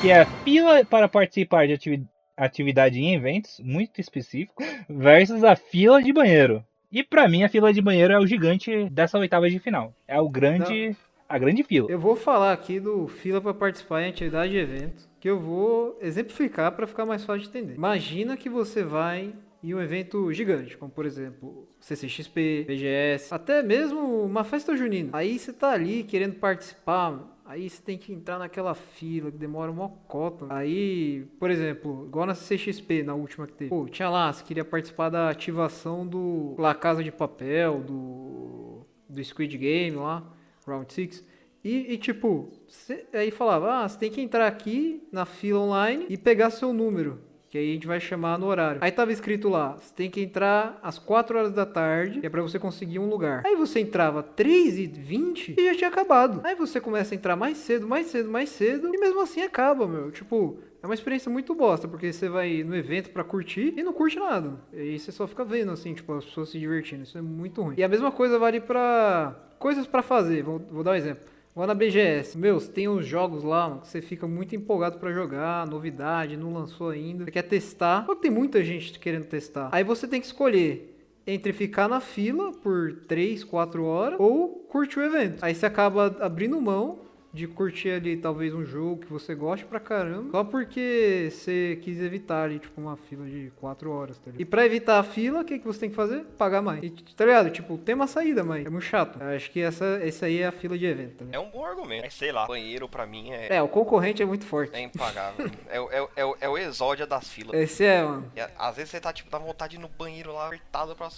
Que 0.02 0.10
é 0.10 0.22
a 0.22 0.26
fila 0.26 0.84
para 0.84 1.08
participar 1.08 1.68
de 1.68 1.74
ativi- 1.74 2.08
atividade 2.36 3.00
em 3.00 3.14
eventos, 3.14 3.60
muito 3.64 4.02
específico, 4.02 4.64
versus 4.90 5.44
a 5.44 5.56
fila 5.56 6.02
de 6.02 6.12
banheiro. 6.12 6.64
E 6.92 7.04
pra 7.04 7.28
mim 7.28 7.44
a 7.44 7.50
fila 7.50 7.74
de 7.74 7.82
banheiro 7.82 8.14
é 8.14 8.20
o 8.20 8.28
gigante 8.28 8.90
dessa 8.90 9.18
oitava 9.18 9.50
de 9.50 9.60
final. 9.60 9.94
É 10.08 10.20
o 10.20 10.30
grande. 10.30 10.96
A 11.28 11.40
grande 11.40 11.64
fila. 11.64 11.90
Eu 11.90 12.00
vou 12.00 12.16
falar 12.16 12.54
aqui 12.54 12.80
do 12.80 13.08
fila 13.08 13.42
para 13.42 13.54
participar 13.54 14.04
em 14.04 14.10
atividade 14.10 14.52
de 14.52 14.60
evento, 14.60 15.10
que 15.20 15.28
eu 15.28 15.40
vou 15.40 15.98
exemplificar 16.00 16.72
para 16.74 16.86
ficar 16.86 17.04
mais 17.04 17.26
fácil 17.26 17.42
de 17.42 17.50
entender. 17.50 17.74
Imagina 17.74 18.38
que 18.38 18.48
você 18.48 18.84
vai 18.84 19.34
em 19.64 19.74
um 19.74 19.82
evento 19.82 20.32
gigante, 20.32 20.78
como 20.78 20.92
por 20.92 21.04
exemplo 21.06 21.68
CCXP, 21.80 22.66
BGS, 22.68 23.34
até 23.34 23.64
mesmo 23.64 24.24
uma 24.24 24.44
festa 24.44 24.78
junina. 24.78 25.10
Aí 25.14 25.40
você 25.40 25.52
tá 25.52 25.72
ali 25.72 26.04
querendo 26.04 26.36
participar, 26.36 27.35
aí 27.46 27.70
você 27.70 27.82
tem 27.82 27.98
que 27.98 28.12
entrar 28.12 28.38
naquela 28.40 28.74
fila 28.74 29.32
que 29.32 29.38
demora 29.38 29.72
uma 29.72 29.88
cota. 30.08 30.46
Aí, 30.50 31.26
por 31.40 31.50
exemplo, 31.52 32.06
igual 32.08 32.26
na 32.26 32.36
CCXP, 32.36 33.04
na 33.04 33.14
última 33.16 33.46
que 33.48 33.54
teve. 33.54 33.70
Pô, 33.70 33.86
tinha 33.88 34.10
lá, 34.10 34.32
você 34.34 34.44
queria 34.44 34.66
participar 34.66 35.10
da 35.10 35.30
ativação 35.30 36.06
do 36.06 36.56
La 36.58 36.74
Casa 36.76 37.04
de 37.04 37.12
Papel, 37.12 37.82
do 37.84 38.86
do 39.08 39.24
Squid 39.24 39.56
Game 39.58 39.96
lá, 39.96 40.24
Round 40.66 40.92
6. 40.92 41.24
E, 41.64 41.94
e, 41.94 41.98
tipo, 41.98 42.52
cê- 42.68 43.06
aí 43.14 43.30
falava, 43.32 43.84
ah, 43.84 43.88
você 43.90 43.98
tem 44.00 44.12
que 44.12 44.20
entrar 44.22 44.48
aqui 44.48 45.08
na 45.12 45.26
fila 45.26 45.60
online 45.60 46.06
e 46.10 46.18
pegar 46.18 46.50
seu 46.50 46.74
número. 46.74 47.20
Que 47.56 47.60
aí 47.60 47.70
a 47.70 47.74
gente 47.76 47.88
vai 47.88 48.02
chamar 48.02 48.38
no 48.38 48.48
horário. 48.48 48.80
Aí 48.82 48.92
tava 48.92 49.14
escrito 49.14 49.48
lá, 49.48 49.78
você 49.78 49.94
tem 49.96 50.10
que 50.10 50.20
entrar 50.20 50.78
às 50.84 51.00
4 51.00 51.38
horas 51.38 51.54
da 51.54 51.66
tarde, 51.66 52.20
que 52.20 52.28
é 52.28 52.30
pra 52.30 52.42
você 52.42 52.60
conseguir 52.60 53.00
um 53.00 53.08
lugar. 53.08 53.44
Aí 53.46 53.56
você 53.56 53.80
entrava 53.80 54.22
3 54.22 54.78
e 54.78 54.88
20 54.88 55.56
e 55.58 55.66
já 55.68 55.74
tinha 55.74 55.88
acabado. 55.88 56.42
Aí 56.44 56.54
você 56.54 56.82
começa 56.82 57.14
a 57.14 57.16
entrar 57.16 57.38
mais 57.38 57.58
cedo, 57.60 57.88
mais 57.88 58.08
cedo, 58.08 58.30
mais 58.30 58.50
cedo, 58.50 58.94
e 58.94 59.00
mesmo 59.00 59.22
assim 59.22 59.42
acaba, 59.42 59.88
meu. 59.88 60.12
Tipo, 60.12 60.58
é 60.84 60.86
uma 60.86 60.94
experiência 60.94 61.32
muito 61.32 61.56
bosta, 61.56 61.88
porque 61.88 62.12
você 62.12 62.28
vai 62.28 62.62
no 62.62 62.76
evento 62.76 63.12
pra 63.12 63.24
curtir 63.24 63.74
e 63.78 63.82
não 63.82 63.94
curte 63.94 64.20
nada. 64.20 64.60
E 64.74 65.00
você 65.00 65.14
só 65.14 65.26
fica 65.26 65.46
vendo, 65.46 65.72
assim, 65.72 65.94
tipo, 65.94 66.12
as 66.12 66.26
pessoas 66.26 66.50
se 66.50 66.60
divertindo. 66.60 67.04
Isso 67.04 67.18
é 67.18 67.22
muito 67.22 67.62
ruim. 67.62 67.76
E 67.78 67.86
a 67.86 67.88
mesma 67.88 68.12
coisa 68.12 68.38
vale 68.38 68.60
pra 68.60 69.34
coisas 69.58 69.88
pra 69.88 70.02
fazer. 70.02 70.44
Vou, 70.44 70.60
vou 70.60 70.84
dar 70.84 70.92
um 70.92 70.96
exemplo. 70.96 71.24
Lá 71.56 71.66
na 71.66 71.74
BGS, 71.74 72.38
meus, 72.38 72.68
tem 72.68 72.90
uns 72.90 73.06
jogos 73.06 73.42
lá 73.42 73.70
mano, 73.70 73.80
que 73.80 73.88
você 73.88 74.02
fica 74.02 74.28
muito 74.28 74.54
empolgado 74.54 75.00
pra 75.00 75.14
jogar, 75.14 75.66
novidade, 75.66 76.36
não 76.36 76.52
lançou 76.52 76.90
ainda. 76.90 77.24
Você 77.24 77.32
quer 77.32 77.44
testar, 77.44 78.06
só 78.06 78.14
que 78.14 78.24
tem 78.24 78.32
muita 78.32 78.62
gente 78.62 79.00
querendo 79.00 79.24
testar. 79.24 79.70
Aí 79.72 79.82
você 79.82 80.06
tem 80.06 80.20
que 80.20 80.26
escolher 80.28 81.00
entre 81.26 81.54
ficar 81.54 81.88
na 81.88 82.02
fila 82.02 82.52
por 82.52 82.92
3, 83.08 83.46
4 83.46 83.86
horas 83.86 84.20
ou 84.20 84.66
curtir 84.68 85.00
o 85.00 85.04
evento. 85.04 85.46
Aí 85.46 85.56
você 85.56 85.66
acaba 85.66 86.18
abrindo 86.20 86.60
mão 86.60 87.00
de 87.36 87.48
curtir 87.48 87.90
ali 87.90 88.16
talvez 88.18 88.54
um 88.54 88.64
jogo 88.66 89.02
que 89.02 89.12
você 89.12 89.36
goste 89.36 89.66
pra 89.66 89.80
caramba, 89.80 90.32
só 90.32 90.44
porque 90.44 91.30
você 91.32 91.78
quis 91.84 92.00
evitar 92.00 92.44
ali, 92.44 92.60
tipo, 92.60 92.80
uma 92.80 92.96
fila 92.96 93.26
de 93.26 93.52
4 93.58 93.92
horas, 93.92 94.18
tá 94.18 94.24
ligado? 94.32 94.42
E 94.42 94.46
pra 94.46 94.66
evitar 94.66 95.00
a 95.00 95.04
fila, 95.04 95.42
o 95.42 95.46
que, 95.46 95.60
que 95.60 95.66
você 95.66 95.82
tem 95.82 95.90
que 95.90 95.96
fazer? 95.96 96.24
Pagar 96.38 96.62
mais. 96.62 96.82
E, 96.84 96.90
tá 96.90 97.26
ligado? 97.26 97.50
Tipo, 97.50 97.78
tem 97.78 97.94
uma 97.94 98.08
saída, 98.08 98.44
mas 98.44 98.66
é 98.66 98.70
muito 98.70 98.84
chato. 98.86 99.20
Eu 99.22 99.36
acho 99.36 99.52
que 99.52 99.60
essa, 99.60 99.86
essa 100.02 100.26
aí 100.28 100.42
é 100.42 100.48
a 100.48 100.52
fila 100.52 100.78
de 100.78 100.86
evento, 100.86 101.18
tá 101.18 101.26
ligado? 101.26 101.36
É 101.44 101.46
um 101.46 101.50
bom 101.52 101.66
argumento. 101.66 102.04
Mas 102.04 102.14
sei 102.14 102.32
lá, 102.32 102.48
banheiro 102.48 102.88
pra 102.88 103.06
mim 103.06 103.32
é, 103.32 103.56
É, 103.58 103.62
o 103.62 103.68
concorrente 103.68 104.22
é 104.24 104.26
muito 104.26 104.46
forte. 104.46 104.74
é 104.76 104.82
impagável. 104.82 105.50
é, 105.70 105.80
o- 105.82 105.92
é, 105.92 106.02
o- 106.02 106.10
é, 106.16 106.26
o- 106.26 106.38
é 106.42 106.50
o 106.50 106.58
exódia 106.58 107.06
das 107.06 107.28
filas. 107.28 107.54
Esse 107.60 107.84
é, 107.84 108.02
mano. 108.04 108.32
E 108.36 108.40
às 108.58 108.76
vezes 108.76 108.92
você 108.92 109.00
tá, 109.02 109.12
tipo, 109.12 109.30
dá 109.30 109.38
vontade 109.38 109.72
de 109.72 109.78
ir 109.78 109.82
no 109.82 109.90
banheiro 109.90 110.32
lá, 110.34 110.48
apertado 110.48 110.96
pra 110.96 111.10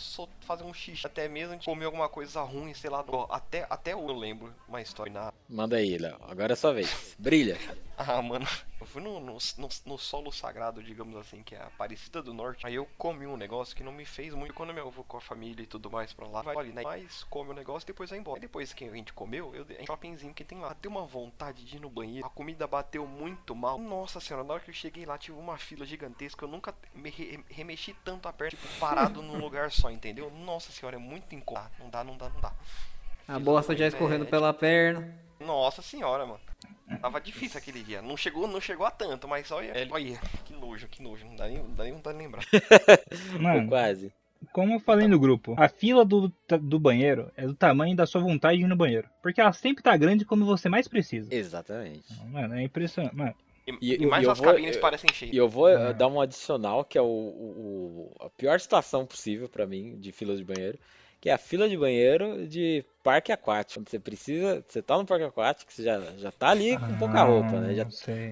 fazer 0.42 0.64
um 0.64 0.74
xixi. 0.74 1.06
Até 1.06 1.28
mesmo 1.28 1.58
de 1.58 1.66
comer 1.66 1.86
alguma 1.86 2.10
coisa 2.10 2.42
ruim, 2.42 2.74
sei 2.74 2.90
lá. 2.90 3.06
Até, 3.30 3.68
até 3.70 3.94
eu 3.94 4.06
lembro 4.08 4.50
uma 4.68 4.82
história 4.82 5.12
na... 5.12 5.32
Manda 5.50 5.76
aí, 5.78 5.98
Léo. 5.98 6.07
Agora 6.28 6.54
é 6.54 6.56
sua 6.56 6.74
vez. 6.74 7.16
Brilha. 7.18 7.58
Ah, 8.00 8.22
mano, 8.22 8.46
eu 8.80 8.86
fui 8.86 9.02
no, 9.02 9.20
no, 9.20 9.40
no, 9.58 9.70
no 9.88 9.98
solo 9.98 10.32
sagrado, 10.32 10.84
digamos 10.84 11.16
assim, 11.18 11.42
que 11.42 11.56
é 11.56 11.58
a 11.58 11.66
Aparecida 11.66 12.22
do 12.22 12.32
Norte. 12.32 12.64
Aí 12.68 12.76
eu 12.76 12.88
comi 12.96 13.26
um 13.26 13.36
negócio 13.36 13.76
que 13.76 13.82
não 13.82 13.92
me 13.92 14.06
fez 14.06 14.36
muito. 14.36 14.54
Quando 14.54 14.70
eu 14.78 14.92
vou 14.92 15.04
com 15.04 15.18
a 15.18 15.20
família 15.20 15.64
e 15.64 15.66
tudo 15.66 15.90
mais 15.90 16.14
pra 16.14 16.28
lá, 16.28 16.44
vai 16.44 16.56
ali, 16.56 16.72
né? 16.72 16.84
Mas 16.84 17.24
come 17.24 17.50
o 17.50 17.54
negócio 17.56 17.86
e 17.86 17.88
depois 17.88 18.12
vai 18.12 18.20
embora. 18.20 18.38
Aí 18.38 18.42
depois 18.42 18.72
que 18.72 18.86
a 18.86 18.92
gente 18.92 19.12
comeu, 19.14 19.56
eu 19.56 19.66
dei 19.66 19.80
um 19.82 19.86
shoppingzinho 19.88 20.32
que 20.32 20.44
tem 20.44 20.60
lá. 20.60 20.76
Deu 20.80 20.92
uma 20.92 21.08
vontade 21.08 21.66
de 21.66 21.78
ir 21.78 21.80
no 21.80 21.90
banheiro. 21.90 22.28
A 22.28 22.30
comida 22.30 22.68
bateu 22.68 23.08
muito 23.08 23.56
mal. 23.56 23.80
Nossa 23.80 24.20
senhora, 24.20 24.46
na 24.46 24.54
hora 24.54 24.64
que 24.64 24.70
eu 24.70 24.76
cheguei 24.76 25.04
lá, 25.04 25.18
tive 25.18 25.36
uma 25.40 25.58
fila 25.58 25.84
gigantesca. 25.84 26.46
Eu 26.46 26.50
nunca 26.50 26.76
me 26.94 27.10
re- 27.10 27.44
remexi 27.50 27.96
tanto 28.06 28.28
a 28.28 28.32
perna, 28.32 28.52
tipo, 28.52 28.68
parado 28.80 29.24
num 29.24 29.40
lugar 29.40 29.72
só, 29.72 29.90
entendeu? 29.90 30.30
Nossa 30.30 30.72
senhora, 30.72 30.98
é 30.98 31.00
muito 31.00 31.34
incômodo. 31.34 31.72
Não 31.80 31.90
dá, 31.90 32.04
não 32.04 32.16
dá, 32.16 32.30
não 32.30 32.40
dá. 32.42 32.54
A 33.28 33.40
bosta 33.40 33.76
já 33.76 33.88
escorrendo 33.88 34.28
pela 34.28 34.54
perna. 34.54 35.26
Nossa 35.40 35.82
senhora, 35.82 36.26
mano. 36.26 36.40
Tava 37.02 37.20
difícil 37.20 37.58
aquele 37.60 37.84
dia. 37.84 38.02
Não 38.02 38.16
chegou, 38.16 38.48
não 38.48 38.62
chegou 38.62 38.86
a 38.86 38.92
tanto, 38.92 39.28
mas 39.28 39.52
olha, 39.52 39.74
olha 39.92 40.20
que 40.46 40.54
nojo, 40.54 40.88
que 40.88 41.02
nojo. 41.04 41.26
Não 41.26 41.36
dá 41.36 41.48
nem, 41.48 41.58
não 41.58 41.74
dá 41.76 41.84
nem 41.84 41.94
vontade 41.94 42.18
de 42.18 42.24
lembrar. 42.24 42.44
Mano, 43.40 43.68
quase. 43.68 44.12
como 44.54 44.74
eu 44.74 44.80
falei 44.80 45.08
no 45.08 45.20
grupo, 45.20 45.54
a 45.58 45.68
fila 45.68 46.06
do, 46.06 46.32
do 46.62 46.80
banheiro 46.80 47.30
é 47.36 47.46
do 47.46 47.54
tamanho 47.54 47.96
da 47.96 48.06
sua 48.06 48.22
vontade 48.22 48.58
de 48.58 48.64
ir 48.64 48.68
no 48.68 48.76
banheiro. 48.76 49.08
Porque 49.22 49.42
ela 49.42 49.52
sempre 49.52 49.84
tá 49.84 49.96
grande 49.98 50.24
quando 50.26 50.46
você 50.46 50.70
mais 50.70 50.88
precisa. 50.88 51.28
Exatamente. 51.34 52.06
Mano, 52.30 52.56
é 52.56 52.64
impressionante. 52.64 53.16
Mano, 53.16 53.36
E, 53.82 53.96
E- 53.96 54.06
mais 54.06 54.26
e 54.26 54.30
as 54.30 54.38
vou- 54.38 54.48
cabines 54.48 54.76
eu- 54.78 54.82
parecem 54.82 55.10
cheias. 55.14 55.34
E 55.34 55.38
eu 55.38 55.50
vou 55.50 55.68
É. 55.68 55.94
dar 55.94 56.08
um 56.08 56.22
adicional, 56.22 56.86
que 56.86 56.98
é 56.98 57.02
o, 57.02 57.06
o- 57.06 58.14
o- 58.20 58.26
a 58.26 58.30
pior 58.30 58.58
situação 58.62 59.06
possível 59.06 59.50
pra 59.50 59.68
mim 59.68 60.00
de 60.00 60.14
fila 60.14 60.38
de 60.38 60.44
banheiro, 60.46 60.80
que 61.20 61.30
é 61.30 61.34
a 61.34 61.38
fila 61.38 61.68
de 61.68 61.78
banheiro 61.78 62.48
de 62.48 62.86
parque 63.04 63.32
aquático. 63.32 63.84
Você 63.88 64.00
precisa, 64.00 64.64
você 64.68 64.82
tá 64.82 64.98
no 64.98 65.06
parque 65.06 65.26
aquático, 65.26 65.72
você 65.72 65.84
já, 65.84 66.00
já 66.18 66.32
tá 66.32 66.50
ali 66.50 66.78
com 66.78 66.98
pouca 66.98 67.24
roupa, 67.24 67.60
né? 67.60 67.74
Já 67.74 67.86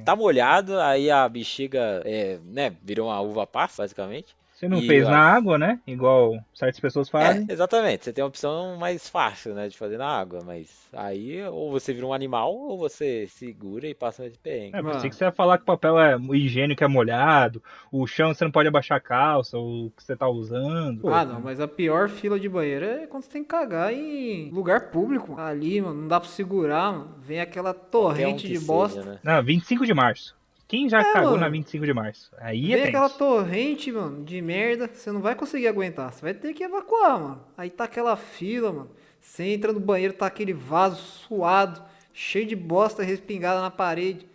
tá 0.03 0.15
molhado, 0.15 0.79
aí 0.79 1.09
a 1.09 1.27
bexiga, 1.27 2.01
é, 2.05 2.37
né, 2.43 2.75
virou 2.83 3.07
uma 3.07 3.19
uva 3.21 3.47
passa, 3.47 3.83
basicamente. 3.83 4.35
Você 4.55 4.69
não 4.69 4.79
E 4.79 4.87
fez 4.87 5.05
a- 5.05 5.11
na 5.11 5.19
água, 5.19 5.57
né? 5.57 5.79
Igual 5.85 6.39
certas 6.53 6.79
pessoas 6.79 7.09
fazem. 7.09 7.45
É, 7.49 7.53
exatamente. 7.53 8.05
Você 8.05 8.13
tem 8.13 8.23
uma 8.23 8.29
opção 8.29 8.77
mais 8.77 9.09
fácil, 9.09 9.53
né, 9.53 9.67
de 9.67 9.77
fazer 9.77 9.97
na 9.97 10.07
água, 10.07 10.39
mas 10.45 10.87
aí 10.93 11.43
ou 11.43 11.69
você 11.71 11.93
vira 11.93 12.05
um 12.07 12.13
animal 12.13 12.53
ou 12.55 12.77
você 12.77 13.27
segura 13.27 13.87
e 13.87 13.93
passa 13.93 14.29
de 14.29 14.37
perrengue. 14.37 14.77
É, 14.77 14.81
pensei 14.81 15.09
que 15.09 15.15
você 15.15 15.25
ia 15.25 15.31
falar 15.31 15.57
que 15.57 15.63
o 15.63 15.67
papel 15.67 15.99
é 15.99 16.17
higiênico 16.33 16.83
é 16.83 16.87
molhado, 16.87 17.61
o 17.91 18.07
chão 18.07 18.33
você 18.33 18.43
não 18.45 18.51
pode 18.51 18.67
abaixar 18.67 18.97
a 18.97 19.01
calça, 19.01 19.57
o 19.57 19.91
que 19.95 20.03
você 20.03 20.15
tá 20.15 20.27
usando. 20.27 21.01
Pô, 21.01 21.09
Ah, 21.09 21.25
não, 21.25 21.41
mas 21.41 21.59
a 21.59 21.67
pior 21.67 22.09
fila 22.09 22.39
de 22.39 22.47
banheiro 22.49 22.85
é 22.85 23.07
quando 23.07 23.23
você 23.23 23.29
tem 23.31 23.43
que 23.43 23.49
cagar 23.49 23.93
em 23.93 24.49
lugar 24.51 24.89
público. 24.89 25.37
Ali, 25.39 25.81
mano, 25.81 26.01
não 26.01 26.07
dá 26.07 26.19
pra 26.19 26.29
segurar, 26.29 26.91
mano. 26.93 27.15
Vem 27.19 27.39
aquela 27.41 27.71
um 27.71 27.73
torrente 27.91 28.43
que 28.47 28.53
de 28.53 28.59
seja, 28.59 28.67
bosta. 28.73 29.03
né? 29.03 29.19
Não, 29.23 29.43
25 29.43 29.85
de 29.85 29.93
março. 29.93 30.34
Quem 30.67 30.89
já 30.89 30.99
É, 31.01 31.13
cagou 31.13 31.31
mano. 31.31 31.41
na 31.41 31.49
25 31.49 31.85
de 31.85 31.93
março? 31.93 32.31
Aí 32.39 32.67
Vem 32.67 32.79
é 32.81 32.87
aquela 32.87 33.09
torrente, 33.09 33.91
mano, 33.91 34.23
de 34.23 34.41
merda, 34.41 34.89
você 34.91 35.11
não 35.11 35.21
vai 35.21 35.35
conseguir 35.35 35.67
aguentar. 35.67 36.11
Você 36.11 36.21
vai 36.21 36.33
ter 36.33 36.53
que 36.53 36.63
evacuar, 36.63 37.19
mano. 37.19 37.41
Aí 37.57 37.69
tá 37.69 37.83
aquela 37.83 38.15
fila, 38.15 38.71
mano. 38.71 38.89
Você 39.21 39.43
entra 39.43 39.71
no 39.71 39.79
banheiro, 39.79 40.13
tá 40.13 40.25
aquele 40.25 40.53
vaso 40.53 40.97
suado, 41.01 41.81
cheio 42.13 42.45
de 42.47 42.55
bosta 42.55 43.03
respingada 43.03 43.61
na 43.61 43.69
parede. 43.71 44.25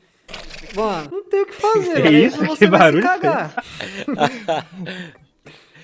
Mano, 0.76 1.08
não 1.10 1.24
tem 1.24 1.42
o 1.42 1.46
que 1.46 1.54
fazer, 1.54 1.94
Que 1.96 2.02
velho. 2.02 2.16
isso? 2.26 2.44
Você 2.44 2.66
vai 2.68 2.92
se 2.92 3.00
cagar. 3.02 3.54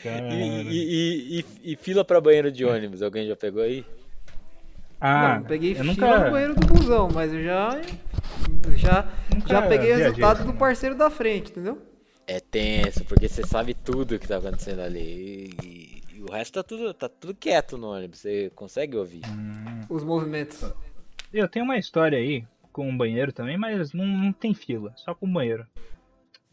E, 0.04 0.68
e- 0.70 1.40
e- 1.40 1.72
e 1.72 1.76
fila 1.76 2.04
pra 2.04 2.20
banheiro 2.20 2.52
de 2.52 2.64
ônibus, 2.64 3.02
alguém 3.02 3.26
já 3.26 3.34
pegou 3.34 3.60
aí? 3.62 3.84
Ah, 5.00 5.38
não, 5.40 5.44
peguei 5.46 5.72
eu 5.72 5.76
fila 5.76 5.84
nunca... 5.86 6.24
no 6.26 6.30
banheiro 6.30 6.54
do 6.54 6.66
busão, 6.66 7.08
mas 7.12 7.32
eu 7.32 7.42
já 7.42 7.80
já, 8.76 9.08
Nunca 9.32 9.48
já 9.48 9.62
peguei 9.62 9.86
viajei 9.86 10.04
resultado 10.04 10.36
assim, 10.36 10.46
do 10.46 10.52
não. 10.52 10.58
parceiro 10.58 10.94
da 10.94 11.10
frente, 11.10 11.50
entendeu? 11.50 11.80
É 12.26 12.40
tenso, 12.40 13.04
porque 13.04 13.28
você 13.28 13.46
sabe 13.46 13.74
tudo 13.74 14.18
que 14.18 14.26
tá 14.26 14.38
acontecendo 14.38 14.80
ali. 14.80 15.54
E, 15.62 16.02
e 16.14 16.22
o 16.22 16.30
resto 16.30 16.54
tá 16.54 16.62
tudo, 16.62 16.92
tá 16.92 17.08
tudo 17.08 17.34
quieto 17.34 17.78
no 17.78 17.88
ônibus, 17.88 18.20
você 18.20 18.50
consegue 18.54 18.96
ouvir. 18.96 19.22
Os 19.88 20.02
movimentos. 20.02 20.72
Eu 21.32 21.48
tenho 21.48 21.64
uma 21.64 21.76
história 21.78 22.18
aí 22.18 22.44
com 22.72 22.88
um 22.88 22.96
banheiro 22.96 23.32
também, 23.32 23.56
mas 23.56 23.92
não, 23.92 24.04
não 24.04 24.32
tem 24.32 24.52
fila, 24.54 24.92
só 24.96 25.14
com 25.14 25.32
banheiro. 25.32 25.66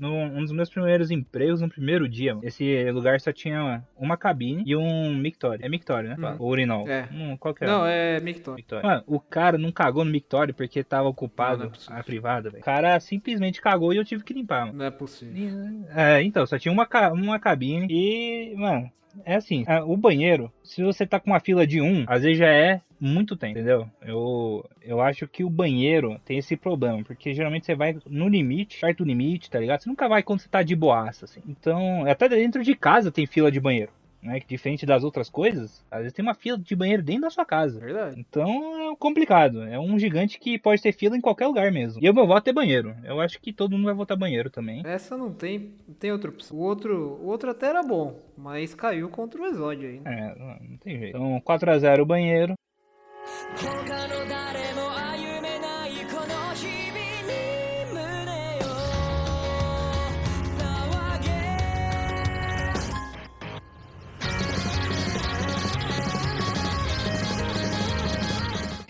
Num 0.04 0.38
um 0.38 0.42
dos 0.42 0.52
meus 0.52 0.70
primeiros 0.70 1.12
empregos, 1.12 1.62
no 1.62 1.70
primeiro 1.70 2.10
dia, 2.10 2.38
esse 2.44 2.92
lugar 2.92 3.22
só 3.22 3.32
tinha 3.32 3.82
uma 3.98 4.18
cabine 4.18 4.62
e 4.66 4.76
um 4.76 5.16
mictório. 5.16 5.66
É 5.66 5.70
mictório, 5.70 6.10
né? 6.10 6.16
Uhum. 6.20 6.36
Ou 6.40 6.50
urinol. 6.50 6.86
É. 6.90 7.08
Hum, 7.10 7.38
qual 7.38 7.54
que 7.54 7.64
é? 7.64 7.68
Não, 7.68 7.86
é 7.86 8.20
Micton. 8.20 8.56
Mictório. 8.56 8.86
Mano, 8.86 9.04
o 9.08 9.18
cara 9.18 9.58
não 9.58 9.72
cagou 9.72 10.04
no 10.04 10.12
mictório 10.12 10.54
porque 10.54 10.84
tava 10.84 11.04
Não, 11.04 11.12
ocupado 11.12 11.60
não 11.60 11.68
é 11.68 11.70
possível. 11.70 11.98
a 11.98 12.04
privada, 12.04 12.50
velho. 12.50 12.62
O 12.62 12.66
cara 12.66 13.00
simplesmente 13.00 13.62
cagou 13.62 13.94
e 13.94 13.98
eu 13.98 14.04
tive 14.04 14.26
que 14.26 14.34
limpar, 14.34 14.66
mano. 14.66 14.80
Não 14.80 14.86
é 14.86 14.92
possível. 14.92 15.86
É, 15.96 16.22
então, 16.22 16.46
só 16.46 16.60
tinha 16.60 16.72
uma, 16.74 16.86
uma 17.14 17.40
cabine 17.40 17.88
e, 17.90 18.54
mano, 18.58 18.92
é 19.24 19.36
assim, 19.36 19.64
o 19.86 19.96
banheiro, 19.96 20.52
se 20.64 20.84
você 20.84 21.06
tá 21.06 21.18
com 21.20 21.30
uma 21.32 21.40
fila 21.40 21.66
de 21.66 21.80
um, 21.80 22.04
às 22.08 22.24
vezes 22.24 22.38
já 22.40 22.50
é 22.50 22.82
muito 23.04 23.36
tempo, 23.36 23.60
entendeu? 23.60 23.90
Eu, 24.02 24.66
eu 24.82 25.02
acho 25.02 25.28
que 25.28 25.44
o 25.44 25.50
banheiro 25.50 26.20
tem 26.24 26.38
esse 26.38 26.56
problema, 26.56 27.04
porque 27.04 27.34
geralmente 27.34 27.66
você 27.66 27.76
vai 27.76 27.98
no 28.08 28.30
limite, 28.30 28.80
perto 28.80 29.00
do 29.00 29.08
limite, 29.08 29.50
tá 29.50 29.60
ligado? 29.60 29.82
Você 29.82 29.90
nunca 29.90 30.08
vai 30.08 30.24
quando 30.24 30.40
você 30.40 30.48
tá 30.48 30.64
de 30.64 30.74
boaça, 30.74 31.26
assim. 31.26 31.42
Então, 31.46 32.06
até 32.10 32.30
dentro 32.30 32.64
de 32.64 32.74
casa 32.76 33.12
tem 33.12 33.26
fila 33.26 33.52
de 33.52 33.60
banheiro. 33.60 33.92
Né, 34.22 34.40
que 34.40 34.48
diferente 34.48 34.86
das 34.86 35.04
outras 35.04 35.30
coisas, 35.30 35.86
às 35.92 36.00
vezes 36.00 36.14
tem 36.14 36.24
uma 36.24 36.34
fila 36.34 36.58
de 36.58 36.74
banheiro 36.78 37.04
dentro 37.04 37.24
da 37.24 37.30
sua 37.30 37.44
casa. 37.44 37.78
Verdade. 37.82 38.18
Então 38.18 38.94
é 38.94 38.96
complicado. 38.96 39.64
É 39.64 39.78
um 39.78 40.00
gigante 40.00 40.40
que 40.40 40.58
pode 40.58 40.82
ter 40.82 40.94
fila 40.94 41.18
em 41.18 41.20
qualquer 41.20 41.46
lugar 41.46 41.70
mesmo. 41.74 42.02
E 42.02 42.06
eu 42.06 42.14
meu 42.14 42.26
voto 42.26 42.50
é 42.50 42.54
banheiro. 42.54 42.96
Eu 43.04 43.20
acho 43.20 43.38
que 43.42 43.52
todo 43.52 43.74
mundo 43.74 43.84
vai 43.84 43.94
votar 43.94 44.16
banheiro 44.16 44.50
também. 44.50 44.82
Essa 44.86 45.18
não 45.18 45.34
tem, 45.34 45.74
não 45.86 45.94
tem 45.96 46.14
outra 46.14 46.30
opção. 46.30 46.58
O 46.58 46.62
outro, 46.62 47.20
o 47.22 47.26
outro 47.26 47.52
até 47.52 47.68
era 47.68 47.84
bom, 47.84 48.18
mas 48.38 48.74
caiu 48.74 49.10
contra 49.10 49.42
o 49.42 49.46
exódio 49.46 49.90
aí. 49.90 50.00
Né? 50.00 50.04
É, 50.06 50.40
não, 50.40 50.70
não 50.70 50.78
tem 50.78 50.98
jeito. 50.98 51.18
Então 51.18 51.42
4x0 51.42 52.00
o 52.00 52.06
banheiro. 52.06 52.54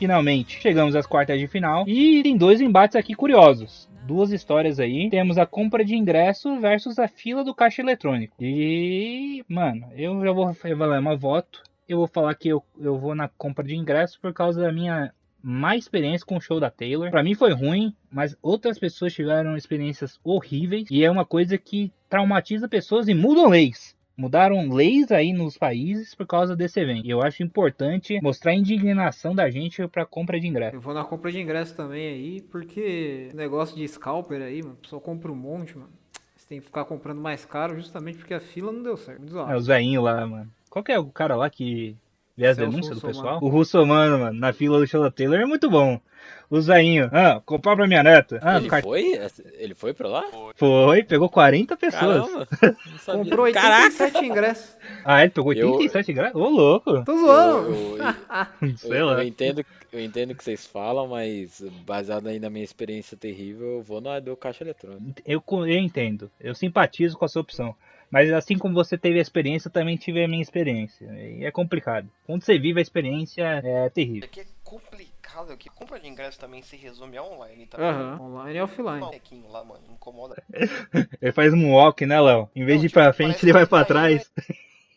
Finalmente 0.03 0.59
chegamos 0.59 0.97
às 0.97 1.05
quartas 1.05 1.39
de 1.39 1.47
final. 1.47 1.87
E 1.87 2.21
tem 2.23 2.35
dois 2.35 2.59
embates 2.59 2.97
aqui 2.97 3.15
curiosos. 3.15 3.89
Duas 4.05 4.33
histórias 4.33 4.77
aí. 4.77 5.09
Temos 5.09 5.37
a 5.37 5.45
compra 5.45 5.85
de 5.85 5.95
ingresso 5.95 6.59
versus 6.59 6.99
a 6.99 7.07
fila 7.07 7.41
do 7.41 7.55
caixa 7.55 7.81
eletrônico. 7.81 8.35
E, 8.37 9.45
mano, 9.47 9.87
eu 9.95 10.21
já 10.21 10.33
vou 10.33 10.53
revelar 10.61 11.01
meu 11.01 11.17
voto. 11.17 11.63
Eu 11.87 11.97
vou 11.97 12.07
falar 12.07 12.33
que 12.35 12.49
eu, 12.49 12.63
eu 12.79 12.97
vou 12.97 13.13
na 13.13 13.27
compra 13.27 13.63
de 13.63 13.75
ingresso 13.75 14.19
por 14.21 14.33
causa 14.33 14.61
da 14.61 14.71
minha 14.71 15.13
má 15.41 15.75
experiência 15.75 16.25
com 16.25 16.37
o 16.37 16.41
show 16.41 16.59
da 16.59 16.71
Taylor. 16.71 17.11
Pra 17.11 17.21
mim 17.21 17.35
foi 17.35 17.51
ruim, 17.51 17.93
mas 18.09 18.35
outras 18.41 18.79
pessoas 18.79 19.13
tiveram 19.13 19.57
experiências 19.57 20.19
horríveis. 20.23 20.87
E 20.89 21.03
é 21.03 21.11
uma 21.11 21.25
coisa 21.25 21.57
que 21.57 21.91
traumatiza 22.09 22.69
pessoas 22.69 23.09
e 23.09 23.13
mudam 23.13 23.49
leis. 23.49 23.95
Mudaram 24.15 24.71
leis 24.71 25.11
aí 25.11 25.33
nos 25.33 25.57
países 25.57 26.13
por 26.13 26.27
causa 26.27 26.55
desse 26.55 26.79
evento. 26.79 27.05
E 27.05 27.09
eu 27.09 27.21
acho 27.21 27.41
importante 27.41 28.21
mostrar 28.21 28.51
a 28.51 28.55
indignação 28.55 29.33
da 29.33 29.49
gente 29.49 29.85
pra 29.87 30.05
compra 30.05 30.39
de 30.39 30.47
ingresso. 30.47 30.75
Eu 30.75 30.81
vou 30.81 30.93
na 30.93 31.03
compra 31.03 31.31
de 31.31 31.41
ingresso 31.41 31.75
também 31.75 32.07
aí, 32.07 32.41
porque 32.41 33.29
o 33.33 33.35
negócio 33.35 33.75
de 33.75 33.87
scalper 33.87 34.41
aí, 34.41 34.61
mano, 34.61 34.77
a 34.79 34.83
pessoa 34.83 35.01
compra 35.01 35.31
um 35.31 35.35
monte, 35.35 35.75
mano. 35.77 35.89
Você 36.35 36.47
tem 36.47 36.59
que 36.59 36.65
ficar 36.65 36.85
comprando 36.85 37.19
mais 37.19 37.43
caro 37.43 37.75
justamente 37.75 38.19
porque 38.19 38.33
a 38.33 38.39
fila 38.39 38.71
não 38.71 38.83
deu 38.83 38.95
certo. 38.97 39.39
É, 39.49 39.57
os 39.57 39.65
velhinhos 39.65 40.03
lá, 40.03 40.27
mano. 40.27 40.51
Qual 40.73 40.83
que 40.83 40.91
é 40.91 40.97
o 40.97 41.05
cara 41.05 41.35
lá 41.35 41.51
que 41.51 41.95
vê 42.35 42.47
as 42.47 42.55
Celso 42.55 42.71
denúncias 42.71 42.99
do 42.99 43.07
pessoal? 43.07 43.37
O 43.43 43.47
Russomano, 43.47 44.17
mano, 44.17 44.39
na 44.39 44.51
fila 44.51 44.79
do 44.79 44.87
show 44.87 45.03
da 45.03 45.11
Taylor 45.11 45.39
é 45.39 45.45
muito 45.45 45.69
bom. 45.69 46.01
Os 46.49 46.65
velhinhos, 46.65 47.09
ah, 47.13 47.39
comprar 47.45 47.75
pra 47.75 47.85
minha 47.85 48.01
neta. 48.01 48.39
Ah, 48.41 48.57
ele 48.57 48.67
cart- 48.69 48.83
foi? 48.83 49.19
Ele 49.59 49.75
foi 49.75 49.93
pra 49.93 50.07
lá? 50.09 50.23
Foi, 50.55 51.03
pegou 51.03 51.29
40 51.29 51.77
pessoas. 51.77 52.01
Caramba! 52.27 52.47
Não 52.91 52.97
sabia. 52.99 53.23
Comprou 53.23 53.53
Caraca! 53.53 53.83
87 53.85 54.25
ingressos. 54.25 54.77
Ah, 55.05 55.21
ele 55.21 55.29
pegou 55.31 55.53
Eu- 55.53 55.73
87 55.73 56.11
graus? 56.13 56.33
Ô, 56.35 56.49
louco. 56.49 57.03
Tô 57.03 57.11
Eu, 57.11 57.17
zoando. 57.19 57.69
eu- 57.97 58.77
Sei 58.77 59.01
eu- 59.01 59.05
lá. 59.07 59.13
eu 59.21 59.27
entendo, 59.27 59.65
eu 59.91 59.99
entendo 59.99 60.31
o 60.31 60.35
que 60.35 60.43
vocês 60.43 60.65
falam, 60.65 61.07
mas 61.07 61.61
baseado 61.85 62.27
aí 62.27 62.39
na 62.39 62.49
minha 62.49 62.63
experiência 62.65 63.15
terrível, 63.17 63.67
eu 63.77 63.81
vou 63.83 64.01
na 64.01 64.19
do 64.19 64.35
caixa 64.35 64.63
eletrônico. 64.63 65.21
Eu, 65.25 65.43
eu 65.49 65.67
entendo. 65.77 66.31
Eu 66.39 66.55
simpatizo 66.55 67.15
com 67.17 67.25
a 67.25 67.27
sua 67.27 67.41
opção. 67.43 67.75
Mas 68.13 68.31
assim 68.31 68.59
como 68.59 68.75
você 68.75 68.95
teve 68.95 69.17
a 69.17 69.21
experiência, 69.23 69.69
eu 69.69 69.71
também 69.71 69.97
tive 69.97 70.23
a 70.23 70.27
minha 70.27 70.43
experiência. 70.43 71.03
E 71.19 71.43
é 71.43 71.49
complicado. 71.49 72.07
Quando 72.27 72.43
você 72.43 72.59
vive 72.59 72.77
a 72.77 72.81
experiência, 72.83 73.41
é 73.41 73.89
terrível. 73.89 74.25
É 74.25 74.27
que 74.27 74.41
é 74.41 74.45
complicado 74.63 75.57
que 75.57 75.67
compra 75.67 75.99
de 75.99 76.07
ingresso 76.07 76.39
também 76.39 76.61
se 76.61 76.75
resume 76.75 77.17
a 77.17 77.23
online 77.23 77.65
também. 77.65 77.87
Aham, 77.87 78.21
online 78.21 78.59
e 78.59 78.61
offline. 78.61 78.97
Um 78.97 78.99
bonequinho 78.99 79.49
lá, 79.49 79.63
mano, 79.63 79.81
incomoda. 79.89 80.43
Ele 81.19 81.31
faz 81.31 81.55
um 81.55 81.71
walk, 81.71 82.05
né, 82.05 82.21
Léo? 82.21 82.47
Em 82.55 82.63
vez 82.63 82.75
Não, 82.75 82.81
de 82.81 82.85
ir 82.85 82.89
tipo, 82.89 82.99
pra 82.99 83.13
frente, 83.13 83.43
ele 83.43 83.51
vai 83.51 83.65
pra 83.65 83.79
tá 83.79 83.85
trás. 83.85 84.31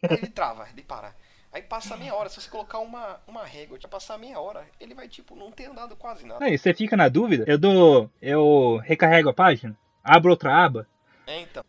Aí 0.02 0.18
ele 0.18 0.26
trava, 0.28 0.68
ele 0.70 0.82
para. 0.82 1.14
Aí 1.50 1.62
passa 1.62 1.96
meia 1.96 2.14
hora, 2.14 2.28
se 2.28 2.38
você 2.38 2.50
colocar 2.50 2.80
uma, 2.80 3.18
uma 3.26 3.46
régua, 3.46 3.80
já 3.80 3.88
passar 3.88 4.18
meia 4.18 4.38
hora, 4.38 4.62
ele 4.78 4.94
vai, 4.94 5.08
tipo, 5.08 5.34
não 5.34 5.50
ter 5.50 5.64
andado 5.64 5.96
quase 5.96 6.26
nada. 6.26 6.44
Aí 6.44 6.58
você 6.58 6.74
fica 6.74 6.98
na 6.98 7.08
dúvida, 7.08 7.44
eu 7.46 7.56
dou. 7.56 8.10
Eu 8.20 8.76
recarrego 8.84 9.30
a 9.30 9.32
página, 9.32 9.74
abro 10.04 10.32
outra 10.32 10.54
aba. 10.54 10.86
É, 11.26 11.40
então. 11.40 11.64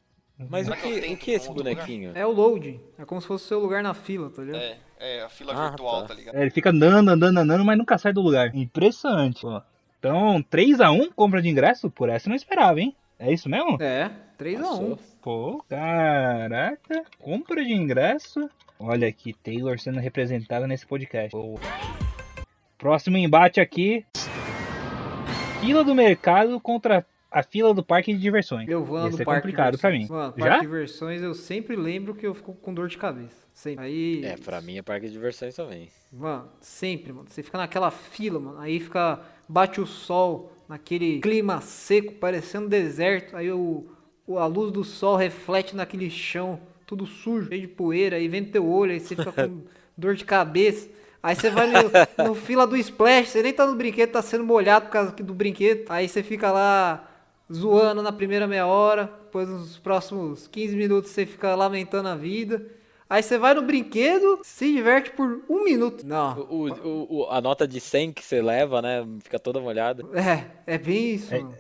Mas 0.49 0.67
o 0.67 0.71
que 0.73 1.01
que, 1.01 1.13
o 1.13 1.17
que 1.17 1.31
é 1.31 1.33
esse 1.35 1.51
bonequinho? 1.51 2.11
É 2.13 2.25
o 2.25 2.31
loading. 2.31 2.79
É 2.99 3.05
como 3.05 3.19
se 3.19 3.27
fosse 3.27 3.45
o 3.45 3.47
seu 3.47 3.59
lugar 3.59 3.81
na 3.81 3.93
fila, 3.93 4.29
tá 4.29 4.43
ligado? 4.43 4.61
É, 4.61 4.77
é 4.99 5.23
a 5.23 5.29
fila 5.29 5.53
Ah, 5.53 5.69
virtual, 5.69 6.01
tá. 6.01 6.07
tá 6.09 6.13
ligado? 6.13 6.35
É, 6.35 6.41
Ele 6.41 6.51
fica 6.51 6.69
andando, 6.69 7.09
andando, 7.09 7.37
andando, 7.39 7.65
mas 7.65 7.77
nunca 7.77 7.97
sai 7.97 8.13
do 8.13 8.21
lugar. 8.21 8.55
Impressionante, 8.55 9.41
pô. 9.41 9.61
Então, 9.99 10.43
3x1 10.51 11.09
compra 11.15 11.41
de 11.41 11.49
ingresso? 11.49 11.89
Por 11.89 12.07
essa 12.09 12.27
eu 12.27 12.29
não 12.29 12.35
esperava, 12.35 12.79
hein? 12.79 12.95
É 13.17 13.33
isso 13.33 13.49
mesmo? 13.49 13.81
É, 13.81 14.11
3x1. 14.39 14.59
Passou. 14.61 14.99
Pô, 15.23 15.63
caraca. 15.67 17.03
Compra 17.19 17.65
de 17.65 17.73
ingresso. 17.73 18.47
Olha 18.79 19.07
aqui, 19.07 19.33
Taylor 19.33 19.79
sendo 19.79 19.99
representada 19.99 20.67
nesse 20.67 20.85
podcast. 20.85 21.31
Pô. 21.31 21.59
Próximo 22.77 23.17
embate 23.17 23.59
aqui. 23.59 24.05
fila 25.59 25.83
do 25.83 25.95
mercado 25.95 26.59
contra 26.59 27.03
a 27.39 27.43
fila 27.43 27.73
do 27.73 27.83
parque 27.83 28.13
de 28.13 28.19
diversões. 28.19 28.67
Eu 28.69 28.83
vou 28.83 28.97
Ia 28.99 29.09
no 29.09 29.17
ser 29.17 29.25
complicado 29.25 29.75
de 29.75 29.81
pra 29.81 29.89
mim. 29.91 29.99
diversões. 30.01 30.19
Mano, 30.21 30.33
Já? 30.37 30.43
parque 30.45 30.59
de 30.61 30.65
diversões 30.65 31.21
eu 31.21 31.33
sempre 31.33 31.75
lembro 31.75 32.15
que 32.15 32.25
eu 32.25 32.33
fico 32.33 32.53
com 32.53 32.73
dor 32.73 32.87
de 32.87 32.97
cabeça. 32.97 33.35
Sempre. 33.53 33.85
Aí, 33.85 34.25
É, 34.25 34.35
pra 34.37 34.61
mim 34.61 34.77
é 34.77 34.81
parque 34.81 35.07
de 35.07 35.13
diversões 35.13 35.55
também. 35.55 35.89
Mano, 36.11 36.47
sempre, 36.61 37.11
mano. 37.11 37.27
Você 37.29 37.41
fica 37.43 37.57
naquela 37.57 37.89
fila, 37.91 38.39
mano. 38.39 38.59
Aí 38.59 38.79
fica. 38.79 39.19
Bate 39.49 39.79
o 39.81 39.85
sol 39.85 40.51
naquele 40.67 41.19
clima 41.21 41.61
seco, 41.61 42.13
parecendo 42.13 42.67
deserto. 42.67 43.35
Aí 43.35 43.51
o, 43.51 43.87
o- 44.27 44.37
a 44.37 44.45
luz 44.45 44.71
do 44.71 44.83
sol 44.83 45.15
reflete 45.15 45.75
naquele 45.75 46.09
chão, 46.09 46.59
tudo 46.85 47.05
sujo, 47.05 47.47
cheio 47.49 47.61
de 47.61 47.67
poeira. 47.67 48.15
Aí 48.17 48.27
vem 48.27 48.41
no 48.41 48.47
teu 48.47 48.67
olho, 48.67 48.91
aí 48.91 48.99
você 48.99 49.15
fica 49.15 49.31
com 49.31 49.61
dor 49.97 50.15
de 50.15 50.25
cabeça. 50.25 50.89
Aí 51.23 51.35
você 51.35 51.49
vai 51.49 51.67
no, 51.67 52.25
no 52.25 52.35
fila 52.35 52.67
do 52.67 52.77
splash, 52.77 53.29
você 53.29 53.41
nem 53.41 53.51
tá 53.53 53.65
no 53.65 53.75
brinquedo, 53.75 54.11
tá 54.11 54.21
sendo 54.21 54.43
molhado 54.43 54.85
por 54.85 54.91
causa 54.91 55.11
do 55.11 55.33
brinquedo. 55.33 55.85
Aí 55.89 56.07
você 56.07 56.21
fica 56.21 56.51
lá 56.51 57.06
zoando 57.51 58.01
na 58.01 58.11
primeira 58.11 58.47
meia 58.47 58.65
hora, 58.67 59.05
depois 59.23 59.47
nos 59.47 59.77
próximos 59.79 60.47
15 60.47 60.75
minutos 60.75 61.11
você 61.11 61.25
fica 61.25 61.55
lamentando 61.55 62.09
a 62.09 62.15
vida. 62.15 62.65
Aí 63.09 63.23
você 63.23 63.37
vai 63.37 63.53
no 63.53 63.61
brinquedo, 63.61 64.39
se 64.43 64.71
diverte 64.73 65.11
por 65.11 65.41
um 65.49 65.63
minuto. 65.63 66.05
Não, 66.05 66.39
O, 66.49 66.67
o- 66.69 67.19
o- 67.21 67.29
a 67.31 67.39
nota 67.39 67.65
de 67.67 67.79
100 67.79 68.11
que 68.11 68.23
você 68.23 68.41
leva, 68.41 68.81
né? 68.81 69.05
Fica 69.23 69.39
toda 69.39 69.61
molhada. 69.61 70.03
É, 70.13 70.73
é 70.75 70.77
bem 70.77 71.13
isso, 71.15 71.33
mano. 71.33 71.55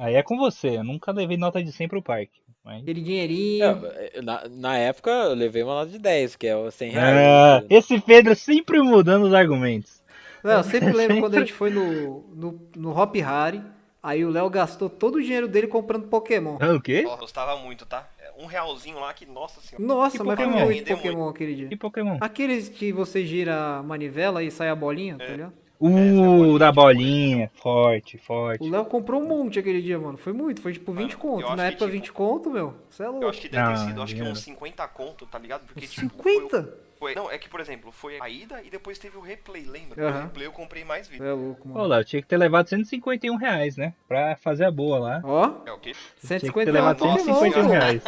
Aí 0.00 0.14
é 0.16 0.22
com 0.24 0.36
você. 0.36 0.76
Eu 0.76 0.84
nunca 0.84 1.12
levei 1.12 1.36
nota 1.36 1.62
de 1.62 1.70
100 1.70 1.86
pro 1.88 2.02
parque. 2.02 2.40
Mas... 2.64 2.82
Aquele 2.82 3.00
dinheirinho. 3.00 3.64
É, 3.64 4.20
na, 4.20 4.48
na 4.48 4.76
época 4.76 5.08
eu 5.10 5.34
levei 5.34 5.62
uma 5.62 5.74
nota 5.76 5.90
de 5.92 5.98
10, 6.00 6.34
que 6.34 6.48
é 6.48 6.56
o 6.56 6.68
100 6.70 6.96
Ah, 6.96 7.00
reais. 7.00 7.66
esse 7.70 8.00
Pedro 8.00 8.34
sempre 8.34 8.80
mudando 8.82 9.22
os 9.26 9.32
argumentos. 9.32 10.02
Não, 10.42 10.52
eu 10.58 10.64
sempre 10.64 10.92
lembro 10.92 11.18
quando 11.22 11.36
a 11.36 11.40
gente 11.40 11.52
foi 11.52 11.70
no, 11.70 12.24
no, 12.34 12.60
no 12.76 12.90
Hop 12.90 13.14
Harry. 13.16 13.62
Aí 14.02 14.24
o 14.24 14.30
Léo 14.30 14.48
gastou 14.48 14.88
todo 14.88 15.16
o 15.16 15.22
dinheiro 15.22 15.48
dele 15.48 15.66
comprando 15.66 16.06
Pokémon. 16.08 16.56
Ah, 16.60 16.72
o 16.74 16.80
quê? 16.80 17.04
Ó, 17.06 17.16
gostava 17.16 17.56
muito, 17.56 17.84
tá? 17.84 18.08
É, 18.18 18.32
Um 18.42 18.46
realzinho 18.46 18.98
lá 19.00 19.12
que, 19.12 19.26
nossa 19.26 19.60
senhora. 19.60 19.84
Nossa, 19.84 20.18
Que 20.18 20.22
mas 20.24 20.36
foi 20.36 20.46
Pokémon? 20.46 20.64
muito 20.66 20.84
Deu 20.84 20.96
Pokémon 20.96 21.28
aquele 21.28 21.54
dia. 21.54 21.68
Que 21.68 21.76
Pokémon? 21.76 22.18
Aqueles 22.20 22.68
que 22.68 22.92
você 22.92 23.26
gira 23.26 23.78
a 23.78 23.82
manivela 23.82 24.42
e 24.42 24.50
sai 24.50 24.68
a 24.68 24.76
bolinha, 24.76 25.16
tá 25.18 25.24
ligado? 25.24 25.52
Uh, 25.80 26.58
da 26.58 26.72
bolinha. 26.72 27.50
Forte, 27.54 28.18
forte. 28.18 28.62
O 28.64 28.70
Léo 28.70 28.84
comprou 28.84 29.20
um 29.22 29.26
monte 29.28 29.58
aquele 29.60 29.80
dia, 29.80 29.98
mano. 29.98 30.16
Foi 30.18 30.32
muito, 30.32 30.60
foi 30.60 30.72
tipo 30.72 30.92
20 30.92 31.12
eu 31.12 31.18
conto. 31.18 31.56
Na 31.56 31.66
época, 31.66 31.84
tipo, 31.86 31.92
20 31.92 32.12
conto, 32.12 32.50
meu. 32.50 32.74
Você 32.90 33.02
é 33.02 33.06
Eu 33.06 33.12
louco. 33.12 33.28
acho 33.28 33.40
que 33.40 33.48
deve 33.48 33.64
ter 33.66 33.72
Ah, 33.72 33.76
sido, 33.86 34.02
acho 34.02 34.06
que 34.12 34.14
dinheiro. 34.16 34.32
uns 34.32 34.40
50 34.42 34.88
conto, 34.88 35.26
tá 35.26 35.38
ligado? 35.38 35.66
Porque, 35.66 35.86
tipo, 35.86 36.08
foi 36.22 36.32
50? 36.34 36.74
Foi, 36.98 37.14
não, 37.14 37.30
é 37.30 37.38
que, 37.38 37.48
por 37.48 37.60
exemplo, 37.60 37.92
foi 37.92 38.18
a 38.20 38.28
ida 38.28 38.60
e 38.62 38.70
depois 38.70 38.98
teve 38.98 39.16
o 39.16 39.20
replay, 39.20 39.64
lembra? 39.64 40.08
Aham. 40.08 40.18
O 40.18 40.22
replay 40.24 40.46
eu 40.46 40.52
comprei 40.52 40.84
mais 40.84 41.06
vídeo. 41.08 41.24
é 41.24 41.32
louco, 41.32 41.68
mano. 41.68 41.86
Léo, 41.86 42.04
tinha 42.04 42.20
que 42.20 42.28
ter 42.28 42.36
levado 42.36 42.68
151 42.68 43.36
reais, 43.36 43.76
né? 43.76 43.94
Pra 44.08 44.34
fazer 44.36 44.64
a 44.64 44.70
boa 44.70 44.98
lá. 44.98 45.20
Ó, 45.22 45.62
É 45.66 45.72
o 45.72 45.78
quê? 45.78 45.92
Tinha 45.92 46.00
que 46.00 46.20
ter 46.20 46.26
150 46.40 46.70
levado 46.72 47.04
Nossa 47.04 47.18
Pokémon, 47.24 47.38
151 47.38 47.64
pô. 47.64 47.70
reais. 47.72 48.02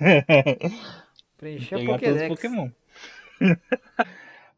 Preencher 1.38 1.74
a 1.74 1.78
Pegar 1.78 1.98
todos 1.98 2.22
os 2.22 2.28
Pokédex. 2.28 2.28
Pokémon. 2.28 2.70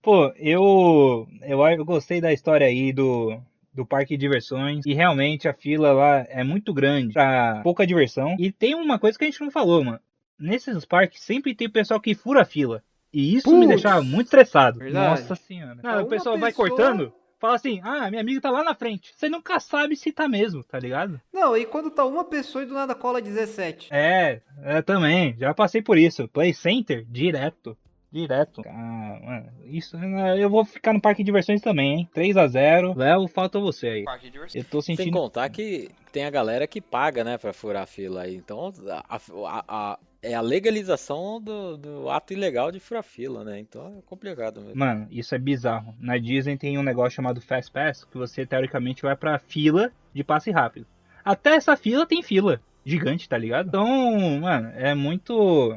Pô, 0.01 0.33
eu, 0.37 1.29
eu 1.43 1.67
eu 1.67 1.85
gostei 1.85 2.21
da 2.21 2.33
história 2.33 2.67
aí 2.67 2.93
do, 2.93 3.39
do 3.75 3.85
parque 3.85 4.17
de 4.17 4.21
diversões 4.21 4.87
e 4.87 4.95
realmente 4.95 5.49
a 5.49 5.53
fila 5.53 5.93
lá 5.93 6.25
é 6.29 6.45
muito 6.45 6.73
grande 6.73 7.13
pra 7.13 7.61
pouca 7.63 7.87
diversão. 7.87 8.37
E 8.39 8.51
tem 8.53 8.75
uma 8.75 8.99
coisa 8.99 9.19
que 9.19 9.25
a 9.25 9.31
gente 9.31 9.41
não 9.41 9.51
falou, 9.51 9.85
mano. 9.85 10.01
Nesses 10.39 10.85
parques 10.85 11.21
sempre 11.21 11.55
tem 11.55 11.69
pessoal 11.69 12.01
que 12.01 12.15
fura 12.15 12.43
a 12.43 12.45
fila. 12.45 12.83
E 13.13 13.35
isso 13.37 13.57
me 13.57 13.67
deixava 13.67 14.03
muito 14.03 14.27
estressado. 14.27 14.79
Verdade. 14.79 15.21
Nossa 15.23 15.35
senhora. 15.35 15.79
Ah, 15.83 15.97
o 15.97 16.01
uma 16.01 16.07
pessoal 16.09 16.39
vai 16.39 16.51
pessoa- 16.51 16.69
cortando, 16.69 17.13
fala 17.41 17.55
assim: 17.55 17.81
ah, 17.83 18.09
minha 18.11 18.21
amiga 18.21 18.41
tá 18.41 18.51
lá 18.51 18.63
na 18.63 18.75
frente. 18.75 19.13
Você 19.17 19.29
nunca 19.29 19.59
sabe 19.61 19.97
se 19.97 20.13
tá 20.13 20.29
mesmo, 20.29 20.63
tá 20.63 20.79
ligado? 20.79 21.21
Não, 21.33 21.57
e 21.57 21.65
quando 21.65 21.91
tá 21.91 22.05
uma 22.05 22.25
pessoa 22.25 22.63
e 22.65 22.67
do 22.67 22.75
nada 22.75 22.95
cola 22.95 23.21
17. 23.23 23.89
É, 23.91 24.43
é 24.63 24.83
também. 24.83 25.35
Já 25.39 25.55
passei 25.55 25.81
por 25.83 25.97
isso. 25.97 26.29
Play 26.29 26.53
Center, 26.53 27.05
direto. 27.09 27.77
Direto. 28.11 28.63
Ah, 28.67 29.19
mano, 29.23 29.47
isso. 29.67 29.95
Eu 30.39 30.49
vou 30.49 30.65
ficar 30.65 30.95
no 30.95 31.01
parque 31.01 31.23
de 31.23 31.27
diversões 31.27 31.61
também, 31.61 31.93
hein? 31.99 32.09
3x0. 32.15 32.97
Léo, 32.97 33.29
falta 33.29 33.59
você 33.61 33.87
aí. 33.89 34.05
Parque 34.05 34.25
de 34.27 34.33
diversão. 34.33 34.59
Eu 34.61 34.65
tô 34.65 34.81
Sem 34.81 34.97
sentindo. 34.97 35.13
contar 35.19 35.47
que 35.51 35.91
tem 36.11 36.25
a 36.25 36.31
galera 36.31 36.67
que 36.67 36.81
paga, 36.81 37.23
né, 37.23 37.37
pra 37.37 37.53
furar 37.53 37.83
a 37.83 37.87
fila 37.87 38.23
aí. 38.23 38.35
Então, 38.35 38.73
a, 38.91 39.17
a- 39.17 39.65
a- 39.69 39.99
é 40.23 40.35
a 40.35 40.41
legalização 40.41 41.41
do, 41.41 41.77
do 41.77 42.11
ato 42.11 42.33
ilegal 42.33 42.73
de 42.73 42.81
furar 42.81 43.03
fila, 43.03 43.45
né? 43.45 43.59
Então 43.61 43.99
é 43.99 44.03
complicado 44.03 44.61
mesmo. 44.61 44.77
Mano, 44.77 45.07
isso 45.11 45.35
é 45.35 45.39
bizarro. 45.39 45.95
Na 45.99 46.19
Disney 46.19 46.57
tem 46.57 46.79
um 46.79 46.83
negócio 46.83 47.13
chamado 47.13 47.41
Fast 47.41 47.71
Pass, 47.71 48.05
que 48.05 48.19
você 48.19 48.45
teoricamente 48.45 49.03
vai 49.03 49.15
pra 49.15 49.39
fila 49.39 49.93
de 50.13 50.25
passe 50.25 50.51
rápido. 50.51 50.87
Até 51.25 51.55
essa 51.55 51.77
fila 51.77 52.07
tem 52.07 52.23
fila 52.23 52.61
gigante, 52.85 53.29
tá 53.29 53.39
ligado? 53.39 53.69
Então, 53.69 54.41
mano, 54.41 54.73
é 54.75 54.95
muito. 54.95 55.77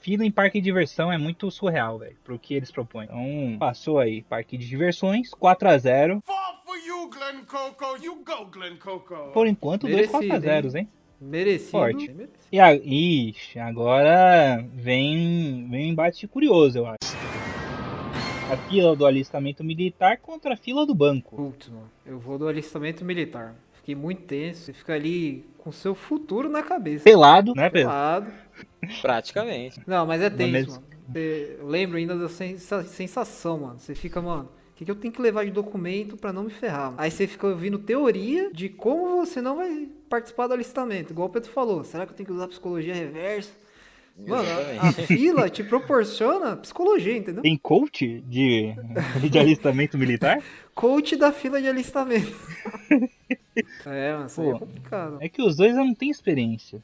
Fila 0.00 0.22
em 0.22 0.30
parque 0.30 0.60
de 0.60 0.64
diversão 0.64 1.10
é 1.10 1.16
muito 1.16 1.50
surreal, 1.50 1.98
velho, 1.98 2.16
pro 2.22 2.38
que 2.38 2.52
eles 2.52 2.70
propõem. 2.70 3.04
Então, 3.04 3.56
passou 3.58 3.98
aí, 3.98 4.20
parque 4.22 4.58
de 4.58 4.68
diversões, 4.68 5.30
4x0. 5.30 6.20
Fall 6.26 6.62
for 6.66 6.76
you, 6.76 7.08
Glen 7.08 7.44
Coco. 7.46 7.96
You 8.04 8.22
go, 8.22 8.44
Glen 8.50 8.76
Coco. 8.76 9.30
Por 9.32 9.46
enquanto, 9.46 9.88
dois 9.88 10.12
Merecido, 10.12 10.46
4x0, 10.46 10.76
hein? 10.76 10.88
Merecido. 11.20 11.70
Forte. 11.70 12.08
Merecido. 12.12 12.28
E 12.50 12.60
a, 12.60 12.74
ixi, 12.74 13.58
agora 13.58 14.64
vem, 14.74 15.66
vem 15.70 15.86
um 15.88 15.90
embate 15.92 16.26
curioso, 16.26 16.78
eu 16.78 16.86
acho. 16.86 17.16
A 18.50 18.56
fila 18.68 18.96
do 18.96 19.04
alistamento 19.04 19.62
militar 19.62 20.16
contra 20.18 20.54
a 20.54 20.56
fila 20.56 20.86
do 20.86 20.94
banco. 20.94 21.36
Putz, 21.36 21.68
mano. 21.68 21.90
Eu 22.06 22.18
vou 22.18 22.38
do 22.38 22.48
alistamento 22.48 23.04
militar. 23.04 23.54
Fiquei 23.74 23.94
muito 23.94 24.22
tenso. 24.22 24.62
Você 24.62 24.72
fica 24.72 24.94
ali 24.94 25.44
com 25.58 25.70
seu 25.70 25.94
futuro 25.94 26.48
na 26.48 26.62
cabeça. 26.62 27.04
Pelado, 27.04 27.52
né, 27.54 27.68
Pedro? 27.68 27.88
Pelado. 27.90 28.32
Praticamente. 29.02 29.80
Não, 29.86 30.06
mas 30.06 30.22
é 30.22 30.30
tenso, 30.30 30.52
mesmo- 30.52 30.72
mano. 30.74 30.84
Eu 31.14 31.66
lembro 31.66 31.96
ainda 31.98 32.16
da 32.16 32.28
sensa- 32.28 32.84
sensação, 32.84 33.60
mano. 33.60 33.78
Você 33.78 33.94
fica, 33.94 34.20
mano, 34.20 34.44
o 34.44 34.74
que, 34.76 34.84
que 34.84 34.90
eu 34.90 34.94
tenho 34.96 35.12
que 35.12 35.20
levar 35.22 35.44
de 35.44 35.50
documento 35.50 36.16
pra 36.16 36.32
não 36.32 36.44
me 36.44 36.50
ferrar? 36.50 36.86
mano? 36.86 36.96
Aí 36.98 37.10
você 37.10 37.26
fica 37.26 37.46
ouvindo 37.46 37.78
teoria 37.78 38.50
de 38.52 38.68
como 38.68 39.16
você 39.24 39.40
não 39.42 39.56
vai 39.56 39.88
participar 40.08 40.46
do 40.46 40.54
alistamento. 40.54 41.12
Igual 41.12 41.28
o 41.28 41.30
Pedro 41.30 41.50
falou. 41.50 41.84
Será 41.84 42.06
que 42.06 42.12
eu 42.12 42.16
tenho 42.16 42.26
que 42.26 42.32
usar 42.32 42.48
psicologia 42.48 42.94
reversa? 42.94 43.52
Mano, 44.26 44.48
a, 44.82 44.88
a 44.88 44.92
fila 44.92 45.48
te 45.48 45.62
proporciona 45.62 46.56
psicologia, 46.56 47.16
entendeu? 47.16 47.40
Tem 47.40 47.56
coach 47.56 48.20
de, 48.26 48.74
de 49.30 49.38
alistamento 49.38 49.96
militar? 49.96 50.42
Coach 50.74 51.14
da 51.16 51.32
fila 51.32 51.60
de 51.60 51.68
alistamento. 51.68 52.36
é, 53.86 54.12
mano, 54.14 54.26
isso 54.26 54.40
aí 54.40 54.48
é 54.48 54.52
Pô. 54.52 54.58
complicado. 54.58 55.18
É 55.20 55.28
que 55.28 55.40
os 55.42 55.56
dois 55.56 55.76
eu 55.76 55.84
não 55.84 55.94
tenho 55.94 56.10
experiência. 56.10 56.82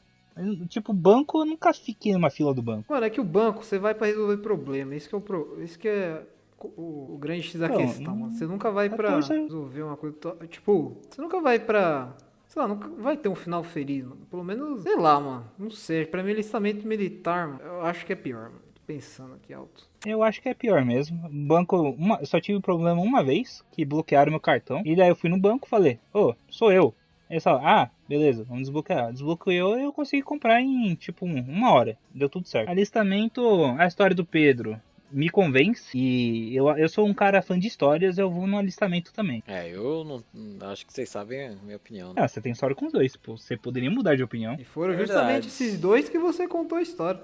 Tipo, 0.69 0.91
banco, 0.93 1.39
eu 1.41 1.45
nunca 1.45 1.73
fiquei 1.73 2.11
numa 2.13 2.29
fila 2.29 2.53
do 2.53 2.61
banco. 2.61 2.85
Mano, 2.91 3.05
é 3.05 3.09
que 3.09 3.21
o 3.21 3.23
banco 3.23 3.63
você 3.63 3.77
vai 3.79 3.93
pra 3.93 4.07
resolver 4.07 4.37
problema. 4.37 4.95
Isso 4.95 5.07
que 5.09 5.15
é 5.15 5.17
o, 5.17 5.21
pro... 5.21 5.57
Isso 5.63 5.79
que 5.79 5.87
é 5.87 6.21
o, 6.59 7.13
o 7.13 7.17
grande 7.17 7.43
X 7.43 7.59
da 7.59 7.69
Não, 7.69 7.77
questão, 7.77 8.15
mano. 8.15 8.31
Você 8.33 8.45
nunca 8.45 8.69
vai 8.71 8.89
pra 8.89 9.13
coisa- 9.13 9.33
resolver 9.33 9.81
uma 9.83 9.95
coisa. 9.95 10.15
Tipo, 10.49 10.97
você 11.09 11.21
nunca 11.21 11.39
vai 11.39 11.59
pra. 11.59 12.13
Sei 12.55 12.61
lá, 12.61 12.69
nunca 12.69 12.87
vai 12.87 13.17
ter 13.17 13.27
um 13.27 13.35
final 13.35 13.61
feliz, 13.65 14.05
mano. 14.05 14.25
Pelo 14.31 14.41
menos, 14.41 14.81
sei 14.83 14.95
lá, 14.95 15.19
mano. 15.19 15.45
Não 15.59 15.69
sei. 15.69 16.05
Pra 16.05 16.23
mim, 16.23 16.31
alistamento 16.31 16.87
militar, 16.87 17.49
mano, 17.49 17.59
eu 17.61 17.81
acho 17.81 18.05
que 18.05 18.13
é 18.13 18.15
pior, 18.15 18.43
mano. 18.43 18.61
Tô 18.73 18.81
pensando 18.87 19.33
aqui 19.33 19.53
alto. 19.53 19.83
Eu 20.05 20.23
acho 20.23 20.41
que 20.41 20.47
é 20.47 20.53
pior 20.53 20.85
mesmo. 20.85 21.19
Banco, 21.29 21.75
uma, 21.81 22.23
só 22.23 22.39
tive 22.39 22.61
problema 22.61 23.01
uma 23.01 23.21
vez, 23.21 23.61
que 23.73 23.83
bloquearam 23.83 24.31
meu 24.31 24.39
cartão. 24.39 24.81
E 24.85 24.95
daí 24.95 25.09
eu 25.09 25.17
fui 25.17 25.29
no 25.29 25.37
banco 25.37 25.67
e 25.67 25.69
falei, 25.69 25.99
ô, 26.13 26.33
sou 26.49 26.71
eu. 26.71 26.95
Eles 27.29 27.43
falaram, 27.43 27.67
ah, 27.67 27.89
beleza, 28.07 28.45
vamos 28.45 28.61
desbloquear. 28.63 29.11
Desbloqueou 29.11 29.77
e 29.77 29.83
eu 29.83 29.91
consegui 29.91 30.23
comprar 30.23 30.61
em, 30.61 30.95
tipo, 30.95 31.25
um- 31.25 31.41
uma 31.41 31.73
hora. 31.73 31.97
Deu 32.13 32.29
tudo 32.29 32.47
certo. 32.47 32.69
Alistamento, 32.69 33.41
a 33.77 33.85
história 33.85 34.15
do 34.15 34.23
Pedro 34.23 34.79
me 35.11 35.29
convence. 35.29 35.97
E 35.97 36.55
eu, 36.55 36.69
eu 36.77 36.89
sou 36.89 37.05
um 37.05 37.13
cara 37.13 37.41
fã 37.41 37.57
de 37.57 37.67
histórias, 37.67 38.17
eu 38.17 38.29
vou 38.29 38.45
no 38.47 38.57
alistamento 38.57 39.13
também. 39.13 39.43
É, 39.47 39.69
eu 39.69 40.03
não, 40.33 40.67
acho 40.71 40.85
que 40.85 40.93
vocês 40.93 41.09
sabem 41.09 41.47
a 41.47 41.51
minha 41.63 41.77
opinião. 41.77 42.09
né? 42.09 42.15
Ah, 42.17 42.27
você 42.27 42.41
tem 42.41 42.51
história 42.51 42.75
com 42.75 42.85
os 42.87 42.93
dois, 42.93 43.15
pô. 43.15 43.37
Você 43.37 43.55
poderia 43.57 43.89
mudar 43.91 44.15
de 44.15 44.23
opinião. 44.23 44.55
E 44.59 44.63
foram 44.63 44.95
Verdade. 44.95 45.11
justamente 45.13 45.47
esses 45.47 45.79
dois 45.79 46.09
que 46.09 46.17
você 46.19 46.47
contou 46.47 46.77
a 46.77 46.81
história. 46.81 47.21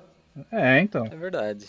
É, 0.51 0.79
então. 0.79 1.05
É 1.05 1.15
verdade. 1.15 1.65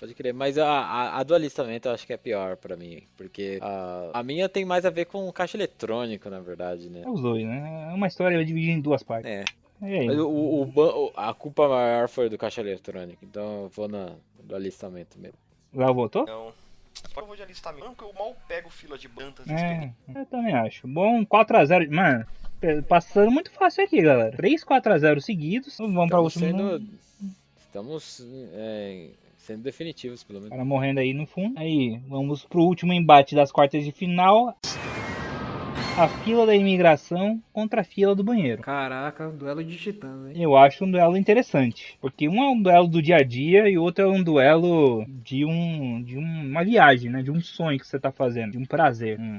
Pode 0.00 0.14
crer. 0.14 0.32
Mas 0.32 0.56
a, 0.56 0.66
a, 0.66 1.18
a 1.18 1.22
do 1.22 1.34
alistamento 1.34 1.88
eu 1.88 1.92
acho 1.92 2.06
que 2.06 2.12
é 2.14 2.16
pior 2.16 2.56
pra 2.56 2.74
mim. 2.76 3.02
Porque 3.16 3.58
a, 3.60 4.10
a 4.14 4.22
minha 4.22 4.48
tem 4.48 4.64
mais 4.64 4.86
a 4.86 4.90
ver 4.90 5.04
com 5.04 5.30
caixa 5.32 5.56
eletrônico, 5.56 6.30
na 6.30 6.40
verdade, 6.40 6.88
né? 6.88 7.02
É 7.04 7.08
os 7.08 7.20
dois, 7.20 7.44
né? 7.44 7.88
É 7.90 7.94
uma 7.94 8.06
história 8.06 8.42
dividida 8.44 8.72
em 8.72 8.80
duas 8.80 9.02
partes. 9.02 9.30
É. 9.30 9.44
E 9.82 9.84
aí? 9.98 10.06
Mas 10.06 10.18
o, 10.18 10.26
o, 10.28 10.62
o- 10.64 11.12
a 11.14 11.34
culpa 11.34 11.68
maior 11.68 12.08
foi 12.08 12.30
do 12.30 12.38
caixa 12.38 12.62
eletrônico. 12.62 13.22
Então 13.22 13.64
eu 13.64 13.68
vou 13.68 13.86
na, 13.86 14.12
do 14.42 14.54
alistamento 14.56 15.18
mesmo. 15.18 15.36
Léo 15.76 15.94
votou? 15.94 16.22
Então, 16.22 16.52
eu 17.16 17.26
vou 17.26 17.36
de 17.36 17.42
alistamento. 17.42 17.86
Banco, 17.86 18.04
eu 18.04 18.12
mal 18.12 18.34
pego 18.48 18.70
fila 18.70 18.96
de 18.98 19.08
bantas 19.08 19.46
É, 19.48 19.92
eu 20.14 20.26
também 20.26 20.54
acho. 20.54 20.86
Bom, 20.88 21.24
4x0. 21.24 21.90
Mano, 21.90 22.26
passando 22.88 23.30
muito 23.30 23.50
fácil 23.50 23.84
aqui, 23.84 24.00
galera. 24.02 24.32
3 24.36 24.64
4x0 24.64 25.20
seguidos. 25.20 25.76
Vamos 25.78 25.94
pra 25.94 26.04
Estamos 26.04 26.36
última. 26.36 26.46
sendo, 26.46 26.88
estamos 27.58 28.26
é, 28.54 29.08
sendo 29.38 29.62
definitivos, 29.62 30.24
pelo 30.24 30.38
O 30.38 30.42
menos. 30.42 30.50
cara 30.56 30.64
morrendo 30.64 31.00
aí 31.00 31.12
no 31.12 31.26
fundo. 31.26 31.58
Aí, 31.58 31.98
vamos 32.08 32.44
pro 32.44 32.62
último 32.62 32.92
embate 32.92 33.34
das 33.34 33.52
quartas 33.52 33.84
de 33.84 33.92
final. 33.92 34.56
A 35.98 36.08
fila 36.08 36.44
da 36.44 36.54
imigração 36.54 37.42
contra 37.54 37.80
a 37.80 37.84
fila 37.84 38.14
do 38.14 38.22
banheiro. 38.22 38.60
Caraca, 38.60 39.30
duelo 39.30 39.64
de 39.64 39.78
titãs, 39.78 40.26
hein? 40.26 40.42
Eu 40.42 40.54
acho 40.54 40.84
um 40.84 40.90
duelo 40.90 41.16
interessante, 41.16 41.96
porque 42.02 42.28
um 42.28 42.42
é 42.42 42.50
um 42.50 42.60
duelo 42.60 42.86
do 42.86 43.00
dia 43.00 43.16
a 43.16 43.22
dia 43.22 43.66
e 43.66 43.78
o 43.78 43.82
outro 43.82 44.04
é 44.04 44.06
um 44.06 44.22
duelo 44.22 45.06
de 45.08 45.46
um 45.46 46.02
de 46.02 46.18
uma 46.18 46.62
viagem, 46.62 47.10
né? 47.10 47.22
De 47.22 47.30
um 47.30 47.40
sonho 47.40 47.78
que 47.78 47.86
você 47.86 47.98
tá 47.98 48.12
fazendo, 48.12 48.52
de 48.52 48.58
um 48.58 48.66
prazer. 48.66 49.18
Hum. 49.18 49.38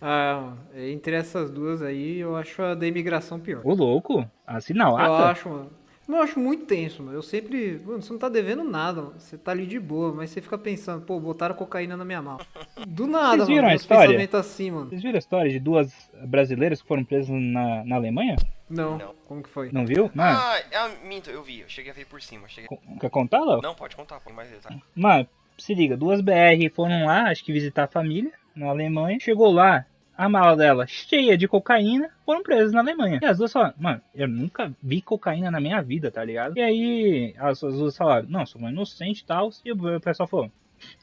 Ah, 0.00 0.54
entre 0.74 1.14
essas 1.14 1.50
duas 1.50 1.82
aí, 1.82 2.20
eu 2.20 2.36
acho 2.36 2.62
a 2.62 2.74
da 2.74 2.86
imigração 2.86 3.38
pior. 3.38 3.60
Ô 3.62 3.74
louco, 3.74 4.26
assina 4.46 4.86
a 4.86 5.06
Eu 5.06 5.14
acho, 5.14 5.48
mano. 5.50 5.70
Eu 6.08 6.22
acho 6.22 6.40
muito 6.40 6.64
tenso, 6.64 7.02
mano. 7.02 7.18
Eu 7.18 7.22
sempre. 7.22 7.80
Mano, 7.84 8.00
você 8.02 8.12
não 8.12 8.18
tá 8.18 8.28
devendo 8.28 8.64
nada, 8.64 9.02
mano. 9.02 9.14
Você 9.20 9.36
tá 9.36 9.50
ali 9.52 9.66
de 9.66 9.78
boa, 9.78 10.12
mas 10.12 10.30
você 10.30 10.40
fica 10.40 10.56
pensando, 10.56 11.04
pô, 11.04 11.20
botaram 11.20 11.54
cocaína 11.54 11.96
na 11.96 12.04
minha 12.04 12.22
mala. 12.22 12.40
Do 12.86 13.06
nada, 13.06 13.36
Vocês 13.36 13.48
viram 13.48 13.62
mano. 13.62 13.72
a 13.72 13.76
história? 13.76 14.28
assim, 14.32 14.70
mano. 14.70 14.88
Vocês 14.88 15.02
viram 15.02 15.16
a 15.16 15.18
história 15.18 15.50
de 15.50 15.60
duas 15.60 16.10
brasileiras 16.26 16.80
que 16.80 16.88
foram 16.88 17.04
presas 17.04 17.28
na, 17.28 17.84
na 17.84 17.96
Alemanha? 17.96 18.36
Não. 18.70 18.96
Não. 18.98 19.14
Como 19.26 19.42
que 19.42 19.48
foi? 19.50 19.70
Não 19.70 19.84
viu? 19.84 20.10
Mano, 20.14 20.38
Ah, 20.38 20.60
ah, 20.74 20.90
minto, 21.04 21.28
eu 21.30 21.42
vi. 21.42 21.60
Eu 21.60 21.68
cheguei 21.68 21.90
a 21.90 21.94
ver 21.94 22.06
por 22.06 22.22
cima. 22.22 22.48
Cheguei... 22.48 22.68
quer 23.00 23.10
contar, 23.10 23.44
Léo? 23.44 23.60
Não, 23.60 23.74
pode 23.74 23.94
contar, 23.94 24.18
põe 24.20 24.32
mais 24.32 24.50
detalhes. 24.50 24.80
Mano, 24.94 25.28
se 25.58 25.74
liga, 25.74 25.96
duas 25.96 26.20
BR 26.22 26.70
foram 26.74 27.04
lá, 27.04 27.28
acho 27.30 27.44
que 27.44 27.52
visitar 27.52 27.84
a 27.84 27.88
família 27.88 28.32
na 28.56 28.68
Alemanha. 28.68 29.18
Chegou 29.20 29.52
lá, 29.52 29.84
a 30.18 30.28
mala 30.28 30.56
dela 30.56 30.84
cheia 30.84 31.38
de 31.38 31.46
cocaína, 31.46 32.10
foram 32.26 32.42
presas 32.42 32.72
na 32.72 32.80
Alemanha. 32.80 33.20
E 33.22 33.24
as 33.24 33.38
duas 33.38 33.52
falaram, 33.52 33.74
mano, 33.78 34.00
eu 34.12 34.26
nunca 34.26 34.72
vi 34.82 35.00
cocaína 35.00 35.48
na 35.48 35.60
minha 35.60 35.80
vida, 35.80 36.10
tá 36.10 36.24
ligado? 36.24 36.58
E 36.58 36.60
aí 36.60 37.34
as, 37.38 37.62
as 37.62 37.74
duas 37.74 37.96
falaram, 37.96 38.28
não, 38.28 38.44
sou 38.44 38.60
uma 38.60 38.72
inocente 38.72 39.20
e 39.20 39.24
tal. 39.24 39.50
E 39.64 39.70
o 39.70 40.00
pessoal 40.00 40.28
falou, 40.28 40.50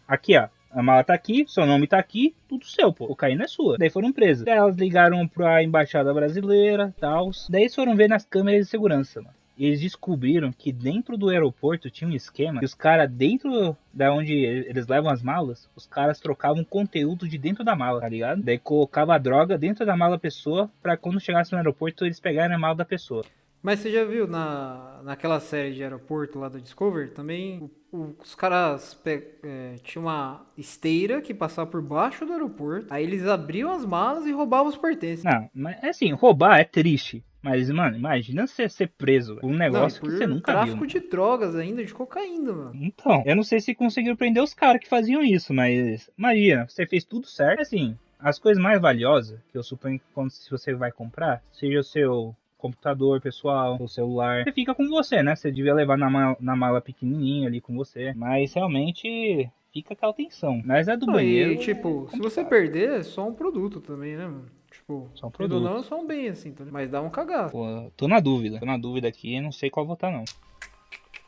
aqui 0.06 0.38
ó. 0.38 0.50
A 0.70 0.84
mala 0.84 1.06
tá 1.06 1.14
aqui, 1.14 1.46
seu 1.48 1.66
nome 1.66 1.88
tá 1.88 1.98
aqui, 1.98 2.36
tudo 2.50 2.66
seu, 2.66 2.92
pô. 2.92 3.08
Cocaína 3.08 3.46
é 3.46 3.48
sua. 3.48 3.78
Daí 3.78 3.90
foram 3.90 4.12
presas. 4.12 4.44
Daí 4.44 4.58
elas 4.58 4.76
ligaram 4.76 5.26
pra 5.26 5.64
embaixada 5.64 6.14
brasileira, 6.14 6.94
tal. 7.00 7.32
Daí 7.50 7.70
foram 7.70 7.96
ver 7.96 8.10
nas 8.10 8.26
câmeras 8.26 8.66
de 8.66 8.70
segurança, 8.70 9.22
mano. 9.22 9.34
Eles 9.58 9.80
descobriram 9.80 10.52
que 10.52 10.72
dentro 10.72 11.18
do 11.18 11.30
aeroporto 11.30 11.90
tinha 11.90 12.10
um 12.10 12.14
esquema 12.14 12.60
que 12.60 12.66
os 12.66 12.74
caras, 12.74 13.10
dentro 13.10 13.76
da 13.94 14.14
onde 14.14 14.34
eles 14.34 14.86
levam 14.88 15.10
as 15.12 15.22
malas, 15.24 15.70
os 15.76 15.86
caras 15.86 16.20
trocavam 16.20 16.64
conteúdo 16.64 17.28
de 17.28 17.38
dentro 17.38 17.64
da 17.64 17.76
mala, 17.76 18.02
tá 18.02 18.10
ligado? 18.10 18.42
Daí 18.44 18.60
colocava 18.60 19.16
a 19.16 19.18
droga 19.18 19.58
dentro 19.58 19.86
da 19.86 19.96
mala 19.96 20.16
da 20.16 20.20
pessoa 20.20 20.70
pra 20.82 20.98
quando 20.98 21.20
chegasse 21.20 21.52
no 21.54 21.58
aeroporto 21.58 22.06
eles 22.06 22.20
pegarem 22.20 22.56
a 22.56 22.60
mala 22.60 22.76
da 22.76 22.86
pessoa. 22.86 23.24
Mas 23.64 23.80
você 23.80 23.92
já 23.92 24.04
viu 24.06 24.28
na, 24.28 25.00
naquela 25.04 25.40
série 25.40 25.74
de 25.74 25.82
aeroporto 25.82 26.38
lá 26.38 26.48
do 26.50 26.62
Discovery? 26.62 27.10
Também 27.10 27.58
o- 27.92 27.98
o- 27.98 28.16
os 28.22 28.36
caras 28.36 28.96
é, 29.44 29.76
tinham 29.84 30.06
uma 30.06 30.46
esteira 30.56 31.20
que 31.20 31.34
passava 31.34 31.68
por 31.70 31.82
baixo 31.82 32.28
do 32.28 32.34
aeroporto. 32.34 32.86
Aí 32.94 33.04
eles 33.04 33.26
abriam 33.26 33.72
as 33.72 33.84
malas 33.84 34.28
e 34.28 34.32
roubavam 34.32 34.68
os 34.68 34.78
pertences. 34.78 35.24
Não, 35.24 35.50
mas 35.52 35.84
assim, 35.84 36.12
roubar 36.12 36.60
é 36.60 36.64
triste. 36.64 37.24
Mas, 37.46 37.70
mano, 37.70 37.96
imagina 37.96 38.48
você 38.48 38.68
ser 38.68 38.90
preso 38.98 39.36
por 39.36 39.52
um 39.52 39.56
negócio 39.56 40.02
Não, 40.02 40.10
que 40.10 40.18
por 40.18 40.18
você 40.18 40.26
nunca 40.26 40.52
viu. 40.52 40.74
tráfico 40.74 40.88
de 40.88 41.00
drogas 41.08 41.56
ainda, 41.56 41.86
de 41.86 41.94
cocaína, 41.94 42.52
mano. 42.52 42.72
Então, 42.74 43.22
eu 43.24 43.36
não 43.36 43.44
sei 43.44 43.60
se 43.60 43.76
conseguiram 43.76 44.16
prender 44.16 44.42
os 44.42 44.52
caras 44.52 44.82
que 44.82 44.90
faziam 44.90 45.24
isso, 45.24 45.54
mas 45.54 46.10
imagina, 46.18 46.68
você 46.68 46.88
fez 46.88 47.04
tudo 47.04 47.28
certo. 47.28 47.62
Assim, 47.62 47.96
as 48.20 48.40
coisas 48.40 48.62
mais 48.62 48.82
valiosas, 48.82 49.40
que 49.52 49.58
eu 49.60 49.62
suponho 49.62 50.00
que 50.00 50.06
quando 50.12 50.32
se 50.32 50.50
você 50.50 50.74
vai 50.74 50.92
comprar, 50.92 51.44
seja 51.52 51.80
o 51.82 51.84
seu 51.84 52.36
computador 52.58 53.22
pessoal, 53.22 53.78
o 53.80 53.88
celular, 53.88 54.44
você 54.44 54.52
fica 54.52 54.74
com 54.74 54.88
você, 54.88 55.22
né? 55.22 55.36
Você 55.36 55.52
devia 55.52 55.76
levar 55.76 56.00
na 56.00 56.10
mala, 56.10 56.36
na 56.40 56.56
mala 56.56 56.82
pequenininha 56.82 57.48
ali 57.48 57.62
com 57.62 57.76
você, 57.76 58.12
mas 58.16 58.54
realmente 58.54 59.48
fica 59.72 59.94
aquela 59.94 60.14
tensão. 60.14 60.64
Mas 60.66 60.88
é 60.88 60.98
do 60.98 61.06
Não, 61.06 61.14
banheiro. 61.14 61.52
E, 61.52 61.58
tipo, 61.58 62.10
se 62.10 62.18
você 62.18 62.44
perder, 62.44 63.02
é 63.02 63.04
só 63.04 63.28
um 63.28 63.36
produto 63.36 63.80
também, 63.80 64.18
né, 64.18 64.26
mano? 64.26 64.46
Tipo, 64.86 65.10
Só 65.16 65.28
um 65.28 65.32
querendo 65.32 65.54
ou 65.56 65.62
produto. 65.62 65.76
não, 65.78 65.84
só 65.84 66.00
um 66.00 66.06
bem 66.06 66.28
assim, 66.30 66.54
mas 66.72 66.92
dá 66.92 67.02
um 67.02 67.10
cagaço. 67.10 67.52
Pô, 67.52 67.92
tô 67.98 68.08
na 68.08 68.20
dúvida, 68.20 68.60
tô 68.60 68.66
na 68.68 68.78
dúvida 68.78 69.08
aqui, 69.08 69.42
não 69.42 69.52
sei 69.52 69.68
qual 69.68 69.84
votar 69.84 70.12
não. 70.12 70.24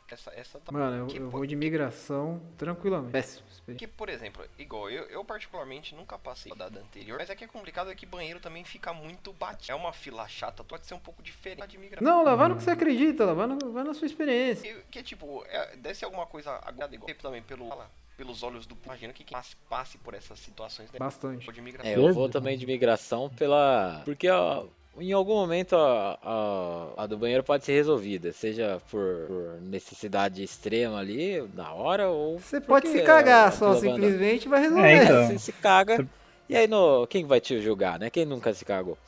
Essa, 0.08 0.30
essa 0.36 0.60
tá... 0.60 0.70
Mano, 0.72 0.96
eu, 0.96 1.06
que, 1.08 1.18
eu 1.18 1.28
vou 1.28 1.44
de 1.44 1.56
migração 1.56 2.40
tranquilamente. 2.56 3.10
Péssimo. 3.12 3.46
Que, 3.76 3.86
por 3.86 4.08
exemplo, 4.08 4.42
igual, 4.58 4.88
eu, 4.88 5.02
eu 5.10 5.22
particularmente 5.24 5.94
nunca 5.94 6.16
passei 6.16 6.50
a 6.50 6.54
rodada 6.54 6.80
anterior, 6.80 7.18
mas 7.18 7.28
é 7.28 7.34
que 7.34 7.44
é 7.44 7.48
complicado 7.48 7.90
é 7.90 7.94
que 7.94 8.06
banheiro 8.06 8.40
também 8.40 8.64
fica 8.64 8.94
muito 8.94 9.30
batido. 9.34 9.72
É 9.72 9.74
uma 9.74 9.92
fila 9.92 10.26
chata, 10.28 10.62
pode 10.64 10.86
ser 10.86 10.94
um 10.94 10.98
pouco 11.00 11.20
diferente 11.22 11.66
de 11.66 11.76
migração. 11.76 12.06
Não, 12.08 12.22
lá 12.24 12.34
vai 12.36 12.48
no 12.48 12.56
que 12.56 12.62
você 12.62 12.70
acredita, 12.70 13.26
lá 13.26 13.34
vai, 13.34 13.46
no- 13.48 13.72
vai 13.72 13.84
na 13.84 13.92
sua 13.92 14.06
experiência. 14.06 14.72
Que, 14.74 14.82
que, 14.90 15.02
tipo, 15.02 15.44
é, 15.48 15.76
deve 15.76 15.96
ser 15.96 16.04
alguma 16.06 16.24
coisa 16.26 16.52
agradada 16.62 16.94
igual 16.94 17.12
também 17.16 17.42
pelo, 17.42 17.68
fala, 17.68 17.90
pelos 18.18 18.42
olhos 18.42 18.66
do 18.66 18.76
imagino 18.84 19.12
que 19.14 19.22
quem 19.22 19.36
passe, 19.36 19.56
passe 19.70 19.96
por 19.96 20.12
essas 20.12 20.40
situações 20.40 20.90
né, 20.92 20.98
Bastante. 20.98 21.50
de 21.50 21.60
migração. 21.62 21.90
É, 21.90 21.96
eu 21.96 22.12
vou 22.12 22.28
também 22.28 22.58
de 22.58 22.66
migração 22.66 23.30
pela. 23.30 24.02
Porque 24.04 24.28
ó, 24.28 24.64
em 24.98 25.12
algum 25.12 25.34
momento 25.36 25.76
a, 25.76 26.18
a, 26.20 27.04
a 27.04 27.06
do 27.06 27.16
banheiro 27.16 27.44
pode 27.44 27.64
ser 27.64 27.72
resolvida, 27.74 28.32
seja 28.32 28.82
por, 28.90 29.26
por 29.28 29.60
necessidade 29.62 30.42
extrema 30.42 30.98
ali, 30.98 31.40
na 31.54 31.72
hora, 31.72 32.08
ou. 32.10 32.40
Você 32.40 32.60
pode 32.60 32.88
se 32.88 33.02
cagar 33.02 33.48
a 33.48 33.52
só, 33.52 33.76
simplesmente 33.76 34.48
vai 34.48 34.62
resolver. 34.62 34.88
É, 34.88 35.04
então. 35.04 35.26
Você 35.28 35.38
se 35.38 35.52
caga. 35.52 36.04
E 36.48 36.56
aí 36.56 36.66
no. 36.66 37.06
Quem 37.06 37.24
vai 37.24 37.40
te 37.40 37.60
julgar, 37.60 38.00
né? 38.00 38.10
Quem 38.10 38.24
nunca 38.26 38.52
se 38.52 38.64
cagou? 38.64 38.98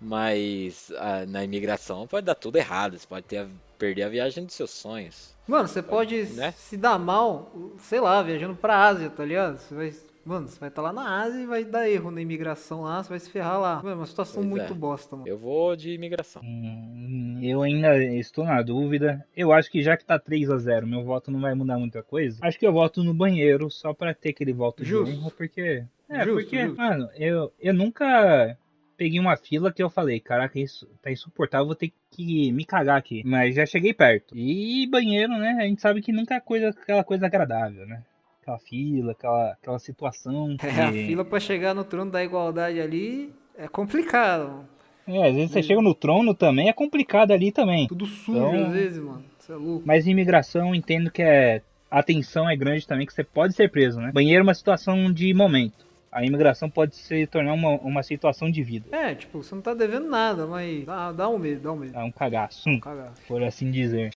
Mas 0.00 0.92
ah, 0.98 1.24
na 1.26 1.44
imigração 1.44 2.06
pode 2.06 2.26
dar 2.26 2.34
tudo 2.34 2.56
errado. 2.56 2.98
Você 2.98 3.06
pode 3.06 3.26
ter 3.26 3.38
a- 3.38 3.48
perder 3.78 4.02
a 4.02 4.08
viagem 4.08 4.44
dos 4.44 4.54
seus 4.54 4.70
sonhos. 4.70 5.35
Mano, 5.48 5.68
você 5.68 5.82
pode 5.82 6.22
Né? 6.34 6.52
se 6.52 6.76
dar 6.76 6.98
mal, 6.98 7.52
sei 7.78 8.00
lá, 8.00 8.22
viajando 8.22 8.54
pra 8.56 8.84
Ásia, 8.86 9.08
tá 9.10 9.24
ligado? 9.24 9.58
Você 9.58 9.74
vai, 9.74 9.92
mano, 10.24 10.48
você 10.48 10.58
vai 10.58 10.68
estar 10.68 10.82
lá 10.82 10.92
na 10.92 11.22
Ásia 11.22 11.40
e 11.40 11.46
vai 11.46 11.64
dar 11.64 11.88
erro 11.88 12.10
na 12.10 12.20
imigração 12.20 12.82
lá, 12.82 13.02
você 13.02 13.10
vai 13.10 13.18
se 13.20 13.30
ferrar 13.30 13.60
lá. 13.60 13.76
Mano, 13.76 13.90
é 13.90 13.94
uma 13.94 14.06
situação 14.06 14.42
Pois 14.42 14.46
muito 14.48 14.72
é. 14.72 14.76
bosta, 14.76 15.14
mano. 15.14 15.28
Eu 15.28 15.38
vou 15.38 15.76
de 15.76 15.92
imigração. 15.92 16.42
Hum, 16.44 17.38
Eu 17.42 17.62
ainda 17.62 17.96
estou 18.02 18.44
na 18.44 18.60
dúvida. 18.62 19.24
Eu 19.36 19.52
acho 19.52 19.70
que 19.70 19.82
já 19.82 19.96
que 19.96 20.04
tá 20.04 20.18
3 20.18 20.50
a 20.50 20.56
0 20.58 20.86
meu 20.86 21.04
voto 21.04 21.30
não 21.30 21.40
vai 21.40 21.54
mudar 21.54 21.78
muita 21.78 22.02
coisa. 22.02 22.38
Acho 22.42 22.58
que 22.58 22.66
eu 22.66 22.72
voto 22.72 23.04
no 23.04 23.14
banheiro 23.14 23.70
só 23.70 23.94
pra 23.94 24.12
ter 24.14 24.30
aquele 24.30 24.52
voto 24.52 24.84
Justo. 24.84 25.12
de 25.12 25.18
honra, 25.18 25.30
porque. 25.30 25.84
É, 26.08 26.24
Justo, 26.24 26.32
porque, 26.34 26.62
justo. 26.66 26.76
mano, 26.80 27.08
eu, 27.16 27.52
eu 27.60 27.74
nunca 27.74 28.56
peguei 28.96 29.20
uma 29.20 29.36
fila 29.36 29.72
que 29.72 29.82
eu 29.82 29.90
falei, 29.90 30.18
caraca, 30.20 30.58
isso 30.58 30.88
tá 31.02 31.10
insuportável, 31.10 31.66
vou 31.66 31.74
ter 31.74 31.92
que 32.10 32.50
me 32.52 32.64
cagar 32.64 32.96
aqui. 32.98 33.22
Mas 33.24 33.54
já 33.54 33.66
cheguei 33.66 33.92
perto. 33.92 34.36
E 34.36 34.86
banheiro, 34.88 35.32
né? 35.38 35.56
A 35.60 35.64
gente 35.66 35.80
sabe 35.80 36.00
que 36.02 36.12
nunca 36.12 36.34
é 36.34 36.40
coisa, 36.40 36.68
aquela 36.70 37.04
coisa 37.04 37.26
agradável, 37.26 37.86
né? 37.86 38.02
Aquela 38.42 38.58
fila, 38.58 39.12
aquela, 39.12 39.50
aquela 39.52 39.78
situação. 39.78 40.56
É, 40.62 40.82
a 40.82 40.92
que- 40.92 41.06
fila 41.06 41.24
pra 41.24 41.40
chegar 41.40 41.74
no 41.74 41.84
trono 41.84 42.10
da 42.10 42.22
igualdade 42.24 42.80
ali 42.80 43.32
é 43.58 43.66
complicado. 43.68 44.64
É, 45.06 45.28
às 45.28 45.34
vezes 45.34 45.50
você 45.52 45.62
chega 45.62 45.80
no 45.80 45.94
trono 45.94 46.34
também, 46.34 46.68
é 46.68 46.72
complicado 46.72 47.30
ali 47.32 47.52
também. 47.52 47.86
Tudo 47.86 48.06
sujo 48.06 48.38
Então- 48.38 48.66
às 48.66 48.72
vezes, 48.72 48.98
mano. 48.98 49.24
Você 49.38 49.52
é 49.52 49.56
louco. 49.56 49.82
Mas 49.86 50.06
imigração, 50.06 50.74
entendo 50.74 51.10
que 51.10 51.22
é. 51.22 51.62
A 51.88 52.02
tensão 52.02 52.50
é 52.50 52.56
grande 52.56 52.84
também, 52.84 53.06
que 53.06 53.12
você 53.14 53.22
pode 53.22 53.54
ser 53.54 53.70
preso, 53.70 54.00
né? 54.00 54.10
Banheiro 54.12 54.40
é 54.40 54.42
uma 54.42 54.54
situação 54.54 55.12
de 55.12 55.32
momento. 55.32 55.85
A 56.16 56.24
imigração 56.24 56.70
pode 56.70 56.96
se 56.96 57.26
tornar 57.26 57.52
uma, 57.52 57.72
uma 57.72 58.02
situação 58.02 58.50
de 58.50 58.62
vida. 58.62 58.86
É, 58.90 59.14
tipo, 59.14 59.42
você 59.42 59.54
não 59.54 59.60
tá 59.60 59.74
devendo 59.74 60.08
nada, 60.08 60.46
mas 60.46 60.82
dá, 60.86 61.12
dá 61.12 61.28
um 61.28 61.36
medo, 61.36 61.60
dá 61.60 61.72
um 61.72 61.76
medo. 61.76 61.94
É 61.94 62.02
um 62.02 62.10
cagaço, 62.10 62.66
hum, 62.66 62.80
Cagaço. 62.80 63.20
por 63.28 63.42
assim 63.42 63.70
dizer. 63.70 64.12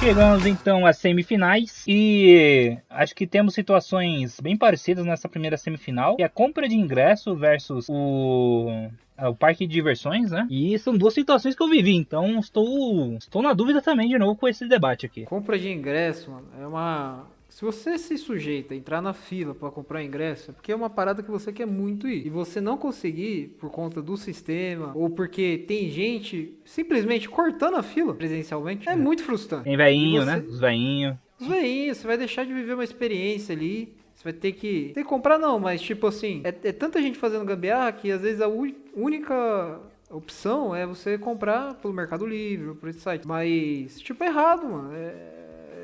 Chegamos 0.00 0.44
então 0.44 0.84
às 0.84 0.98
semifinais 0.98 1.84
e 1.86 2.76
acho 2.88 3.14
que 3.14 3.28
temos 3.28 3.54
situações 3.54 4.40
bem 4.40 4.56
parecidas 4.56 5.04
nessa 5.06 5.28
primeira 5.28 5.56
semifinal, 5.56 6.16
que 6.16 6.24
é 6.24 6.26
a 6.26 6.28
compra 6.28 6.68
de 6.68 6.74
ingresso 6.74 7.36
versus 7.36 7.86
o 7.88 8.88
o 9.28 9.34
parque 9.34 9.66
de 9.66 9.72
diversões, 9.72 10.30
né? 10.30 10.46
E 10.50 10.78
são 10.78 10.96
duas 10.96 11.14
situações 11.14 11.54
que 11.54 11.62
eu 11.62 11.68
vivi, 11.68 11.94
então 11.94 12.38
estou 12.38 13.14
estou 13.16 13.42
na 13.42 13.52
dúvida 13.52 13.80
também 13.82 14.08
de 14.08 14.18
novo 14.18 14.36
com 14.36 14.48
esse 14.48 14.66
debate 14.66 15.06
aqui. 15.06 15.24
Compra 15.24 15.58
de 15.58 15.70
ingresso, 15.70 16.30
mano, 16.30 16.46
é 16.60 16.66
uma. 16.66 17.26
Se 17.48 17.64
você 17.64 17.98
se 17.98 18.16
sujeita 18.16 18.74
a 18.74 18.76
entrar 18.76 19.02
na 19.02 19.12
fila 19.12 19.52
pra 19.56 19.72
comprar 19.72 20.04
ingresso, 20.04 20.52
é 20.52 20.54
porque 20.54 20.70
é 20.70 20.76
uma 20.76 20.88
parada 20.88 21.20
que 21.20 21.30
você 21.30 21.52
quer 21.52 21.66
muito 21.66 22.08
ir. 22.08 22.24
E 22.24 22.30
você 22.30 22.60
não 22.60 22.76
conseguir 22.78 23.56
por 23.58 23.70
conta 23.70 24.00
do 24.00 24.16
sistema, 24.16 24.92
ou 24.94 25.10
porque 25.10 25.64
tem 25.66 25.90
gente 25.90 26.54
simplesmente 26.64 27.28
cortando 27.28 27.76
a 27.76 27.82
fila 27.82 28.14
presencialmente, 28.14 28.88
é 28.88 28.94
muito 28.94 29.24
frustrante. 29.24 29.64
Tem 29.64 29.76
veinho, 29.76 30.22
E 30.22 30.24
você- 30.24 30.26
né? 30.36 30.44
Os 30.48 30.60
veinhos. 30.60 31.16
Os 31.40 31.46
veinhos, 31.48 31.98
você 31.98 32.06
vai 32.06 32.16
deixar 32.16 32.44
de 32.46 32.52
viver 32.54 32.74
uma 32.74 32.84
experiência 32.84 33.52
ali. 33.54 33.94
Você 34.20 34.24
vai 34.24 34.32
ter 34.34 34.52
que. 34.52 34.90
Tem 34.92 35.02
que 35.02 35.08
comprar, 35.08 35.38
não, 35.38 35.58
mas 35.58 35.80
tipo 35.80 36.06
assim, 36.06 36.42
é, 36.44 36.48
é 36.68 36.72
tanta 36.72 37.00
gente 37.00 37.16
fazendo 37.16 37.42
gambiarra 37.42 37.90
que 37.90 38.12
às 38.12 38.20
vezes 38.20 38.42
a 38.42 38.48
única 38.94 39.80
opção 40.10 40.74
é 40.76 40.84
você 40.84 41.16
comprar 41.16 41.72
pelo 41.76 41.94
Mercado 41.94 42.26
Livre 42.26 42.74
por 42.74 42.90
esse 42.90 43.00
site. 43.00 43.26
Mas, 43.26 43.98
tipo, 43.98 44.22
é 44.22 44.26
errado, 44.26 44.68
mano. 44.68 44.92
É- 44.94 45.38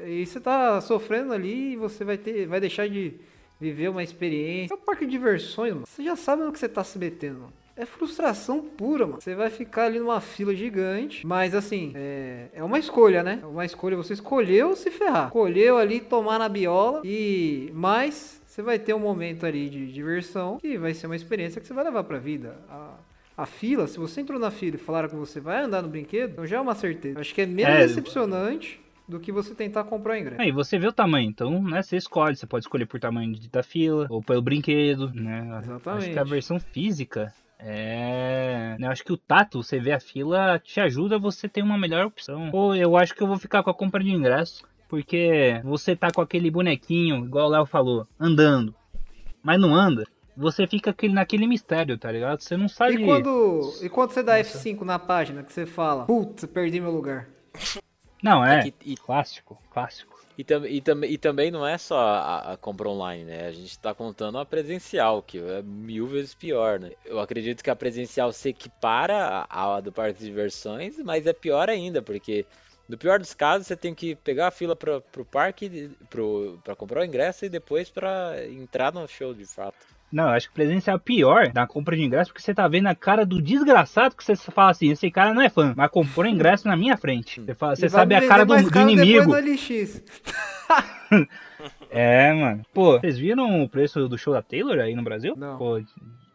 E 0.08 0.24
você 0.26 0.38
tá 0.38 0.80
sofrendo 0.82 1.32
ali 1.32 1.72
e 1.72 1.76
você 1.76 2.04
vai 2.04 2.18
ter. 2.18 2.46
Vai 2.46 2.60
deixar 2.60 2.86
de 2.88 3.14
viver 3.58 3.88
uma 3.88 4.02
experiência. 4.02 4.72
É 4.74 4.76
um 4.76 4.80
parque 4.80 5.04
de 5.06 5.10
diversões, 5.12 5.72
mano. 5.72 5.86
Você 5.86 6.04
já 6.04 6.14
sabe 6.14 6.42
no 6.44 6.52
que 6.52 6.58
você 6.60 6.68
tá 6.68 6.84
se 6.84 6.96
metendo, 6.98 7.40
mano. 7.40 7.52
É 7.76 7.84
frustração 7.84 8.62
pura, 8.62 9.06
mano. 9.06 9.20
Você 9.20 9.34
vai 9.34 9.50
ficar 9.50 9.84
ali 9.84 9.98
numa 9.98 10.20
fila 10.20 10.54
gigante. 10.54 11.26
Mas 11.26 11.54
assim, 11.54 11.92
é, 11.94 12.46
é 12.54 12.64
uma 12.64 12.78
escolha, 12.78 13.22
né? 13.22 13.38
É 13.42 13.46
uma 13.46 13.64
escolha. 13.66 13.96
Você 13.96 14.14
escolheu 14.14 14.74
se 14.74 14.90
ferrar. 14.90 15.26
Escolheu 15.26 15.76
ali 15.76 16.00
tomar 16.00 16.38
na 16.38 16.48
biola. 16.48 17.02
E. 17.04 17.70
Mas 17.74 18.40
você 18.46 18.62
vai 18.62 18.78
ter 18.78 18.94
um 18.94 18.98
momento 18.98 19.44
ali 19.44 19.68
de 19.68 19.92
diversão. 19.92 20.56
Que 20.58 20.78
vai 20.78 20.94
ser 20.94 21.06
uma 21.06 21.16
experiência 21.16 21.60
que 21.60 21.66
você 21.66 21.74
vai 21.74 21.84
levar 21.84 22.04
pra 22.04 22.18
vida. 22.18 22.56
A, 22.70 22.94
a 23.36 23.44
fila, 23.46 23.86
se 23.86 23.98
você 23.98 24.22
entrou 24.22 24.38
na 24.40 24.50
fila 24.50 24.76
e 24.76 24.78
falaram 24.78 25.10
que 25.10 25.14
você 25.16 25.38
vai 25.38 25.62
andar 25.62 25.82
no 25.82 25.88
brinquedo, 25.88 26.30
então 26.32 26.46
já 26.46 26.56
é 26.56 26.60
uma 26.60 26.74
certeza. 26.74 27.20
Acho 27.20 27.34
que 27.34 27.42
é 27.42 27.46
menos 27.46 27.74
É. 27.74 27.86
decepcionante 27.86 28.80
do 29.06 29.20
que 29.20 29.30
você 29.30 29.54
tentar 29.54 29.84
comprar 29.84 30.14
o 30.14 30.16
ingresso. 30.16 30.40
Aí 30.40 30.50
você 30.50 30.78
vê 30.78 30.88
o 30.88 30.92
tamanho, 30.92 31.28
então, 31.28 31.62
né, 31.62 31.82
você 31.82 31.96
escolhe, 31.98 32.34
você 32.34 32.46
pode 32.46 32.64
escolher 32.64 32.86
por 32.86 32.98
tamanho 32.98 33.34
de- 33.34 33.48
da 33.50 33.62
fila 33.62 34.06
ou 34.10 34.22
pelo 34.22 34.40
brinquedo, 34.42 35.12
né? 35.14 35.60
Exatamente. 35.62 36.04
Acho 36.06 36.12
que 36.14 36.18
a 36.18 36.24
versão 36.24 36.58
física 36.58 37.32
é, 37.58 38.76
né, 38.78 38.86
acho 38.88 39.04
que 39.04 39.12
o 39.12 39.16
tato, 39.16 39.62
você 39.62 39.78
vê 39.78 39.92
a 39.92 40.00
fila, 40.00 40.58
te 40.58 40.80
ajuda 40.80 41.18
você 41.18 41.48
ter 41.48 41.62
uma 41.62 41.78
melhor 41.78 42.06
opção. 42.06 42.50
Ou 42.52 42.74
eu 42.74 42.96
acho 42.96 43.14
que 43.14 43.22
eu 43.22 43.26
vou 43.26 43.38
ficar 43.38 43.62
com 43.62 43.70
a 43.70 43.74
compra 43.74 44.02
de 44.02 44.10
ingresso, 44.10 44.64
porque 44.88 45.60
você 45.64 45.96
tá 45.96 46.10
com 46.10 46.20
aquele 46.20 46.50
bonequinho, 46.50 47.24
igual 47.24 47.48
o 47.48 47.50
Léo 47.50 47.66
falou, 47.66 48.06
andando, 48.20 48.74
mas 49.42 49.60
não 49.60 49.74
anda. 49.74 50.06
Você 50.36 50.66
fica 50.66 50.90
aquele, 50.90 51.14
naquele 51.14 51.46
mistério, 51.46 51.96
tá 51.96 52.12
ligado? 52.12 52.40
Você 52.40 52.58
não 52.58 52.68
sabe. 52.68 52.96
E 52.96 53.04
quando, 53.04 53.72
e 53.80 53.88
quando 53.88 54.10
você 54.10 54.22
dá 54.22 54.38
F5 54.38 54.82
na 54.82 54.98
página, 54.98 55.42
que 55.42 55.50
você 55.50 55.64
fala, 55.64 56.04
putz, 56.04 56.44
perdi 56.44 56.78
meu 56.78 56.90
lugar. 56.90 57.26
Não, 58.22 58.44
é. 58.44 58.66
E, 58.66 58.92
e, 58.92 58.96
Clássico, 58.96 59.58
clássico. 59.70 60.15
E, 60.36 60.44
tam- 60.44 60.66
e, 60.66 60.80
tam- 60.82 61.04
e 61.04 61.18
também 61.18 61.50
não 61.50 61.66
é 61.66 61.78
só 61.78 61.96
a, 61.98 62.52
a 62.52 62.56
compra 62.58 62.88
online, 62.88 63.24
né? 63.24 63.46
A 63.46 63.52
gente 63.52 63.78
tá 63.78 63.94
contando 63.94 64.38
a 64.38 64.44
presencial, 64.46 65.22
que 65.22 65.38
é 65.38 65.62
mil 65.62 66.06
vezes 66.06 66.34
pior, 66.34 66.78
né? 66.78 66.92
Eu 67.04 67.18
acredito 67.20 67.62
que 67.64 67.70
a 67.70 67.76
presencial 67.76 68.32
se 68.32 68.50
equipara 68.50 69.46
à 69.50 69.76
à 69.76 69.80
do 69.80 69.92
parque 69.92 70.18
de 70.20 70.26
diversões, 70.26 70.98
mas 70.98 71.26
é 71.26 71.32
pior 71.32 71.68
ainda, 71.70 72.02
porque 72.02 72.46
no 72.88 72.98
pior 72.98 73.18
dos 73.18 73.34
casos 73.34 73.66
você 73.66 73.76
tem 73.76 73.94
que 73.94 74.14
pegar 74.16 74.48
a 74.48 74.50
fila 74.50 74.76
pra, 74.76 75.00
pro 75.00 75.24
parque, 75.24 75.96
pro, 76.08 76.60
pra 76.62 76.76
comprar 76.76 77.00
o 77.00 77.04
ingresso 77.04 77.44
e 77.44 77.48
depois 77.48 77.90
pra 77.90 78.34
entrar 78.48 78.92
no 78.92 79.06
show 79.08 79.34
de 79.34 79.46
fato. 79.46 79.95
Não, 80.10 80.24
eu 80.24 80.30
acho 80.30 80.48
que 80.48 80.54
presencial 80.54 80.96
é 80.96 81.00
pior 81.00 81.52
da 81.52 81.66
compra 81.66 81.96
de 81.96 82.02
ingresso, 82.02 82.30
porque 82.30 82.42
você 82.42 82.54
tá 82.54 82.66
vendo 82.68 82.86
a 82.86 82.94
cara 82.94 83.26
do 83.26 83.42
desgraçado 83.42 84.14
que 84.14 84.24
você 84.24 84.36
fala 84.36 84.70
assim, 84.70 84.90
esse 84.90 85.10
cara 85.10 85.34
não 85.34 85.42
é 85.42 85.48
fã, 85.48 85.74
mas 85.76 85.90
comprou 85.90 86.26
ingresso 86.26 86.68
na 86.68 86.76
minha 86.76 86.96
frente. 86.96 87.40
Você, 87.40 87.54
fala, 87.54 87.76
você 87.76 87.88
sabe 87.88 88.14
a 88.14 88.26
cara 88.26 88.44
do, 88.44 88.54
do 88.70 88.80
inimigo. 88.80 89.32
É, 91.88 92.32
mano. 92.32 92.62
Pô, 92.74 92.98
vocês 92.98 93.16
viram 93.16 93.62
o 93.62 93.68
preço 93.68 94.08
do 94.08 94.18
show 94.18 94.34
da 94.34 94.42
Taylor 94.42 94.78
aí 94.80 94.94
no 94.94 95.02
Brasil? 95.02 95.34
Não. 95.36 95.56
Pô, 95.56 95.78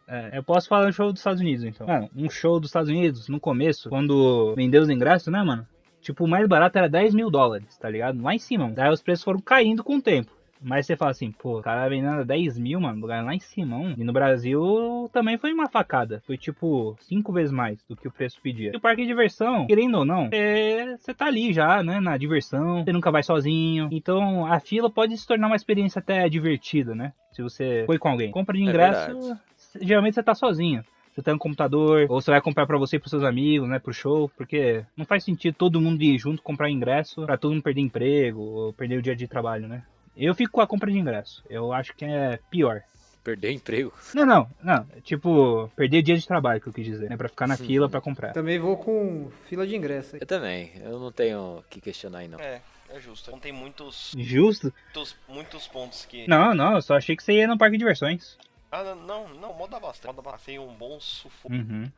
é, 0.08 0.30
eu 0.32 0.42
posso 0.42 0.68
falar 0.68 0.86
do 0.86 0.92
show 0.92 1.12
dos 1.12 1.20
Estados 1.20 1.40
Unidos, 1.40 1.64
então. 1.64 1.86
Mano, 1.86 2.10
um 2.16 2.28
show 2.28 2.58
dos 2.58 2.70
Estados 2.70 2.90
Unidos, 2.90 3.28
no 3.28 3.38
começo, 3.38 3.88
quando 3.88 4.54
vendeu 4.56 4.82
os 4.82 4.90
ingressos, 4.90 5.32
né, 5.32 5.42
mano? 5.42 5.66
Tipo, 6.00 6.24
o 6.24 6.28
mais 6.28 6.48
barato 6.48 6.76
era 6.76 6.88
10 6.88 7.14
mil 7.14 7.30
dólares, 7.30 7.78
tá 7.78 7.88
ligado? 7.88 8.20
Lá 8.20 8.34
em 8.34 8.38
cima. 8.38 8.70
Daí 8.70 8.90
os 8.90 9.00
preços 9.00 9.24
foram 9.24 9.40
caindo 9.40 9.84
com 9.84 9.96
o 9.96 10.02
tempo. 10.02 10.32
Mas 10.62 10.86
você 10.86 10.96
fala 10.96 11.10
assim, 11.10 11.32
pô, 11.32 11.58
o 11.58 11.62
cara 11.62 11.88
vendendo 11.88 12.20
a 12.20 12.24
10 12.24 12.58
mil, 12.58 12.80
mano, 12.80 13.00
lugar 13.00 13.24
lá 13.24 13.34
em 13.34 13.40
cima. 13.40 13.78
mano. 13.78 13.94
E 13.98 14.04
no 14.04 14.12
Brasil 14.12 15.10
também 15.12 15.36
foi 15.38 15.52
uma 15.52 15.68
facada. 15.68 16.22
Foi 16.26 16.36
tipo 16.36 16.96
cinco 17.00 17.32
vezes 17.32 17.52
mais 17.52 17.82
do 17.88 17.96
que 17.96 18.08
o 18.08 18.12
preço 18.12 18.40
pedia. 18.42 18.70
E 18.72 18.76
o 18.76 18.80
parque 18.80 19.02
de 19.02 19.08
diversão, 19.08 19.66
querendo 19.66 19.98
ou 19.98 20.04
não, 20.04 20.28
é, 20.32 20.96
você 20.96 21.12
tá 21.12 21.26
ali 21.26 21.52
já, 21.52 21.82
né, 21.82 22.00
na 22.00 22.16
diversão. 22.16 22.84
Você 22.84 22.92
nunca 22.92 23.10
vai 23.10 23.22
sozinho. 23.22 23.88
Então 23.90 24.46
a 24.46 24.60
fila 24.60 24.88
pode 24.90 25.16
se 25.16 25.26
tornar 25.26 25.46
uma 25.48 25.56
experiência 25.56 25.98
até 25.98 26.28
divertida, 26.28 26.94
né? 26.94 27.12
Se 27.32 27.42
você 27.42 27.84
foi 27.86 27.98
com 27.98 28.08
alguém. 28.08 28.30
Compra 28.30 28.56
de 28.56 28.62
É 28.62 28.66
ingresso, 28.68 29.06
verdade. 29.20 29.40
geralmente 29.80 30.14
você 30.14 30.22
tá 30.22 30.34
sozinho. 30.34 30.84
Você 31.14 31.22
tem 31.22 31.34
um 31.34 31.38
computador, 31.38 32.06
ou 32.08 32.22
você 32.22 32.30
vai 32.30 32.40
comprar 32.40 32.66
pra 32.66 32.78
você 32.78 32.96
e 32.96 32.98
pros 32.98 33.10
seus 33.10 33.22
amigos, 33.22 33.68
né, 33.68 33.78
pro 33.78 33.92
show, 33.92 34.30
porque 34.34 34.82
não 34.96 35.04
faz 35.04 35.22
sentido 35.24 35.54
todo 35.54 35.78
mundo 35.80 36.02
ir 36.02 36.16
junto 36.18 36.42
comprar 36.42 36.70
ingresso 36.70 37.26
pra 37.26 37.36
todo 37.36 37.52
mundo 37.52 37.62
perder 37.62 37.82
emprego 37.82 38.40
ou 38.40 38.72
perder 38.72 38.96
o 38.98 39.02
dia 39.02 39.14
de 39.14 39.28
trabalho, 39.28 39.68
né? 39.68 39.82
Eu 40.16 40.34
fico 40.34 40.52
com 40.52 40.60
a 40.60 40.66
compra 40.66 40.90
de 40.90 40.98
ingresso. 40.98 41.42
Eu 41.48 41.72
acho 41.72 41.94
que 41.94 42.04
é 42.04 42.38
pior. 42.50 42.82
Perder 43.24 43.52
emprego. 43.52 43.92
Não, 44.14 44.26
não, 44.26 44.50
não. 44.62 44.84
Tipo, 45.04 45.70
perder 45.76 46.02
dia 46.02 46.16
de 46.18 46.26
trabalho, 46.26 46.60
que 46.60 46.66
eu 46.66 46.72
quis 46.72 46.84
dizer, 46.84 47.08
né? 47.08 47.16
Pra 47.16 47.28
ficar 47.28 47.46
na 47.46 47.56
Sim. 47.56 47.66
fila 47.66 47.88
pra 47.88 48.00
comprar. 48.00 48.32
Também 48.32 48.58
vou 48.58 48.76
com 48.76 49.30
fila 49.48 49.64
de 49.66 49.76
ingresso. 49.76 50.16
aí. 50.16 50.20
Eu 50.20 50.26
também, 50.26 50.72
eu 50.82 50.98
não 50.98 51.12
tenho 51.12 51.58
o 51.58 51.64
que 51.70 51.80
questionar 51.80 52.18
aí 52.18 52.28
não. 52.28 52.40
É, 52.40 52.60
é 52.90 52.98
justo. 53.00 53.30
Não 53.30 53.38
tem 53.38 53.52
muitos, 53.52 54.12
Justo? 54.18 54.72
muitos, 54.86 55.16
muitos 55.28 55.68
pontos 55.68 56.04
que. 56.04 56.26
Não, 56.28 56.52
não, 56.52 56.74
eu 56.74 56.82
só 56.82 56.96
achei 56.96 57.14
que 57.16 57.22
você 57.22 57.34
ia 57.34 57.46
no 57.46 57.56
parque 57.56 57.74
de 57.74 57.78
diversões. 57.78 58.36
Ah, 58.72 58.82
não, 58.82 58.96
não, 58.96 59.28
não, 59.34 59.54
moda 59.54 59.78
bastante. 59.78 60.06
Moda 60.08 60.22
bastante. 60.22 60.46
Tem 60.46 60.58
um 60.58 60.74
bom 60.74 60.98
sufoco. 60.98 61.54
Uhum. 61.54 61.88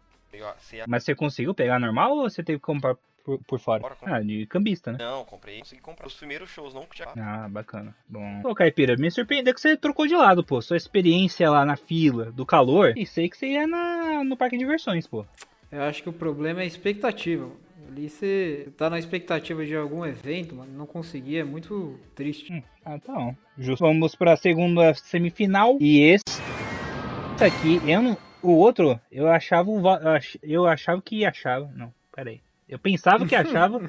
Você 0.59 0.77
ia- 0.77 0.85
Mas 0.87 1.05
você 1.05 1.15
conseguiu 1.15 1.55
pegar 1.55 1.79
normal 1.79 2.17
ou 2.19 2.29
você 2.29 2.43
teve 2.43 2.59
que 2.59 2.67
comprar 2.67 2.97
por, 3.25 3.39
por 3.45 3.59
fora? 3.59 3.81
Bora, 3.81 3.97
Ah, 4.05 4.21
de 4.21 4.47
cambista, 4.47 4.93
né? 4.93 4.99
Não, 5.01 5.25
comprei. 5.25 5.59
Consegui 5.59 5.81
comprar. 5.81 6.07
Os 6.07 6.15
primeiros 6.15 6.51
shows 6.51 6.75
não 6.75 6.87
tinha. 6.93 7.09
Ah, 7.17 7.49
bacana. 7.49 7.95
Bom. 8.09 8.43
Pô, 8.43 8.55
Caipira, 8.55 8.97
me 8.97 9.11
surpreendeu 9.11 9.55
que 9.55 9.61
você 9.61 9.77
trocou 9.77 10.07
de 10.07 10.15
lado, 10.15 10.45
pô. 10.45 10.61
Sua 10.61 10.77
experiência 10.77 11.51
lá 11.51 11.65
na 11.65 11.77
fila, 11.77 12.31
do 12.31 12.45
calor. 12.45 12.97
E 12.97 13.07
sei 13.07 13.29
que 13.29 13.37
você 13.37 13.47
ia 13.49 13.67
na, 13.67 14.23
no 14.23 14.37
parque 14.37 14.57
de 14.57 14.65
diversões, 14.65 15.07
pô. 15.07 15.25
Eu 15.73 15.83
acho 15.83 16.03
que 16.03 16.09
o 16.09 16.13
problema 16.13 16.61
é 16.61 16.65
a 16.65 16.67
expectativa. 16.67 17.51
Ali 17.89 18.09
você 18.09 18.69
tá 18.77 18.89
na 18.91 18.99
expectativa 18.99 19.65
de 19.65 19.77
algum 19.77 20.05
evento, 20.05 20.55
mano, 20.57 20.73
não 20.73 20.87
conseguir, 20.87 21.39
é 21.39 21.45
muito 21.45 21.99
triste. 22.15 22.53
Hum, 22.53 22.63
ah, 22.85 22.99
tá 22.99 23.13
bom. 23.13 23.35
Justo. 23.59 23.85
Vamos 23.85 24.15
pra 24.15 24.37
segunda 24.37 24.95
semifinal. 24.95 25.77
E 25.81 26.01
esse 26.01 26.25
esse 27.35 27.45
aqui, 27.45 27.81
eu 27.91 28.01
não. 28.01 28.17
O 28.43 28.53
outro, 28.53 29.01
eu 29.11 29.29
achava. 29.29 29.69
Eu 30.43 30.67
achava 30.67 31.03
que 31.03 31.25
achava. 31.25 31.71
Não, 31.75 31.93
peraí. 32.15 32.41
Eu 32.75 32.79
pensava 32.79 33.25
que 33.27 33.35
achava. 33.35 33.81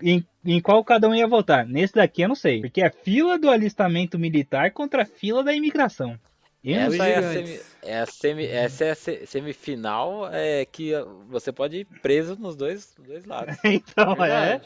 Em, 0.00 0.24
em 0.44 0.60
qual 0.60 0.84
cada 0.84 1.08
um 1.08 1.14
ia 1.14 1.26
votar. 1.26 1.66
Nesse 1.66 1.94
daqui 1.94 2.22
eu 2.22 2.28
não 2.28 2.36
sei. 2.36 2.60
Porque 2.60 2.80
é 2.80 2.88
fila 2.88 3.36
do 3.36 3.50
alistamento 3.50 4.16
militar 4.16 4.70
contra 4.70 5.02
a 5.02 5.04
fila 5.04 5.42
da 5.42 5.52
imigração. 5.52 6.16
Eu 6.62 6.80
não 6.82 6.86
os 6.88 6.94
Essa 6.94 7.04
é, 7.08 7.16
a 7.16 7.22
gigantes. 7.32 7.50
semi- 7.50 7.60
é 7.82 7.98
a 7.98 8.06
semi- 8.06 8.46
essa 8.46 8.84
é 8.84 8.90
a 8.90 8.94
se- 8.94 9.26
semifinal 9.26 10.28
é 10.32 10.64
que 10.64 10.92
você 11.28 11.50
pode 11.50 11.78
ir 11.78 11.84
preso 12.00 12.36
nos 12.38 12.54
dois, 12.54 12.94
dois 13.08 13.24
lados. 13.24 13.56
Então 13.64 14.24
é, 14.24 14.60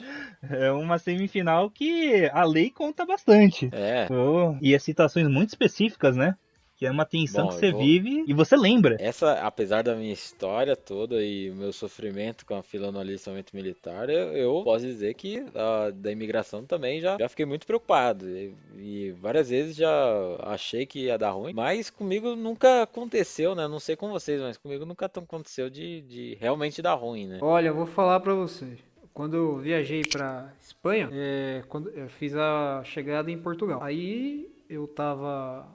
é 0.50 0.70
uma 0.70 0.98
semifinal 0.98 1.70
que 1.70 2.28
a 2.30 2.44
lei 2.44 2.70
conta 2.70 3.06
bastante. 3.06 3.70
É, 3.72 4.08
Oh, 4.10 4.54
e 4.60 4.74
as 4.74 4.82
situações 4.82 5.28
muito 5.28 5.48
específicas, 5.48 6.14
né? 6.14 6.34
Que 6.82 6.86
é 6.86 6.90
uma 6.90 7.04
tensão 7.04 7.44
Bom, 7.44 7.50
que 7.50 7.54
você 7.56 7.70
vou- 7.70 7.80
vive 7.80 8.24
e 8.26 8.34
você 8.34 8.56
lembra. 8.56 8.96
essa, 8.98 9.34
apesar 9.34 9.82
da 9.82 9.94
minha 9.94 10.12
história 10.12 10.74
toda 10.74 11.22
e 11.24 11.48
o 11.50 11.54
meu 11.54 11.72
sofrimento 11.72 12.44
com 12.44 12.54
a 12.56 12.62
fila 12.62 12.90
no 12.90 12.98
alistamento 12.98 13.54
militar, 13.54 14.10
eu, 14.10 14.32
eu 14.32 14.62
posso 14.64 14.84
dizer 14.84 15.14
que 15.14 15.44
a, 15.54 15.90
da 15.90 16.10
imigração 16.10 16.64
também 16.64 17.00
já, 17.00 17.16
já 17.18 17.28
fiquei 17.28 17.46
muito 17.46 17.66
preocupado. 17.66 18.28
E, 18.28 18.52
e 18.76 19.10
várias 19.12 19.48
vezes 19.48 19.76
já 19.76 19.92
achei 20.40 20.84
que 20.84 21.04
ia 21.04 21.16
dar 21.16 21.30
ruim, 21.30 21.52
mas 21.54 21.88
comigo 21.88 22.34
nunca 22.34 22.82
aconteceu, 22.82 23.54
né? 23.54 23.68
Não 23.68 23.78
sei 23.78 23.94
com 23.94 24.10
vocês, 24.10 24.40
mas 24.40 24.56
comigo 24.56 24.84
nunca 24.84 25.08
tão 25.08 25.22
aconteceu 25.22 25.70
de, 25.70 26.00
de 26.02 26.36
realmente 26.40 26.82
dar 26.82 26.94
ruim, 26.94 27.26
né? 27.28 27.38
Olha, 27.40 27.68
eu 27.68 27.74
vou 27.74 27.86
falar 27.86 28.18
pra 28.20 28.34
você. 28.34 28.76
Quando 29.14 29.36
eu 29.36 29.58
viajei 29.58 30.02
pra 30.02 30.52
Espanha, 30.60 31.08
é, 31.12 31.62
quando 31.68 31.90
eu 31.90 32.08
fiz 32.08 32.34
a 32.34 32.82
chegada 32.84 33.30
em 33.30 33.38
Portugal. 33.38 33.82
Aí 33.82 34.50
eu 34.68 34.88
tava 34.88 35.66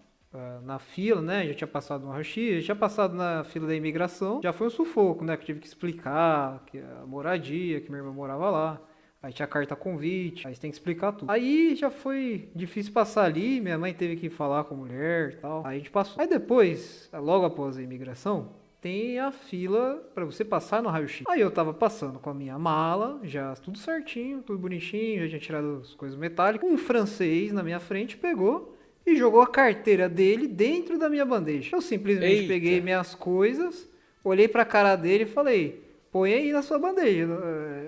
na 0.64 0.80
fila, 0.80 1.22
né? 1.22 1.48
Já 1.48 1.54
tinha 1.54 1.68
passado 1.68 2.06
no 2.06 2.12
raio-x, 2.12 2.58
já 2.58 2.66
tinha 2.66 2.76
passado 2.76 3.16
na 3.16 3.44
fila 3.44 3.68
da 3.68 3.76
imigração. 3.76 4.42
Já 4.44 4.54
foi 4.54 4.68
um 4.68 4.70
sufoco, 4.70 5.24
né? 5.24 5.36
Que 5.36 5.44
eu 5.44 5.46
tive 5.48 5.60
que 5.60 5.68
explicar 5.68 6.64
que 6.66 6.80
a 6.80 7.06
moradia, 7.06 7.82
que 7.82 7.90
minha 7.90 8.02
irmã 8.02 8.14
morava 8.14 8.50
lá. 8.50 8.82
Aí 9.22 9.34
tinha 9.34 9.48
carta 9.48 9.76
convite, 9.76 10.48
aí 10.48 10.54
você 10.54 10.62
tem 10.62 10.70
que 10.70 10.78
explicar 10.78 11.12
tudo. 11.12 11.30
Aí 11.32 11.76
já 11.76 11.90
foi 11.90 12.50
difícil 12.56 12.94
passar 12.94 13.24
ali, 13.24 13.60
minha 13.60 13.78
mãe 13.78 13.94
teve 13.94 14.16
que 14.16 14.30
falar 14.30 14.64
com 14.66 14.76
a 14.76 14.78
mulher 14.78 15.32
e 15.34 15.36
tal. 15.38 15.66
Aí 15.66 15.76
a 15.76 15.78
gente 15.80 15.90
passou. 15.90 16.22
Aí 16.22 16.28
depois, 16.28 17.10
logo 17.12 17.44
após 17.46 17.78
a 17.78 17.82
imigração, 17.82 18.54
tem 18.80 19.20
a 19.20 19.32
fila 19.32 19.96
pra 20.14 20.24
você 20.24 20.46
passar 20.46 20.84
no 20.84 20.90
raio-x. 20.90 21.26
Aí 21.28 21.42
eu 21.42 21.50
tava 21.50 21.74
passando 21.74 22.20
com 22.20 22.30
a 22.30 22.34
minha 22.34 22.60
mala, 22.60 23.20
já 23.24 23.56
tudo 23.56 23.80
certinho, 23.80 24.44
tudo 24.44 24.60
bonitinho, 24.60 25.24
já 25.24 25.30
tinha 25.30 25.40
tirado 25.40 25.80
as 25.82 25.96
coisas 25.96 26.18
metálicas. 26.18 26.70
Um 26.70 26.78
francês 26.78 27.52
na 27.52 27.64
minha 27.64 27.80
frente 27.80 28.16
pegou 28.16 28.77
e 29.08 29.16
jogou 29.16 29.42
a 29.42 29.48
carteira 29.48 30.08
dele 30.10 30.48
dentro 30.48 31.00
da 31.00 31.10
minha 31.10 31.26
bandeja. 31.26 31.76
Eu 31.76 31.82
simplesmente 31.82 32.42
Eita. 32.42 32.48
peguei 32.54 32.82
minhas 32.82 33.16
coisas, 33.16 33.88
olhei 34.24 34.48
pra 34.48 34.66
cara 34.66 34.96
dele 34.96 35.24
e 35.24 35.28
falei: 35.28 35.82
"Põe 36.12 36.34
aí 36.34 36.52
na 36.52 36.62
sua 36.62 36.78
bandeja". 36.78 37.24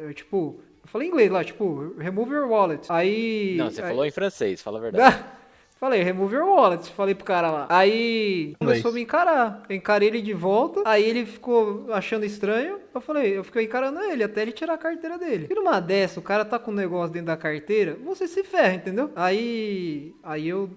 Eu, 0.04 0.14
tipo, 0.14 0.60
eu 0.82 0.88
falei 0.90 1.08
em 1.08 1.12
inglês 1.12 1.30
lá, 1.30 1.44
tipo, 1.44 1.94
remove 1.98 2.32
your 2.34 2.48
wallet. 2.50 2.86
Aí 2.90 3.56
Não, 3.58 3.70
você 3.70 3.82
aí- 3.82 3.90
falou 3.90 4.06
em 4.06 4.12
francês, 4.12 4.62
fala 4.62 4.78
a 4.80 4.82
verdade. 4.82 5.24
Falei, 5.80 6.04
remove 6.04 6.36
your 6.36 6.46
wallet. 6.46 6.92
Falei 6.92 7.16
pro 7.16 7.24
cara 7.24 7.50
lá. 7.50 7.66
Aí 7.70 8.54
começou 8.60 8.92
a 8.92 8.94
me 8.94 9.00
encarar. 9.00 9.64
Eu 9.70 9.78
encarei 9.78 10.10
ele 10.10 10.22
de 10.22 10.34
volta. 10.34 10.82
Aí 10.84 11.06
ele 11.06 11.26
ficou 11.26 11.86
achando 11.94 12.26
estranho. 12.26 12.80
Eu 12.94 13.00
falei, 13.00 13.38
eu 13.38 13.46
fiquei 13.46 13.64
encarando 13.64 13.98
ele 14.02 14.22
até 14.22 14.42
ele 14.42 14.52
tirar 14.52 14.74
a 14.74 14.78
carteira 14.78 15.18
dele. 15.18 15.48
E 15.50 15.56
numa 15.56 15.80
dessa, 15.80 16.20
o 16.20 16.22
cara 16.22 16.44
tá 16.44 16.60
com 16.60 16.72
um 16.72 16.74
negócio 16.74 17.14
dentro 17.14 17.28
da 17.28 17.38
carteira, 17.38 17.96
você 18.04 18.28
se 18.28 18.44
ferra, 18.44 18.74
entendeu? 18.74 19.10
Aí. 19.16 20.14
Aí 20.22 20.50
eu 20.50 20.70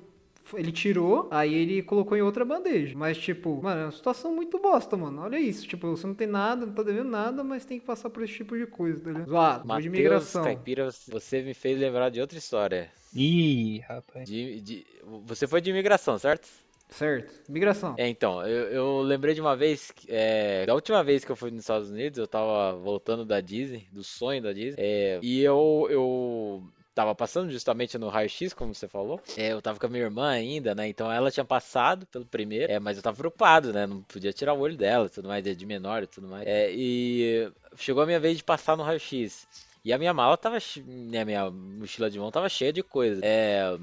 Ele 0.54 0.72
tirou, 0.72 1.28
aí 1.30 1.54
ele 1.54 1.82
colocou 1.82 2.16
em 2.16 2.22
outra 2.22 2.44
bandeja. 2.44 2.94
Mas, 2.96 3.16
tipo, 3.18 3.60
mano, 3.62 3.80
é 3.80 3.84
uma 3.86 3.92
situação 3.92 4.34
muito 4.34 4.58
bosta, 4.58 4.96
mano. 4.96 5.22
Olha 5.22 5.38
isso. 5.38 5.66
Tipo, 5.66 5.88
você 5.90 6.06
não 6.06 6.14
tem 6.14 6.26
nada, 6.26 6.66
não 6.66 6.72
tá 6.72 6.82
devendo 6.82 7.10
nada, 7.10 7.42
mas 7.44 7.64
tem 7.64 7.78
que 7.78 7.86
passar 7.86 8.10
por 8.10 8.22
esse 8.22 8.34
tipo 8.34 8.56
de 8.56 8.66
coisa, 8.66 9.00
tá 9.02 9.10
ligado? 9.10 9.28
Zoado, 9.28 9.80
de 9.80 9.86
imigração. 9.86 10.44
Caipira, 10.44 10.88
você 11.08 11.42
me 11.42 11.54
fez 11.54 11.78
lembrar 11.78 12.10
de 12.10 12.20
outra 12.20 12.38
história. 12.38 12.90
Ih, 13.14 13.80
rapaz. 13.88 14.28
De, 14.28 14.60
de- 14.60 14.86
você 15.24 15.46
foi 15.46 15.60
de 15.60 15.70
imigração, 15.70 16.18
certo? 16.18 16.48
Certo. 16.88 17.48
Imigração. 17.48 17.94
É, 17.96 18.06
então, 18.08 18.46
eu, 18.46 18.66
eu 18.68 19.00
lembrei 19.00 19.34
de 19.34 19.40
uma 19.40 19.56
vez, 19.56 19.90
que- 19.90 20.06
é, 20.10 20.66
da 20.66 20.74
última 20.74 21.02
vez 21.02 21.24
que 21.24 21.32
eu 21.32 21.36
fui 21.36 21.50
nos 21.50 21.60
Estados 21.60 21.90
Unidos, 21.90 22.18
eu 22.18 22.26
tava 22.26 22.76
voltando 22.76 23.24
da 23.24 23.40
Disney, 23.40 23.86
do 23.90 24.04
sonho 24.04 24.42
da 24.42 24.52
Disney, 24.52 24.76
é, 24.78 25.18
e 25.22 25.40
eu, 25.40 25.86
eu 25.90 26.62
tava 26.94 27.14
passando 27.14 27.50
justamente 27.50 27.96
no 27.98 28.08
raio-x, 28.08 28.52
como 28.52 28.74
você 28.74 28.86
falou, 28.86 29.20
é, 29.36 29.52
eu 29.52 29.62
tava 29.62 29.78
com 29.78 29.86
a 29.86 29.88
minha 29.88 30.04
irmã 30.04 30.28
ainda, 30.28 30.74
né, 30.74 30.88
então 30.88 31.10
ela 31.10 31.30
tinha 31.30 31.44
passado 31.44 32.06
pelo 32.06 32.26
primeiro, 32.26 32.70
é, 32.72 32.78
mas 32.78 32.96
eu 32.96 33.02
tava 33.02 33.16
preocupado, 33.16 33.72
né, 33.72 33.86
não 33.86 34.02
podia 34.02 34.32
tirar 34.32 34.54
o 34.54 34.60
olho 34.60 34.76
dela 34.76 35.08
tudo 35.08 35.28
mais, 35.28 35.42
de 35.42 35.66
menor 35.66 36.02
e 36.02 36.06
tudo 36.06 36.28
mais, 36.28 36.46
é, 36.46 36.70
e 36.72 37.50
chegou 37.76 38.02
a 38.02 38.06
minha 38.06 38.20
vez 38.20 38.36
de 38.36 38.44
passar 38.44 38.76
no 38.76 38.82
raio-x, 38.82 39.46
e 39.84 39.92
a 39.92 39.98
minha 39.98 40.12
mala 40.12 40.36
tava, 40.36 40.58
né, 40.86 41.24
minha 41.24 41.50
mochila 41.50 42.10
de 42.10 42.18
mão 42.18 42.30
tava 42.30 42.48
cheia 42.48 42.72
de 42.72 42.82
coisa, 42.82 43.20
é, 43.24 43.76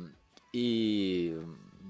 e 0.53 1.35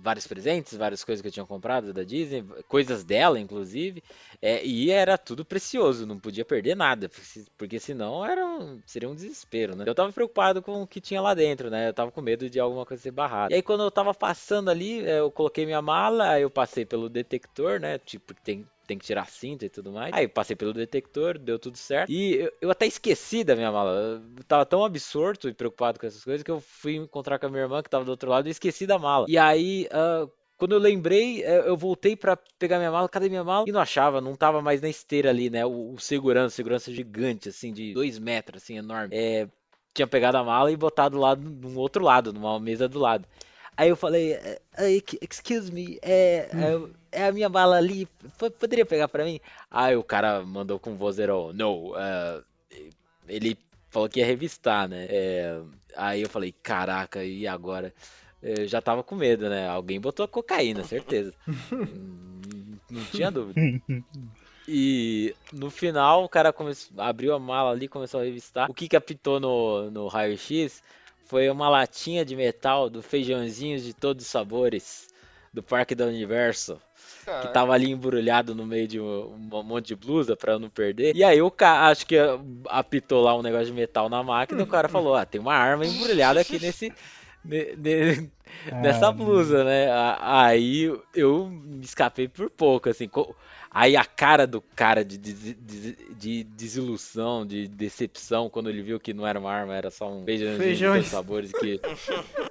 vários 0.02 0.26
presentes, 0.28 0.76
várias 0.78 1.04
coisas 1.04 1.22
que 1.22 1.28
eu 1.28 1.32
tinha 1.32 1.46
comprado 1.46 1.94
da 1.94 2.04
Disney, 2.04 2.44
coisas 2.68 3.04
dela, 3.04 3.40
inclusive, 3.40 4.04
é, 4.42 4.64
e 4.66 4.90
era 4.92 5.18
tudo 5.18 5.44
precioso, 5.46 6.06
não 6.06 6.20
podia 6.20 6.46
perder 6.46 6.76
nada, 6.76 7.10
porque 7.10 7.26
se- 7.26 7.48
porque 7.58 7.80
senão 7.80 8.26
era 8.26 8.46
um- 8.46 8.82
seria 8.86 9.10
um 9.10 9.16
desespero, 9.16 9.76
né? 9.76 9.84
Eu 9.88 9.96
tava 9.96 10.12
preocupado 10.12 10.62
com 10.62 10.82
o 10.82 10.88
que 10.88 11.02
tinha 11.02 11.22
lá 11.22 11.34
dentro, 11.34 11.70
né? 11.70 11.90
Eu 11.90 11.94
tava 11.94 12.12
com 12.12 12.22
medo 12.22 12.50
de 12.50 12.60
alguma 12.60 12.86
coisa 12.86 13.02
ser 13.04 13.12
barrada. 13.12 13.52
E 13.54 13.56
aí 13.56 13.62
quando 13.62 13.84
eu 13.84 13.92
tava 13.92 14.14
passando 14.14 14.70
ali, 14.70 15.06
é, 15.06 15.20
eu 15.20 15.32
coloquei 15.32 15.66
minha 15.66 15.82
mala, 15.82 16.30
aí 16.32 16.42
eu 16.44 16.50
passei 16.50 16.86
pelo 16.86 17.10
detector, 17.10 17.80
né? 17.80 17.98
Tipo, 18.00 18.34
tem 18.34 18.66
tem 18.90 18.98
que 18.98 19.06
tirar 19.06 19.22
a 19.22 19.26
cinta 19.26 19.66
e 19.66 19.70
tudo 19.70 19.92
mais. 19.92 20.12
Aí 20.14 20.28
passei 20.28 20.56
pelo 20.56 20.74
detector, 20.74 21.38
deu 21.38 21.60
tudo 21.60 21.78
certo. 21.78 22.12
E 22.12 22.36
eu, 22.36 22.52
eu 22.62 22.72
até 22.72 22.88
esqueci 22.88 23.44
da 23.44 23.56
minha 23.56 23.72
mala. 23.72 23.92
Eu 24.36 24.44
tava 24.46 24.66
tão 24.66 24.84
absorto 24.84 25.48
e 25.48 25.54
preocupado 25.54 26.00
com 26.00 26.08
essas 26.08 26.24
coisas 26.24 26.42
que 26.42 26.50
eu 26.50 26.60
fui 26.60 26.96
encontrar 26.96 27.38
com 27.38 27.46
a 27.46 27.50
minha 27.50 27.62
irmã 27.62 27.84
que 27.84 27.90
tava 27.90 28.04
do 28.04 28.10
outro 28.10 28.30
lado 28.30 28.48
e 28.48 28.52
esqueci 28.52 28.88
da 28.88 28.98
mala. 28.98 29.28
E 29.30 29.38
aí, 29.38 29.88
ah, 29.92 30.28
quando 30.58 30.72
eu 30.72 30.80
lembrei, 30.80 31.44
eh, 31.44 31.64
eu 31.68 31.78
voltei 31.78 32.16
pra 32.16 32.36
pegar 32.58 32.80
minha 32.80 32.92
mala. 32.92 33.08
Cadê 33.08 33.30
minha 33.30 33.44
mala? 33.44 33.66
E 33.68 33.72
não 33.72 33.80
achava, 33.80 34.20
não 34.20 34.36
tava 34.36 34.60
mais 34.60 34.82
na 34.82 34.90
esteira 34.90 35.30
ali, 35.30 35.52
né? 35.52 35.64
O, 35.66 35.94
o 35.94 36.00
segurança, 36.00 36.56
segurança 36.56 36.92
gigante, 36.92 37.50
assim, 37.50 37.72
de 37.72 37.94
dois 37.94 38.18
metros, 38.18 38.64
assim, 38.64 38.78
enorme. 38.78 39.16
É, 39.16 39.48
tinha 39.94 40.08
pegado 40.08 40.38
a 40.38 40.44
mala 40.44 40.72
e 40.72 40.76
botado 40.76 41.18
lá 41.18 41.36
num 41.36 41.78
outro 41.78 42.04
lado, 42.04 42.34
numa 42.34 42.60
mesa 42.60 42.90
do 42.90 42.98
lado. 42.98 43.28
Aí 43.78 43.88
eu 43.88 43.96
falei, 43.96 44.34
eh, 44.34 44.62
eh, 44.78 45.02
excuse 45.22 45.72
me, 45.72 46.00
é, 46.02 46.50
é, 46.52 46.99
é 47.12 47.26
a 47.28 47.32
minha 47.32 47.50
mala 47.50 47.78
ali, 47.78 48.06
po- 48.38 48.52
poderia 48.52 48.86
pegar 48.86 49.08
pra 49.08 49.24
mim? 49.26 49.40
Aí 49.70 49.96
o 49.96 50.04
cara 50.04 50.42
mandou 50.44 50.80
com 50.80 50.96
vozeirão, 50.96 51.52
no, 51.54 51.94
eh, 51.98 52.42
ele 53.28 53.58
falou 53.90 54.08
que 54.10 54.20
ia 54.20 54.26
revistar, 54.26 54.88
né? 54.88 55.06
É, 55.10 55.62
aí 55.96 56.22
eu 56.22 56.30
falei, 56.30 56.52
caraca, 56.52 57.24
e 57.24 57.48
agora? 57.48 57.94
Eu 58.42 58.68
já 58.68 58.82
tava 58.82 59.04
com 59.04 59.16
medo, 59.16 59.50
né? 59.50 59.68
Alguém 59.68 60.00
botou 60.00 60.28
cocaína, 60.28 60.84
certeza. 60.84 61.34
Hum, 61.48 62.78
Não 62.90 63.04
tinha 63.06 63.30
dúvida. 63.32 63.60
E 64.72 65.34
no 65.52 65.72
final 65.72 66.24
o 66.24 66.30
cara 66.30 66.54
começou, 66.54 67.02
abriu 67.02 67.34
a 67.34 67.40
mala 67.40 67.72
ali, 67.72 67.88
começou 67.88 68.20
a 68.20 68.24
revistar. 68.24 68.70
O 68.70 68.74
que 68.74 68.96
apitou 68.96 69.40
no, 69.40 69.90
no 69.90 70.08
raio-x 70.08 70.84
foi 71.26 71.50
uma 71.50 71.68
latinha 71.68 72.24
de 72.24 72.36
metal 72.36 72.88
do 72.88 73.02
feijãozinhos 73.02 73.84
de 73.84 73.96
todos 73.96 74.26
os 74.26 74.30
sabores 74.32 75.08
do 75.52 75.64
Parque 75.64 75.96
do 75.96 76.04
Universo. 76.06 76.80
Que 77.40 77.48
tava 77.48 77.74
ali 77.74 77.90
embrulhado 77.90 78.54
no 78.56 78.66
meio 78.66 78.88
de 78.88 79.00
um, 79.00 79.34
um 79.52 79.64
monte 79.64 79.88
de 79.88 79.96
blusa 79.96 80.36
pra 80.36 80.54
eu 80.54 80.60
não 80.60 80.70
perder. 80.70 81.16
E 81.16 81.24
aí 81.24 81.42
o 81.42 81.52
cara, 81.52 81.90
acho 81.90 82.06
que 82.06 82.16
apitou 82.70 83.22
lá 83.24 83.36
um 83.38 83.42
negócio 83.42 83.68
de 83.68 83.74
metal 83.74 84.10
na 84.10 84.24
máquina. 84.24 84.62
e 84.62 84.64
O 84.64 84.68
cara 84.68 84.88
falou: 84.90 85.16
Ah, 85.16 85.26
tem 85.26 85.40
uma 85.42 85.54
arma 85.56 85.86
embrulhada 85.86 86.40
aqui 86.42 86.60
nesse. 86.60 86.94
ne- 87.44 87.76
ne- 87.76 88.32
nessa 88.80 89.08
Ah, 89.10 89.12
blusa, 89.12 89.64
né? 89.64 89.88
Aí 90.20 90.86
eu 91.16 91.48
me 91.48 91.84
escapei 91.84 92.28
por 92.28 92.50
pouco, 92.50 92.90
assim. 92.90 93.08
co- 93.08 93.36
Aí 93.72 93.96
a 93.96 94.04
cara 94.04 94.48
do 94.48 94.62
cara 94.62 95.06
de, 95.06 95.16
des- 95.18 95.54
des- 95.56 95.96
de 96.18 96.44
desilusão, 96.44 97.46
de 97.46 97.68
decepção, 97.68 98.50
quando 98.50 98.68
ele 98.70 98.82
viu 98.82 99.00
que 99.00 99.14
não 99.14 99.28
era 99.28 99.40
uma 99.40 99.52
arma, 99.52 99.76
era 99.76 99.92
só 99.92 100.10
um 100.12 100.26
feijãozinho 100.26 101.02
de 101.04 101.08
sabores 101.08 101.52
que. 101.52 101.80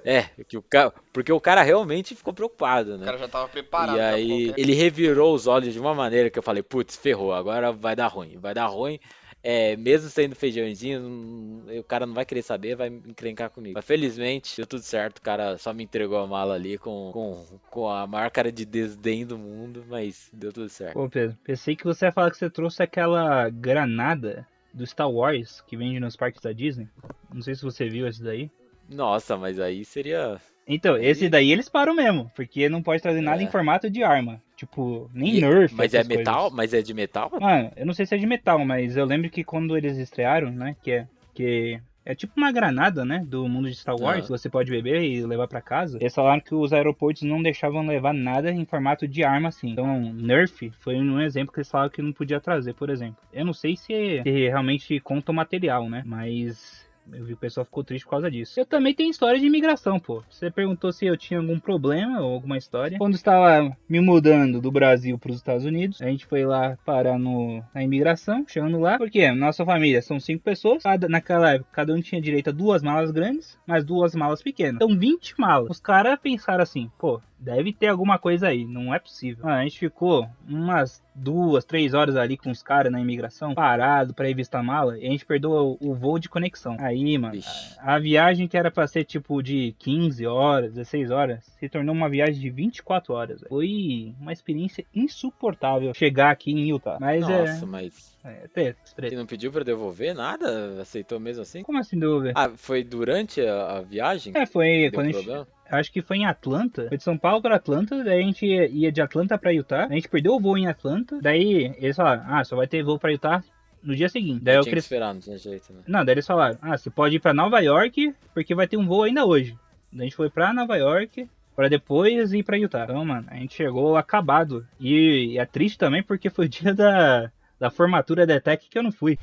É, 0.05 0.23
que 0.47 0.57
o 0.57 0.61
cara. 0.61 0.93
Porque 1.11 1.31
o 1.31 1.39
cara 1.41 1.61
realmente 1.61 2.15
ficou 2.15 2.33
preocupado, 2.33 2.93
O 2.93 2.97
né? 2.97 3.05
cara 3.05 3.17
já 3.17 3.27
tava 3.27 3.49
preparado. 3.49 3.97
E 3.97 3.99
aí 4.01 4.45
qualquer- 4.47 4.61
ele 4.61 4.73
revirou 4.73 5.35
os 5.35 5.45
olhos 5.45 5.73
de 5.73 5.79
uma 5.79 5.93
maneira 5.93 6.29
que 6.29 6.39
eu 6.39 6.43
falei, 6.43 6.63
putz, 6.63 6.95
ferrou, 6.95 7.33
agora 7.33 7.71
vai 7.73 7.95
dar 7.97 8.07
ruim, 8.07 8.37
vai 8.37 8.53
dar 8.53 8.67
ruim. 8.67 8.97
É, 9.41 9.77
mesmo 9.77 10.09
sendo 10.09 10.35
feijãozinho, 10.35 11.63
o 11.79 11.83
cara 11.83 12.05
não 12.05 12.13
vai 12.13 12.25
querer 12.25 12.41
saber, 12.41 12.75
vai 12.75 12.87
encrencar 12.87 13.49
comigo. 13.49 13.75
Mas 13.75 13.85
felizmente 13.85 14.57
deu 14.57 14.67
tudo 14.67 14.81
certo, 14.81 15.19
o 15.19 15.21
cara 15.21 15.57
só 15.57 15.73
me 15.73 15.83
entregou 15.83 16.17
a 16.17 16.27
mala 16.27 16.55
ali 16.55 16.77
com, 16.77 17.11
com, 17.13 17.45
com 17.69 17.89
a 17.89 18.05
maior 18.05 18.29
cara 18.31 18.51
de 18.51 18.65
desdém 18.65 19.25
do 19.25 19.37
mundo, 19.37 19.85
mas 19.87 20.29
deu 20.33 20.51
tudo 20.51 20.67
certo. 20.67 20.93
Pô, 20.93 21.09
Pedro, 21.09 21.37
pensei 21.43 21.75
que 21.75 21.85
você 21.85 22.05
ia 22.05 22.11
falar 22.11 22.31
que 22.31 22.37
você 22.37 22.49
trouxe 22.49 22.83
aquela 22.83 23.49
granada 23.49 24.45
do 24.73 24.85
Star 24.85 25.09
Wars 25.09 25.61
que 25.61 25.77
vende 25.77 25.99
nos 25.99 26.15
parques 26.15 26.41
da 26.41 26.51
Disney. 26.51 26.87
Não 27.33 27.41
sei 27.41 27.55
se 27.55 27.63
você 27.63 27.87
viu 27.87 28.07
esse 28.07 28.21
daí. 28.21 28.51
Nossa, 28.89 29.37
mas 29.37 29.59
aí 29.59 29.85
seria. 29.85 30.39
Então, 30.69 30.95
esse 30.97 31.27
daí 31.27 31.51
eles 31.51 31.67
param 31.67 31.95
mesmo, 31.95 32.31
porque 32.35 32.69
não 32.69 32.81
pode 32.83 33.01
trazer 33.01 33.21
nada 33.21 33.41
É. 33.41 33.45
em 33.45 33.49
formato 33.49 33.89
de 33.89 34.03
arma. 34.03 34.39
Tipo, 34.55 35.09
nem 35.13 35.37
E- 35.37 35.41
Nerf. 35.41 35.73
Mas 35.73 35.93
é 35.93 36.03
metal? 36.03 36.41
coisas. 36.43 36.55
Mas 36.57 36.73
é 36.73 36.81
de 36.81 36.93
metal? 36.93 37.31
Mano, 37.41 37.71
eu 37.75 37.85
não 37.85 37.93
sei 37.93 38.05
se 38.05 38.13
é 38.13 38.17
de 38.17 38.27
metal, 38.27 38.63
mas 38.63 38.95
eu 38.95 39.05
lembro 39.05 39.29
que 39.29 39.43
quando 39.43 39.75
eles 39.75 39.97
estrearam, 39.97 40.51
né, 40.51 40.75
que 40.83 40.91
é 40.91 41.07
que 41.33 41.79
é 42.05 42.13
tipo 42.15 42.33
uma 42.35 42.51
granada, 42.51 43.05
né, 43.05 43.23
do 43.25 43.47
mundo 43.47 43.69
de 43.69 43.75
Star 43.75 43.95
Wars, 43.95 44.23
que 44.25 44.29
você 44.31 44.49
pode 44.49 44.69
beber 44.71 45.01
e 45.03 45.25
levar 45.25 45.47
pra 45.47 45.61
casa. 45.61 45.97
Eles 46.01 46.13
falaram 46.13 46.41
que 46.41 46.53
os 46.53 46.73
aeroportos 46.73 47.21
não 47.21 47.41
deixavam 47.41 47.85
levar 47.87 48.13
nada 48.13 48.51
em 48.51 48.65
formato 48.65 49.07
de 49.07 49.23
arma 49.23 49.47
assim. 49.49 49.69
Então, 49.71 50.11
Nerf 50.13 50.69
foi 50.81 50.95
um 50.95 51.21
exemplo 51.21 51.53
que 51.53 51.59
eles 51.59 51.69
falaram 51.69 51.89
que 51.91 52.01
não 52.01 52.11
podia 52.11 52.39
trazer, 52.41 52.73
por 52.73 52.89
exemplo. 52.89 53.17
Eu 53.31 53.45
não 53.45 53.53
sei 53.53 53.77
se, 53.77 54.21
se 54.23 54.47
realmente 54.49 54.99
conta 54.99 55.31
o 55.31 55.35
material, 55.35 55.87
né, 55.89 56.03
mas 56.05 56.85
eu 57.13 57.23
vi 57.23 57.27
que 57.27 57.33
o 57.33 57.37
pessoal 57.37 57.65
ficou 57.65 57.83
triste 57.83 58.03
por 58.03 58.11
causa 58.11 58.29
disso. 58.29 58.59
Eu 58.59 58.65
também 58.65 58.93
tenho 58.93 59.09
história 59.09 59.39
de 59.39 59.45
imigração, 59.45 59.99
pô. 59.99 60.23
Você 60.29 60.51
perguntou 60.51 60.91
se 60.91 61.05
eu 61.05 61.17
tinha 61.17 61.39
algum 61.39 61.59
problema 61.59 62.21
ou 62.21 62.33
alguma 62.33 62.57
história. 62.57 62.97
Quando 62.97 63.15
estava 63.15 63.75
me 63.87 63.99
mudando 63.99 64.61
do 64.61 64.71
Brasil 64.71 65.17
para 65.17 65.31
os 65.31 65.37
Estados 65.37 65.65
Unidos, 65.65 66.01
a 66.01 66.07
gente 66.07 66.25
foi 66.25 66.45
lá 66.45 66.77
parar 66.85 67.17
no, 67.17 67.63
na 67.73 67.83
imigração, 67.83 68.45
chegando 68.47 68.79
lá. 68.79 68.97
Porque 68.97 69.31
nossa 69.31 69.65
família 69.65 70.01
são 70.01 70.19
cinco 70.19 70.43
pessoas. 70.43 70.83
Cada, 70.83 71.07
naquela 71.07 71.53
época, 71.53 71.69
cada 71.71 71.93
um 71.93 72.01
tinha 72.01 72.21
direito 72.21 72.49
a 72.49 72.53
duas 72.53 72.81
malas 72.81 73.11
grandes, 73.11 73.57
mais 73.67 73.83
duas 73.83 74.15
malas 74.15 74.41
pequenas. 74.41 74.75
Então, 74.75 74.97
20 74.97 75.39
malas. 75.39 75.69
Os 75.69 75.79
caras 75.79 76.19
pensaram 76.21 76.63
assim, 76.63 76.89
pô, 76.97 77.21
deve 77.39 77.73
ter 77.73 77.87
alguma 77.87 78.19
coisa 78.19 78.47
aí, 78.47 78.65
não 78.65 78.93
é 78.93 78.99
possível. 78.99 79.45
Mano, 79.45 79.57
a 79.57 79.63
gente 79.63 79.79
ficou 79.79 80.27
umas 80.47 81.01
duas, 81.15 81.65
três 81.65 81.93
horas 81.93 82.15
ali 82.15 82.37
com 82.37 82.49
os 82.49 82.61
caras 82.61 82.91
na 82.91 82.99
imigração, 82.99 83.53
parado 83.53 84.13
pra 84.13 84.27
revistar 84.27 84.61
a 84.61 84.63
mala, 84.63 84.97
e 84.97 85.05
a 85.07 85.09
gente 85.09 85.25
perdeu 85.25 85.51
o, 85.51 85.77
o 85.79 85.93
voo 85.93 86.19
de 86.19 86.29
conexão. 86.29 86.77
Aí, 86.79 87.17
mano, 87.17 87.39
a 87.79 87.99
viagem 87.99 88.47
que 88.47 88.57
era 88.57 88.71
pra 88.71 88.87
ser 88.87 89.03
tipo 89.03 89.41
de 89.41 89.75
15 89.79 90.25
horas, 90.25 90.73
16 90.73 91.11
horas, 91.11 91.43
se 91.59 91.69
tornou 91.69 91.93
uma 91.93 92.09
viagem 92.09 92.39
de 92.39 92.49
24 92.49 93.13
horas. 93.13 93.39
velho. 93.39 93.49
Foi 93.49 94.13
uma 94.19 94.33
experiência 94.33 94.85
insuportável 94.93 95.93
chegar 95.93 96.31
aqui 96.31 96.51
em 96.51 96.69
Utah. 96.69 96.97
Mas 96.99 97.21
Nossa, 97.21 97.65
mas. 97.65 98.17
é. 98.23 98.29
É, 98.29 98.47
treta, 98.53 98.77
Você 98.83 99.15
não 99.15 99.25
pediu 99.25 99.51
pra 99.51 99.63
devolver 99.63 100.13
nada? 100.13 100.81
Aceitou 100.81 101.19
mesmo 101.19 101.41
assim? 101.41 101.63
Como 101.63 101.79
assim 101.79 101.97
dúvida? 101.97 102.33
Ah, 102.35 102.49
foi 102.49 102.83
durante 102.83 103.41
a, 103.41 103.77
a 103.77 103.81
viagem? 103.81 104.33
É, 104.35 104.45
foi 104.45 104.89
Deu 104.89 104.91
quando 104.91 105.07
a 105.07 105.11
gente, 105.11 105.23
problema? 105.23 105.47
Acho 105.71 105.91
que 105.91 106.01
foi 106.01 106.17
em 106.17 106.25
Atlanta. 106.25 106.87
Foi 106.87 106.97
de 106.97 107.03
São 107.03 107.17
Paulo 107.17 107.41
para 107.41 107.55
Atlanta. 107.55 108.03
Daí 108.03 108.19
a 108.19 108.23
gente 108.23 108.45
ia, 108.45 108.91
de 108.91 109.01
Atlanta 109.01 109.37
para 109.37 109.51
Utah. 109.51 109.85
A 109.85 109.93
gente 109.93 110.09
perdeu 110.09 110.33
o 110.33 110.39
voo 110.39 110.57
em 110.57 110.67
Atlanta. 110.67 111.19
Daí 111.21 111.73
eles 111.77 111.95
falaram: 111.95 112.23
Ah, 112.27 112.43
só 112.43 112.55
vai 112.55 112.67
ter 112.67 112.83
voo 112.83 112.99
para 112.99 113.11
Utah 113.11 113.43
no 113.81 113.95
dia 113.95 114.09
seguinte. 114.09 114.43
Daí 114.43 114.55
eu 114.55 114.61
Tinha 114.61 114.63
que 114.63 114.69
queria. 114.69 114.79
esperar, 114.79 115.13
não 115.13 115.21
tinha 115.21 115.37
jeito, 115.37 115.71
né? 115.71 115.81
Não, 115.87 116.03
daí 116.03 116.13
eles 116.13 116.27
falaram: 116.27 116.57
Ah, 116.61 116.77
você 116.77 116.89
pode 116.89 117.15
ir 117.15 117.19
para 117.19 117.33
Nova 117.33 117.59
York 117.59 118.13
porque 118.33 118.55
vai 118.55 118.67
ter 118.67 118.77
um 118.77 118.87
voo 118.87 119.03
ainda 119.03 119.25
hoje. 119.25 119.57
Daí 119.91 120.01
a 120.01 120.03
gente 120.03 120.15
foi 120.15 120.29
para 120.29 120.53
Nova 120.53 120.75
York. 120.77 121.27
Pra 121.55 121.67
depois 121.67 122.31
ir 122.31 122.41
pra 122.41 122.57
Utah. 122.57 122.85
Então, 122.85 123.03
mano, 123.03 123.27
a 123.29 123.35
gente 123.35 123.53
chegou 123.53 123.97
acabado. 123.97 124.65
E, 124.79 125.33
e 125.33 125.37
é 125.37 125.45
triste 125.45 125.77
também 125.77 126.01
porque 126.01 126.29
foi 126.29 126.45
o 126.45 126.49
dia 126.49 126.73
da, 126.73 127.29
da 127.59 127.69
formatura 127.69 128.25
da 128.25 128.35
ETEC 128.35 128.69
que 128.69 128.77
eu 128.77 128.83
não 128.83 128.93
fui. 128.93 129.19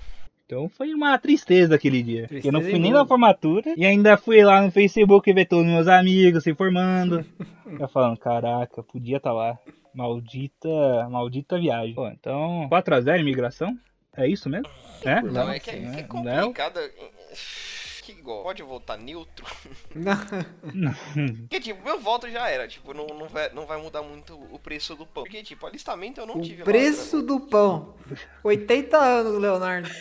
Então 0.46 0.68
foi 0.68 0.94
uma 0.94 1.18
tristeza 1.18 1.74
aquele 1.74 2.02
dia. 2.04 2.28
Porque 2.28 2.46
eu 2.46 2.52
não 2.52 2.60
Tristeza 2.60 2.70
fui 2.70 2.78
em 2.78 2.82
nem 2.82 2.92
na 2.92 3.04
formatura 3.04 3.74
e 3.76 3.84
ainda 3.84 4.16
fui 4.16 4.44
lá 4.44 4.62
no 4.62 4.70
Facebook 4.70 5.32
ver 5.32 5.44
todos 5.46 5.66
os 5.66 5.72
meus 5.72 5.88
amigos 5.88 6.44
se 6.44 6.54
formando. 6.54 7.24
Eu 7.66 7.88
falando, 7.88 8.16
caraca, 8.16 8.80
podia 8.80 9.16
estar 9.16 9.32
lá. 9.32 9.58
Maldita, 9.92 11.08
maldita 11.10 11.58
viagem. 11.58 11.94
Pô, 11.94 12.06
então, 12.06 12.68
4x0 12.70 13.18
imigração? 13.18 13.76
É 14.16 14.28
isso 14.28 14.48
mesmo? 14.48 14.68
É? 15.04 15.20
Não, 15.20 15.50
é 15.50 15.58
que 15.58 15.70
é, 15.70 15.72
que 15.72 15.78
é 15.78 16.02
Não? 16.02 16.06
complicado. 16.06 16.78
Que 16.80 17.85
igual, 18.26 18.42
pode 18.42 18.62
votar 18.62 18.98
neutro? 18.98 19.44
Não. 19.94 20.16
Porque, 21.42 21.60
tipo, 21.60 21.82
meu 21.84 21.98
voto 22.00 22.28
já 22.30 22.48
era, 22.48 22.66
tipo, 22.68 22.92
não, 22.92 23.06
não, 23.06 23.28
vai, 23.28 23.50
não 23.52 23.66
vai 23.66 23.80
mudar 23.80 24.02
muito 24.02 24.34
o 24.52 24.58
preço 24.58 24.94
do 24.96 25.06
pão. 25.06 25.22
Porque, 25.22 25.42
tipo, 25.42 25.66
alistamento 25.66 26.20
eu 26.20 26.26
não 26.26 26.40
tive 26.40 26.56
O 26.56 26.58
lá, 26.60 26.64
preço 26.64 27.22
do 27.22 27.40
pão. 27.40 27.94
80 28.44 28.96
anos, 28.98 29.40
Leonardo. 29.40 29.88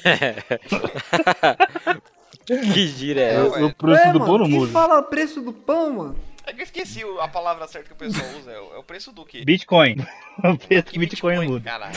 que 2.46 2.88
gira 2.88 3.22
é 3.22 3.36
É. 3.36 3.42
O 3.64 3.74
preço 3.74 4.02
É, 4.02 4.12
do 4.12 4.20
mano, 4.20 4.26
pão 4.32 4.38
não 4.40 4.50
muda. 4.50 4.72
fala 4.72 5.02
preço 5.04 5.42
do 5.42 5.54
pão, 5.54 5.94
mano? 5.94 6.16
É 6.48 6.54
que 6.54 6.62
eu 6.62 6.64
esqueci 6.64 7.02
a 7.20 7.28
palavra 7.28 7.68
certa 7.68 7.88
que 7.88 7.94
o 7.94 7.96
pessoal 7.96 8.28
usa, 8.38 8.52
é 8.52 8.60
o, 8.60 8.80
é 8.80 8.84
preço 8.84 9.12
do 9.12 9.26
quê? 9.26 9.44
Bitcoin. 9.44 9.96
O 10.44 10.58
preço 10.58 10.84
Que 10.88 11.00
Bitcoin 11.00 11.36
não 11.38 11.44
muda. 11.46 11.64
Caralho. 11.70 11.96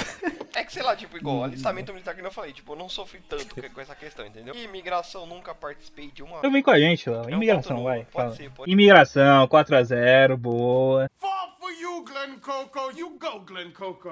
É 0.54 0.62
que, 0.64 0.72
sei 0.72 0.82
lá, 0.82 0.94
tipo, 0.94 1.16
igual, 1.16 1.42
alistamento 1.42 1.92
militar 1.92 2.14
que 2.14 2.20
eu 2.20 2.30
falei, 2.30 2.52
tipo, 2.52 2.72
eu 2.72 2.76
não 2.76 2.88
sofri 2.88 3.20
tanto 3.28 3.46
com- 3.74 3.80
essa 3.80 3.96
questão, 3.96 4.24
entendeu? 4.24 4.54
E 4.54 4.62
imigração, 4.64 5.26
nunca 5.26 5.52
participei 5.54 6.10
de 6.12 6.22
uma... 6.22 6.38
Então 6.38 6.50
vem 6.52 6.62
com 6.62 6.70
a 6.70 6.78
gente, 6.78 7.10
Léo. 7.10 7.24
Eu 7.24 7.30
Imigração, 7.30 7.82
vai. 7.82 8.04
pode 8.04 8.12
fala. 8.12 8.36
ser, 8.36 8.50
pode- 8.52 8.70
Imigração, 8.70 9.46
4x0, 9.48 10.36
boa. 10.36 11.10
Fall 11.18 11.56
for 11.58 11.70
you, 11.72 12.04
Glen 12.04 12.38
Coco. 12.38 12.92
You 12.96 13.18
go, 13.18 13.40
Glen 13.40 13.70
Coco. 13.72 14.08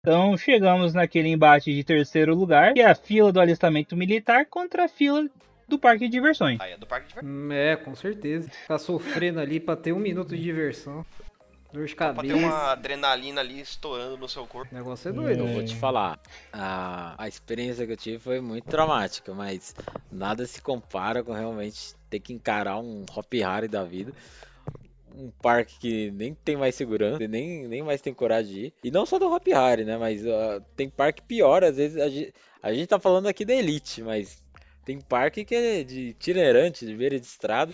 Então 0.00 0.36
chegamos 0.36 0.94
naquele 0.94 1.28
embate 1.30 1.74
de 1.74 1.82
terceiro 1.82 2.32
lugar, 2.34 2.74
que 2.74 2.80
é 2.80 2.86
a 2.86 2.94
fila 2.94 3.32
do 3.32 3.40
alistamento 3.40 3.96
militar 3.96 4.46
contra 4.46 4.84
a 4.84 4.88
fila 4.88 5.26
do 5.68 5.78
parque 5.78 6.04
de 6.06 6.10
diversões. 6.10 6.60
Aí 6.60 6.72
é 6.72 6.76
do 6.76 6.86
parque 6.86 7.08
de 7.08 7.14
diversão. 7.14 7.30
Hum, 7.30 7.52
É, 7.52 7.76
com 7.76 7.94
certeza. 7.94 8.48
Ficar 8.50 8.78
sofrendo 8.78 9.40
ali 9.40 9.58
pra 9.60 9.76
ter 9.76 9.92
um 9.92 9.98
minuto 9.98 10.36
de 10.36 10.42
diversão. 10.42 11.04
Dor 11.72 11.86
de 11.86 11.94
Pra 11.96 12.12
ter 12.14 12.28
cabeça. 12.28 12.36
uma 12.36 12.70
adrenalina 12.70 13.40
ali 13.40 13.60
estourando 13.60 14.16
no 14.16 14.28
seu 14.28 14.46
corpo. 14.46 14.72
O 14.72 14.78
negócio 14.78 15.08
é 15.08 15.12
doido. 15.12 15.40
Eu 15.40 15.48
vou 15.54 15.64
te 15.64 15.74
falar, 15.74 16.20
a, 16.52 17.16
a 17.18 17.26
experiência 17.26 17.84
que 17.84 17.90
eu 17.92 17.96
tive 17.96 18.18
foi 18.20 18.40
muito 18.40 18.64
traumática, 18.66 19.34
mas 19.34 19.74
nada 20.12 20.46
se 20.46 20.62
compara 20.62 21.24
com 21.24 21.32
realmente 21.32 21.96
ter 22.08 22.20
que 22.20 22.32
encarar 22.32 22.78
um 22.78 23.04
Hop 23.16 23.32
Harry 23.34 23.66
da 23.66 23.82
vida. 23.82 24.12
Um 25.16 25.30
parque 25.42 25.76
que 25.80 26.10
nem 26.12 26.32
tem 26.34 26.56
mais 26.56 26.76
segurança, 26.76 27.26
nem, 27.26 27.66
nem 27.66 27.82
mais 27.82 28.00
tem 28.00 28.14
coragem 28.14 28.52
de 28.52 28.60
ir. 28.66 28.74
E 28.84 28.90
não 28.92 29.04
só 29.04 29.18
do 29.18 29.32
Hop 29.32 29.46
Harry, 29.48 29.84
né? 29.84 29.96
Mas 29.96 30.24
ah, 30.24 30.60
tem 30.76 30.88
parque 30.88 31.22
pior, 31.22 31.64
às 31.64 31.76
vezes 31.76 32.00
a 32.00 32.08
gente, 32.08 32.32
a 32.62 32.72
gente 32.72 32.86
tá 32.86 33.00
falando 33.00 33.26
aqui 33.26 33.44
da 33.44 33.52
Elite, 33.54 34.00
mas 34.00 34.43
tem 34.84 35.00
parque 35.00 35.44
que 35.44 35.54
é 35.54 35.82
de 35.84 36.08
itinerante, 36.10 36.86
de 36.86 36.94
beira 36.94 37.18
de 37.18 37.26
estrada, 37.26 37.72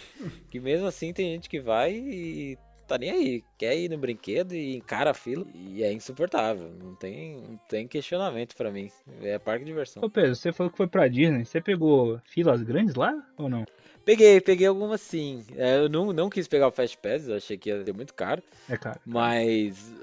que 0.51 0.61
mesmo 0.61 0.87
assim 0.87 1.13
tem 1.13 1.33
gente 1.35 1.49
que 1.49 1.61
vai 1.61 1.93
e 1.93 2.59
tá 2.87 2.99
nem 2.99 3.11
aí, 3.11 3.45
quer 3.57 3.77
ir 3.79 3.89
no 3.89 3.97
brinquedo 3.97 4.53
e 4.53 4.77
encara 4.77 5.11
a 5.11 5.15
fila 5.15 5.47
e 5.55 5.81
é 5.83 5.93
insuportável, 5.93 6.73
não 6.83 6.95
tem, 6.97 7.37
não 7.37 7.57
tem 7.69 7.87
questionamento 7.87 8.57
pra 8.57 8.71
mim, 8.73 8.91
é 9.23 9.39
parque 9.39 9.65
de 9.65 9.71
diversão. 9.71 10.03
Ô 10.03 10.11
Pedro, 10.11 10.35
você 10.35 10.53
falou 10.53 10.71
que 10.73 10.77
foi 10.77 10.89
pra 10.89 11.07
Disney, 11.07 11.45
você 11.45 11.61
pegou 11.61 12.21
filas 12.25 12.63
grandes 12.65 12.97
lá 12.97 13.13
ou 13.37 13.49
não? 13.49 13.65
Peguei, 14.05 14.41
peguei 14.41 14.67
algumas 14.67 15.01
sim, 15.01 15.45
É, 15.57 15.77
eu 15.77 15.89
não, 15.89 16.13
não 16.13 16.29
quis 16.29 16.49
pegar 16.49 16.67
o 16.67 16.73
Fast 16.73 16.99
Pass, 16.99 17.29
eu 17.29 17.37
achei 17.37 17.57
que 17.57 17.69
ia 17.69 17.85
ser 17.85 17.95
muito 17.95 18.13
caro, 18.13 18.43
É 18.69 18.77
caro. 18.77 18.99
mas 19.07 19.95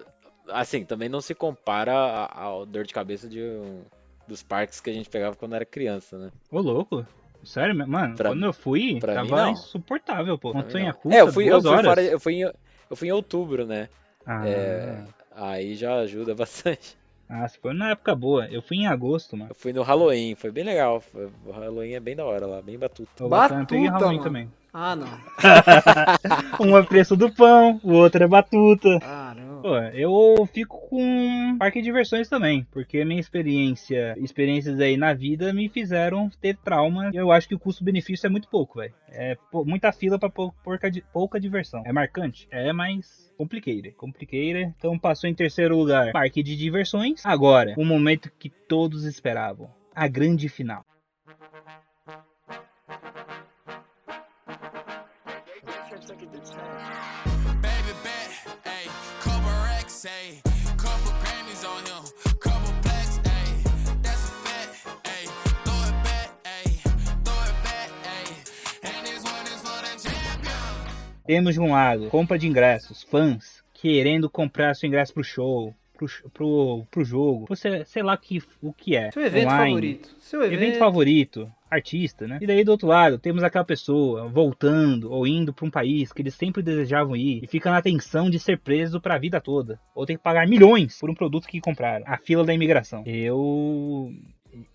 assim, 0.47 0.85
também 0.85 1.09
não 1.09 1.19
se 1.19 1.35
compara 1.35 1.93
ao 2.31 2.65
dor 2.65 2.85
de 2.85 2.93
cabeça 2.93 3.27
de 3.27 3.41
um, 3.41 3.81
dos 4.27 4.43
parques 4.43 4.79
que 4.81 4.89
a 4.89 4.93
gente 4.93 5.09
pegava 5.09 5.35
quando 5.35 5.55
era 5.55 5.65
criança, 5.65 6.17
né? 6.17 6.31
Ô 6.51 6.59
louco. 6.59 7.05
Sério, 7.43 7.73
mesmo? 7.75 7.91
mano, 7.93 8.15
Pra 8.15 8.29
quando 8.31 8.39
mim- 8.41 8.45
eu 8.47 8.53
fui, 8.53 8.99
pra 8.99 9.23
mim, 9.23 9.29
tava 9.29 9.43
não. 9.43 9.51
insuportável, 9.51 10.37
pô. 10.37 10.49
Mim, 10.53 10.55
Montanha 10.57 10.91
não. 10.91 10.99
russa, 11.01 11.17
É, 11.17 11.21
eu 11.21 11.31
fui, 11.31 11.45
eu 11.45 11.49
duas 11.61 11.63
fui 11.63 11.71
horas. 11.73 11.85
fora, 11.85 12.01
eu 12.03 12.19
fui 12.19 12.33
em, 12.33 12.41
eu 12.89 12.95
fui 12.95 13.07
em 13.07 13.11
outubro, 13.11 13.65
né? 13.65 13.87
Ah, 14.25 14.45
É, 14.47 15.03
aí 15.35 15.75
já 15.75 15.95
ajuda 15.99 16.33
bastante. 16.35 16.97
ah, 17.29 17.47
se 17.47 17.57
foi 17.59 17.73
na 17.73 17.91
época 17.91 18.13
boa. 18.15 18.47
Eu 18.47 18.61
fui 18.61 18.77
em 18.77 18.87
agosto, 18.87 19.37
mano. 19.37 19.51
Eu 19.51 19.55
fui 19.55 19.71
no 19.71 19.81
Halloween, 19.83 20.35
foi 20.35 20.51
bem 20.51 20.63
legal. 20.65 21.01
o 21.45 21.51
Halloween 21.51 21.93
é 21.93 21.99
bem 21.99 22.15
da 22.15 22.25
hora 22.25 22.45
lá, 22.45 22.61
bem 22.61 22.77
batuta. 22.77 23.23
Eu 23.23 23.29
Batuta, 23.29 23.75
Halloween 23.75 24.17
mano. 24.17 24.23
também. 24.23 24.51
Ah, 24.73 24.95
não. 24.95 25.07
Um 26.59 26.77
é 26.77 26.83
preço 26.83 27.15
do 27.15 27.31
pão, 27.31 27.79
o 27.83 27.93
outro 27.93 28.23
é 28.23 28.27
batuta. 28.27 28.99
Caramba. 28.99 29.26
Pô, 29.61 29.75
eu 29.93 30.45
fico 30.53 30.87
com 30.89 31.57
parque 31.57 31.79
de 31.79 31.85
diversões 31.85 32.29
também, 32.29 32.65
porque 32.71 33.03
minha 33.03 33.19
experiência, 33.19 34.15
experiências 34.17 34.79
aí 34.79 34.95
na 34.97 35.13
vida 35.13 35.51
me 35.53 35.67
fizeram 35.69 36.29
ter 36.41 36.55
trauma. 36.57 37.09
E 37.13 37.15
eu 37.17 37.31
acho 37.31 37.47
que 37.47 37.55
o 37.55 37.59
custo-benefício 37.59 38.27
é 38.27 38.29
muito 38.29 38.47
pouco, 38.49 38.79
velho. 38.79 38.93
É 39.09 39.35
pô, 39.51 39.65
muita 39.65 39.91
fila 39.91 40.19
pra 40.19 40.29
pou- 40.29 40.53
pouca, 40.63 40.89
di- 40.91 41.03
pouca 41.13 41.39
diversão. 41.39 41.83
É 41.85 41.91
marcante? 41.91 42.47
É, 42.51 42.71
mas 42.71 43.33
complicated. 43.37 43.91
Complicated. 43.95 44.73
Então 44.77 44.97
passou 44.97 45.29
em 45.29 45.33
terceiro 45.33 45.77
lugar, 45.77 46.11
parque 46.11 46.43
de 46.43 46.55
diversões. 46.55 47.25
Agora, 47.25 47.73
o 47.77 47.85
momento 47.85 48.31
que 48.37 48.49
todos 48.49 49.03
esperavam, 49.05 49.69
a 49.95 50.07
grande 50.07 50.49
final. 50.49 50.85
Ayy. 60.05 60.41
Couple 60.77 61.11
Grammys 61.21 61.63
on 61.65 61.83
him. 61.85 62.03
Couple 62.39 62.73
blacks, 62.81 63.19
ayy. 63.23 63.63
That's 64.01 64.23
a 64.23 64.33
fact, 64.43 64.87
ayy. 65.03 65.27
Throw 65.63 65.83
it 65.89 66.03
back, 66.03 66.29
ayy. 66.43 66.79
Throw 67.23 67.43
it 67.43 67.57
back, 67.63 67.89
ayy. 68.03 68.33
And 68.83 69.05
this 69.05 69.23
one 69.23 69.47
is 69.47 69.61
for 69.61 69.81
the 69.81 70.09
champion. 70.09 71.25
Temos 71.25 71.53
de 71.53 71.59
um 71.59 71.71
lado 71.71 72.09
compra 72.09 72.37
de 72.37 72.47
ingressos, 72.47 73.03
fãs 73.03 73.63
querendo 73.73 74.29
comprar 74.29 74.75
seu 74.75 74.87
ingresso 74.87 75.13
pro 75.13 75.23
show, 75.23 75.73
pro, 75.97 76.07
pro, 76.33 76.85
pro 76.89 77.03
jogo, 77.03 77.45
você, 77.47 77.85
sei 77.85 78.03
lá 78.03 78.17
que, 78.17 78.41
o 78.61 78.73
que 78.73 78.95
é. 78.95 79.11
Seu 79.11 79.23
evento 79.23 79.47
online. 79.47 79.71
favorito. 79.71 80.15
Seu 80.19 80.43
evento, 80.43 80.61
Evento 80.61 80.79
favorito, 80.79 81.51
artista, 81.69 82.27
né? 82.27 82.39
E 82.41 82.47
daí 82.47 82.63
do 82.63 82.71
outro 82.71 82.87
lado, 82.87 83.17
temos 83.17 83.43
aquela 83.43 83.65
pessoa 83.65 84.27
voltando 84.27 85.11
ou 85.11 85.27
indo 85.27 85.53
para 85.53 85.65
um 85.65 85.71
país 85.71 86.11
que 86.11 86.21
eles 86.21 86.35
sempre 86.35 86.61
desejavam 86.61 87.15
ir 87.15 87.43
e 87.43 87.47
fica 87.47 87.71
na 87.71 87.81
tensão 87.81 88.29
de 88.29 88.39
ser 88.39 88.59
preso 88.59 88.99
para 89.01 89.15
a 89.15 89.19
vida 89.19 89.41
toda, 89.41 89.79
ou 89.93 90.05
ter 90.05 90.17
que 90.17 90.23
pagar 90.23 90.47
milhões 90.47 90.99
por 90.99 91.09
um 91.09 91.15
produto 91.15 91.47
que 91.47 91.61
compraram. 91.61 92.05
A 92.07 92.17
fila 92.17 92.43
da 92.43 92.53
imigração. 92.53 93.03
Eu 93.05 94.11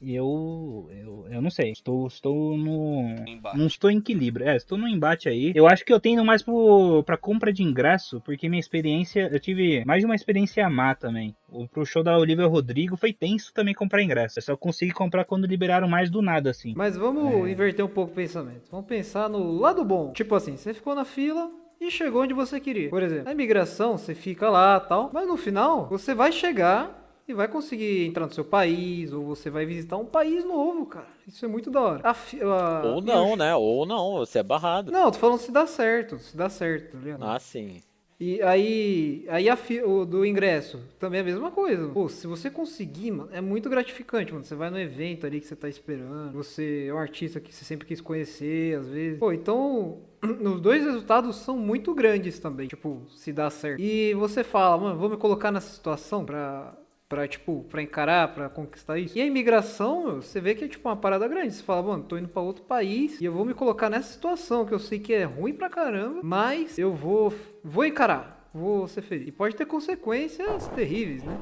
eu, 0.00 0.88
eu, 0.90 1.26
eu 1.30 1.42
não 1.42 1.50
sei. 1.50 1.70
Estou, 1.70 2.06
estou 2.06 2.56
no. 2.56 3.16
Embate. 3.26 3.58
Não 3.58 3.66
estou 3.66 3.90
em 3.90 3.98
equilíbrio. 3.98 4.48
É, 4.48 4.56
estou 4.56 4.78
no 4.78 4.88
embate 4.88 5.28
aí. 5.28 5.52
Eu 5.54 5.66
acho 5.66 5.84
que 5.84 5.92
eu 5.92 6.00
tenho 6.00 6.24
mais 6.24 6.42
pro, 6.42 7.02
pra 7.04 7.16
compra 7.16 7.52
de 7.52 7.62
ingresso, 7.62 8.20
porque 8.20 8.48
minha 8.48 8.60
experiência. 8.60 9.28
Eu 9.32 9.40
tive 9.40 9.84
mais 9.84 10.00
de 10.00 10.06
uma 10.06 10.14
experiência 10.14 10.68
má 10.68 10.94
também. 10.94 11.34
O, 11.48 11.68
pro 11.68 11.84
show 11.84 12.02
da 12.02 12.16
Olivia 12.16 12.46
Rodrigo 12.46 12.96
foi 12.96 13.12
tenso 13.12 13.52
também 13.52 13.74
comprar 13.74 14.02
ingresso. 14.02 14.38
Eu 14.38 14.42
só 14.42 14.56
consegui 14.56 14.92
comprar 14.92 15.24
quando 15.24 15.46
liberaram 15.46 15.88
mais 15.88 16.10
do 16.10 16.22
nada, 16.22 16.50
assim. 16.50 16.74
Mas 16.76 16.96
vamos 16.96 17.48
inverter 17.48 17.84
um 17.84 17.88
pouco 17.88 18.12
o 18.12 18.14
pensamento. 18.14 18.70
Vamos 18.70 18.86
pensar 18.86 19.28
no 19.28 19.58
lado 19.58 19.84
bom. 19.84 20.12
Tipo 20.12 20.34
assim, 20.34 20.56
você 20.56 20.72
ficou 20.72 20.94
na 20.94 21.04
fila 21.04 21.50
e 21.80 21.90
chegou 21.90 22.22
onde 22.22 22.32
você 22.32 22.60
queria. 22.60 22.88
Por 22.88 23.02
exemplo, 23.02 23.24
na 23.24 23.32
imigração, 23.32 23.98
você 23.98 24.14
fica 24.14 24.48
lá 24.48 24.78
tal. 24.78 25.10
Mas 25.12 25.26
no 25.26 25.36
final, 25.36 25.88
você 25.88 26.14
vai 26.14 26.30
chegar 26.30 27.01
e 27.32 27.34
vai 27.34 27.48
conseguir 27.48 28.06
entrar 28.06 28.26
no 28.26 28.32
seu 28.32 28.44
país. 28.44 29.12
Ou 29.12 29.24
você 29.24 29.50
vai 29.50 29.64
visitar 29.66 29.96
um 29.96 30.06
país 30.06 30.44
novo, 30.44 30.86
cara. 30.86 31.08
Isso 31.26 31.44
é 31.44 31.48
muito 31.48 31.70
da 31.70 31.80
hora. 31.80 32.00
A 32.04 32.10
a- 32.12 32.82
Ou 32.94 33.00
não, 33.02 33.36
né? 33.36 33.54
Ou 33.54 33.84
não, 33.86 34.12
você 34.18 34.38
é 34.38 34.42
barrado. 34.42 34.92
Não, 34.92 35.10
tô 35.10 35.18
falando 35.18 35.38
se 35.38 35.50
dá 35.50 35.66
certo. 35.66 36.18
Se 36.18 36.36
dá 36.36 36.48
certo, 36.48 36.92
tá 36.92 36.98
ligado? 36.98 37.24
Ah, 37.24 37.38
sim. 37.38 37.80
E 38.20 38.40
aí, 38.40 39.26
aí 39.28 39.48
a 39.48 39.56
fi- 39.56 39.82
o 39.82 40.04
do 40.04 40.24
ingresso 40.24 40.78
também 41.00 41.18
é 41.18 41.22
a 41.22 41.24
mesma 41.26 41.50
coisa. 41.50 41.88
Pô, 41.88 42.08
se 42.08 42.24
você 42.28 42.48
conseguir, 42.48 43.10
mano, 43.10 43.28
é 43.32 43.40
muito 43.40 43.68
gratificante, 43.68 44.32
mano. 44.32 44.44
Você 44.44 44.54
vai 44.54 44.70
no 44.70 44.78
evento 44.78 45.26
ali 45.26 45.40
que 45.40 45.46
você 45.48 45.56
tá 45.56 45.68
esperando, 45.68 46.32
você 46.32 46.86
é 46.88 46.94
um 46.94 46.98
artista 46.98 47.40
que 47.40 47.52
você 47.52 47.64
sempre 47.64 47.84
quis 47.84 48.00
conhecer, 48.00 48.78
às 48.78 48.86
vezes. 48.88 49.18
Pô, 49.18 49.32
então, 49.32 50.02
os 50.22 50.60
dois 50.60 50.84
resultados 50.84 51.34
são 51.36 51.56
muito 51.58 51.92
grandes 51.94 52.38
também, 52.38 52.68
tipo, 52.68 53.02
se 53.08 53.32
dá 53.32 53.50
certo. 53.50 53.80
E 53.80 54.14
você 54.14 54.44
fala, 54.44 54.78
mano, 54.80 54.98
vou 55.00 55.08
me 55.08 55.16
colocar 55.16 55.50
nessa 55.50 55.72
situação 55.74 56.24
pra 56.24 56.76
Pra, 57.12 57.28
tipo, 57.28 57.62
pra 57.68 57.82
encarar, 57.82 58.32
pra 58.32 58.48
conquistar 58.48 58.98
isso. 58.98 59.18
E 59.18 59.20
a 59.20 59.26
imigração, 59.26 60.06
meu, 60.06 60.22
você 60.22 60.40
vê 60.40 60.54
que 60.54 60.64
é, 60.64 60.68
tipo, 60.68 60.88
uma 60.88 60.96
parada 60.96 61.28
grande. 61.28 61.52
Você 61.52 61.62
fala, 61.62 61.82
mano, 61.82 62.04
tô 62.04 62.16
indo 62.16 62.26
pra 62.26 62.40
outro 62.40 62.64
país 62.64 63.20
e 63.20 63.24
eu 63.26 63.32
vou 63.34 63.44
me 63.44 63.52
colocar 63.52 63.90
nessa 63.90 64.14
situação 64.14 64.64
que 64.64 64.72
eu 64.72 64.78
sei 64.78 64.98
que 64.98 65.12
é 65.12 65.24
ruim 65.24 65.52
pra 65.52 65.68
caramba, 65.68 66.20
mas 66.22 66.78
eu 66.78 66.94
vou, 66.94 67.30
vou 67.62 67.84
encarar, 67.84 68.48
vou 68.54 68.88
ser 68.88 69.02
feliz. 69.02 69.28
E 69.28 69.30
pode 69.30 69.54
ter 69.54 69.66
consequências 69.66 70.68
terríveis, 70.68 71.22
né? 71.22 71.38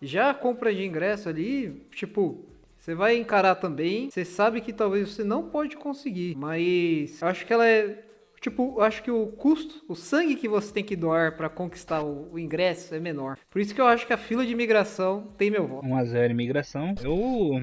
Já 0.00 0.30
a 0.30 0.34
compra 0.34 0.72
de 0.72 0.84
ingresso 0.84 1.28
ali, 1.28 1.84
tipo, 1.90 2.44
você 2.78 2.94
vai 2.94 3.16
encarar 3.16 3.56
também. 3.56 4.10
Você 4.10 4.24
sabe 4.24 4.60
que 4.60 4.72
talvez 4.72 5.08
você 5.08 5.24
não 5.24 5.42
pode 5.50 5.76
conseguir, 5.76 6.36
mas 6.36 7.20
eu 7.20 7.26
acho 7.26 7.44
que 7.44 7.52
ela 7.52 7.66
é 7.66 8.04
Tipo, 8.40 8.76
eu 8.78 8.82
acho 8.82 9.02
que 9.02 9.10
o 9.10 9.26
custo, 9.26 9.84
o 9.86 9.94
sangue 9.94 10.34
que 10.34 10.48
você 10.48 10.72
tem 10.72 10.82
que 10.82 10.96
doar 10.96 11.36
pra 11.36 11.48
conquistar 11.48 12.02
o, 12.02 12.32
o 12.32 12.38
ingresso 12.38 12.94
é 12.94 12.98
menor. 12.98 13.36
Por 13.50 13.60
isso 13.60 13.74
que 13.74 13.80
eu 13.80 13.86
acho 13.86 14.06
que 14.06 14.12
a 14.14 14.18
fila 14.18 14.46
de 14.46 14.52
imigração 14.52 15.28
tem 15.36 15.50
meu 15.50 15.66
voto. 15.66 15.86
1x0 15.86 16.30
imigração. 16.30 16.94
Eu. 17.02 17.60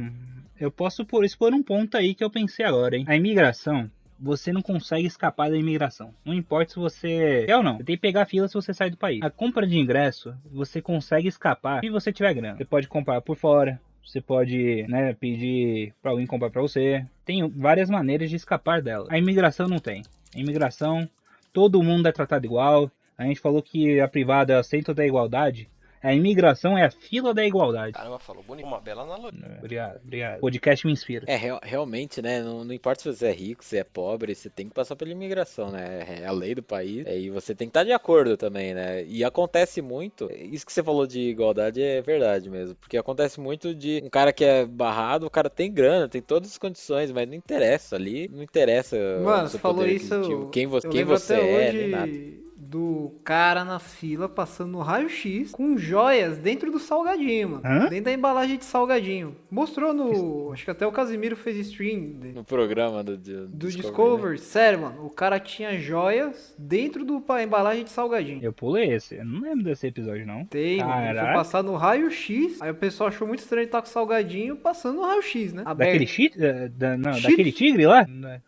Eu 0.59 0.71
posso 0.71 1.05
por 1.05 1.23
expor 1.23 1.53
um 1.53 1.61
ponto 1.61 1.95
aí 1.95 2.15
que 2.15 2.23
eu 2.23 2.31
pensei 2.31 2.65
agora, 2.65 2.95
hein? 2.95 3.05
A 3.07 3.15
imigração. 3.15 3.89
Você 4.19 4.51
não 4.51 4.63
consegue 4.63 5.05
escapar 5.05 5.51
da 5.51 5.57
imigração. 5.57 6.11
Não 6.25 6.33
importa 6.33 6.73
se 6.73 6.79
você 6.79 7.43
quer 7.45 7.57
ou 7.57 7.63
não. 7.63 7.77
Você 7.77 7.83
tem 7.83 7.95
que 7.95 8.01
pegar 8.01 8.25
fila 8.25 8.47
se 8.47 8.55
você 8.55 8.73
sai 8.73 8.89
do 8.89 8.97
país. 8.97 9.21
A 9.21 9.29
compra 9.29 9.67
de 9.67 9.77
ingresso, 9.77 10.33
você 10.51 10.81
consegue 10.81 11.27
escapar 11.27 11.81
se 11.81 11.89
você 11.89 12.11
tiver 12.11 12.33
grana. 12.33 12.57
Você 12.57 12.65
pode 12.65 12.87
comprar 12.87 13.21
por 13.21 13.37
fora. 13.37 13.79
Você 14.03 14.21
pode, 14.21 14.85
né, 14.87 15.13
pedir 15.13 15.93
pra 16.01 16.11
alguém 16.11 16.25
comprar 16.25 16.49
pra 16.49 16.61
você. 16.61 17.05
Tem 17.25 17.47
várias 17.47 17.89
maneiras 17.89 18.29
de 18.29 18.37
escapar 18.37 18.81
dela. 18.81 19.05
A 19.09 19.17
imigração 19.17 19.67
não 19.67 19.79
tem. 19.79 20.01
Imigração, 20.35 21.09
todo 21.53 21.81
mundo 21.81 22.07
é 22.07 22.11
tratado 22.11 22.45
igual. 22.45 22.91
A 23.17 23.23
gente 23.23 23.39
falou 23.39 23.61
que 23.61 23.99
a 23.99 24.07
privada 24.07 24.53
é 24.53 24.59
o 24.59 24.63
centro 24.63 24.93
da 24.93 25.05
igualdade. 25.05 25.69
A 26.01 26.13
imigração 26.13 26.77
é 26.77 26.85
a 26.85 26.91
fila 26.91 27.33
da 27.33 27.45
igualdade. 27.45 27.93
Caramba, 27.93 28.19
falou 28.19 28.43
bonito. 28.43 28.65
Uma 28.67 28.79
bela 28.79 29.03
analogia. 29.03 29.57
Obrigado, 29.59 29.99
obrigado. 30.03 30.37
O 30.37 30.41
podcast 30.41 30.85
me 30.85 30.93
inspira. 30.93 31.25
É, 31.27 31.35
real- 31.35 31.59
realmente, 31.63 32.21
né? 32.21 32.41
Não, 32.41 32.63
não 32.63 32.73
importa 32.73 33.01
se 33.01 33.11
você 33.13 33.27
é 33.27 33.31
rico, 33.31 33.63
se 33.63 33.77
é 33.77 33.83
pobre, 33.83 34.33
você 34.35 34.49
tem 34.49 34.67
que 34.67 34.73
passar 34.73 34.95
pela 34.95 35.11
imigração, 35.11 35.71
né? 35.71 36.21
É 36.21 36.25
a 36.27 36.31
lei 36.31 36.53
do 36.53 36.61
país. 36.63 37.05
é, 37.07 37.17
E 37.17 37.29
você 37.29 37.55
tem 37.55 37.67
que 37.67 37.71
estar 37.71 37.83
de 37.83 37.91
acordo 37.91 38.37
também, 38.37 38.73
né? 38.73 39.03
E 39.05 39.23
acontece 39.23 39.81
muito. 39.81 40.29
Isso 40.31 40.65
que 40.65 40.71
você 40.73 40.83
falou 40.83 41.07
de 41.07 41.19
igualdade 41.19 41.81
é 41.81 42.01
verdade 42.01 42.49
mesmo. 42.49 42.75
Porque 42.75 42.97
acontece 42.97 43.39
muito 43.39 43.73
de 43.73 44.01
um 44.05 44.09
cara 44.09 44.31
que 44.31 44.45
é 44.45 44.65
barrado, 44.65 45.25
o 45.25 45.29
cara 45.31 45.49
tem 45.49 45.71
grana, 45.71 46.07
tem 46.07 46.21
todas 46.21 46.51
as 46.51 46.57
condições, 46.57 47.11
mas 47.11 47.27
não 47.27 47.33
interessa 47.35 47.95
ali. 47.95 48.27
Não 48.31 48.43
interessa. 48.43 48.95
o 49.19 49.23
Mano, 49.23 49.47
seu 49.49 49.51
você 49.51 49.57
falou 49.59 49.77
poder 49.77 49.93
isso. 49.95 50.13
aquisitivo, 50.13 50.49
Quem, 50.49 50.67
vo 50.67 50.77
eu 50.77 50.89
quem 50.89 51.03
você 51.03 51.33
até 51.33 51.43
é, 51.65 51.67
hoje 51.69 51.77
nem 51.77 51.89
nada. 51.89 52.46
Do 52.69 53.13
cara 53.23 53.63
na 53.63 53.79
fila 53.79 54.27
passando 54.27 54.71
no 54.71 54.79
raio-x 54.79 55.51
com 55.51 55.77
joias 55.77 56.37
dentro 56.37 56.71
do 56.71 56.79
salgadinho, 56.79 57.49
mano. 57.49 57.61
Hã? 57.65 57.87
Dentro 57.87 58.05
da 58.05 58.13
embalagem 58.13 58.57
de 58.57 58.65
salgadinho. 58.65 59.35
Mostrou 59.49 59.93
no. 59.93 60.51
Acho 60.51 60.65
que 60.65 60.71
até 60.71 60.85
o 60.85 60.91
Casimiro 60.91 61.35
fez 61.35 61.57
stream 61.67 62.19
de- 62.19 62.33
No 62.33 62.43
programa 62.43 63.03
do, 63.03 63.17
do, 63.17 63.47
do 63.47 63.67
Discovery, 63.67 63.81
Discovery. 63.87 64.31
né? 64.31 64.37
Sério, 64.37 64.79
mano. 64.81 65.05
O 65.05 65.09
cara 65.09 65.39
tinha 65.39 65.77
joias 65.79 66.53
dentro 66.57 67.05
do 67.05 67.21
pa- 67.21 67.41
embalagem 67.41 67.83
de 67.83 67.89
salgadinho. 67.89 68.39
Eu 68.43 68.51
pulei 68.51 68.91
esse. 68.93 69.15
Eu 69.15 69.25
não 69.25 69.41
lembro 69.41 69.63
desse 69.63 69.87
episódio, 69.87 70.25
não. 70.25 70.45
Tem, 70.45 70.77
mano. 70.79 70.91
Ele 70.97 71.05
foi 71.07 71.15
Caraca. 71.15 71.33
passar 71.37 71.63
no 71.63 71.75
raio-x. 71.75 72.61
Aí 72.61 72.71
o 72.71 72.75
pessoal 72.75 73.09
achou 73.09 73.27
muito 73.27 73.39
estranho 73.39 73.65
estar 73.65 73.81
com 73.81 73.87
salgadinho 73.87 74.55
passando 74.57 74.97
no 74.97 75.05
raio-x, 75.05 75.53
né? 75.53 75.63
Aberto. 75.65 75.91
Daquele 75.91 76.07
chi... 76.07 76.29
da- 76.37 76.67
da- 76.67 76.97
não, 76.97 77.19
daquele 77.21 77.51
tigre 77.51 77.85
lá? 77.85 78.01
É, 78.01 78.41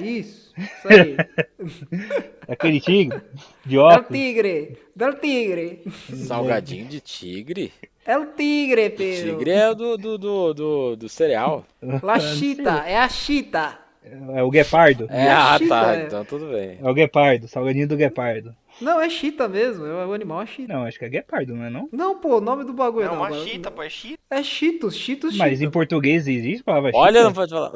isso. 0.00 0.52
Isso 0.56 0.88
aí. 0.88 1.16
Daquele 2.46 2.80
tigre? 2.80 3.20
De 3.64 3.76
É 3.76 3.78
o 3.78 3.82
óculos? 3.82 4.20
tigre. 4.20 4.78
É 4.98 5.06
o 5.06 5.14
tigre. 5.14 5.82
Salgadinho 6.14 6.86
de 6.86 7.00
tigre? 7.00 7.72
É 8.06 8.18
o 8.18 8.26
tigre, 8.26 8.90
Pedro. 8.90 9.30
Tigre 9.32 9.50
é 9.50 9.70
o 9.70 9.74
do, 9.74 9.96
do, 9.96 10.18
do, 10.18 10.54
do, 10.54 10.96
do 10.96 11.08
cereal. 11.08 11.64
La 12.02 12.20
chita. 12.20 12.84
É 12.86 12.98
a 12.98 13.08
chita. 13.08 13.78
É 14.34 14.42
o 14.42 14.50
guepardo. 14.50 15.06
É, 15.08 15.30
ah, 15.30 15.58
tá. 15.66 15.96
é. 15.96 16.04
Então 16.04 16.24
tudo 16.24 16.50
bem. 16.52 16.78
É 16.82 16.90
o 16.90 16.92
guepardo, 16.94 17.48
salgadinho 17.48 17.88
do 17.88 17.96
guepardo. 17.96 18.54
Não, 18.84 19.00
é 19.00 19.08
chita 19.08 19.48
mesmo. 19.48 19.84
É 19.86 20.06
o 20.06 20.12
animal 20.12 20.42
é 20.42 20.46
chita. 20.46 20.72
Não, 20.72 20.84
acho 20.84 20.98
que 20.98 21.04
é 21.04 21.08
guepardo, 21.08 21.54
não 21.54 21.64
é 21.64 21.70
não? 21.70 21.88
Não, 21.90 22.18
pô, 22.20 22.36
o 22.36 22.40
nome 22.40 22.64
do 22.64 22.72
bagulho 22.72 23.04
É 23.06 23.08
não. 23.08 23.16
uma 23.16 23.26
agora- 23.26 23.44
chita, 23.44 23.70
pô, 23.70 23.82
é 23.82 23.88
chita. 23.90 24.18
É 24.30 24.42
Cheetos, 24.42 24.94
Cheetos, 24.96 25.36
Mas 25.36 25.60
em 25.62 25.70
português 25.70 26.26
existe 26.28 26.60
a 26.60 26.64
palavra 26.64 26.90
Olha, 26.94 27.22
não 27.24 27.32
pode 27.32 27.50
falar. 27.50 27.72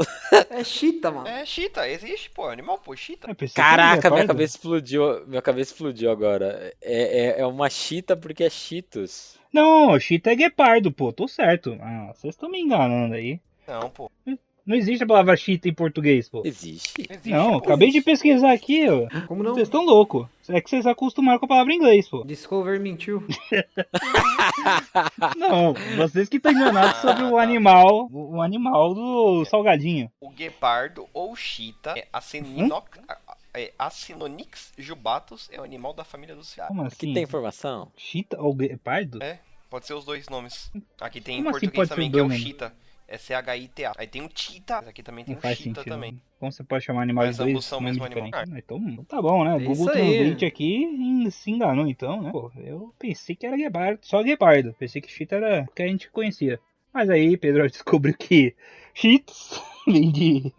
É 0.51 0.63
chita, 0.65 1.11
mano. 1.11 1.27
É 1.27 1.45
chita, 1.47 1.89
existe, 1.89 2.31
pô, 2.31 2.47
animal, 2.49 2.79
pô, 2.79 2.95
chita. 2.97 3.29
Era 3.31 3.37
Caraca, 3.55 4.11
minha 4.11 4.27
cabeça 4.27 4.57
explodiu. 4.57 5.27
Minha 5.27 5.43
cabeça 5.43 5.73
explodiu 5.73 6.11
agora. 6.11 6.73
É, 6.83 7.37
é, 7.39 7.41
é 7.41 7.47
uma 7.47 7.71
chita 7.71 8.17
porque 8.17 8.45
é 8.45 8.51
Cheetos. 8.51 9.37
Não, 9.53 9.99
chita 9.99 10.31
é 10.31 10.37
guepardo, 10.37 10.93
pô, 10.93 11.13
tô 11.13 11.27
certo. 11.27 11.79
Ah, 11.81 12.13
vocês 12.15 12.35
estão 12.35 12.51
me 12.51 12.61
enganando 12.61 13.15
aí. 13.15 13.41
Não, 13.67 13.89
pô. 13.91 14.11
Não 14.69 14.77
existe 14.77 15.03
a 15.03 15.07
palavra 15.07 15.35
chita 15.35 15.67
em 15.67 15.73
português, 15.73 16.29
pô. 16.29 16.43
Existe. 16.45 17.07
Existe, 17.09 17.31
Não, 17.31 17.53
pô. 17.53 17.65
acabei 17.65 17.91
de 17.91 18.03
pesquisar 18.03 18.53
aqui, 18.53 18.87
ó. 18.87 19.09
Como 19.27 19.43
não? 19.43 19.55
Vocês 19.55 19.67
estão 19.67 19.83
loucos. 19.83 20.27
É 20.47 20.61
que 20.61 20.69
vocês 20.69 20.87
acostumaram 20.87 21.39
com 21.39 21.47
a 21.47 21.49
palavra 21.49 21.73
inglês, 21.73 22.07
pô. 22.07 22.23
Discover 22.23 22.79
mentiu. 22.79 23.27
Não, 25.37 25.73
vocês 25.97 26.29
que 26.29 26.37
estão 26.37 26.53
enganados 26.53 27.01
sobre 27.01 27.25
o 27.25 27.39
animal, 27.39 28.11
o 28.13 28.43
animal 28.43 28.93
do 28.95 29.43
salgadinho. 29.47 30.13
O 30.21 30.29
guepardo 30.29 31.09
ou 31.15 31.35
chita 31.35 31.99
é 31.99 32.07
Acininox, 32.13 33.01
é 33.55 33.73
Acinonyx 33.79 34.75
jubatus, 34.77 35.49
é 35.51 35.59
o 35.59 35.65
animal 35.65 35.95
da 35.95 36.05
família 36.05 36.37
do 36.37 36.45
cigarro. 36.45 36.69
Como 36.69 36.83
Aqui 36.83 37.07
assim? 37.07 37.15
tem 37.15 37.23
informação. 37.23 37.91
Chita 37.97 38.39
ou 38.39 38.55
guepardo? 38.55 39.23
É, 39.23 39.39
pode 39.71 39.87
ser 39.87 39.95
os 39.95 40.05
dois 40.05 40.29
nomes. 40.29 40.71
Aqui 41.01 41.23
tem 41.23 41.43
Como 41.43 41.49
em 41.49 41.57
assim 41.57 41.69
português 41.69 41.75
pode 41.75 41.89
ser 41.89 41.95
também, 41.95 42.11
que 42.11 42.19
é 42.19 42.23
o 42.23 42.31
chita. 42.31 42.67
É 42.67 42.88
C-H-I-T-A. 43.17 43.93
Aí 43.97 44.07
tem 44.07 44.23
o 44.23 44.29
Tita. 44.29 44.79
Aqui 44.79 45.03
também 45.03 45.25
tem 45.25 45.35
Não 45.35 45.39
o 45.39 45.43
faz 45.43 45.57
Chita 45.57 45.83
também. 45.85 46.21
Como 46.39 46.53
você 46.53 46.63
pode 46.63 46.85
chamar 46.85 47.03
animais 47.03 47.29
Mas 47.29 47.37
dois 47.39 47.51
ambos 47.51 47.65
são 47.65 47.79
o 47.79 47.83
mesmo 47.83 48.05
animal. 48.05 48.31
Ah, 48.35 48.45
Então 48.59 49.05
tá 49.09 49.23
bom, 49.23 49.45
né? 49.45 49.53
É 49.53 49.55
O 49.55 49.61
Google 49.61 49.75
isso 49.75 49.91
aí. 49.91 50.19
Translate 50.19 50.45
aqui 50.45 51.31
se 51.31 51.51
enganou 51.51 51.87
então, 51.87 52.21
né? 52.23 52.31
Pô, 52.31 52.53
eu 52.57 52.95
pensei 52.99 53.35
que 53.35 53.47
era 53.47 53.57
guepardo, 53.57 54.01
só 54.03 54.23
guepardo. 54.23 54.75
Pensei 54.79 55.01
que 55.01 55.11
chita 55.11 55.37
era 55.37 55.67
o 55.69 55.73
que 55.73 55.83
a 55.83 55.87
gente 55.87 56.11
conhecia. 56.11 56.61
Mas 56.93 57.09
aí 57.09 57.37
Pedro 57.37 57.67
descobriu 57.71 58.15
que 58.15 58.55
cheats 58.95 59.61
vem 59.87 60.11
de 60.13 60.53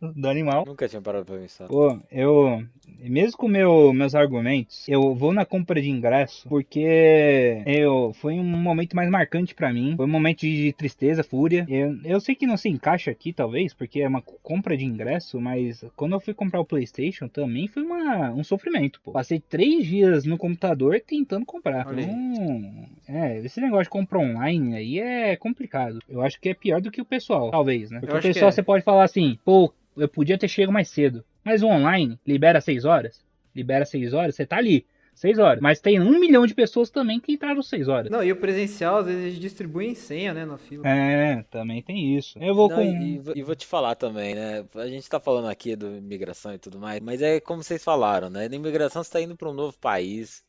do 0.00 0.28
animal. 0.28 0.64
Nunca 0.66 0.88
tinha 0.88 1.00
parado 1.00 1.24
pra 1.24 1.36
pensar. 1.36 1.66
Pô, 1.66 1.98
eu. 2.10 2.64
Mesmo 2.98 3.36
com 3.36 3.48
meu, 3.48 3.92
meus 3.92 4.14
argumentos, 4.14 4.88
eu 4.88 5.14
vou 5.14 5.32
na 5.32 5.44
compra 5.44 5.80
de 5.80 5.90
ingresso 5.90 6.48
porque 6.48 7.62
eu 7.66 8.12
foi 8.14 8.34
um 8.34 8.44
momento 8.44 8.96
mais 8.96 9.10
marcante 9.10 9.54
pra 9.54 9.72
mim. 9.72 9.94
Foi 9.96 10.06
um 10.06 10.10
momento 10.10 10.40
de 10.40 10.72
tristeza, 10.72 11.22
fúria. 11.22 11.66
Eu, 11.68 11.98
eu 12.04 12.20
sei 12.20 12.34
que 12.34 12.46
não 12.46 12.56
se 12.56 12.68
encaixa 12.68 13.10
aqui, 13.10 13.32
talvez, 13.32 13.74
porque 13.74 14.00
é 14.00 14.08
uma 14.08 14.22
compra 14.22 14.76
de 14.76 14.84
ingresso, 14.84 15.40
mas 15.40 15.84
quando 15.94 16.12
eu 16.12 16.20
fui 16.20 16.32
comprar 16.32 16.60
o 16.60 16.64
PlayStation 16.64 17.28
também 17.28 17.68
foi 17.68 17.82
uma, 17.82 18.30
um 18.30 18.42
sofrimento, 18.42 19.00
pô. 19.02 19.12
Passei 19.12 19.40
três 19.40 19.86
dias 19.86 20.24
no 20.24 20.38
computador 20.38 21.00
tentando 21.06 21.44
comprar. 21.44 21.86
Olha 21.86 22.04
aí. 22.04 22.10
Então, 22.10 22.86
é, 23.08 23.38
esse 23.38 23.60
negócio 23.60 23.84
de 23.84 23.90
compra 23.90 24.18
online 24.18 24.74
aí 24.74 24.98
é 24.98 25.36
complicado. 25.36 25.98
Eu 26.08 26.22
acho 26.22 26.40
que 26.40 26.48
é 26.48 26.54
pior 26.54 26.80
do 26.80 26.90
que 26.90 27.00
o 27.00 27.04
pessoal, 27.04 27.50
talvez, 27.50 27.90
né? 27.90 28.00
Porque 28.00 28.16
o 28.16 28.22
pessoal 28.22 28.48
é. 28.48 28.52
você 28.52 28.62
pode 28.62 28.84
falar 28.84 29.04
assim, 29.04 29.38
pô, 29.44 29.72
eu 29.96 30.08
podia 30.08 30.38
ter 30.38 30.48
chego 30.48 30.72
mais 30.72 30.88
cedo. 30.88 31.24
Mas 31.44 31.62
o 31.62 31.68
online 31.68 32.18
libera 32.26 32.60
6 32.60 32.84
horas. 32.84 33.24
Libera 33.54 33.84
6 33.84 34.12
horas, 34.12 34.34
você 34.34 34.44
tá 34.44 34.56
ali. 34.56 34.86
6 35.16 35.38
horas. 35.38 35.60
Mas 35.60 35.80
tem 35.80 35.98
um 35.98 36.20
milhão 36.20 36.46
de 36.46 36.54
pessoas 36.54 36.90
também 36.90 37.18
que 37.18 37.32
entraram 37.32 37.62
6 37.62 37.88
horas. 37.88 38.10
Não, 38.10 38.22
e 38.22 38.30
o 38.30 38.36
presencial, 38.36 38.98
às 38.98 39.06
vezes, 39.06 39.24
eles 39.24 39.38
distribuem 39.40 39.94
senha, 39.94 40.32
né, 40.32 40.44
na 40.44 40.58
fila. 40.58 40.86
É, 40.88 41.42
também 41.50 41.82
tem 41.82 42.16
isso. 42.16 42.38
Eu 42.38 42.54
vou 42.54 42.68
Não, 42.68 42.76
com. 42.76 42.82
e, 42.82 43.20
e 43.34 43.42
vou- 43.42 43.56
te 43.56 43.66
falar 43.66 43.94
também, 43.94 44.34
né? 44.34 44.64
A 44.76 44.86
gente 44.86 45.08
tá 45.08 45.18
falando 45.18 45.48
aqui 45.48 45.74
do 45.74 45.96
imigração 45.96 46.52
e 46.54 46.58
tudo 46.58 46.78
mais, 46.78 47.00
mas 47.00 47.20
é 47.22 47.40
como 47.40 47.62
vocês 47.62 47.82
falaram, 47.82 48.28
né? 48.30 48.48
Na 48.48 48.54
imigração 48.56 49.02
você 49.02 49.10
tá 49.10 49.20
indo 49.20 49.34
pra 49.34 49.48
um 49.48 49.54
novo 49.54 49.76
país, 49.78 50.44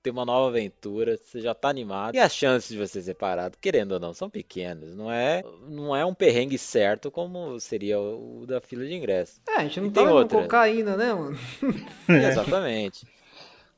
ter 0.00 0.10
uma 0.10 0.24
nova 0.24 0.48
aventura, 0.48 1.16
você 1.16 1.40
já 1.40 1.54
tá 1.54 1.68
animado. 1.68 2.14
E 2.14 2.18
as 2.18 2.32
chances 2.34 2.68
de 2.70 2.78
você 2.78 3.02
ser 3.02 3.14
parado, 3.14 3.56
querendo 3.60 3.92
ou 3.92 4.00
não, 4.00 4.14
são 4.14 4.30
pequenas. 4.30 4.94
Não 4.94 5.10
é, 5.10 5.42
não 5.68 5.94
é 5.96 6.04
um 6.04 6.14
perrengue 6.14 6.58
certo 6.58 7.10
como 7.10 7.58
seria 7.58 7.98
o, 8.00 8.44
da 8.46 8.60
fila 8.60 8.84
de 8.86 8.94
ingresso. 8.94 9.40
É, 9.48 9.56
a 9.56 9.62
gente 9.64 9.80
não 9.80 9.88
E 9.88 9.90
tá 9.90 10.00
tem 10.00 10.04
levando 10.06 10.22
outra. 10.22 10.42
cocaína, 10.42 10.96
né, 10.96 11.12
mano? 11.12 11.36
Exatamente. 12.08 13.04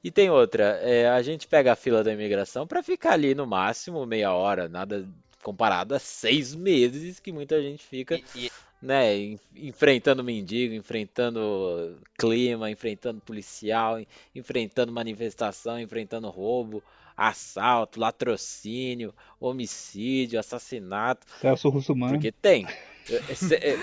E 0.04 0.10
tem 0.10 0.28
outra, 0.28 0.78
é, 0.82 1.08
a 1.08 1.22
gente 1.22 1.48
pega 1.48 1.72
a 1.72 1.76
fila 1.76 2.04
da 2.04 2.12
imigração 2.12 2.66
pra 2.66 2.82
ficar 2.82 3.12
ali 3.14 3.34
no 3.34 3.46
máximo 3.46 4.04
meia 4.04 4.34
hora, 4.34 4.68
nada 4.68 5.08
comparado 5.42 5.94
a 5.94 5.98
seis 5.98 6.54
meses 6.54 7.18
que 7.18 7.32
muita 7.32 7.60
gente 7.62 7.82
fica 7.82 8.14
E, 8.16 8.24
e- 8.36 8.50
né, 8.82 9.16
en- 9.16 9.40
enfrentando 9.56 10.22
mendigo, 10.22 10.74
enfrentando 10.74 11.96
clima, 12.18 12.70
enfrentando 12.70 13.18
policial, 13.22 13.98
en- 13.98 14.06
enfrentando 14.34 14.92
manifestação, 14.92 15.80
enfrentando 15.80 16.28
roubo, 16.28 16.82
assalto, 17.16 17.98
latrocínio, 17.98 19.14
homicídio, 19.40 20.38
assassinato, 20.38 21.26
Celso 21.40 21.70
Russumano. 21.70 22.12
porque 22.12 22.30
tem. 22.30 22.66
Eu- 23.08 23.22
esse- 23.30 23.54
é- 23.54 23.74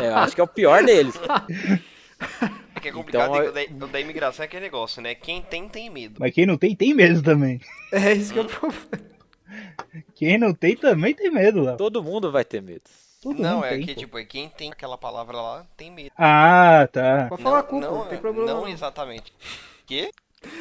é, 0.00 0.08
eu 0.10 0.16
acho 0.16 0.34
que 0.34 0.40
é 0.40 0.44
o 0.44 0.48
pior 0.48 0.84
deles. 0.84 1.14
é 2.88 2.92
que 2.92 2.96
é 2.96 3.00
complicado, 3.00 3.34
Então, 3.36 3.48
o 3.48 3.52
da, 3.52 3.86
o 3.86 3.88
da 3.88 4.00
imigração 4.00 4.42
é 4.42 4.46
aquele 4.46 4.64
negócio, 4.64 5.02
né? 5.02 5.14
Quem 5.14 5.42
tem, 5.42 5.68
tem 5.68 5.90
medo. 5.90 6.16
Mas 6.18 6.32
quem 6.32 6.46
não 6.46 6.56
tem, 6.56 6.74
tem 6.74 6.94
medo 6.94 7.22
também. 7.22 7.60
É 7.92 8.12
isso 8.12 8.32
que 8.32 8.38
é 8.38 8.42
o 8.42 8.46
problema. 8.46 8.80
Quem 10.14 10.38
não 10.38 10.52
tem 10.52 10.76
também 10.76 11.14
tem 11.14 11.30
medo 11.30 11.62
lá. 11.62 11.76
Todo 11.76 12.02
mundo 12.02 12.32
vai 12.32 12.44
ter 12.44 12.60
medo. 12.60 12.82
Todo 13.22 13.40
não, 13.40 13.64
é 13.64 13.70
tem, 13.70 13.86
que, 13.86 13.94
pô. 13.94 14.00
tipo, 14.00 14.18
é 14.18 14.24
quem 14.24 14.48
tem 14.48 14.70
aquela 14.72 14.98
palavra 14.98 15.36
lá, 15.36 15.66
tem 15.76 15.90
medo. 15.90 16.10
Ah, 16.16 16.88
tá. 16.92 17.26
Pode 17.28 17.42
falar 17.42 17.62
não, 17.62 17.64
cu, 17.64 17.70
pô, 17.70 17.80
não, 17.80 17.94
não 17.98 18.04
tem 18.06 18.18
problema. 18.18 18.46
Não 18.46 18.60
não. 18.62 18.68
exatamente. 18.68 19.32
Quê? 19.86 20.10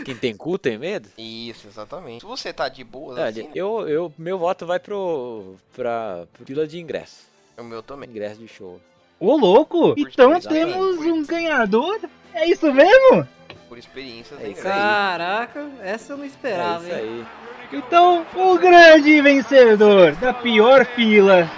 Quem 0.04 0.16
tem 0.16 0.36
cu 0.36 0.58
tem 0.58 0.78
medo? 0.78 1.10
Isso, 1.18 1.68
exatamente. 1.68 2.22
Se 2.22 2.26
você 2.26 2.54
tá 2.54 2.70
de 2.70 2.84
boa, 2.84 3.14
Olha, 3.14 3.26
assim, 3.26 3.44
né? 3.44 3.52
eu, 3.54 3.88
eu, 3.88 4.14
meu 4.18 4.40
voto 4.40 4.66
vai 4.66 4.80
pro, 4.80 5.56
pra 5.74 6.28
fila 6.46 6.68
de 6.68 6.80
ingresso. 6.80 7.28
o 7.58 7.64
meu 7.64 7.84
também. 7.84 8.10
Ingresso 8.10 8.40
de 8.40 8.48
show. 8.48 8.80
Ô, 9.20 9.36
louco! 9.38 9.94
Então 9.98 10.36
experiência, 10.38 10.50
temos 10.50 10.98
por- 10.98 11.06
um 11.08 11.26
ganhador? 11.26 12.00
É 12.34 12.48
isso 12.50 12.72
mesmo? 12.74 13.28
Por 13.70 13.78
experiências, 13.78 14.40
É 14.42 14.48
né? 14.50 14.54
Caraca, 14.54 15.66
essa 15.82 16.14
eu 16.14 16.18
não 16.18 16.24
É 16.26 16.28
esperava, 16.28 16.84
isso 16.84 16.94
hein? 16.94 17.00
aí. 17.02 17.26
Então, 17.74 18.26
o 18.36 18.58
grande 18.58 19.22
vencedor 19.22 20.12
da 20.14 20.34
pior 20.34 20.86
fila 20.86 21.50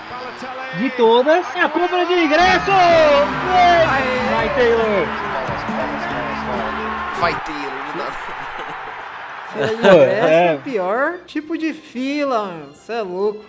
de 0.80 0.90
todas 0.92 1.46
é 1.56 1.62
a 1.62 1.70
compra 1.70 2.06
de 2.06 2.14
ingresso! 2.14 2.72
Vai, 2.72 4.30
vai 4.32 4.56
Taylor! 4.56 5.08
Vai 7.20 7.32
iluminado. 7.52 8.18
Fila 9.54 9.68
de 9.68 9.76
Pô, 9.82 9.88
ingresso 9.88 10.28
é 10.28 10.48
é. 10.48 10.56
o 10.56 10.60
pior 10.62 11.18
tipo 11.26 11.58
de 11.58 11.74
fila, 11.74 12.46
mano. 12.46 12.74
Você 12.74 12.94
é 12.94 13.02
louco. 13.02 13.46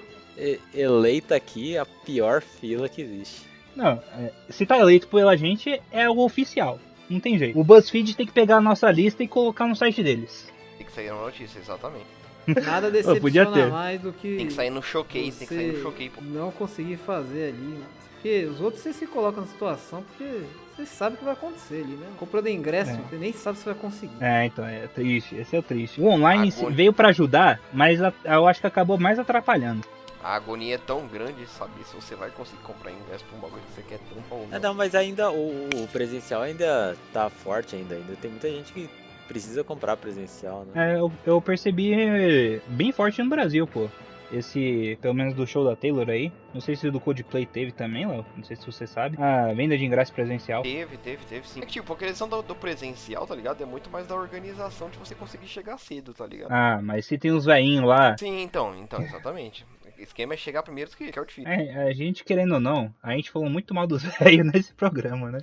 eleita 0.75 1.37
aqui 1.37 1.77
a 1.77 1.85
pior 1.85 2.41
fila 2.43 2.89
que 2.89 3.03
existe. 3.03 3.48
Não, 3.79 4.03
é, 4.19 4.33
se 4.49 4.67
tá 4.67 4.77
eleito 4.77 5.07
pela 5.07 5.37
gente, 5.37 5.81
é 5.93 6.11
o 6.11 6.19
oficial. 6.19 6.81
Não 7.09 7.21
tem 7.21 7.39
jeito. 7.39 7.57
O 7.59 7.63
BuzzFeed 7.63 8.17
tem 8.17 8.27
que 8.27 8.33
pegar 8.33 8.57
a 8.57 8.61
nossa 8.61 8.91
lista 8.91 9.23
e 9.23 9.29
colocar 9.29 9.69
no 9.69 9.77
site 9.77 10.03
deles. 10.03 10.53
Tem 10.77 10.85
que 10.85 10.93
sair 10.93 11.11
na 11.11 11.21
notícia, 11.21 11.61
exatamente. 11.61 12.05
Nada 12.49 12.91
podia 13.21 13.45
decepciona 13.45 13.53
ter. 13.53 13.67
mais 13.71 14.01
do 14.01 14.13
que. 14.13 14.37
Tem 14.37 14.47
que 14.49 14.53
sair 14.53 14.71
no 14.71 14.83
showcase, 14.83 15.31
tem 15.39 15.47
que 15.47 15.55
sair 15.55 15.73
no 15.75 15.81
showcase, 15.81 16.11
pô. 16.11 16.21
Não 16.23 16.51
conseguir 16.51 16.97
fazer 16.97 17.51
ali. 17.55 17.79
Porque 18.15 18.47
os 18.47 18.61
outros 18.61 18.83
você 18.83 18.93
se 18.93 19.07
coloca 19.07 19.41
na 19.41 19.47
situação 19.47 20.03
porque 20.03 20.41
você 20.77 20.85
sabe 20.85 21.15
o 21.15 21.19
que 21.21 21.25
vai 21.25 21.35
acontecer 21.35 21.77
ali, 21.85 21.95
né? 21.95 22.09
Comprando 22.19 22.49
ingresso, 22.49 22.91
É. 22.91 22.95
você 23.09 23.17
nem 23.17 23.33
sabe 23.33 23.59
se 23.59 23.65
vai 23.65 23.75
conseguir. 23.77 24.17
É, 24.21 24.45
então, 24.47 24.67
é 24.67 24.89
triste. 24.89 25.37
Esse 25.37 25.55
é 25.55 25.59
o 25.61 25.63
triste. 25.63 26.01
O 26.01 26.07
online 26.09 26.53
Agora. 26.59 26.75
veio 26.75 26.93
pra 26.93 27.09
ajudar, 27.11 27.61
mas 27.73 28.01
eu 28.25 28.49
acho 28.49 28.61
que 28.61 28.67
acabou 28.67 28.99
mais 28.99 29.21
atrapalhando. 29.21 29.87
A 30.23 30.35
agonia 30.35 30.75
é 30.75 30.79
tão 30.79 31.07
grande 31.07 31.45
de 31.45 31.47
saber 31.47 31.85
se 31.85 31.95
você 31.95 32.15
vai 32.15 32.31
conseguir 32.31 32.63
comprar 32.63 32.91
ingresso 32.91 33.25
pra 33.25 33.37
um 33.37 33.41
bagulho 33.41 33.63
que 33.63 33.73
você 33.73 33.83
quer 33.83 33.99
tanto 33.99 34.35
ou 34.35 34.49
não. 34.49 34.59
não, 34.59 34.75
mas 34.75 34.95
ainda 34.95 35.31
o, 35.31 35.69
o 35.77 35.89
presencial 35.93 36.43
ainda 36.43 36.97
tá 37.13 37.31
forte 37.31 37.77
ainda. 37.77 37.95
Ainda 37.95 38.17
tem 38.17 38.31
muita 38.31 38.51
gente 38.51 38.73
que 38.73 38.91
precisa 39.29 39.63
comprar 39.63 39.97
presencial, 39.97 40.65
né? 40.65 40.95
É, 40.95 40.99
eu, 40.99 41.13
eu 41.25 41.41
percebi 41.41 41.93
eh, 41.93 42.61
bem 42.67 42.91
forte 42.91 43.23
no 43.23 43.29
Brasil, 43.29 43.67
pô. 43.67 43.89
Esse, 44.31 44.99
pelo 45.01 45.15
menos 45.15 45.33
do 45.33 45.47
show 45.47 45.65
da 45.65 45.75
Taylor 45.75 46.11
aí. 46.11 46.31
Não 46.53 46.61
sei 46.61 46.77
se 46.77 46.91
do 46.91 47.01
Coldplay 47.01 47.47
teve 47.47 47.73
também, 47.73 48.07
Léo. 48.07 48.27
Não 48.37 48.45
sei 48.45 48.57
se 48.57 48.67
você 48.67 48.87
sabe. 48.87 49.17
A 49.23 49.55
venda 49.55 49.77
de 49.79 49.87
ingresso 49.87 50.13
presencial. 50.13 50.63
Teve, 50.63 50.99
teve, 50.99 51.25
teve 51.25 51.49
sim. 51.49 51.61
É 51.61 51.65
que, 51.65 51.73
tipo, 51.73 51.91
a 51.95 51.97
questão 51.97 52.29
do, 52.29 52.43
do 52.43 52.55
presencial, 52.55 53.27
tá 53.27 53.35
ligado? 53.35 53.63
É 53.63 53.67
muito 53.67 53.89
mais 53.89 54.07
da 54.07 54.15
organização 54.15 54.91
de 54.91 54.99
você 54.99 55.15
conseguir 55.15 55.47
chegar 55.47 55.79
cedo, 55.79 56.13
tá 56.13 56.27
ligado? 56.27 56.53
Ah, 56.53 56.79
mas 56.83 57.07
se 57.07 57.17
tem 57.17 57.33
uns 57.33 57.47
veinhos 57.47 57.87
lá. 57.87 58.17
Sim, 58.19 58.43
então, 58.43 58.75
então, 58.77 59.01
exatamente. 59.01 59.65
O 59.99 60.03
esquema 60.03 60.35
é 60.35 60.37
chegar 60.37 60.63
primeiro 60.63 60.91
que 60.93 61.11
é 61.17 61.21
o 61.21 61.25
difícil. 61.25 61.51
É, 61.51 61.89
a 61.89 61.93
gente 61.93 62.23
querendo 62.25 62.55
ou 62.55 62.61
não, 62.61 62.95
a 63.03 63.13
gente 63.17 63.31
falou 63.31 63.51
muito 63.51 63.75
mal 63.75 63.87
dos 63.87 64.03
velhos 64.19 64.47
nesse 64.53 64.73
programa, 64.73 65.31
né? 65.33 65.41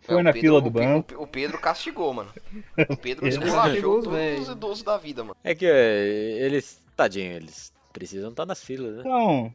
Foi 0.00 0.18
É, 0.18 0.22
na 0.22 0.32
Pedro- 0.32 0.40
fila 0.40 0.60
do 0.60 0.66
o 0.68 0.70
banco. 0.70 1.22
O 1.22 1.26
Pedro 1.26 1.58
castigou, 1.58 2.12
mano. 2.12 2.30
O 2.90 2.96
Pedro 2.96 3.26
esculachou 3.28 3.98
os 3.98 4.04
todos 4.04 4.40
os 4.40 4.48
idosos 4.48 4.82
da 4.82 4.96
vida, 4.98 5.22
mano. 5.22 5.36
É 5.44 5.54
que 5.54 5.66
é, 5.66 6.06
eles, 6.44 6.82
tadinho, 6.96 7.32
eles 7.32 7.72
precisam 7.92 8.30
estar 8.30 8.44
nas 8.44 8.62
filas, 8.62 8.96
né? 8.96 9.02
Então, 9.04 9.54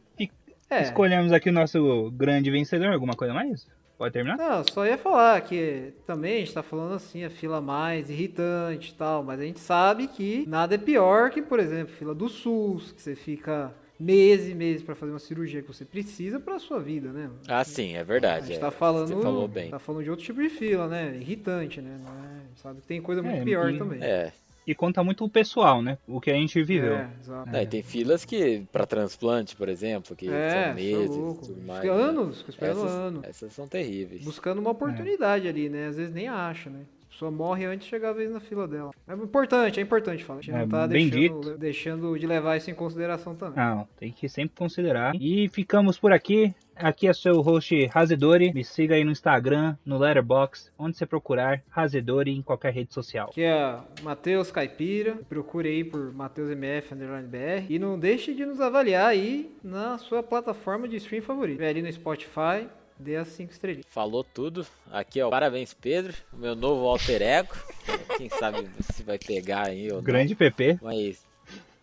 É. 0.70 0.82
escolhemos 0.84 1.32
aqui 1.34 1.50
o 1.50 1.54
nosso 1.54 2.10
grande 2.12 2.50
vencedor. 2.50 2.94
Alguma 2.94 3.14
coisa 3.16 3.34
mais? 3.34 3.68
Pode 3.98 4.14
terminar? 4.14 4.38
Não, 4.38 4.64
só 4.64 4.84
ia 4.86 4.98
falar 4.98 5.40
que 5.42 5.94
também 6.08 6.38
a 6.38 6.40
gente 6.40 6.54
tá 6.54 6.64
falando 6.64 6.96
assim, 6.96 7.24
a 7.24 7.30
fila 7.30 7.62
mais 7.62 8.10
irritante 8.10 8.92
e 8.92 8.96
tal, 8.96 9.24
mas 9.24 9.40
a 9.40 9.44
gente 9.44 9.60
sabe 9.60 10.08
que 10.08 10.44
nada 10.48 10.74
é 10.74 10.78
pior 10.80 11.30
que, 11.30 11.40
por 11.42 11.60
exemplo, 11.60 11.94
fila 11.94 12.16
do 12.16 12.28
SUS, 12.28 12.94
que 12.94 13.02
você 13.02 13.16
fica 13.16 13.72
meses 14.02 14.50
e 14.50 14.56
meses 14.56 14.82
pra 14.84 14.96
fazer 14.96 15.12
uma 15.12 15.20
cirurgia 15.20 15.62
que 15.62 15.68
você 15.68 15.86
precisa 15.86 16.40
pra 16.40 16.58
sua 16.60 16.80
vida, 16.80 17.12
né? 17.12 17.30
Ah, 17.48 17.64
sim, 17.64 17.94
é 17.96 18.00
A 18.00 18.04
verdade. 18.04 18.48
gente 18.48 18.58
é. 18.58 18.60
tá 18.60 18.72
falando, 18.72 19.08
Você 19.08 19.22
falou 19.22 19.48
bem. 19.48 19.70
tá 19.70 19.80
falando 19.80 20.04
de 20.04 20.10
outro 20.10 20.26
tipo 20.26 20.42
de 20.42 20.50
fila, 20.50 20.88
né? 20.88 21.16
Irritante, 21.20 21.80
né? 21.82 22.00
Não 22.04 22.12
é- 22.12 22.42
sabe 22.56 22.82
que 22.82 22.88
tem 22.88 23.02
coisa 23.02 23.22
muito 23.22 23.42
É, 23.42 23.44
pior 23.44 23.72
e- 23.72 23.78
também. 23.78 24.04
É. 24.04 24.32
E 24.66 24.76
conta 24.76 25.04
muito 25.04 25.26
o 25.26 25.30
pessoal, 25.30 25.82
né? 25.82 25.98
O 26.08 26.22
que 26.22 26.30
a 26.30 26.36
gente 26.36 26.62
viveu. 26.62 26.94
É, 26.96 27.10
exato. 27.20 27.56
É, 27.56 27.66
tem 27.66 27.82
filas 27.82 28.24
que, 28.24 28.64
pra 28.72 28.86
transplante, 28.86 29.56
por 29.56 29.68
exemplo, 29.68 30.16
que 30.16 30.30
É, 30.30 30.50
são 30.52 30.60
é 30.60 30.74
meses 30.76 31.10
louco. 31.18 31.48
tudo 31.48 31.62
mais. 31.64 31.84
né? 31.84 31.90
anos, 31.90 32.38
fica 32.40 32.52
esperando 32.52 32.78
essas, 32.86 32.92
anos. 32.92 33.24
essas 33.24 33.54
são 33.54 33.68
terríveis. 33.68 34.24
Buscando 34.24 34.60
uma 34.60 34.70
oportunidade 34.70 35.48
ali, 35.48 35.68
né? 35.68 35.88
Às 35.88 35.98
vezes 35.98 36.14
nem 36.14 36.28
acha, 36.28 36.70
né? 36.70 36.82
Pessoa 37.22 37.30
morre 37.32 37.66
antes 37.66 37.84
de 37.86 37.90
chegar 37.92 38.10
a 38.10 38.14
vez 38.14 38.32
na 38.32 38.40
fila 38.40 38.68
dela. 38.68 38.90
É 39.08 39.14
importante, 39.14 39.80
é 39.80 39.84
importante 39.84 40.24
falar. 40.24 40.40
A 40.40 40.42
gente 40.42 40.56
É, 40.56 40.60
não 40.62 40.68
tá 40.68 40.88
deixando, 40.88 41.56
deixando 41.56 42.18
de 42.18 42.26
levar 42.26 42.58
isso 42.58 42.72
em 42.72 42.74
consideração 42.74 43.36
também. 43.36 43.64
Não, 43.64 43.88
tem 43.96 44.12
que 44.12 44.28
sempre 44.28 44.56
considerar. 44.58 45.14
E 45.16 45.48
ficamos 45.50 46.00
por 46.00 46.12
aqui. 46.12 46.52
Aqui 46.76 47.08
é 47.08 47.14
seu 47.14 47.40
host 47.42 47.86
Razedori. 47.86 48.52
Me 48.56 48.64
siga 48.64 48.96
aí 48.96 49.04
no 49.04 49.12
Instagram, 49.12 49.76
no 49.86 50.00
Letterboxd, 50.00 50.72
onde 50.80 50.98
você 50.98 51.06
procurar 51.06 51.62
Razedori 51.70 52.32
em 52.32 52.42
qualquer 52.42 52.74
rede 52.74 52.92
social. 52.92 53.30
Que 53.30 53.44
é 53.44 53.78
Matheus 54.02 54.52
Caipira. 54.52 55.20
Procure 55.30 55.70
aí 55.70 55.84
por 55.84 56.12
Matheus 56.12 56.50
MF 56.50 56.96
underline 56.96 57.28
BR. 57.28 57.66
E 57.70 57.78
não 57.78 58.00
deixe 58.00 58.34
de 58.34 58.48
nos 58.48 58.60
avaliar 58.60 59.06
aí 59.10 59.56
na 59.64 60.00
sua 60.00 60.24
plataforma 60.24 60.88
de 60.88 60.96
stream 60.96 61.22
favorita. 61.22 61.60
Vê 61.60 61.68
ali 61.68 61.84
no 61.84 61.94
Spotify, 61.94 62.68
dê 63.02 63.16
as 63.18 63.28
5 63.30 63.52
estrelinhas. 63.52 63.86
Falou 63.90 64.24
tudo. 64.24 64.66
Aqui, 64.92 65.22
ó. 65.22 65.30
Parabéns, 65.30 65.74
Pedro. 65.74 66.14
o 66.32 66.38
Meu 66.38 66.56
novo 66.56 66.88
alter 66.88 67.22
ego. 67.22 67.54
Quem 68.18 68.30
sabe 68.30 68.70
se 68.94 69.04
vai 69.04 69.18
pegar 69.18 69.68
aí 69.68 69.88
ou 69.90 69.96
não. 69.98 70.04
Grande 70.04 70.36
PP. 70.36 70.80
Mas. 70.82 71.26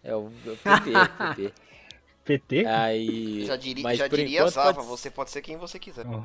É 0.02 0.14
o 0.14 0.26
o 0.26 0.30
PP, 0.62 0.92
PP. 1.34 1.52
PT? 2.24 2.66
Aí. 2.66 3.44
Já, 3.44 3.56
diri, 3.56 3.82
mas 3.82 3.98
já 3.98 4.08
por 4.08 4.16
diria 4.16 4.38
enquanto 4.40 4.54
Zava, 4.54 4.74
pode- 4.74 4.86
você 4.86 5.10
pode 5.10 5.30
ser 5.30 5.42
quem 5.42 5.56
você 5.56 5.78
quiser. 5.78 6.06
Ó, 6.06 6.22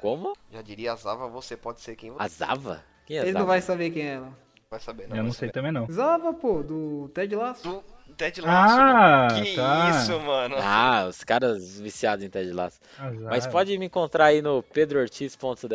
Como? 0.00 0.34
Já 0.52 0.62
diria 0.62 0.94
Zava, 0.96 1.28
você 1.28 1.56
pode 1.56 1.80
ser 1.80 1.96
quem 1.96 2.10
você 2.10 2.22
A 2.22 2.28
Zava? 2.28 2.84
Quem 3.06 3.18
é 3.18 3.22
Ele 3.22 3.32
Zava? 3.32 3.38
não 3.40 3.46
vai 3.46 3.60
saber 3.60 3.90
quem 3.90 4.02
é 4.02 4.12
ela. 4.14 4.32
vai 4.70 4.80
saber. 4.80 5.04
eu 5.04 5.08
vai 5.08 5.18
não 5.22 5.32
sei 5.32 5.48
saber. 5.48 5.52
também 5.52 5.72
não. 5.72 5.86
Zava, 5.90 6.32
pô, 6.34 6.62
do 6.62 7.10
Ted 7.14 7.34
Lasso. 7.34 7.62
Do 7.62 7.84
Ted 8.16 8.40
Lasso. 8.40 8.74
Ah, 8.80 9.28
mano. 9.30 9.44
que 9.44 9.54
tá. 9.54 9.90
isso, 9.90 10.20
mano. 10.20 10.56
Ah, 10.58 11.06
os 11.08 11.22
caras 11.24 11.78
viciados 11.80 12.24
em 12.24 12.30
Ted 12.30 12.52
Lasso. 12.52 12.80
Azar. 12.98 13.20
Mas 13.30 13.46
pode 13.46 13.76
me 13.78 13.86
encontrar 13.86 14.26
aí 14.26 14.40
no 14.42 14.62
pedroortiz.dr. 14.62 15.74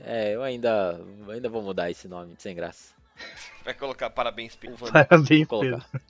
É, 0.00 0.34
eu 0.34 0.42
ainda, 0.42 1.00
ainda 1.28 1.48
vou 1.48 1.62
mudar 1.62 1.90
esse 1.90 2.08
nome, 2.08 2.34
sem 2.38 2.54
graça. 2.54 2.92
Vai 3.64 3.74
colocar 3.74 4.10
parabéns, 4.10 4.54
Pedro. 4.56 4.90
Parabéns, 4.92 5.46
Vou 5.48 5.60
Pedro. 5.60 5.78
colocar. 5.78 6.00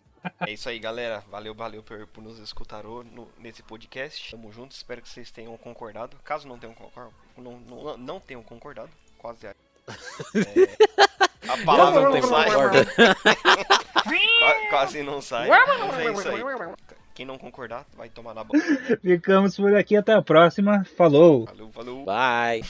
É 0.46 0.52
isso 0.52 0.68
aí, 0.68 0.78
galera. 0.78 1.22
Valeu, 1.30 1.54
valeu 1.54 1.82
por, 1.82 2.06
por 2.08 2.20
nos 2.22 2.38
escutar 2.38 2.84
o- 2.84 3.04
no- 3.04 3.28
nesse 3.38 3.62
podcast. 3.62 4.30
Tamo 4.30 4.50
juntos. 4.52 4.76
Espero 4.78 5.00
que 5.00 5.08
vocês 5.08 5.30
tenham 5.30 5.56
concordado. 5.56 6.16
Caso 6.24 6.46
não 6.48 6.58
tenham, 6.58 6.74
concor- 6.74 7.10
não, 7.36 7.52
não, 7.60 7.96
não 7.96 8.20
tenham 8.20 8.42
concordado, 8.42 8.90
quase 9.16 9.46
é, 9.46 9.54
a 11.46 11.64
palavra 11.64 12.00
não 12.02 12.12
tem. 12.12 12.22
Qua- 12.38 12.44
Quase 14.70 15.02
não 15.02 15.20
sai. 15.20 15.48
Mas 15.48 15.98
é 15.98 16.12
isso 16.12 16.28
aí. 16.28 16.42
Quem 17.14 17.26
não 17.26 17.36
concordar, 17.36 17.84
vai 17.96 18.08
tomar 18.08 18.32
na 18.32 18.44
boca. 18.44 18.60
Ficamos 19.02 19.56
por 19.56 19.74
aqui. 19.74 19.96
Até 19.96 20.12
a 20.12 20.22
próxima. 20.22 20.86
Falou. 20.96 21.46
Valeu, 21.46 21.70
falou. 21.72 22.04
Bye. 22.04 22.62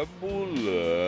Fábula. 0.00 0.99